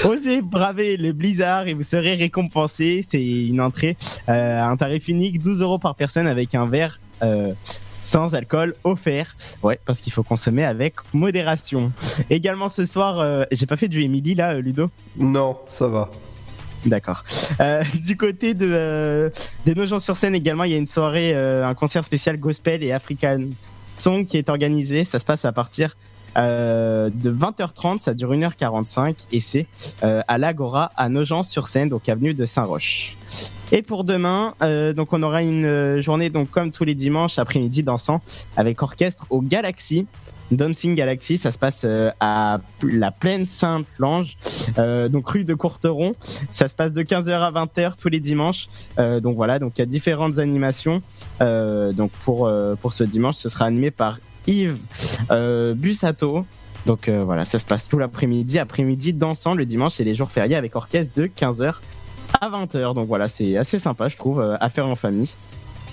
Osez 0.04 0.42
braver 0.42 0.96
le 0.96 1.12
blizzard 1.12 1.68
et 1.68 1.74
vous 1.74 1.84
serez 1.84 2.14
récompensé. 2.14 3.06
C'est 3.08 3.24
une 3.24 3.60
entrée 3.60 3.96
euh, 4.28 4.60
à 4.60 4.66
un 4.66 4.76
tarif 4.76 5.08
unique, 5.08 5.40
12 5.40 5.60
euros 5.62 5.78
par 5.78 5.94
personne 5.94 6.26
avec 6.26 6.54
un 6.54 6.66
verre 6.66 6.98
euh, 7.22 7.52
sans 8.04 8.34
alcool 8.34 8.74
offert. 8.84 9.36
Ouais, 9.62 9.78
parce 9.84 10.00
qu'il 10.00 10.12
faut 10.12 10.22
consommer 10.22 10.64
avec 10.64 10.94
modération. 11.12 11.92
Également 12.30 12.68
ce 12.68 12.84
soir, 12.86 13.20
euh, 13.20 13.44
j'ai 13.52 13.66
pas 13.66 13.76
fait 13.76 13.88
du 13.88 14.02
Emily 14.02 14.34
là, 14.34 14.54
euh, 14.54 14.60
Ludo? 14.60 14.90
Non, 15.16 15.58
ça 15.70 15.86
va. 15.88 16.10
D'accord. 16.84 17.24
Euh, 17.60 17.82
du 18.02 18.16
côté 18.16 18.54
de, 18.54 18.68
euh, 18.72 19.30
de 19.66 19.74
Nogent-sur-Seine 19.74 20.34
également, 20.34 20.64
il 20.64 20.72
y 20.72 20.74
a 20.74 20.78
une 20.78 20.86
soirée, 20.86 21.34
un 21.34 21.74
concert 21.74 22.04
spécial 22.04 22.38
gospel 22.38 22.82
et 22.82 22.92
African 22.92 23.40
Song 23.98 24.26
qui 24.26 24.36
est 24.36 24.48
organisé. 24.48 25.04
Ça 25.04 25.18
se 25.18 25.24
passe 25.24 25.44
à 25.44 25.52
partir 25.52 25.96
euh, 26.36 27.10
de 27.12 27.32
20h30, 27.32 28.00
ça 28.00 28.14
dure 28.14 28.32
1h45 28.32 29.26
et 29.32 29.40
c'est 29.40 29.66
euh, 30.02 30.22
à 30.28 30.38
l'Agora 30.38 30.92
à 30.96 31.08
Nogent-sur-Seine, 31.08 31.88
donc 31.88 32.08
avenue 32.08 32.34
de 32.34 32.44
Saint-Roch. 32.44 33.16
Et 33.72 33.82
pour 33.82 34.04
demain, 34.04 34.54
euh, 34.62 34.92
donc 34.92 35.12
on 35.12 35.22
aura 35.22 35.42
une 35.42 36.00
journée 36.00 36.30
donc 36.30 36.50
comme 36.50 36.70
tous 36.70 36.84
les 36.84 36.94
dimanches 36.94 37.38
après-midi 37.38 37.82
dansant 37.82 38.20
avec 38.56 38.82
orchestre 38.82 39.26
au 39.30 39.40
Galaxy. 39.40 40.06
Dancing 40.52 40.94
Galaxy, 40.94 41.38
ça 41.38 41.50
se 41.50 41.58
passe 41.58 41.84
à 42.20 42.60
la 42.80 43.10
plaine 43.10 43.46
Sainte-Lange, 43.46 44.36
euh, 44.78 45.08
donc 45.08 45.28
rue 45.28 45.42
de 45.42 45.54
Courteron. 45.54 46.14
Ça 46.52 46.68
se 46.68 46.76
passe 46.76 46.92
de 46.92 47.02
15h 47.02 47.32
à 47.32 47.50
20h 47.50 47.94
tous 47.98 48.08
les 48.08 48.20
dimanches. 48.20 48.68
Donc 48.96 49.34
voilà, 49.34 49.58
donc 49.58 49.72
il 49.76 49.80
y 49.80 49.82
a 49.82 49.86
différentes 49.86 50.38
animations. 50.38 51.02
Donc 51.40 52.12
pour 52.24 52.48
pour 52.80 52.92
ce 52.92 53.02
dimanche, 53.02 53.34
ce 53.34 53.48
sera 53.48 53.64
animé 53.64 53.90
par 53.90 54.18
Yves 54.46 54.78
euh, 55.30 55.74
Bussato. 55.74 56.44
Donc 56.84 57.08
euh, 57.08 57.24
voilà, 57.24 57.44
ça 57.44 57.58
se 57.58 57.64
passe 57.64 57.88
tout 57.88 57.98
l'après-midi, 57.98 58.58
après-midi 58.58 59.12
dansant 59.12 59.54
le 59.54 59.66
dimanche 59.66 59.98
et 60.00 60.04
les 60.04 60.14
jours 60.14 60.30
fériés 60.30 60.54
avec 60.54 60.76
orchestre 60.76 61.12
de 61.16 61.26
15h 61.26 61.74
à 62.40 62.50
20h. 62.50 62.94
Donc 62.94 63.08
voilà, 63.08 63.28
c'est 63.28 63.56
assez 63.56 63.78
sympa, 63.78 64.08
je 64.08 64.16
trouve, 64.16 64.40
euh, 64.40 64.56
à 64.60 64.68
faire 64.68 64.86
en 64.86 64.96
famille. 64.96 65.34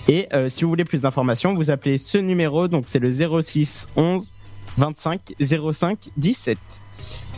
Et 0.06 0.28
si 0.48 0.64
vous 0.64 0.68
voulez 0.68 0.84
plus 0.84 1.00
d'informations, 1.00 1.54
vous 1.54 1.70
appelez 1.70 1.96
ce 1.96 2.18
numéro, 2.18 2.68
donc 2.68 2.84
c'est 2.88 2.98
le 2.98 3.10
06 3.10 3.88
11 3.96 4.34
25 4.76 5.34
05 5.40 6.10
17. 6.18 6.58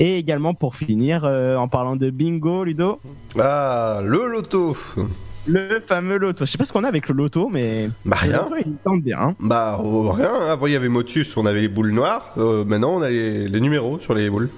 Et 0.00 0.18
également 0.18 0.52
pour 0.52 0.74
finir, 0.74 1.22
en 1.24 1.68
parlant 1.68 1.94
de 1.94 2.10
bingo, 2.10 2.64
Ludo. 2.64 2.98
Ah, 3.38 4.00
le 4.02 4.26
loto. 4.26 4.76
Le 5.48 5.80
fameux 5.86 6.16
loto. 6.18 6.44
Je 6.44 6.50
sais 6.50 6.58
pas 6.58 6.64
ce 6.64 6.72
qu'on 6.72 6.84
a 6.84 6.88
avec 6.88 7.08
le 7.08 7.14
loto, 7.14 7.48
mais. 7.48 7.88
Bah 8.04 8.16
le 8.24 8.30
rien. 8.30 8.38
loto, 8.42 8.54
il 8.64 8.76
tente 8.84 9.02
bien. 9.02 9.18
hein. 9.20 9.34
Bah 9.40 9.78
oh, 9.82 10.10
rien. 10.10 10.32
Avant 10.50 10.66
il 10.66 10.72
y 10.72 10.76
avait 10.76 10.88
Motus, 10.88 11.36
on 11.36 11.46
avait 11.46 11.60
les 11.60 11.68
boules 11.68 11.92
noires. 11.92 12.32
Euh, 12.38 12.64
maintenant 12.64 12.94
on 12.96 13.02
a 13.02 13.10
les, 13.10 13.48
les 13.48 13.60
numéros 13.60 13.98
sur 14.00 14.14
les 14.14 14.28
boules. 14.28 14.50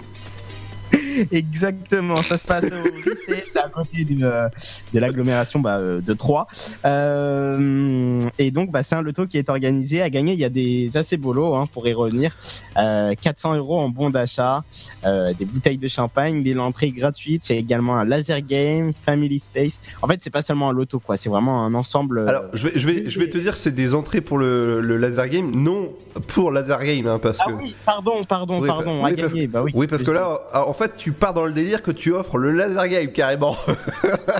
Exactement, 1.32 2.22
ça 2.22 2.38
se 2.38 2.44
passe 2.44 2.64
au 2.64 2.88
lycée, 3.08 3.44
c'est 3.52 3.58
à 3.58 3.68
côté 3.68 4.04
de, 4.04 4.24
euh, 4.24 4.48
de 4.94 4.98
l'agglomération 4.98 5.60
bah, 5.60 5.78
euh, 5.78 6.00
de 6.00 6.12
Troyes. 6.14 6.46
Euh, 6.84 8.20
et 8.38 8.50
donc, 8.50 8.70
bah, 8.70 8.82
c'est 8.82 8.94
un 8.94 9.02
loto 9.02 9.26
qui 9.26 9.38
est 9.38 9.48
organisé 9.48 10.02
à 10.02 10.10
gagner. 10.10 10.32
Il 10.32 10.38
y 10.38 10.44
a 10.44 10.48
des 10.50 10.96
assez 10.96 11.16
beaux 11.16 11.32
lots 11.32 11.54
hein, 11.54 11.64
pour 11.72 11.86
y 11.88 11.92
revenir. 11.92 12.36
Euh, 12.76 13.14
400 13.20 13.56
euros 13.56 13.80
en 13.80 13.88
bon 13.88 14.10
d'achat, 14.10 14.62
euh, 15.04 15.32
des 15.38 15.44
bouteilles 15.44 15.78
de 15.78 15.88
champagne, 15.88 16.42
des 16.42 16.54
l'entrée 16.54 16.90
gratuite. 16.90 17.48
Il 17.48 17.54
y 17.54 17.56
a 17.56 17.60
également 17.60 17.96
un 17.96 18.04
laser 18.04 18.40
game, 18.42 18.92
family 19.04 19.38
space. 19.38 19.80
En 20.02 20.06
fait, 20.08 20.20
c'est 20.22 20.30
pas 20.30 20.42
seulement 20.42 20.70
un 20.70 20.72
loto, 20.72 20.98
quoi. 20.98 21.16
C'est 21.16 21.28
vraiment 21.28 21.64
un 21.64 21.74
ensemble. 21.74 22.28
Alors 22.28 22.44
je 22.52 22.68
vais, 22.68 22.78
je 22.78 22.86
vais, 22.86 23.08
je 23.08 23.18
vais 23.18 23.28
te 23.28 23.38
dire 23.38 23.56
c'est 23.56 23.74
des 23.74 23.94
entrées 23.94 24.20
pour 24.20 24.38
le, 24.38 24.80
le 24.80 24.96
laser 24.96 25.28
game, 25.28 25.50
non 25.54 25.90
pour 26.26 26.50
laser 26.50 26.82
game 26.82 27.06
hein, 27.06 27.18
parce 27.22 27.38
Ah 27.40 27.46
que. 27.48 27.52
oui, 27.52 27.76
pardon, 27.84 28.24
pardon, 28.24 28.60
Oui, 28.60 28.66
pardon, 28.66 29.04
à 29.04 29.10
oui, 29.10 29.16
parce 29.16 29.32
gagner. 29.32 29.46
Bah 29.46 29.62
oui. 29.62 29.70
oui, 29.74 29.86
parce 29.86 30.02
que 30.02 30.10
là, 30.10 30.40
en 30.54 30.72
fait, 30.72 30.96
tu 30.96 31.07
pars 31.12 31.34
dans 31.34 31.44
le 31.44 31.52
délire 31.52 31.82
que 31.82 31.90
tu 31.90 32.12
offres 32.12 32.38
le 32.38 32.52
laser 32.52 32.88
game 32.88 33.12
carrément. 33.12 33.56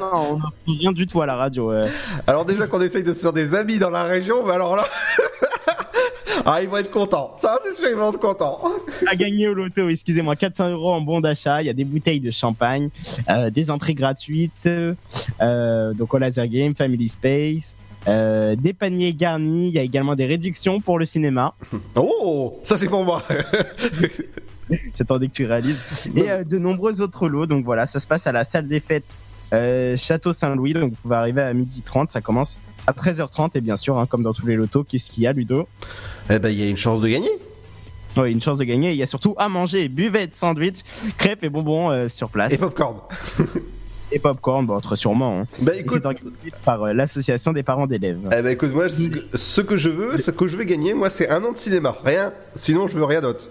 Non, 0.01 0.11
on 0.13 0.37
n'a 0.39 0.53
rien 0.67 0.93
du 0.93 1.07
tout 1.07 1.21
à 1.23 1.27
la 1.27 1.37
radio. 1.37 1.73
Alors 2.27 2.45
déjà 2.45 2.67
qu'on 2.67 2.81
essaye 2.81 3.03
de 3.03 3.13
se 3.13 3.21
faire 3.21 3.33
des 3.33 3.55
amis 3.55 3.79
dans 3.79 3.91
la 3.91 4.05
région, 4.05 4.45
mais 4.47 4.53
alors 4.53 4.77
là, 4.77 4.85
ah 6.45 6.63
ils 6.63 6.69
vont 6.69 6.79
être 6.79 6.91
contents. 6.91 7.33
Ça 7.37 7.59
c'est 7.63 7.73
sûr 7.73 7.89
ils 7.89 7.97
vont 7.97 8.11
être 8.11 8.19
contents. 8.19 8.61
à 9.07 9.17
gagner 9.17 9.49
au 9.49 9.55
loto, 9.55 9.89
excusez-moi, 9.89 10.37
400 10.37 10.71
euros 10.71 10.93
en 10.93 11.01
bon 11.01 11.21
d'achat. 11.21 11.63
Il 11.63 11.67
y 11.67 11.71
a 11.71 11.75
des 11.75 11.85
bouteilles 11.85 12.21
de 12.21 12.31
champagne, 12.31 12.91
euh, 13.29 13.51
des 13.51 13.71
entrées 13.71 13.95
gratuites, 13.95 14.67
euh, 14.67 15.95
donc 15.95 16.15
au 16.15 16.19
laser 16.19 16.47
game, 16.49 16.75
family 16.75 17.09
space, 17.09 17.77
euh, 18.07 18.57
des 18.57 18.73
paniers 18.73 19.13
garnis. 19.13 19.69
Il 19.69 19.75
y 19.75 19.79
a 19.79 19.83
également 19.83 20.15
des 20.15 20.27
réductions 20.27 20.81
pour 20.81 20.99
le 20.99 21.05
cinéma. 21.05 21.55
Oh, 21.95 22.61
ça 22.63 22.77
c'est 22.77 22.89
pour 22.89 23.05
moi. 23.05 23.23
J'attendais 24.97 25.29
que 25.29 25.33
tu 25.33 25.47
réalises. 25.47 25.81
Et 26.15 26.31
euh, 26.31 26.45
de 26.45 26.59
nombreux 26.59 27.01
autres 27.01 27.29
lots. 27.29 27.47
Donc 27.47 27.65
voilà, 27.65 27.87
ça 27.87 27.99
se 27.99 28.07
passe 28.07 28.27
à 28.27 28.33
la 28.33 28.45
salle 28.45 28.69
des 28.69 28.81
fêtes 28.81 29.05
euh, 29.53 29.97
Château 29.97 30.33
Saint-Louis. 30.33 30.73
Donc 30.75 30.91
vous 30.91 30.97
pouvez 31.03 31.17
arriver 31.17 31.43
à 31.43 31.55
12h30. 31.55 32.09
Ça 32.09 32.21
commence 32.21 32.59
à 32.87 32.93
13h30. 32.93 33.51
Et 33.55 33.61
bien 33.61 33.77
sûr, 33.77 33.99
hein, 33.99 34.07
comme 34.07 34.23
dans 34.23 34.33
tous 34.35 34.47
les 34.47 34.57
lotos, 34.57 34.85
qu'est-ce 34.85 35.11
qu'il 35.11 35.23
y 35.23 35.27
a, 35.27 35.33
Ludo? 35.33 35.69
Eh 36.31 36.39
ben 36.39 36.51
il 36.51 36.59
y 36.59 36.63
a 36.63 36.69
une 36.69 36.77
chance 36.77 37.01
de 37.01 37.09
gagner. 37.09 37.31
Oui, 38.17 38.33
une 38.33 38.43
chance 38.43 38.59
de 38.59 38.65
gagner. 38.65 38.91
Il 38.91 38.97
y 38.97 39.03
a 39.03 39.07
surtout 39.07 39.35
à 39.39 39.49
manger, 39.49 39.89
buvette, 39.89 40.35
sandwich, 40.35 40.79
crêpes 41.19 41.45
et 41.45 41.49
bonbons 41.49 41.91
euh, 41.91 42.09
sur 42.09 42.31
place. 42.31 42.53
Et 42.53 42.59
popcorn. 42.59 42.99
Et 44.11 44.19
popcorn, 44.19 44.65
bon, 44.65 44.81
très 44.81 44.97
sûrement. 44.97 45.41
Hein. 45.41 45.47
Bah 45.61 45.77
écoute, 45.77 46.01
C'est 46.03 46.07
organisé 46.07 46.51
par 46.65 46.83
euh, 46.83 46.93
l'association 46.95 47.53
des 47.53 47.63
parents 47.63 47.87
d'élèves. 47.87 48.21
eh 48.27 48.41
ben 48.41 48.49
écoute 48.49 48.73
moi 48.73 48.89
ce 48.89 49.07
que, 49.07 49.37
ce 49.37 49.61
que 49.61 49.77
je 49.77 49.91
veux, 49.91 50.17
ce 50.17 50.31
que 50.31 50.47
je 50.47 50.57
veux 50.57 50.65
gagner, 50.65 50.95
moi 50.95 51.11
c'est 51.11 51.29
un 51.29 51.45
an 51.45 51.53
de 51.53 51.59
cinéma, 51.59 51.95
rien. 52.03 52.33
Sinon 52.55 52.89
je 52.89 52.95
veux 52.95 53.05
rien 53.05 53.21
d'autre. 53.21 53.49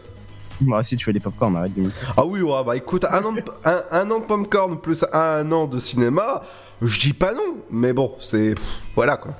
Moi, 0.61 0.81
si 0.83 0.95
tu 0.97 1.05
veux 1.05 1.13
des 1.13 1.19
popcorn, 1.19 1.55
arrête 1.55 1.73
de 1.75 1.89
Ah 2.15 2.25
oui, 2.25 2.41
ouais, 2.41 2.63
bah 2.65 2.75
écoute, 2.75 3.05
un 3.09 3.23
an 3.23 3.31
de, 3.33 3.43
un, 3.63 3.83
un 3.91 4.09
an 4.11 4.19
de 4.19 4.25
popcorn 4.25 4.79
plus 4.79 5.05
un 5.13 5.51
an 5.51 5.67
de 5.67 5.77
cinéma, 5.79 6.41
je 6.81 6.99
dis 6.99 7.13
pas 7.13 7.33
non, 7.33 7.57
mais 7.69 7.93
bon, 7.93 8.15
c'est 8.19 8.55
voilà 8.95 9.17
quoi. 9.17 9.33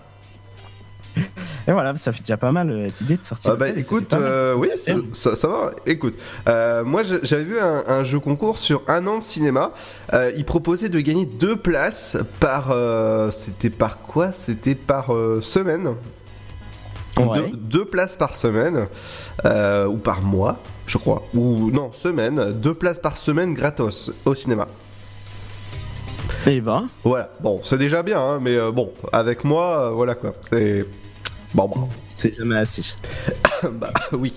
Et 1.68 1.72
voilà, 1.72 1.98
ça 1.98 2.14
fait 2.14 2.20
déjà 2.20 2.38
pas 2.38 2.52
mal 2.52 2.70
euh, 2.70 2.86
cette 2.88 3.02
idée 3.02 3.18
de 3.18 3.24
sortir. 3.24 3.52
Ah 3.52 3.56
bah 3.56 3.70
écoute, 3.70 4.14
euh, 4.14 4.54
oui, 4.54 4.70
ça, 4.78 4.94
ça- 5.14 5.36
ça 5.36 5.48
va. 5.48 5.72
Écoute, 5.88 6.14
euh, 6.48 6.84
moi 6.86 7.02
j'avais 7.24 7.44
vu 7.44 7.60
un, 7.60 7.84
un 7.88 8.04
jeu 8.04 8.20
concours 8.20 8.60
sur 8.60 8.84
un 8.88 9.06
an 9.08 9.18
de 9.18 9.24
cinéma. 9.24 9.72
Euh, 10.14 10.32
il 10.38 10.46
proposait 10.46 10.90
de 10.90 11.00
gagner 11.00 11.26
deux 11.26 11.56
places 11.56 12.16
par. 12.40 12.72
C'était 13.34 13.72
par 13.72 13.98
quoi? 14.00 14.32
C'était 14.32 14.76
par 14.76 15.08
semaine. 15.42 15.96
Ouais. 17.18 17.50
Deux, 17.50 17.58
deux 17.58 17.86
places 17.86 18.16
par 18.16 18.36
semaine 18.36 18.88
ou 19.44 19.98
par 19.98 20.22
mois, 20.22 20.60
je 20.88 20.98
crois. 20.98 21.24
Ou 21.36 21.70
non, 21.72 21.92
semaine. 21.92 22.54
Deux 22.54 22.74
places 22.74 22.98
par 23.00 23.18
semaine 23.18 23.54
gratos 23.54 24.12
au 24.26 24.34
cinéma. 24.34 24.68
Et 26.48 26.62
ben. 26.62 26.88
Voilà. 27.04 27.30
Bon, 27.42 27.60
c'est 27.64 27.78
déjà 27.78 28.02
bien, 28.04 28.20
hein, 28.20 28.40
mais 28.42 28.56
euh, 28.56 28.72
bon, 28.72 28.92
avec 29.12 29.44
moi, 29.44 29.88
euh, 29.88 29.90
voilà 29.92 30.16
quoi. 30.16 30.34
C'est 30.42 30.86
bon, 31.54 31.68
bon. 31.68 31.90
C'est 32.16 32.34
jamais 32.36 32.58
assez. 32.58 32.84
bah 33.74 33.92
oui. 34.14 34.34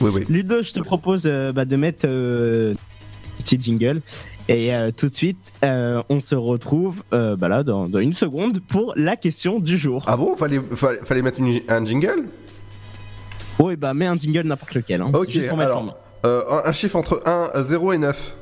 Oui, 0.00 0.10
oui. 0.14 0.24
Ludo, 0.28 0.62
je 0.62 0.72
te 0.72 0.80
propose 0.80 1.22
euh, 1.26 1.52
bah, 1.52 1.64
de 1.64 1.76
mettre 1.76 2.06
petit 3.38 3.58
jingle. 3.60 4.02
Et 4.48 4.70
tout 4.96 5.08
de 5.08 5.14
suite, 5.14 5.38
on 5.62 6.20
se 6.20 6.36
retrouve 6.36 7.02
bah 7.10 7.48
là, 7.48 7.64
dans, 7.64 7.88
dans 7.88 7.98
une 7.98 8.12
seconde 8.14 8.60
pour 8.60 8.92
la 8.94 9.16
question 9.16 9.58
du 9.58 9.76
jour. 9.76 10.04
Ah 10.06 10.16
bon? 10.16 10.36
Fallait, 10.36 10.60
fallait, 10.72 11.00
fallait 11.02 11.22
mettre 11.22 11.40
une- 11.40 11.60
un 11.68 11.84
jingle? 11.84 12.26
Oui, 13.58 13.76
bah 13.76 13.94
mets 13.94 14.06
un 14.06 14.16
jingle 14.16 14.46
n'importe 14.46 14.74
lequel. 14.74 15.00
Hein. 15.02 15.10
Ok, 15.14 15.30
juste 15.30 15.48
pour 15.48 15.56
mettre 15.56 15.76
en 15.76 15.82
main. 15.84 15.94
alors, 16.24 16.50
euh, 16.50 16.62
un, 16.64 16.68
un 16.68 16.72
chiffre 16.72 16.96
entre 16.96 17.22
1, 17.26 17.50
0 17.62 17.92
et 17.94 17.98
9. 17.98 18.34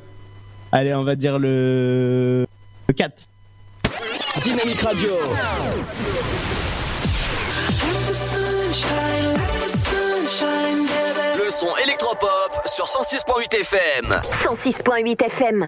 Allez, 0.71 0.93
on 0.93 1.03
va 1.03 1.15
dire 1.15 1.39
le, 1.39 2.45
le 2.87 2.93
4. 2.93 3.13
Dynamique 4.43 4.81
Radio. 4.81 5.09
Le 11.37 11.49
son 11.51 11.75
électropop 11.83 12.61
sur 12.65 12.85
106.8 12.85 13.53
FM. 13.61 14.05
106.8 14.23 15.25
FM. 15.25 15.65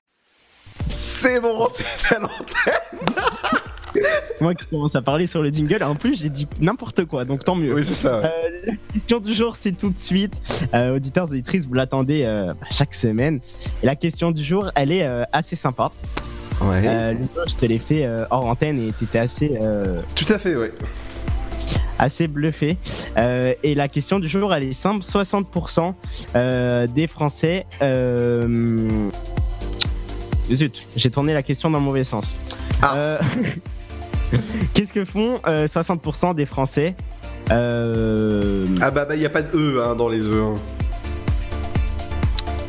C'est 0.90 1.40
bon, 1.40 1.68
c'est 1.76 2.16
à 2.16 2.20
l'antenne. 2.20 3.62
Moi 4.42 4.54
qui 4.56 4.66
commence 4.66 4.96
à 4.96 5.02
parler 5.02 5.26
sur 5.28 5.42
le 5.42 5.50
jingle, 5.50 5.82
en 5.84 5.96
plus 5.96 6.22
j'ai 6.22 6.30
dit 6.30 6.48
n'importe 6.62 7.06
quoi, 7.06 7.26
donc 7.26 7.44
tant 7.44 7.56
mieux. 7.56 7.74
Oui, 7.74 7.84
c'est 7.86 7.94
ça. 7.96 8.20
ouais. 8.20 8.26
Euh, 8.26 8.50
la 8.68 8.74
question 9.00 9.20
du 9.20 9.34
jour, 9.34 9.56
c'est 9.56 9.72
tout 9.76 9.90
de 9.90 10.00
suite. 10.00 10.34
Euh, 10.74 10.96
auditeurs 10.96 11.28
et 11.30 11.32
auditrices, 11.32 11.66
vous 11.66 11.74
l'attendez 11.74 12.24
euh, 12.26 12.54
chaque 12.70 12.94
semaine. 12.94 13.40
Et 13.82 13.86
la 13.86 13.96
question 13.96 14.32
du 14.32 14.44
jour, 14.44 14.70
elle 14.76 14.92
est 14.92 15.04
euh, 15.04 15.24
assez 15.34 15.56
sympa. 15.56 15.92
Ouais. 16.62 17.14
Ludo, 17.14 17.42
je 17.48 17.56
te 17.56 17.66
l'ai 17.66 17.78
fait 17.80 18.08
hors 18.32 18.46
antenne 18.46 18.80
et 18.88 18.92
t'étais 18.92 19.20
assez, 19.20 19.60
Tout 20.16 20.34
à 20.34 20.40
fait, 20.40 20.56
oui. 20.56 20.68
assez 22.00 22.28
bluffé. 22.28 22.78
Et 23.64 23.76
la 23.76 23.88
question 23.88 24.20
du 24.20 24.28
jour, 24.28 24.54
elle 24.54 24.64
est 24.64 24.74
simple 24.74 25.04
60% 25.06 25.94
euh, 26.36 26.88
des 26.88 27.06
Français. 27.06 27.66
Zut, 30.52 30.88
j'ai 30.96 31.12
tourné 31.12 31.34
la 31.34 31.44
question 31.44 31.70
dans 31.70 31.80
le 31.80 31.84
mauvais 31.86 32.04
sens. 32.04 32.34
Euh, 32.96 33.20
Qu'est-ce 34.74 34.94
que 34.94 35.06
font 35.06 35.40
euh, 35.48 35.68
60% 35.68 36.36
des 36.36 36.46
Français 36.46 36.96
euh... 37.52 38.66
Ah 38.82 38.92
bah, 38.92 39.08
il 39.14 39.20
n'y 39.20 39.26
a 39.26 39.30
pas 39.30 39.42
de 39.42 39.56
E 39.58 39.82
hein, 39.84 39.96
dans 39.96 40.10
les 40.10 40.20
E. 40.22 40.42
hein. 40.44 40.56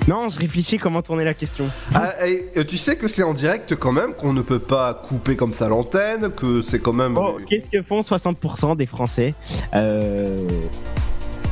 Non, 0.06 0.28
je 0.30 0.38
réfléchis 0.38 0.78
comment 0.78 1.02
tourner 1.02 1.24
la 1.24 1.34
question. 1.34 1.66
Ah, 1.94 2.26
et, 2.26 2.48
euh, 2.56 2.64
tu 2.64 2.78
sais 2.78 2.96
que 2.96 3.08
c'est 3.08 3.22
en 3.22 3.34
direct 3.34 3.74
quand 3.74 3.92
même, 3.92 4.14
qu'on 4.14 4.32
ne 4.32 4.40
peut 4.40 4.58
pas 4.58 4.94
couper 4.94 5.36
comme 5.36 5.52
ça 5.52 5.68
l'antenne, 5.68 6.30
que 6.30 6.62
c'est 6.62 6.78
quand 6.78 6.94
même. 6.94 7.18
Oh, 7.18 7.36
qu'est-ce 7.46 7.68
que 7.68 7.82
font 7.82 8.00
60% 8.00 8.74
des 8.76 8.86
Français 8.86 9.34
euh... 9.74 10.48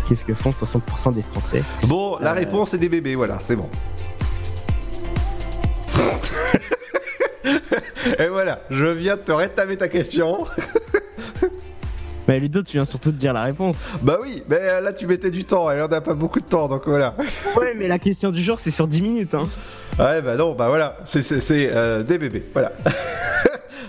Qu'est-ce 0.08 0.24
que 0.24 0.32
font 0.34 0.50
60% 0.50 1.14
des 1.14 1.22
Français? 1.22 1.62
Bon, 1.82 2.16
la 2.20 2.30
Euh. 2.30 2.34
réponse 2.34 2.72
est 2.72 2.78
des 2.78 2.88
bébés, 2.88 3.14
voilà, 3.16 3.38
c'est 3.40 3.56
bon. 3.56 3.68
Et 8.18 8.28
voilà, 8.28 8.60
je 8.70 8.86
viens 8.86 9.16
de 9.16 9.22
te 9.22 9.32
rétamer 9.32 9.76
ta 9.76 9.88
question. 9.88 10.44
Bah 12.26 12.36
Ludo, 12.38 12.60
tu 12.60 12.72
viens 12.72 12.84
surtout 12.84 13.12
de 13.12 13.16
dire 13.16 13.32
la 13.32 13.44
réponse. 13.44 13.84
Bah 14.02 14.18
oui, 14.20 14.42
mais 14.48 14.58
euh, 14.60 14.80
là 14.80 14.92
tu 14.92 15.06
mettais 15.06 15.30
du 15.30 15.44
temps, 15.44 15.70
et 15.70 15.80
on 15.80 15.86
n'a 15.86 16.00
pas 16.00 16.14
beaucoup 16.14 16.40
de 16.40 16.44
temps, 16.44 16.66
donc 16.66 16.88
voilà. 16.88 17.14
Ouais, 17.56 17.72
mais 17.76 17.86
la 17.86 18.00
question 18.00 18.32
du 18.32 18.42
jour, 18.42 18.58
c'est 18.58 18.72
sur 18.72 18.88
10 18.88 19.00
minutes. 19.00 19.34
Hein. 19.34 19.46
Ouais, 19.96 20.20
bah 20.22 20.34
non, 20.34 20.52
bah 20.52 20.66
voilà, 20.66 20.96
c'est 21.04 21.22
euh, 21.72 22.02
des 22.02 22.18
bébés, 22.18 22.42
voilà. 22.52 22.72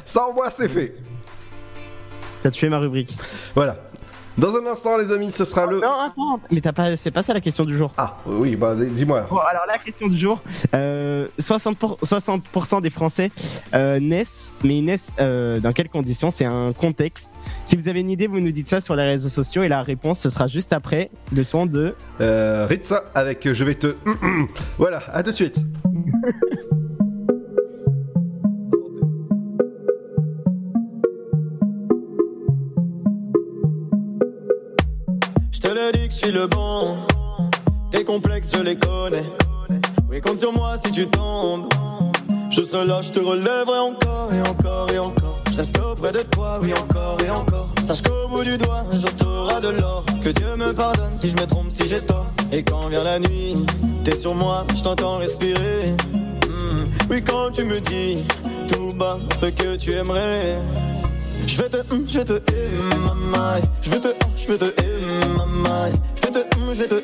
Sans 0.05 0.33
moi, 0.33 0.51
c'est 0.55 0.69
fait. 0.69 0.93
T'as 2.43 2.51
tué 2.51 2.69
ma 2.69 2.77
rubrique. 2.77 3.17
Voilà. 3.55 3.75
Dans 4.37 4.55
un 4.55 4.65
instant, 4.67 4.97
les 4.97 5.11
amis, 5.11 5.31
ce 5.31 5.45
sera 5.45 5.65
le. 5.65 5.79
Non, 5.79 5.93
attends, 5.99 6.39
mais 6.51 6.61
t'as 6.61 6.71
pas, 6.71 6.95
c'est 6.95 7.09
pas 7.09 7.23
ça 7.23 7.33
la 7.33 7.41
question 7.41 7.65
du 7.65 7.75
jour. 7.75 7.91
Ah, 7.97 8.17
oui, 8.27 8.55
bah 8.55 8.75
dis-moi. 8.75 9.25
Bon, 9.29 9.37
alors 9.37 9.63
la 9.67 9.79
question 9.79 10.07
du 10.07 10.17
jour, 10.17 10.39
euh, 10.75 11.27
60%, 11.39 11.73
pour- 11.75 11.97
60% 12.03 12.81
des 12.81 12.91
Français 12.91 13.31
euh, 13.73 13.99
naissent, 13.99 14.53
mais 14.63 14.77
ils 14.77 14.83
naissent 14.85 15.11
euh, 15.19 15.59
dans 15.59 15.71
quelles 15.71 15.89
conditions? 15.89 16.29
C'est 16.29 16.45
un 16.45 16.71
contexte. 16.71 17.29
Si 17.65 17.75
vous 17.75 17.87
avez 17.87 18.01
une 18.01 18.11
idée, 18.11 18.27
vous 18.27 18.39
nous 18.39 18.51
dites 18.51 18.67
ça 18.69 18.79
sur 18.79 18.95
les 18.95 19.03
réseaux 19.05 19.29
sociaux 19.29 19.63
et 19.63 19.69
la 19.69 19.81
réponse, 19.81 20.19
ce 20.19 20.29
sera 20.29 20.45
juste 20.47 20.71
après 20.71 21.09
le 21.33 21.43
son 21.43 21.65
de... 21.65 21.95
Euh, 22.21 22.67
Ritza 22.69 23.05
avec 23.15 23.45
euh, 23.47 23.53
Je 23.55 23.63
vais 23.63 23.75
te. 23.75 23.95
voilà, 24.77 25.01
à 25.13 25.23
tout 25.23 25.31
de 25.31 25.35
suite. 25.35 25.55
te 35.67 35.73
le 35.73 35.91
dis 35.91 36.07
que 36.07 36.13
je 36.13 36.17
suis 36.17 36.31
le 36.31 36.47
bon. 36.47 36.95
Tes 37.91 38.03
complexes, 38.05 38.51
je 38.55 38.61
les 38.61 38.75
connais. 38.77 39.23
Oui, 40.09 40.21
compte 40.21 40.37
sur 40.37 40.53
moi 40.53 40.75
si 40.77 40.91
tu 40.91 41.05
tombes. 41.07 41.67
Je 42.49 42.61
serai 42.61 42.85
là, 42.85 43.01
je 43.01 43.09
te 43.11 43.19
relèverai 43.19 43.79
encore 43.79 44.31
et 44.33 44.41
encore 44.41 44.89
et 44.91 44.99
encore. 44.99 45.41
Je 45.51 45.57
reste 45.57 45.77
auprès 45.79 46.13
de 46.13 46.21
toi, 46.21 46.59
oui, 46.61 46.71
encore 46.73 47.17
et 47.25 47.29
encore. 47.29 47.69
Sache 47.83 48.01
qu'au 48.01 48.29
bout 48.29 48.43
du 48.43 48.57
doigt, 48.57 48.85
un 49.49 49.59
de 49.59 49.69
l'or. 49.69 50.05
Que 50.21 50.29
Dieu 50.29 50.55
me 50.55 50.71
pardonne 50.73 51.15
si 51.17 51.29
je 51.29 51.35
me 51.35 51.45
trompe, 51.45 51.69
si 51.69 51.87
j'ai 51.87 51.99
tort. 51.99 52.27
Et 52.51 52.63
quand 52.63 52.87
vient 52.87 53.03
la 53.03 53.19
nuit, 53.19 53.55
t'es 54.05 54.15
sur 54.15 54.33
moi, 54.35 54.65
je 54.75 54.81
t'entends 54.83 55.17
respirer. 55.17 55.93
Hmm, 56.47 56.85
Oui, 57.09 57.21
quand 57.21 57.51
tu 57.51 57.65
me 57.65 57.81
dis 57.81 58.23
tout 58.71 58.93
bas 58.93 59.19
ce 59.35 59.47
que 59.47 59.75
tu 59.75 59.91
aimerais. 59.91 60.55
Je 61.47 61.61
vais 61.61 61.69
te, 61.69 61.77
je 62.09 62.17
vais 62.19 62.25
te, 62.25 62.33
mamaï. 62.97 63.61
Je 63.81 63.89
vais 63.89 63.99
te, 64.01 64.09
je 64.35 64.47
vais 64.47 64.57
te, 64.57 64.65
mamaï. 65.37 65.93
Je 66.17 66.27
vais 66.27 66.33
te, 66.33 66.39
je 66.67 66.75
vais 66.75 66.87
te. 66.87 66.95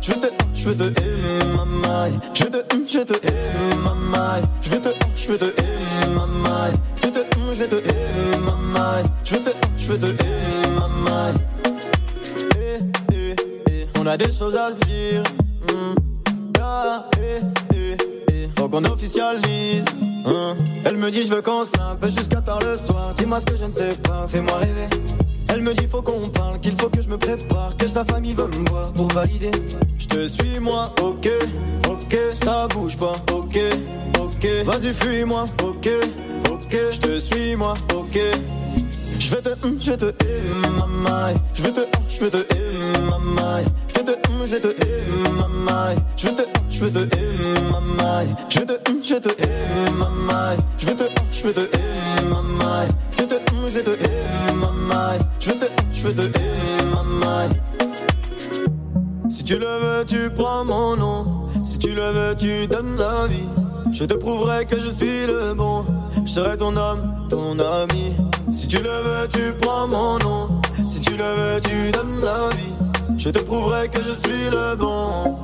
Je 0.00 0.08
vais 0.08 0.20
te, 0.20 0.28
je 0.54 0.64
vais 0.64 0.74
te, 0.74 0.96
mamaï. 1.54 2.22
Je 2.32 2.44
vais 2.44 2.50
te, 2.50 2.64
je 2.84 2.98
vais 2.98 3.04
te. 3.04 3.14
Je 4.62 4.70
vais 4.70 4.80
te, 4.80 4.88
je 5.16 5.28
vais 5.28 5.38
te, 5.38 5.44
mamaï. 6.14 6.72
Je 6.96 7.02
vais 7.02 7.12
te, 7.12 7.20
je 7.52 7.58
vais 7.58 7.68
te. 7.68 7.76
Je 9.24 9.34
vais 9.34 9.42
te, 9.42 9.50
je 9.76 9.92
vais 9.92 9.98
te, 9.98 10.70
mamaï. 10.70 11.34
Eh, 12.56 12.78
eh, 13.12 13.36
eh. 13.70 13.86
On 14.00 14.06
a 14.06 14.16
des 14.16 14.32
choses 14.32 14.56
à 14.56 14.70
se 14.70 14.78
dire. 14.86 15.22
Faut 18.56 18.68
qu'on 18.68 18.84
officialise. 18.84 19.84
hein. 20.26 20.56
Elle 20.84 20.96
me 20.96 21.10
dit 21.10 21.22
je 21.22 21.34
veux 21.34 21.42
qu'on 21.42 21.62
snap 21.62 22.04
jusqu'à 22.06 22.40
tard 22.40 22.60
le 22.60 22.76
soir. 22.76 23.12
Dis-moi 23.14 23.40
ce 23.40 23.46
que 23.46 23.56
je 23.56 23.64
ne 23.64 23.70
sais 23.72 23.94
pas, 24.02 24.26
fais-moi 24.26 24.56
rêver. 24.58 24.88
Elle 25.48 25.62
me 25.62 25.72
dit 25.74 25.86
faut 25.86 26.02
qu'on 26.02 26.28
parle, 26.28 26.58
qu'il 26.60 26.74
faut 26.76 26.88
que 26.88 27.00
je 27.02 27.08
me 27.08 27.18
prépare, 27.18 27.76
que 27.76 27.86
sa 27.86 28.04
famille 28.04 28.34
veut 28.34 28.46
me 28.48 28.68
voir 28.68 28.92
pour 28.92 29.08
valider. 29.08 29.50
Je 29.98 30.06
te 30.06 30.26
suis 30.26 30.58
moi, 30.60 30.92
ok, 31.02 31.28
ok, 31.88 32.18
ça 32.34 32.66
bouge 32.68 32.96
pas, 32.96 33.14
ok, 33.32 33.58
ok. 34.20 34.46
Vas-y 34.64 34.92
fuis-moi, 34.94 35.44
ok, 35.62 35.88
ok, 36.50 36.76
je 36.92 36.98
te 36.98 37.18
suis 37.20 37.54
moi, 37.56 37.74
ok. 37.94 38.18
Je 39.24 39.30
vais 39.30 39.40
te, 39.40 39.48
hum, 39.64 39.78
je 39.80 39.90
vais 39.90 39.96
te, 39.96 40.04
hum, 40.04 40.76
mamaï. 40.76 41.34
Je 41.54 41.62
vais 41.62 41.72
te, 41.72 41.80
hum, 41.80 41.86
je 42.10 42.20
vais 42.20 42.28
te, 42.28 42.36
hum, 42.36 43.08
mamaï. 43.08 43.64
Je 43.88 43.94
vais 43.94 44.04
te, 44.04 44.10
hum, 44.10 44.44
je 44.44 44.50
vais 44.50 44.60
te, 44.60 44.68
hum, 44.68 45.34
mamaï. 45.38 45.96
Je 46.18 46.28
vais 46.28 46.34
te, 46.34 46.42
hum, 46.42 46.68
je 46.68 46.80
vais 46.84 46.90
te, 46.90 46.98
hum, 47.00 47.70
mamaï. 47.70 48.26
Je 48.48 48.60
vais 48.60 48.66
te, 48.66 48.72
hum, 48.72 48.98
je 49.02 49.12
vais 49.14 49.22
te, 49.22 49.30
hum, 49.30 49.96
mamaï. 49.96 50.58
Je 50.78 50.86
vais 50.86 50.94
te, 50.94 51.04
hum, 51.04 51.26
je 51.32 51.42
vais 51.42 51.52
te, 51.54 51.60
hum, 51.60 52.28
mamaï. 52.28 52.88
Je 53.12 53.22
vais 53.22 53.26
te, 53.26 53.34
hum, 53.34 53.68
je 53.70 53.72
vais 53.72 53.82
te, 53.82 53.90
hum, 53.90 54.58
mamaï. 54.58 55.18
Je 55.40 55.50
vais 55.50 55.56
te, 55.56 55.64
hum, 55.64 55.70
je 55.94 56.06
vais 56.06 56.12
te, 56.12 56.38
hum, 56.82 56.90
mamaï. 56.90 57.48
Si 59.30 59.42
tu 59.42 59.58
le 59.58 59.66
veux, 59.66 60.04
tu 60.06 60.28
prends 60.36 60.66
mon 60.66 60.96
nom. 60.96 61.48
Si 61.62 61.78
tu 61.78 61.94
le 61.94 62.10
veux, 62.10 62.34
tu 62.36 62.66
donnes 62.66 62.98
la 62.98 63.26
vie. 63.26 63.48
Je 63.90 64.04
te 64.04 64.12
prouverai 64.12 64.66
que 64.66 64.78
je 64.78 64.90
suis 64.90 65.26
le 65.26 65.54
bon. 65.54 65.86
Je 66.26 66.30
serai 66.30 66.58
ton 66.58 66.76
homme, 66.76 67.26
ton 67.30 67.58
ami. 67.58 68.16
Si 68.54 68.68
tu 68.68 68.78
le 68.78 68.88
veux, 68.88 69.28
tu 69.28 69.52
prends 69.60 69.88
mon 69.88 70.16
nom. 70.18 70.48
Si 70.86 71.00
tu 71.00 71.16
le 71.16 71.24
veux, 71.24 71.60
tu 71.60 71.90
donnes 71.90 72.20
la 72.22 72.50
vie. 72.50 72.72
Je 73.18 73.28
te 73.30 73.40
prouverai 73.40 73.88
que 73.88 73.98
je 74.00 74.12
suis 74.12 74.48
le 74.48 74.76
bon. 74.76 75.36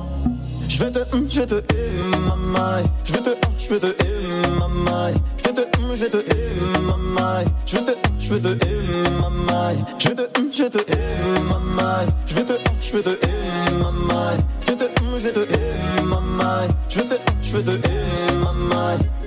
Je 0.69 0.79
vais 0.79 0.91
te, 0.91 0.99
je 1.29 1.41
vais 1.41 1.45
te, 1.45 1.55
hum, 1.55 2.25
mamaï. 2.29 2.85
Je 3.03 3.11
vais 3.11 3.21
te, 3.21 3.31
je 3.57 3.67
vais 3.67 3.79
te, 3.79 3.87
hum, 3.87 4.59
mamaï. 4.59 5.13
Je 5.35 5.49
vais 5.49 5.53
te, 5.53 5.61
je 5.87 5.99
vais 5.99 6.09
te, 6.09 6.17
hum. 6.17 6.91
Je 7.67 7.77
vais 7.77 7.83
te, 7.83 7.91
je 8.17 8.33
vais 8.33 8.39
te, 8.39 8.47
mamaï. 9.21 9.75
Je 9.97 10.07
vais 10.07 10.15
te, 10.15 10.23
je 10.39 10.55
vais 10.55 10.61
te, 10.61 10.95
mamaï. 11.51 12.07
Je 12.27 12.35
vais 12.35 12.45
te, 12.45 12.53
je 12.79 12.91
vais 12.93 13.03
te. 13.03 13.09
Je 14.61 14.71
vais 14.71 14.77
te, 14.77 14.85
je 15.19 15.27
vais 15.27 15.33
te. 15.33 15.41
Je 16.89 16.99
vais 16.99 17.07
te, 17.07 17.15
je 17.41 17.57
vais 17.57 17.63
te, 17.63 19.20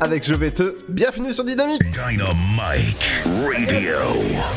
avec 0.00 0.26
Je 0.26 0.34
vais 0.34 0.50
te. 0.50 0.76
Bienvenue 0.88 1.32
sur 1.32 1.44
Dynamique. 1.44 1.82
Dynamite 1.82 3.22
Radio. 3.26 3.98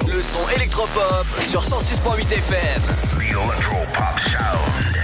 Le 0.07 0.21
son 0.21 0.49
électropop 0.55 1.25
sur 1.41 1.61
106.8 1.61 2.33
FM. 2.33 2.81
The 3.09 3.21
Electropop 3.21 4.19
Sound. 4.19 4.95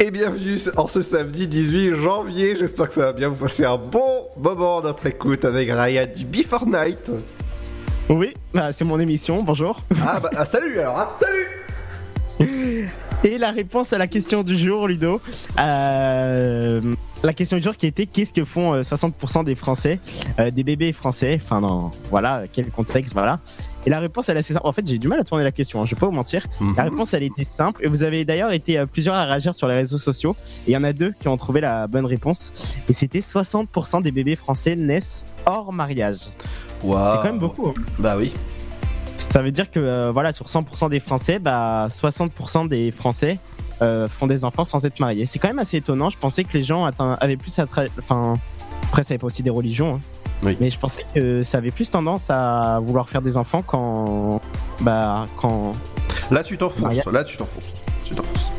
Et 0.00 0.10
bienvenue 0.10 0.58
en 0.76 0.86
ce 0.86 1.02
samedi 1.02 1.46
18 1.46 1.96
janvier. 1.96 2.56
J'espère 2.56 2.88
que 2.88 2.94
ça 2.94 3.06
va 3.06 3.12
bien. 3.12 3.28
Vous 3.30 3.36
passez 3.36 3.64
un 3.64 3.78
bon 3.78 4.28
moment 4.36 4.80
dans 4.80 4.88
notre 4.88 5.06
écoute 5.06 5.44
avec 5.44 5.70
Ryan 5.70 6.06
du 6.14 6.24
Before 6.26 6.66
Night. 6.66 7.10
Oui, 8.10 8.34
bah, 8.52 8.72
c'est 8.72 8.84
mon 8.84 9.00
émission, 9.00 9.42
bonjour. 9.42 9.80
Ah 10.04 10.20
bah 10.20 10.28
ah, 10.36 10.44
salut 10.44 10.78
alors, 10.78 10.98
hein. 10.98 11.08
salut 11.18 11.63
Et 13.24 13.38
la 13.38 13.50
réponse 13.52 13.92
à 13.94 13.98
la 13.98 14.06
question 14.06 14.42
du 14.42 14.54
jour, 14.56 14.86
Ludo. 14.86 15.20
Euh, 15.58 16.94
la 17.22 17.32
question 17.32 17.56
du 17.56 17.62
jour 17.62 17.74
qui 17.76 17.86
était 17.86 18.04
qu'est-ce 18.04 18.34
que 18.34 18.44
font 18.44 18.74
euh, 18.74 18.82
60% 18.82 19.44
des 19.44 19.54
Français, 19.54 19.98
euh, 20.38 20.50
des 20.50 20.62
bébés 20.62 20.92
français, 20.92 21.40
enfin 21.42 21.62
non, 21.62 21.90
voilà, 22.10 22.42
quel 22.52 22.66
contexte, 22.70 23.14
voilà. 23.14 23.40
Et 23.86 23.90
la 23.90 23.98
réponse, 23.98 24.28
elle 24.28 24.36
est 24.36 24.40
assez 24.40 24.52
simple. 24.52 24.66
En 24.66 24.72
fait, 24.72 24.86
j'ai 24.86 24.98
du 24.98 25.08
mal 25.08 25.20
à 25.20 25.24
tourner 25.24 25.42
la 25.44 25.52
question, 25.52 25.80
hein, 25.80 25.84
je 25.86 25.94
vais 25.94 26.00
pas 26.00 26.06
vous 26.06 26.12
mentir. 26.12 26.46
Mhm. 26.60 26.74
La 26.76 26.82
réponse, 26.84 27.14
elle 27.14 27.22
était 27.22 27.44
simple. 27.44 27.82
Et 27.84 27.88
vous 27.88 28.02
avez 28.02 28.24
d'ailleurs 28.26 28.52
été 28.52 28.78
euh, 28.78 28.86
plusieurs 28.86 29.14
à 29.14 29.24
réagir 29.24 29.54
sur 29.54 29.68
les 29.68 29.74
réseaux 29.74 29.98
sociaux. 29.98 30.36
Et 30.66 30.70
il 30.70 30.74
y 30.74 30.76
en 30.76 30.84
a 30.84 30.92
deux 30.92 31.12
qui 31.20 31.28
ont 31.28 31.36
trouvé 31.36 31.60
la 31.62 31.86
bonne 31.86 32.06
réponse. 32.06 32.52
Et 32.88 32.92
c'était 32.94 33.20
60% 33.20 34.02
des 34.02 34.10
bébés 34.10 34.36
français 34.36 34.74
naissent 34.76 35.24
hors 35.46 35.72
mariage. 35.72 36.18
Waouh. 36.82 37.10
C'est 37.10 37.16
quand 37.18 37.24
même 37.24 37.38
beaucoup. 37.38 37.68
hein. 37.68 37.74
Bah 37.98 38.16
oui. 38.18 38.32
Ça 39.30 39.42
veut 39.42 39.50
dire 39.50 39.70
que 39.70 39.80
euh, 39.80 40.10
voilà, 40.12 40.32
sur 40.32 40.46
100% 40.46 40.90
des 40.90 41.00
Français, 41.00 41.38
bah 41.40 41.88
60% 41.90 42.68
des 42.68 42.92
Français 42.92 43.38
euh, 43.82 44.06
font 44.08 44.26
des 44.28 44.44
enfants 44.44 44.62
sans 44.64 44.84
être 44.86 45.00
mariés. 45.00 45.26
C'est 45.26 45.38
quand 45.40 45.48
même 45.48 45.58
assez 45.58 45.78
étonnant. 45.78 46.08
Je 46.08 46.18
pensais 46.18 46.44
que 46.44 46.52
les 46.52 46.62
gens 46.62 46.84
atteint- 46.86 47.16
avaient 47.20 47.36
plus 47.36 47.58
à 47.58 47.66
enfin 47.98 48.34
après 48.90 49.02
ça 49.02 49.18
pas 49.18 49.26
aussi 49.26 49.42
des 49.42 49.50
religions. 49.50 49.96
hein. 49.96 50.00
Oui. 50.44 50.56
Mais 50.60 50.70
je 50.70 50.78
pensais 50.78 51.04
que 51.14 51.42
ça 51.42 51.58
avait 51.58 51.70
plus 51.70 51.90
tendance 51.90 52.28
à 52.30 52.78
vouloir 52.84 53.08
faire 53.08 53.22
des 53.22 53.36
enfants 53.36 53.62
quand 53.66 54.40
bah 54.82 55.24
quand 55.38 55.72
Là 56.30 56.42
tu 56.44 56.56
t'enfonces, 56.58 57.04
là 57.06 57.24
tu 57.24 57.36
t'enfonces. 57.36 57.72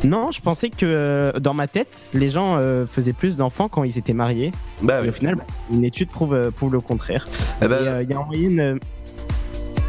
Non, 0.04 0.30
je 0.30 0.42
pensais 0.42 0.68
que 0.68 0.84
euh, 0.84 1.32
dans 1.40 1.54
ma 1.54 1.68
tête, 1.68 1.88
les 2.12 2.28
gens 2.28 2.56
euh, 2.58 2.84
faisaient 2.86 3.12
plus 3.14 3.36
d'enfants 3.36 3.68
quand 3.68 3.84
ils 3.84 3.96
étaient 3.96 4.12
mariés. 4.12 4.52
Bah 4.82 4.98
oui. 5.00 5.08
au 5.08 5.12
final, 5.12 5.36
bah, 5.36 5.44
une 5.72 5.84
étude 5.84 6.10
prouve, 6.10 6.50
prouve 6.54 6.72
le 6.74 6.80
contraire. 6.80 7.26
Eh 7.62 7.68
ben, 7.68 7.76
euh, 7.76 8.02
il 8.02 8.10
y 8.10 8.12
a 8.12 8.20
en 8.20 8.26
moyenne. 8.26 8.78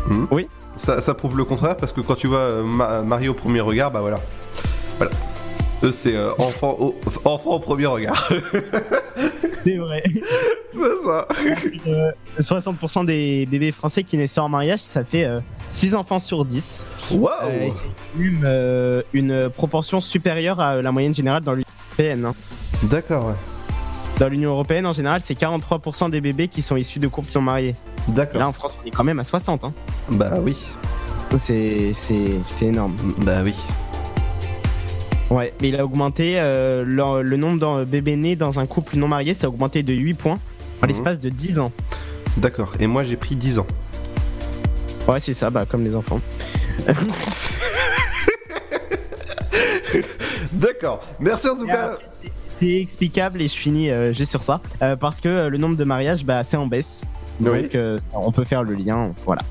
Hmm. 0.07 0.25
Oui. 0.31 0.47
Ça, 0.77 1.01
ça 1.01 1.13
prouve 1.13 1.37
le 1.37 1.43
contraire 1.45 1.75
parce 1.77 1.91
que 1.91 2.01
quand 2.01 2.15
tu 2.15 2.27
vois 2.27 2.37
euh, 2.39 2.63
Ma- 2.63 3.19
au 3.27 3.33
premier 3.33 3.61
regard, 3.61 3.91
bah 3.91 4.01
voilà. 4.01 4.19
Voilà. 4.97 5.11
Eux, 5.83 5.91
c'est 5.91 6.15
euh, 6.15 6.31
enfant, 6.39 6.75
au, 6.79 6.95
enfant 7.25 7.51
au 7.55 7.59
premier 7.59 7.85
regard. 7.87 8.29
C'est 9.63 9.77
vrai. 9.77 10.01
c'est 10.71 11.05
ça. 11.05 11.27
Euh, 11.87 12.11
60% 12.39 13.05
des 13.05 13.45
bébés 13.47 13.73
français 13.73 14.03
qui 14.03 14.15
naissent 14.15 14.37
en 14.37 14.47
mariage, 14.47 14.79
ça 14.79 15.03
fait 15.03 15.25
6 15.71 15.93
enfants 15.93 16.19
sur 16.19 16.45
10. 16.45 16.85
Waouh 17.11 17.31
Euh, 17.43 17.69
c'est 17.71 18.21
une, 18.21 18.43
euh, 18.45 19.01
une 19.11 19.49
proportion 19.49 19.99
supérieure 19.99 20.61
à 20.61 20.81
la 20.81 20.91
moyenne 20.93 21.13
générale 21.13 21.43
dans 21.43 21.51
européenne. 21.53 22.25
hein. 22.27 22.33
D'accord, 22.83 23.25
ouais. 23.27 23.33
Dans 24.19 24.27
l'Union 24.29 24.51
européenne, 24.51 24.85
en 24.87 24.93
général, 24.93 25.21
c'est 25.21 25.35
43% 25.39 26.09
des 26.09 26.21
bébés 26.21 26.47
qui 26.47 26.61
sont 26.63 26.75
issus 26.75 26.99
de 26.99 27.07
couples 27.07 27.29
non 27.35 27.41
mariés. 27.41 27.75
D'accord. 28.07 28.39
Là, 28.39 28.47
en 28.47 28.51
France, 28.51 28.77
on 28.83 28.87
est 28.87 28.91
quand 28.91 29.03
même 29.03 29.19
à 29.19 29.23
60. 29.23 29.63
Hein. 29.63 29.73
Bah 30.09 30.31
oui. 30.41 30.57
C'est, 31.37 31.91
c'est, 31.93 32.31
c'est 32.47 32.65
énorme. 32.65 32.95
Bah 33.19 33.41
oui. 33.43 33.53
Ouais, 35.29 35.53
mais 35.61 35.69
il 35.69 35.75
a 35.79 35.83
augmenté 35.85 36.35
euh, 36.37 36.83
le, 36.85 37.21
le 37.21 37.37
nombre 37.37 37.79
de 37.81 37.85
bébés 37.85 38.15
nés 38.15 38.35
dans 38.35 38.59
un 38.59 38.65
couple 38.65 38.95
non 38.97 39.07
marié, 39.09 39.33
ça 39.33 39.47
a 39.47 39.49
augmenté 39.49 39.83
de 39.83 39.93
8 39.93 40.13
points 40.15 40.33
en 40.81 40.85
Mhm. 40.85 40.87
l'espace 40.87 41.19
de 41.19 41.29
10 41.29 41.59
ans. 41.59 41.71
D'accord. 42.37 42.73
Et 42.79 42.87
moi, 42.87 43.03
j'ai 43.03 43.17
pris 43.17 43.35
10 43.35 43.59
ans. 43.59 43.67
Ouais, 45.07 45.19
c'est 45.19 45.33
ça, 45.33 45.49
bah, 45.49 45.65
comme 45.69 45.83
les 45.83 45.95
enfants. 45.95 46.21
D'accord. 50.53 51.01
Merci 51.19 51.49
en 51.49 51.57
tout 51.57 51.65
cas. 51.67 51.93
après, 51.93 52.05
c'est- 52.59 52.81
explicable 52.81 53.41
et 53.41 53.47
je 53.47 53.55
finis 53.55 53.89
euh, 53.89 54.13
juste 54.13 54.31
sur 54.31 54.43
ça. 54.43 54.61
Euh, 54.81 54.95
parce 54.95 55.19
que 55.21 55.29
euh, 55.29 55.49
le 55.49 55.57
nombre 55.57 55.75
de 55.75 55.83
mariages, 55.83 56.25
bah, 56.25 56.43
c'est 56.43 56.57
en 56.57 56.67
baisse. 56.67 57.03
Donc, 57.39 57.75
euh, 57.75 57.99
on 58.13 58.31
peut 58.31 58.45
faire 58.45 58.63
le 58.63 58.73
lien. 58.73 59.13
Voilà. 59.25 59.41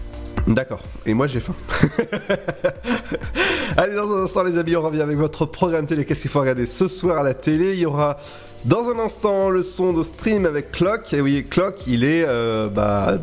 D'accord. 0.46 0.80
Et 1.06 1.14
moi, 1.14 1.26
j'ai 1.26 1.40
faim. 1.40 1.54
Allez, 3.76 3.94
dans 3.94 4.10
un 4.12 4.22
instant, 4.22 4.42
les 4.42 4.58
amis, 4.58 4.76
on 4.76 4.82
revient 4.82 5.02
avec 5.02 5.16
votre 5.18 5.44
programme 5.46 5.86
télé. 5.86 6.04
Qu'est-ce 6.04 6.22
qu'il 6.22 6.30
faut 6.30 6.40
regarder 6.40 6.66
ce 6.66 6.88
soir 6.88 7.18
à 7.18 7.22
la 7.22 7.34
télé? 7.34 7.72
Il 7.74 7.80
y 7.80 7.86
aura 7.86 8.18
dans 8.64 8.88
un 8.88 8.98
instant 8.98 9.50
le 9.50 9.62
son 9.62 9.92
de 9.92 10.02
stream 10.02 10.46
avec 10.46 10.70
Clock. 10.72 11.12
Et 11.12 11.20
oui, 11.20 11.46
Clock, 11.48 11.86
il 11.86 12.04
est 12.04 12.24
euh, 12.26 12.68
bah, 12.68 13.18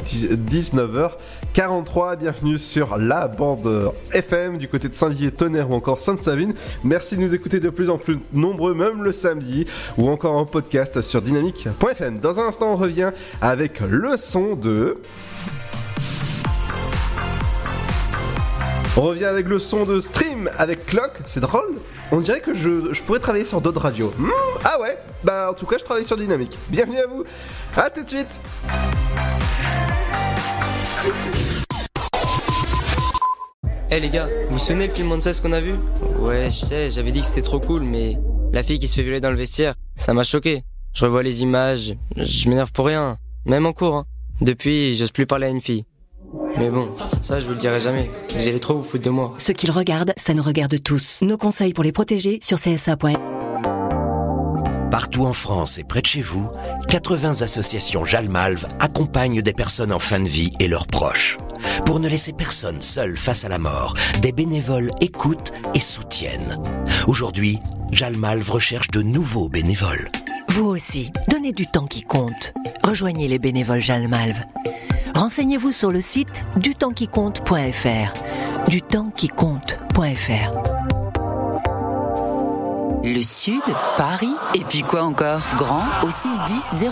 19h43. 1.53 2.17
Bienvenue 2.17 2.57
sur 2.57 2.97
la 2.97 3.27
bande 3.27 3.91
FM 4.11 4.57
du 4.57 4.67
côté 4.67 4.89
de 4.89 4.95
Saint-Dizier, 4.95 5.31
Tonnerre 5.31 5.69
ou 5.69 5.75
encore 5.75 5.99
Sainte-Savine. 5.99 6.53
Merci 6.83 7.15
de 7.15 7.21
nous 7.21 7.35
écouter 7.35 7.59
de 7.59 7.69
plus 7.69 7.89
en 7.89 7.97
plus 7.97 8.17
nombreux, 8.33 8.73
même 8.73 9.03
le 9.03 9.11
samedi, 9.11 9.65
ou 9.97 10.09
encore 10.09 10.35
en 10.35 10.45
podcast 10.45 11.01
sur 11.01 11.21
dynamique.fm. 11.21 12.19
Dans 12.19 12.39
un 12.39 12.47
instant, 12.47 12.73
on 12.73 12.75
revient 12.75 13.11
avec 13.41 13.79
le 13.81 14.17
son 14.17 14.55
de. 14.55 14.97
On 18.97 19.01
revient 19.01 19.25
avec 19.25 19.47
le 19.47 19.59
son 19.59 19.85
de 19.85 19.99
stream 20.01 20.49
avec 20.57 20.85
Clock, 20.85 21.13
c'est 21.27 21.39
drôle. 21.39 21.75
On 22.11 22.19
dirait 22.19 22.41
que 22.41 22.53
je, 22.53 22.93
je 22.93 23.01
pourrais 23.01 23.19
travailler 23.19 23.45
sur 23.45 23.59
d'autres 23.59 23.81
radios. 23.81 24.13
Hmm, 24.17 24.29
ah 24.63 24.79
ouais 24.79 24.97
Bah 25.23 25.49
en 25.49 25.53
tout 25.53 25.65
cas 25.65 25.77
je 25.79 25.83
travaille 25.83 26.05
sur 26.05 26.17
Dynamique. 26.17 26.57
Bienvenue 26.69 26.99
à 26.99 27.07
vous. 27.07 27.23
À 27.75 27.89
tout 27.89 28.03
de 28.03 28.09
suite. 28.09 28.39
Eh 33.95 33.99
les 33.99 34.09
gars, 34.09 34.27
vous 34.47 34.53
vous 34.53 34.59
souvenez 34.59 34.87
le 34.87 34.93
film 34.93 35.09
Monsters 35.09 35.39
qu'on 35.39 35.51
a 35.51 35.61
vu? 35.61 35.75
Ouais, 36.17 36.49
je 36.49 36.65
sais, 36.65 36.89
j'avais 36.89 37.11
dit 37.11 37.21
que 37.21 37.27
c'était 37.27 37.43
trop 37.43 37.59
cool, 37.59 37.83
mais 37.83 38.17
la 38.51 38.63
fille 38.63 38.79
qui 38.79 38.87
se 38.87 38.95
fait 38.95 39.03
violer 39.03 39.21
dans 39.21 39.29
le 39.29 39.37
vestiaire, 39.37 39.75
ça 39.97 40.15
m'a 40.15 40.23
choqué. 40.23 40.63
Je 40.93 41.05
revois 41.05 41.21
les 41.21 41.43
images, 41.43 41.95
je 42.17 42.49
m'énerve 42.49 42.71
pour 42.71 42.87
rien, 42.87 43.19
même 43.45 43.67
en 43.67 43.71
cours. 43.71 43.93
Hein. 43.93 44.05
Depuis, 44.41 44.95
j'ose 44.95 45.11
plus 45.11 45.27
parler 45.27 45.45
à 45.45 45.49
une 45.49 45.61
fille. 45.61 45.85
Mais 46.57 46.71
bon, 46.71 46.89
ça 47.21 47.39
je 47.39 47.45
vous 47.45 47.51
le 47.51 47.59
dirai 47.59 47.79
jamais. 47.79 48.09
Vous 48.35 48.47
allez 48.47 48.59
trop 48.59 48.77
vous 48.77 48.83
foutre 48.83 49.03
de 49.03 49.11
moi. 49.11 49.35
Ce 49.37 49.51
qu'ils 49.51 49.69
regardent, 49.69 50.13
ça 50.17 50.33
nous 50.33 50.43
regarde 50.43 50.81
tous. 50.81 51.21
Nos 51.21 51.37
conseils 51.37 51.73
pour 51.73 51.83
les 51.83 51.91
protéger 51.91 52.39
sur 52.41 52.57
csa.fr. 52.57 53.42
Partout 54.93 55.25
en 55.25 55.33
France 55.33 55.79
et 55.79 55.83
près 55.83 56.03
de 56.03 56.05
chez 56.05 56.21
vous, 56.21 56.47
80 56.87 57.41
associations 57.41 58.05
Jalmalve 58.05 58.67
accompagnent 58.79 59.41
des 59.41 59.51
personnes 59.51 59.91
en 59.91 59.97
fin 59.97 60.19
de 60.19 60.29
vie 60.29 60.53
et 60.59 60.67
leurs 60.67 60.85
proches. 60.85 61.39
Pour 61.87 61.99
ne 61.99 62.07
laisser 62.07 62.31
personne 62.31 62.79
seul 62.79 63.17
face 63.17 63.43
à 63.43 63.49
la 63.49 63.57
mort, 63.57 63.95
des 64.21 64.31
bénévoles 64.31 64.91
écoutent 65.01 65.51
et 65.73 65.79
soutiennent. 65.79 66.59
Aujourd'hui, 67.07 67.57
Jalmalve 67.91 68.51
recherche 68.51 68.89
de 68.89 69.01
nouveaux 69.01 69.49
bénévoles. 69.49 70.09
Vous 70.49 70.65
aussi, 70.65 71.11
donnez 71.27 71.53
du 71.53 71.65
temps 71.65 71.87
qui 71.87 72.03
compte. 72.03 72.53
Rejoignez 72.83 73.27
les 73.27 73.39
bénévoles 73.39 73.81
Jalmalve. 73.81 74.43
Renseignez-vous 75.15 75.71
sur 75.71 75.91
le 75.91 76.01
site 76.01 76.45
dutempsquicompte.fr. 76.57 78.13
Dutempsquicompte.fr. 78.69 80.82
Le 83.05 83.21
Sud, 83.21 83.61
Paris, 83.97 84.33
et 84.53 84.63
puis 84.63 84.81
quoi 84.81 85.03
encore? 85.03 85.41
Grand 85.57 85.83
au 86.03 86.09
61000. 86.09 86.89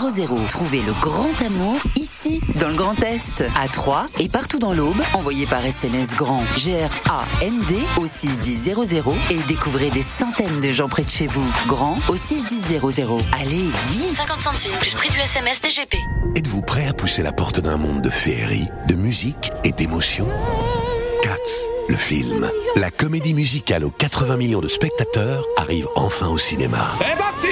Trouvez 0.50 0.82
le 0.82 0.92
grand 1.00 1.30
amour 1.40 1.78
ici, 1.96 2.38
dans 2.60 2.68
le 2.68 2.74
Grand 2.74 3.02
Est, 3.02 3.42
à 3.56 3.66
Troyes 3.66 4.04
et 4.20 4.28
partout 4.28 4.58
dans 4.58 4.74
l'Aube. 4.74 5.00
Envoyez 5.14 5.46
par 5.46 5.64
SMS 5.64 6.14
grand 6.14 6.44
G-R-A-N-D 6.58 7.78
au 7.96 8.06
61000 8.06 8.74
et 9.30 9.38
découvrez 9.48 9.88
des 9.88 10.02
centaines 10.02 10.60
de 10.60 10.70
gens 10.70 10.88
près 10.88 11.04
de 11.04 11.08
chez 11.08 11.26
vous. 11.26 11.50
Grand 11.66 11.96
au 12.10 12.16
61000. 12.16 12.80
Allez, 13.40 13.70
vite 13.88 14.16
50 14.16 14.42
centimes 14.42 14.76
plus 14.80 14.92
prix 14.92 15.08
du 15.08 15.18
SMS 15.18 15.62
DGP. 15.62 15.96
Êtes-vous 16.36 16.60
prêt 16.60 16.88
à 16.88 16.92
pousser 16.92 17.22
la 17.22 17.32
porte 17.32 17.60
d'un 17.60 17.78
monde 17.78 18.02
de 18.02 18.10
féerie, 18.10 18.68
de 18.86 18.96
musique 18.96 19.50
et 19.64 19.72
d'émotion 19.72 20.28
Cats, 21.22 21.81
le 21.92 21.98
film. 21.98 22.50
La 22.76 22.90
comédie 22.90 23.34
musicale 23.34 23.84
aux 23.84 23.90
80 23.90 24.38
millions 24.38 24.60
de 24.60 24.68
spectateurs 24.68 25.44
arrive 25.58 25.86
enfin 25.94 26.28
au 26.28 26.38
cinéma. 26.38 26.88
C'est 26.96 27.18
parti 27.18 27.48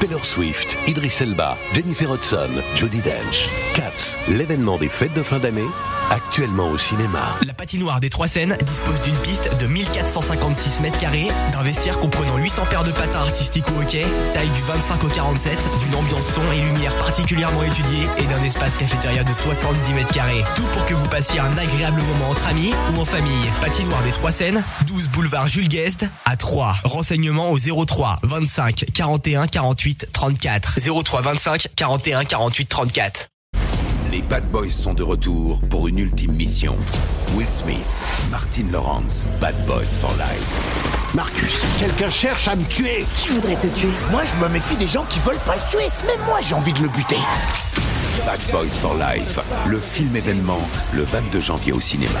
Taylor 0.00 0.24
Swift, 0.24 0.78
Idris 0.86 1.18
Elba, 1.20 1.58
Jennifer 1.74 2.10
Hudson, 2.10 2.62
Jodie 2.74 3.02
Dench. 3.02 3.50
Cats, 3.74 4.16
l'événement 4.28 4.78
des 4.78 4.88
fêtes 4.88 5.12
de 5.14 5.22
fin 5.22 5.38
d'année, 5.38 5.68
actuellement 6.10 6.70
au 6.70 6.78
cinéma. 6.78 7.20
La 7.46 7.52
patinoire 7.52 8.00
des 8.00 8.08
Trois 8.08 8.28
Seines 8.28 8.56
dispose 8.64 9.02
d'une 9.02 9.16
piste 9.16 9.50
de 9.60 9.66
1456 9.66 10.80
mètres 10.80 10.98
carrés, 10.98 11.28
d'un 11.52 11.62
vestiaire 11.62 11.98
comprenant 12.00 12.38
800 12.38 12.64
paires 12.70 12.84
de 12.84 12.92
patins 12.92 13.20
artistiques 13.20 13.66
au 13.76 13.82
hockey, 13.82 14.06
taille 14.32 14.50
du 14.50 14.62
25 14.62 15.04
au 15.04 15.08
47, 15.08 15.58
d'une 15.84 15.94
ambiance 15.96 16.32
son 16.32 16.42
et 16.52 16.60
lumière 16.60 16.96
particulièrement 16.96 17.62
étudiée 17.62 18.06
et 18.18 18.24
d'un 18.24 18.42
espace 18.42 18.76
cafétéria 18.76 19.22
de 19.22 19.32
70 19.32 19.92
mètres 19.92 20.12
carrés. 20.12 20.44
Tout 20.56 20.66
pour 20.72 20.86
que 20.86 20.94
vous 20.94 21.08
passiez 21.08 21.40
un 21.40 21.56
agréable 21.58 22.02
moment 22.02 22.30
entre 22.30 22.46
amis 22.46 22.72
ou 22.94 23.00
en 23.00 23.04
famille. 23.04 23.50
Patinoire 23.60 23.81
patinoire 23.82 24.02
des 24.04 24.12
Trois 24.12 24.30
Seines, 24.32 24.62
12 24.86 25.08
boulevard 25.08 25.48
Jules 25.48 25.68
Guest 25.68 26.06
à 26.24 26.36
3. 26.36 26.76
Renseignements 26.84 27.50
au 27.50 27.58
03 27.58 28.20
25 28.22 28.84
41 28.94 29.48
48 29.48 30.08
34. 30.12 30.78
03 31.02 31.22
25 31.22 31.66
41 31.74 32.24
48 32.24 32.66
34. 32.66 33.28
Les 34.12 34.22
Bad 34.22 34.48
Boys 34.50 34.70
sont 34.70 34.94
de 34.94 35.02
retour 35.02 35.60
pour 35.68 35.88
une 35.88 35.98
ultime 35.98 36.32
mission. 36.32 36.76
Will 37.34 37.48
Smith, 37.48 38.04
Martin 38.30 38.66
Lawrence, 38.70 39.26
Bad 39.40 39.56
Boys 39.66 39.98
for 40.00 40.12
Life. 40.12 41.14
Marcus, 41.14 41.64
quelqu'un 41.80 42.10
cherche 42.10 42.46
à 42.46 42.54
me 42.54 42.64
tuer. 42.64 43.04
Qui 43.16 43.30
voudrait 43.30 43.56
te 43.56 43.66
tuer? 43.66 43.92
Moi, 44.10 44.22
je 44.24 44.36
me 44.36 44.48
méfie 44.48 44.76
des 44.76 44.88
gens 44.88 45.04
qui 45.08 45.18
veulent 45.20 45.40
pas 45.44 45.56
le 45.56 45.70
tuer. 45.70 45.88
Même 46.06 46.24
moi, 46.26 46.38
j'ai 46.46 46.54
envie 46.54 46.72
de 46.72 46.82
le 46.82 46.88
buter. 46.88 47.18
Bad 48.26 48.40
Boys 48.52 48.70
for 48.70 48.94
Life, 48.94 49.40
le 49.66 49.80
film 49.80 50.14
événement, 50.14 50.60
le 50.92 51.02
22 51.02 51.40
janvier 51.40 51.72
au 51.72 51.80
cinéma. 51.80 52.20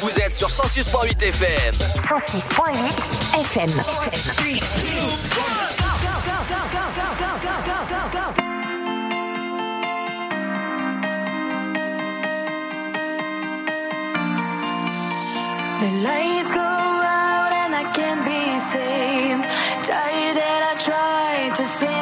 Vous 0.00 0.20
êtes 0.20 0.32
sur 0.32 0.48
106.8 0.48 1.20
FM. 1.22 1.74
106.8 1.74 3.40
FM. 3.40 3.72
The 15.80 15.90
lights 16.02 16.52
go 16.52 16.60
out 16.60 17.52
and 17.52 17.74
I 17.74 17.84
can't 17.92 18.24
be 18.24 18.58
saved. 18.70 19.42
Tired 19.84 20.36
that 20.36 20.62
I 20.62 20.76
tried 20.78 21.56
to 21.56 21.64
swim 21.64 21.97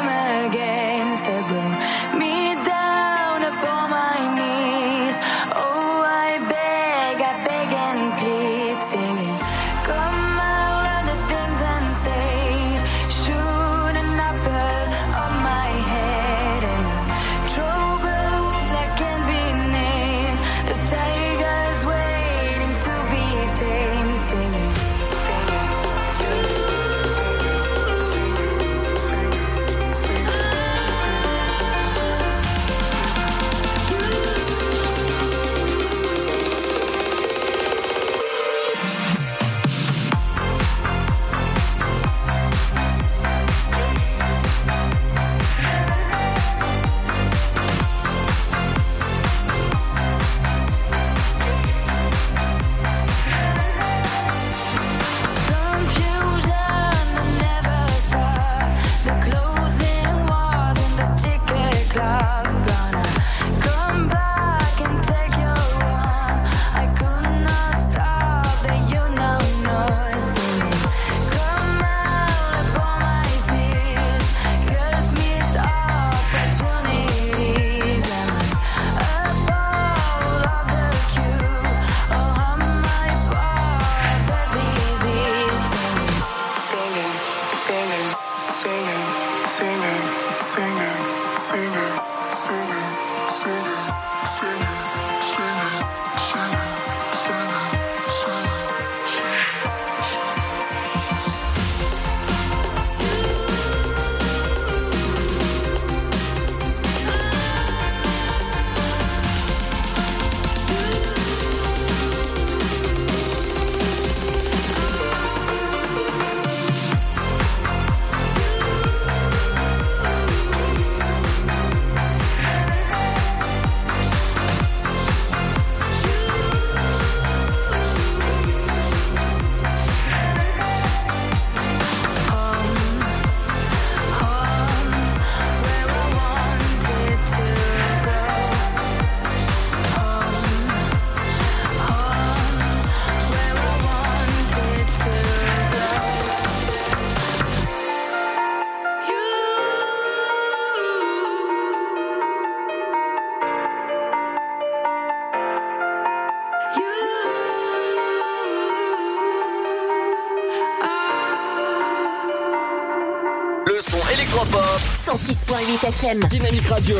106.8 165.56 165.88
FM. 165.88 166.28
Dynamique 166.28 166.68
Radio. 166.68 166.96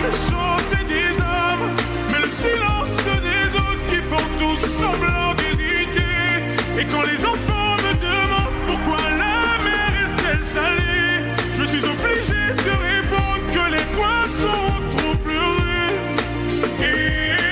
La 0.00 0.08
méchanceté 0.08 0.84
des 0.86 1.20
hommes, 1.20 1.70
mais 2.10 2.20
le 2.20 2.28
silence 2.28 2.96
des 3.22 3.56
autres 3.56 3.86
qui 3.88 3.96
font 3.96 4.28
tous 4.38 4.58
semblant 4.58 5.34
d'hésiter. 5.34 6.42
Et 6.78 6.84
quand 6.84 7.02
les 7.02 7.24
enfants 7.24 7.76
me 7.84 7.92
demandent 7.94 8.58
pourquoi 8.66 8.98
la 9.10 9.58
mer 9.64 9.90
est-elle 10.04 10.44
salée, 10.44 11.24
je 11.58 11.64
suis 11.64 11.84
obligé 11.84 12.54
de 12.54 12.72
répondre 12.90 13.44
que 13.52 13.64
les 13.72 13.84
poissons 13.96 14.72
trop 14.90 15.16
pleuré. 15.24 15.82
Et 16.80 17.42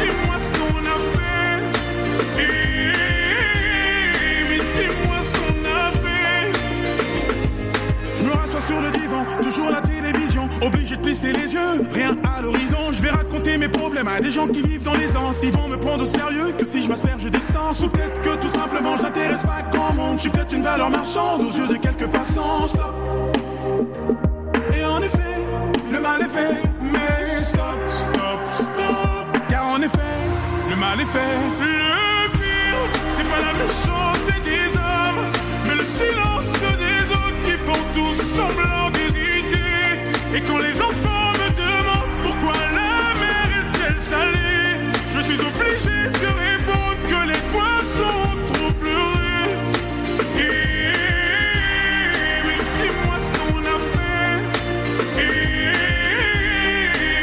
dis-moi 0.00 0.36
ce 0.40 0.50
qu'on 0.52 0.84
a 0.94 0.98
fait. 1.14 1.58
Et 2.42 2.42
mais 4.48 4.62
dis-moi 4.74 5.18
ce 5.22 5.32
qu'on 5.38 5.58
a 5.64 5.92
fait. 6.02 6.52
Je 8.16 8.22
me 8.24 8.32
rassois 8.32 8.60
sur 8.60 8.80
le 8.80 8.90
divan, 8.90 9.24
toujours 9.42 9.70
la 9.70 9.80
télévision, 9.80 10.13
obligé 10.60 10.96
de 10.96 11.02
plisser 11.02 11.32
les 11.32 11.54
yeux, 11.54 11.86
rien 11.92 12.16
à 12.24 12.42
l'horizon. 12.42 12.92
Je 12.92 13.02
vais 13.02 13.10
raconter 13.10 13.58
mes 13.58 13.68
problèmes 13.68 14.08
à 14.08 14.20
des 14.20 14.30
gens 14.30 14.46
qui 14.48 14.62
vivent 14.62 14.82
dans 14.82 14.94
les 14.94 15.16
anses. 15.16 15.42
Ils 15.42 15.52
vont 15.52 15.68
me 15.68 15.76
prendre 15.76 16.02
au 16.02 16.06
sérieux 16.06 16.52
que 16.56 16.64
si 16.64 16.82
je 16.82 16.88
m'asperge 16.88 17.24
d'essence, 17.30 17.82
ou 17.82 17.88
peut-être 17.88 18.20
que 18.20 18.40
tout 18.40 18.48
simplement 18.48 18.96
je 18.96 19.02
n'intéresse 19.02 19.42
pas 19.42 19.62
grand 19.72 19.92
monde. 19.94 20.16
Je 20.16 20.22
suis 20.22 20.30
peut-être 20.30 20.52
une 20.52 20.62
valeur 20.62 20.90
marchande 20.90 21.42
aux 21.42 21.50
yeux 21.50 21.68
de 21.68 21.76
quelques 21.76 22.06
passants. 22.06 22.66
Stop. 22.66 22.94
Et 24.76 24.84
en 24.84 25.00
effet, 25.00 25.44
le 25.92 26.00
mal 26.00 26.20
est 26.20 26.28
fait, 26.28 26.62
mais 26.80 27.24
stop, 27.42 27.78
stop, 27.90 28.40
stop. 28.54 29.40
Car 29.48 29.66
en 29.66 29.80
effet, 29.80 29.98
le 30.70 30.76
mal 30.76 31.00
est 31.00 31.04
fait. 31.04 31.36
Le 31.60 32.30
pire, 32.32 33.00
c'est 33.12 33.24
pas 33.24 33.40
la 33.40 33.52
méchanceté 33.52 34.03
Et 40.36 40.40
quand 40.40 40.58
les 40.58 40.80
enfants 40.82 41.32
me 41.40 41.48
demandent 41.54 42.16
pourquoi 42.24 42.54
la 42.80 43.14
mer 43.22 43.46
est-elle 43.60 44.00
salée, 44.00 44.80
je 45.14 45.20
suis 45.20 45.40
obligé 45.40 45.96
de 46.10 46.28
répondre 46.46 47.00
que 47.06 47.20
les 47.30 47.42
poissons 47.52 48.18
ont 48.32 48.38
trop 48.52 48.72
pleuré. 48.82 49.38
Mais 52.46 52.60
dis-moi 52.78 53.16
ce 53.26 53.30
qu'on 53.36 53.62
a 53.74 53.78
fait. 53.92 54.36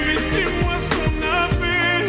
Mais 0.07 0.17
dis-moi 0.31 0.75
ce 0.79 0.89
qu'on 0.95 1.17
a 1.27 1.43
fait. 1.59 2.01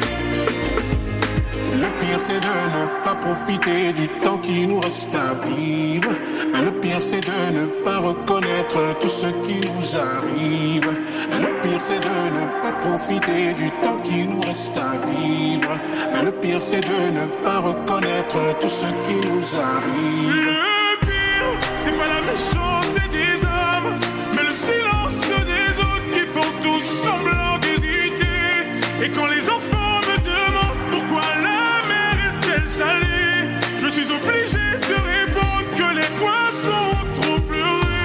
Le 1.82 1.88
pire 1.98 2.20
c'est 2.20 2.40
de 2.48 2.56
ne 2.76 2.84
pas 3.04 3.16
profiter 3.16 3.92
du 3.92 4.06
temps 4.22 4.38
qui 4.38 4.68
nous 4.68 4.78
reste 4.78 5.14
à 5.16 5.34
vivre. 5.48 6.12
Le 6.54 6.70
pire 6.80 7.00
c'est 7.00 7.20
de 7.20 7.58
ne 7.58 7.66
pas 7.84 7.98
reconnaître 7.98 8.78
tout 9.00 9.08
ce 9.08 9.26
qui 9.44 9.60
nous 9.60 9.96
arrive. 9.96 10.88
Le 11.40 11.62
pire 11.62 11.80
c'est 11.80 11.98
de 11.98 12.18
ne 12.38 12.46
pas 12.62 12.72
profiter 12.86 13.52
du 13.54 13.70
temps 13.82 13.98
qui 14.04 14.26
nous 14.26 14.40
reste 14.40 14.76
à 14.76 14.92
vivre. 15.10 15.78
Le 16.24 16.30
pire 16.30 16.60
c'est 16.60 16.80
de 16.80 17.00
ne 17.18 17.26
pas 17.44 17.58
reconnaître 17.60 18.38
tout 18.60 18.68
ce 18.68 18.86
qui 19.06 19.16
nous 19.28 19.56
arrive. 19.56 20.34
Le 20.34 21.06
pire, 21.06 21.52
c'est 21.78 21.92
pas 21.92 22.08
la 22.08 22.20
méchanceté 22.20 23.02
des 23.10 23.44
hommes, 23.44 23.98
mais 24.34 24.42
le 24.42 24.52
silence 24.52 25.20
des 25.52 25.78
autres 25.80 26.10
qui 26.12 26.26
font 26.26 26.52
tous 26.62 26.82
semblant 26.82 27.58
d'hésiter. 27.60 28.68
Et 29.02 29.10
quand 29.10 29.26
les 29.26 29.48
enfants 29.48 30.00
me 30.08 30.16
demandent 30.18 30.82
pourquoi 30.90 31.22
la 31.42 31.88
mer 31.88 32.14
est-elle 32.28 32.68
salée, 32.68 33.48
je 33.82 33.88
suis 33.88 34.08
obligé 34.12 34.58
de 34.90 34.94
répondre 34.94 35.61
que 35.82 35.94
les 35.96 36.10
poissons 36.20 36.96
trop 37.20 37.38
pleuré. 37.40 38.04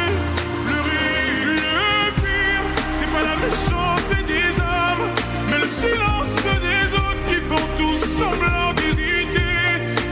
Pleurer. 0.66 1.46
Le 1.46 2.12
pire, 2.22 2.66
c'est 2.98 3.12
pas 3.16 3.24
la 3.32 3.38
méchanceté 3.48 4.18
des 4.34 4.50
hommes, 4.60 5.08
mais 5.50 5.60
le 5.60 5.68
silence 5.68 6.36
des 6.70 6.88
autres 7.04 7.24
qui 7.30 7.40
font 7.50 7.68
tous 7.78 8.00
semblant 8.20 8.74
d'hésiter. 8.78 9.66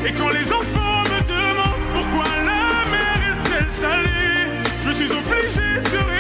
Et 0.06 0.14
quand 0.14 0.30
les 0.30 0.48
enfants 0.52 1.04
me 1.14 1.20
demandent 1.36 1.88
pourquoi 1.96 2.28
la 2.52 2.90
mer 2.94 3.18
est-elle 3.32 3.70
salée, 3.70 4.42
je 4.86 4.92
suis 4.92 5.12
obligé 5.12 5.68
de 5.96 6.15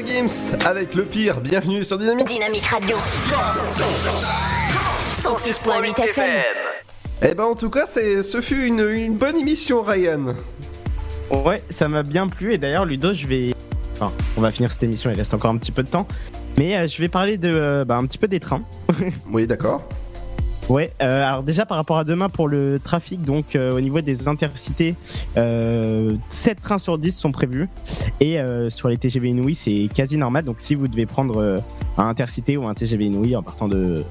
Maître 0.00 0.12
Gims 0.12 0.56
avec 0.66 0.94
le 0.94 1.04
pire, 1.04 1.40
bienvenue 1.40 1.84
sur 1.84 1.98
Dynamique. 1.98 2.26
Dynamique 2.26 2.64
Radio. 2.64 2.96
106.8 5.22 6.00
FM. 6.04 6.30
Eh 7.22 7.34
ben 7.34 7.44
en 7.44 7.54
tout 7.54 7.68
cas, 7.68 7.86
c'est, 7.86 8.22
ce 8.22 8.40
fut 8.40 8.66
une, 8.66 8.80
une 8.80 9.16
bonne 9.16 9.36
émission, 9.36 9.82
Ryan. 9.82 10.34
Ouais, 11.30 11.62
ça 11.68 11.88
m'a 11.88 12.02
bien 12.02 12.28
plu 12.28 12.54
et 12.54 12.58
d'ailleurs 12.58 12.86
Ludo, 12.86 13.12
je 13.12 13.26
vais. 13.26 13.54
Enfin, 13.94 14.12
on 14.38 14.40
va 14.40 14.50
finir 14.52 14.72
cette 14.72 14.82
émission, 14.84 15.10
il 15.10 15.16
reste 15.16 15.34
encore 15.34 15.50
un 15.50 15.58
petit 15.58 15.72
peu 15.72 15.82
de 15.82 15.88
temps. 15.88 16.06
Mais 16.56 16.76
euh, 16.76 16.86
je 16.86 16.98
vais 17.00 17.08
parler 17.08 17.36
de, 17.36 17.52
euh, 17.52 17.84
bah, 17.84 17.96
un 17.96 18.06
petit 18.06 18.18
peu 18.18 18.28
des 18.28 18.40
trains. 18.40 18.62
oui, 19.30 19.46
d'accord. 19.46 19.86
Ouais, 20.70 20.92
euh, 21.02 21.26
alors 21.26 21.42
déjà 21.42 21.66
par 21.66 21.76
rapport 21.76 21.98
à 21.98 22.04
demain 22.04 22.28
pour 22.28 22.46
le 22.46 22.78
trafic, 22.78 23.22
donc 23.24 23.56
euh, 23.56 23.74
au 23.76 23.80
niveau 23.80 24.00
des 24.02 24.28
intercités, 24.28 24.94
euh, 25.36 26.14
7 26.28 26.60
trains 26.62 26.78
sur 26.78 26.96
10 26.96 27.10
sont 27.16 27.32
prévus. 27.32 27.68
Et 28.20 28.38
euh, 28.38 28.70
sur 28.70 28.88
les 28.88 28.96
TGV 28.96 29.30
Inouï, 29.30 29.56
c'est 29.56 29.88
quasi 29.92 30.16
normal. 30.16 30.44
Donc 30.44 30.56
si 30.60 30.76
vous 30.76 30.86
devez 30.86 31.06
prendre 31.06 31.60
un 31.98 32.06
intercité 32.08 32.56
ou 32.56 32.68
un 32.68 32.74
TGV 32.74 33.06
Inouï 33.06 33.34
en 33.34 33.42
partant 33.42 33.66
de, 33.66 34.04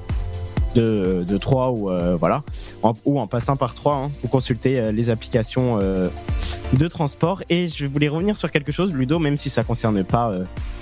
de, 0.74 1.24
de 1.26 1.36
3 1.38 1.70
ou 1.70 1.90
voilà, 2.18 2.42
en- 2.82 2.92
en 3.06 3.26
passant 3.26 3.56
par 3.56 3.72
3, 3.72 3.94
hein, 3.94 4.10
vous 4.22 4.28
consultez 4.28 4.92
les 4.92 5.08
applications 5.08 5.78
de 5.78 6.88
transport. 6.88 7.42
Et 7.48 7.68
je 7.68 7.86
voulais 7.86 8.08
revenir 8.08 8.36
sur 8.36 8.50
quelque 8.50 8.70
chose, 8.70 8.92
Ludo, 8.92 9.18
même 9.18 9.38
si 9.38 9.48
ça 9.48 9.62
concerne 9.62 10.04
pas 10.04 10.30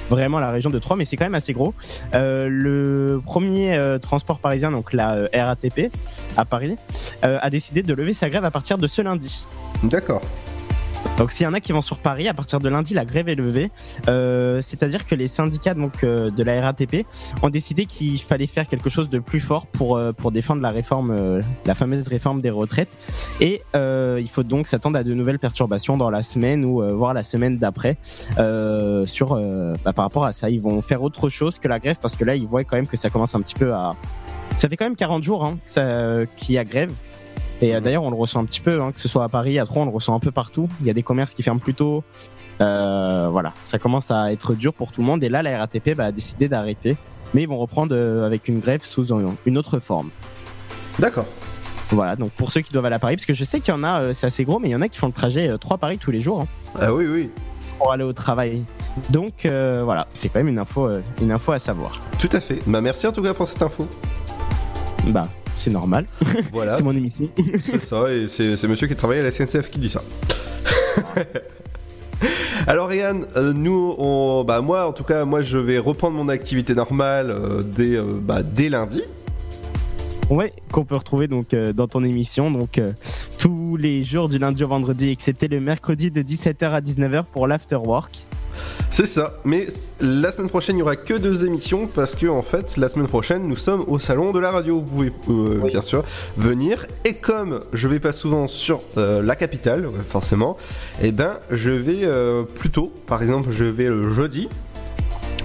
vraiment 0.09 0.39
la 0.39 0.51
région 0.51 0.71
de 0.71 0.79
Troyes, 0.79 0.97
mais 0.97 1.05
c'est 1.05 1.17
quand 1.17 1.25
même 1.25 1.35
assez 1.35 1.53
gros. 1.53 1.75
Euh, 2.15 2.49
le 2.51 3.21
premier 3.25 3.75
euh, 3.75 3.99
transport 3.99 4.39
parisien, 4.39 4.71
donc 4.71 4.93
la 4.93 5.15
euh, 5.15 5.29
RATP 5.33 5.93
à 6.37 6.45
Paris, 6.45 6.77
a 7.23 7.51
décidé 7.51 7.83
de 7.83 7.95
lever 7.95 8.13
sa 8.13 8.31
grève 8.31 8.45
à 8.45 8.51
partir 8.51 8.79
de 8.79 8.87
ce 8.87 9.03
lundi. 9.03 9.47
D'accord. 9.83 10.23
Donc 11.19 11.33
s'il 11.33 11.45
y 11.45 11.47
en 11.49 11.55
a 11.55 11.59
qui 11.61 11.73
vont 11.73 11.81
sur 11.81 11.99
Paris, 11.99 12.29
à 12.29 12.35
partir 12.35 12.61
de 12.61 12.69
lundi, 12.69 12.95
la 12.95 13.05
grève 13.05 13.29
est 13.29 13.35
levée. 13.35 13.73
Euh, 14.07 14.63
C'est-à-dire 14.63 15.05
que 15.05 15.17
les 15.17 15.27
syndicats 15.27 15.75
donc 15.75 16.05
euh, 16.05 16.31
de 16.31 16.43
la 16.45 16.61
RATP 16.61 17.05
ont 17.43 17.51
décidé 17.51 17.87
qu'il 17.87 18.21
fallait 18.23 18.47
faire 18.47 18.69
quelque 18.69 18.89
chose 18.89 19.11
de 19.11 19.19
plus 19.19 19.41
fort 19.41 19.67
pour 19.67 19.97
euh, 19.97 20.13
pour 20.13 20.31
défendre 20.31 20.63
la 20.63 20.71
réforme, 20.71 21.11
euh, 21.11 21.43
la 21.67 21.75
fameuse 21.75 22.07
réforme 22.07 22.41
des 22.41 22.51
retraites. 22.51 22.97
Et 23.41 23.63
euh, 23.75 24.19
il 24.21 24.29
faut 24.29 24.45
donc 24.45 24.69
s'attendre 24.69 24.97
à 24.97 25.03
de 25.03 25.13
nouvelles 25.13 25.41
perturbations 25.41 25.97
dans 25.97 26.11
la 26.11 26.23
semaine 26.23 26.65
ou 26.65 26.83
euh, 26.83 26.93
voire 26.93 27.15
la 27.15 27.25
semaine 27.25 27.59
d'après 27.59 27.97
sur 29.07 29.35
bah, 29.85 29.93
par 29.93 30.05
rapport 30.05 30.25
à 30.25 30.33
ça. 30.33 30.51
Ils 30.51 30.61
vont 30.61 30.81
faire 30.81 31.03
autre 31.03 31.29
chose 31.29 31.59
que 31.59 31.67
la 31.67 31.81
grève 31.81 31.97
parce 32.01 32.15
que 32.15 32.25
là 32.25 32.37
ils 32.37 32.47
voient 32.47 32.63
quand 32.63 32.77
même 32.77 32.87
que 32.87 32.97
ça 32.97 33.11
commence 33.11 33.35
un 33.35 33.41
petit 33.41 33.55
peu 33.57 33.75
à 33.75 33.97
ça 34.57 34.69
fait 34.69 34.77
quand 34.77 34.87
même 34.87 34.97
40 34.97 35.23
jours 35.23 35.45
hein, 35.45 35.57
qu'il 36.37 36.55
y 36.55 36.59
a 36.59 36.65
grève. 36.65 36.93
Et 37.61 37.75
euh, 37.75 37.81
d'ailleurs, 37.81 38.05
on 38.05 38.11
le 38.11 38.17
ressent 38.17 38.41
un 38.41 38.45
petit 38.45 38.61
peu, 38.61 38.81
hein, 38.81 38.93
que 38.93 39.01
ce 39.01 39.09
soit 39.09 39.25
à 39.25 39.29
Paris, 39.29 39.59
à 39.59 39.67
Troyes, 39.67 39.83
on 39.83 39.87
le 39.87 39.91
ressent 39.93 40.15
un 40.15 40.21
peu 40.21 40.31
partout. 40.31 40.69
Il 40.81 40.87
y 40.87 40.91
a 40.91 40.95
des 40.95 41.03
commerces 41.03 41.35
qui 41.35 41.43
ferment 41.43 41.59
plus 41.61 41.75
tôt. 41.75 42.05
Euh, 42.61 43.29
voilà, 43.31 43.53
ça 43.63 43.79
commence 43.79 44.11
à 44.11 44.33
être 44.33 44.55
dur 44.55 44.73
pour 44.75 44.93
tout 44.93 45.01
le 45.01 45.07
monde. 45.07 45.23
Et 45.23 45.29
là, 45.29 45.43
la 45.43 45.59
RATP 45.59 45.95
bah, 45.95 46.07
a 46.07 46.13
décidé 46.13 46.49
d'arrêter. 46.49 46.97
Mais 47.35 47.43
ils 47.43 47.49
vont 47.49 47.59
reprendre 47.59 47.95
euh, 47.95 48.27
avec 48.27 48.49
une 48.49 48.59
grève 48.61 48.83
sous 48.85 49.13
un- 49.15 49.35
une 49.45 49.59
autre 49.59 49.81
forme. 49.81 50.11
D'accord. 50.99 51.27
Voilà, 51.91 52.17
donc 52.17 52.31
pour 52.33 52.51
ceux 52.53 52.61
qui 52.61 52.73
doivent 52.73 52.85
aller 52.87 52.97
à 52.97 52.99
Paris, 52.99 53.17
parce 53.17 53.27
que 53.27 53.33
je 53.35 53.45
sais 53.45 53.61
qu'il 53.61 53.73
y 53.73 53.77
en 53.77 53.83
a, 53.85 54.13
c'est 54.15 54.27
assez 54.27 54.45
gros, 54.45 54.59
mais 54.59 54.69
il 54.69 54.73
y 54.73 54.77
en 54.77 54.83
a 54.83 54.89
qui 54.89 54.99
font 54.99 55.07
le 55.07 55.13
trajet 55.13 55.51
3 55.59 55.79
Paris 55.79 55.99
tous 55.99 56.11
les 56.11 56.21
jours. 56.21 56.43
hein, 56.43 56.47
Ah 56.81 56.93
oui, 56.93 57.07
oui. 57.07 57.31
pour 57.79 57.93
aller 57.93 58.05
au 58.05 58.13
travail. 58.13 58.63
Donc 59.11 59.47
euh, 59.47 59.83
voilà, 59.85 60.07
c'est 60.13 60.29
quand 60.29 60.41
même 60.41 60.49
une 60.49 60.59
info, 60.59 60.89
une 61.23 61.33
info 61.33 61.53
à 61.53 61.59
savoir. 61.59 62.01
Tout 62.19 62.29
à 62.33 62.41
fait. 62.41 62.59
Bah 62.67 62.81
merci 62.83 63.07
en 63.07 63.13
tout 63.13 63.23
cas 63.23 63.33
pour 63.33 63.47
cette 63.49 63.63
info. 63.63 63.87
Bah, 65.07 65.29
c'est 65.59 65.71
normal. 65.71 66.07
Voilà. 66.53 66.77
c'est 66.77 66.85
mon 66.85 66.97
émission. 66.97 67.29
C'est 67.67 67.85
ça, 67.85 68.11
et 68.11 68.29
c'est, 68.29 68.67
monsieur 68.67 68.87
qui 68.87 68.97
travaille 68.97 69.19
à 69.19 69.23
la 69.23 69.33
SNCF 69.33 69.69
qui 69.69 69.79
dit 69.79 69.91
ça. 69.91 70.03
Alors 72.67 72.89
Ryan, 72.89 73.21
euh, 73.37 73.53
nous, 73.53 73.95
on, 73.99 74.45
bah 74.45 74.61
moi 74.61 74.89
en 74.89 74.93
tout 74.93 75.05
cas, 75.05 75.25
moi 75.25 75.43
je 75.43 75.59
vais 75.59 75.79
reprendre 75.79 76.17
mon 76.17 76.29
activité 76.29 76.75
normale 76.75 77.31
euh, 77.31 77.63
dès, 77.63 77.97
euh, 77.97 78.19
bah, 78.21 78.43
dès 78.43 78.69
lundi. 78.69 79.03
Ouais, 80.29 80.53
qu'on 80.73 80.85
peut 80.85 80.97
retrouver 80.97 81.27
donc 81.27 81.55
dans 81.55 81.89
ton 81.89 82.05
émission, 82.05 82.51
donc 82.51 82.79
tous 83.39 83.77
les 83.77 84.05
jours 84.05 84.29
du 84.29 84.39
lundi 84.39 84.63
au 84.63 84.69
vendredi, 84.69 85.09
excepté 85.09 85.49
le 85.49 85.59
mercredi 85.59 86.11
de 86.11 86.21
17h 86.21 86.71
à 86.71 86.81
19h 86.83 87.25
pour 87.33 87.47
l'afterwork. 87.47 88.15
C'est 88.91 89.07
ça, 89.07 89.35
mais 89.45 89.67
la 90.01 90.33
semaine 90.33 90.49
prochaine 90.49 90.77
il 90.77 90.81
y 90.81 90.83
aura 90.83 90.97
que 90.97 91.15
deux 91.15 91.45
émissions 91.45 91.87
parce 91.87 92.15
que 92.15 92.27
en 92.27 92.43
fait 92.43 92.77
la 92.79 92.89
semaine 92.89 93.07
prochaine 93.07 93.47
nous 93.47 93.57
sommes 93.57 93.85
au 93.87 93.99
salon 93.99 94.33
de 94.33 94.39
la 94.39 94.51
radio. 94.51 94.81
Vous 94.81 95.11
pouvez 95.11 95.13
euh, 95.29 95.67
bien 95.69 95.83
sûr 95.83 96.05
venir 96.37 96.87
et 97.05 97.15
comme 97.15 97.61
je 97.75 97.87
vais 97.87 98.01
pas 98.01 98.13
souvent 98.13 98.49
sur 98.49 98.81
euh, 98.97 99.23
la 99.23 99.37
capitale 99.37 99.85
euh, 99.85 99.91
forcément, 100.09 100.57
et 101.03 101.13
ben 101.13 101.35
je 101.51 101.71
vais 101.71 102.01
euh, 102.05 102.43
plus 102.45 102.71
tôt. 102.71 102.93
Par 103.07 103.23
exemple 103.23 103.51
je 103.51 103.65
vais 103.65 103.85
le 103.85 104.13
jeudi. 104.13 104.49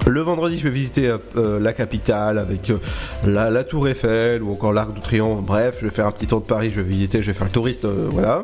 Le 0.06 0.20
vendredi, 0.20 0.58
je 0.58 0.64
vais 0.66 0.70
visiter 0.70 1.16
euh, 1.38 1.62
la 1.62 1.72
capitale 1.72 2.38
avec 2.38 2.70
euh, 2.70 2.78
la, 3.26 3.50
la 3.50 3.64
Tour 3.64 3.88
Eiffel 3.88 4.44
ou 4.44 4.52
encore 4.52 4.74
l'Arc 4.74 4.94
de 4.94 5.00
Triomphe. 5.00 5.42
Bref, 5.46 5.78
je 5.80 5.86
vais 5.86 5.94
faire 5.94 6.08
un 6.08 6.12
petit 6.12 6.28
tour 6.28 6.42
de 6.42 6.46
Paris. 6.46 6.72
Je 6.76 6.82
vais 6.82 6.90
visiter, 6.90 7.22
je 7.22 7.28
vais 7.28 7.34
faire 7.34 7.48
le 7.48 7.54
touriste. 7.54 7.86
euh, 7.86 8.10
voilà. 8.12 8.44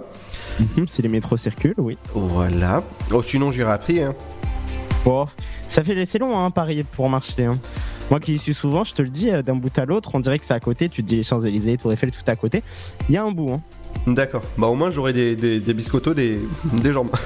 Mhm, 0.78 0.88
si 0.88 1.02
les 1.02 1.10
métros 1.10 1.36
circulent, 1.36 1.74
oui. 1.78 1.98
Voilà. 2.14 2.82
Oh, 3.12 3.22
sinon, 3.22 3.52
j'irai 3.52 3.72
à 3.74 3.78
pied. 3.78 4.04
Hein. 4.04 4.16
Bon, 5.06 5.28
ça 5.70 5.84
fait 5.84 6.06
c'est 6.06 6.20
long, 6.20 6.38
hein, 6.38 6.52
Paris 6.52 6.84
pour 6.84 7.10
marcher. 7.10 7.46
hein. 7.46 7.58
Moi 8.12 8.20
qui 8.20 8.34
y 8.34 8.38
suis 8.40 8.54
souvent, 8.56 8.84
je 8.84 8.94
te 8.94 9.02
le 9.04 9.10
dis, 9.10 9.30
euh, 9.30 9.42
d'un 9.44 9.54
bout 9.56 9.78
à 9.78 9.86
l'autre, 9.86 10.12
on 10.16 10.20
dirait 10.20 10.40
que 10.40 10.46
c'est 10.46 10.54
à 10.54 10.60
côté. 10.60 10.90
Tu 10.90 11.04
te 11.04 11.08
dis 11.08 11.16
les 11.16 11.24
Champs-Élysées, 11.24 11.78
Tour 11.78 11.94
Eiffel, 11.94 12.10
tout 12.12 12.20
à 12.26 12.36
côté. 12.36 12.64
Il 13.08 13.14
y 13.16 13.18
a 13.18 13.24
un 13.24 13.32
bout, 13.32 13.52
hein. 13.54 13.62
D'accord. 14.08 14.42
Bah 14.58 14.68
au 14.68 14.76
moins 14.76 14.90
j'aurai 14.90 15.14
des, 15.14 15.36
des, 15.36 15.60
des 15.60 15.74
biscottos, 15.74 16.14
des, 16.14 16.40
des 16.74 16.92
jambes. 16.94 17.12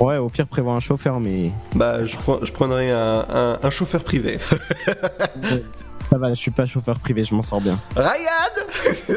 Ouais, 0.00 0.16
au 0.16 0.28
pire, 0.28 0.48
prévois 0.48 0.72
un 0.74 0.80
chauffeur, 0.80 1.20
mais. 1.20 1.52
Bah 1.74 2.04
je, 2.04 2.16
prends- 2.16 2.40
je 2.42 2.52
prendrai 2.52 2.90
un, 2.90 3.24
un, 3.32 3.58
un 3.62 3.70
chauffeur 3.70 4.02
privé. 4.02 4.38
Ça 6.10 6.18
va, 6.18 6.30
je 6.30 6.34
suis 6.40 6.50
pas 6.50 6.66
chauffeur 6.66 6.98
privé, 6.98 7.24
je 7.24 7.32
m'en 7.34 7.42
sors 7.42 7.60
bien. 7.60 7.78
Ryan 7.96 9.14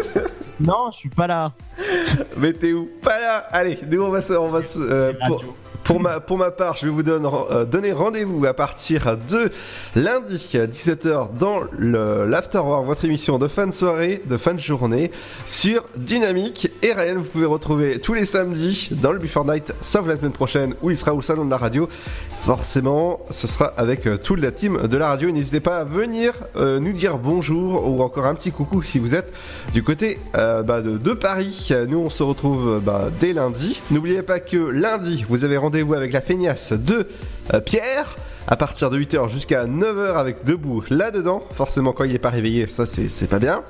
Non, 0.59 0.89
je 0.91 0.97
suis 0.97 1.09
pas 1.09 1.25
là. 1.27 1.51
Mais 2.37 2.53
t'es 2.53 2.73
où? 2.73 2.89
Pas 3.01 3.19
là 3.19 3.47
Allez, 3.51 3.77
nous 3.89 4.01
on 4.03 4.09
va 4.09 4.21
se... 4.21 4.33
On 4.33 4.49
va 4.49 4.61
se 4.63 4.79
euh, 4.79 5.13
pour, 5.27 5.43
pour 5.87 6.01
ma, 6.01 6.19
pour 6.19 6.37
ma 6.37 6.51
part, 6.51 6.75
je 6.75 6.85
vais 6.85 6.91
vous 6.91 7.01
donner, 7.01 7.29
euh, 7.49 7.63
donner 7.63 7.93
rendez-vous 7.93 8.45
à 8.45 8.53
partir 8.53 9.15
de 9.29 9.49
lundi 9.95 10.49
à 10.55 10.67
17h 10.67 11.29
dans 11.39 11.61
l'Afterwork, 11.79 12.85
votre 12.85 13.05
émission 13.05 13.39
de 13.39 13.47
fin 13.47 13.67
de 13.67 13.71
soirée, 13.71 14.21
de 14.25 14.35
fin 14.35 14.53
de 14.53 14.59
journée, 14.59 15.11
sur 15.45 15.85
Dynamique. 15.95 16.69
Et 16.81 16.91
Ryan, 16.91 17.15
vous 17.15 17.23
pouvez 17.23 17.45
retrouver 17.45 18.01
tous 18.01 18.13
les 18.13 18.25
samedis 18.25 18.89
dans 19.01 19.13
le 19.13 19.19
Before 19.19 19.45
Night, 19.45 19.73
sauf 19.81 20.05
la 20.07 20.17
semaine 20.17 20.33
prochaine 20.33 20.75
où 20.81 20.91
il 20.91 20.97
sera 20.97 21.13
au 21.13 21.21
salon 21.21 21.45
de 21.45 21.51
la 21.51 21.57
radio. 21.57 21.87
Forcément, 22.41 23.21
ce 23.31 23.47
sera 23.47 23.67
avec 23.77 24.07
euh, 24.07 24.17
toute 24.17 24.41
la 24.41 24.51
team 24.51 24.87
de 24.87 24.97
la 24.97 25.07
radio. 25.07 25.31
N'hésitez 25.31 25.61
pas 25.61 25.77
à 25.77 25.83
venir 25.85 26.33
euh, 26.57 26.81
nous 26.81 26.91
dire 26.91 27.17
bonjour 27.17 27.89
ou 27.89 28.01
encore 28.01 28.25
un 28.25 28.35
petit 28.35 28.51
coucou 28.51 28.83
si 28.83 28.99
vous 28.99 29.15
êtes 29.15 29.31
du 29.73 29.83
côté 29.83 30.19
bah, 30.33 30.81
de, 30.81 31.13
Paris. 31.13 31.69
Nous, 31.87 31.97
on 31.97 32.09
se 32.09 32.23
retrouve 32.23 32.81
bah, 32.83 33.09
dès 33.21 33.31
lundi. 33.31 33.79
N'oubliez 33.89 34.21
pas 34.21 34.39
que 34.41 34.57
lundi, 34.57 35.25
vous 35.27 35.45
avez 35.45 35.55
rendez-vous 35.55 35.76
avec 35.95 36.13
la 36.13 36.21
feignasse 36.21 36.73
de 36.73 37.07
euh, 37.53 37.59
Pierre. 37.61 38.15
À 38.49 38.55
partir 38.55 38.89
de 38.89 38.97
8h 38.97 39.29
jusqu'à 39.29 39.65
9h 39.65 40.15
avec 40.15 40.45
debout 40.45 40.83
là-dedans. 40.89 41.43
Forcément, 41.51 41.91
quand 41.91 42.05
il 42.05 42.13
n'est 42.13 42.19
pas 42.19 42.29
réveillé, 42.29 42.67
ça 42.67 42.85
c'est 42.85 43.29
pas 43.29 43.39
bien. 43.39 43.61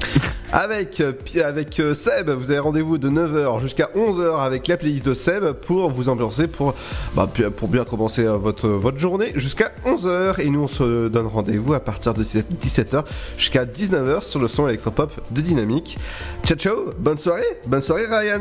Avec, 0.50 1.02
euh, 1.02 1.12
avec 1.44 1.78
euh, 1.78 1.92
Seb, 1.92 2.30
vous 2.30 2.50
avez 2.50 2.58
rendez-vous 2.58 2.96
de 2.96 3.10
9h 3.10 3.60
jusqu'à 3.60 3.90
11h 3.94 4.38
avec 4.38 4.66
la 4.66 4.78
playlist 4.78 5.04
de 5.04 5.12
Seb 5.12 5.52
pour 5.52 5.90
vous 5.90 6.08
ambiancer, 6.08 6.46
pour, 6.46 6.74
bah, 7.14 7.28
pour 7.54 7.68
bien 7.68 7.84
commencer 7.84 8.24
votre, 8.24 8.66
votre 8.66 8.98
journée 8.98 9.32
jusqu'à 9.34 9.72
11h. 9.84 10.40
Et 10.40 10.48
nous, 10.48 10.62
on 10.62 10.68
se 10.68 11.08
donne 11.08 11.26
rendez-vous 11.26 11.74
à 11.74 11.80
partir 11.80 12.14
de 12.14 12.24
17h 12.24 13.04
jusqu'à 13.36 13.66
19h 13.66 14.22
sur 14.22 14.40
le 14.40 14.48
son 14.48 14.66
électropop 14.68 15.12
de 15.30 15.40
Dynamique. 15.42 15.98
Ciao, 16.44 16.56
ciao, 16.56 16.76
bonne 16.98 17.18
soirée, 17.18 17.58
bonne 17.66 17.82
soirée 17.82 18.06
Ryan. 18.06 18.40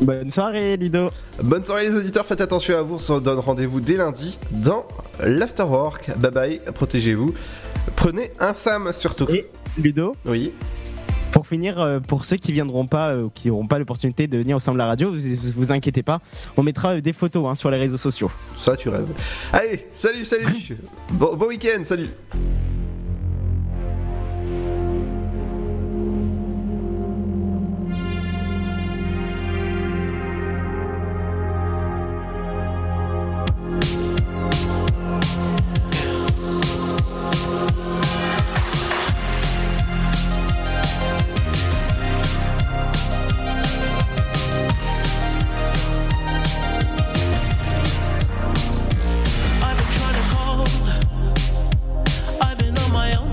Bonne 0.00 0.30
soirée, 0.30 0.76
Ludo. 0.76 1.10
Bonne 1.42 1.64
soirée 1.64 1.88
les 1.88 1.96
auditeurs, 1.96 2.26
faites 2.26 2.40
attention 2.40 2.76
à 2.76 2.82
vous, 2.82 2.96
on 2.96 2.98
se 2.98 3.12
donne 3.20 3.38
rendez-vous 3.38 3.80
dès 3.80 3.96
lundi 3.96 4.38
dans 4.50 4.86
l'Afterwork. 5.20 6.16
Bye 6.18 6.30
bye, 6.30 6.60
protégez-vous. 6.74 7.34
Prenez 7.96 8.32
un 8.40 8.52
Sam 8.52 8.92
surtout. 8.92 9.28
Et 9.28 9.46
Ludo 9.78 10.16
Oui. 10.24 10.52
Pour 11.32 11.46
finir, 11.46 11.80
euh, 11.80 11.98
pour 11.98 12.26
ceux 12.26 12.36
qui 12.36 12.52
viendront 12.52 12.86
pas, 12.86 13.10
euh, 13.10 13.24
ou 13.24 13.30
qui 13.30 13.48
n'auront 13.48 13.66
pas 13.66 13.78
l'opportunité 13.78 14.26
de 14.26 14.36
venir 14.36 14.56
au 14.56 14.60
sein 14.60 14.72
de 14.72 14.78
la 14.78 14.86
radio, 14.86 15.10
vous 15.10 15.18
vous, 15.56 15.72
inquiétez 15.72 16.02
pas, 16.02 16.18
on 16.58 16.62
mettra 16.62 16.94
euh, 16.94 17.00
des 17.00 17.14
photos 17.14 17.46
hein, 17.48 17.54
sur 17.54 17.70
les 17.70 17.78
réseaux 17.78 17.96
sociaux. 17.96 18.30
Ça, 18.58 18.76
tu 18.76 18.90
rêves. 18.90 19.08
Allez, 19.52 19.86
salut, 19.94 20.24
salut. 20.24 20.76
bon, 21.12 21.34
bon 21.34 21.46
week-end, 21.46 21.82
salut. 21.84 22.10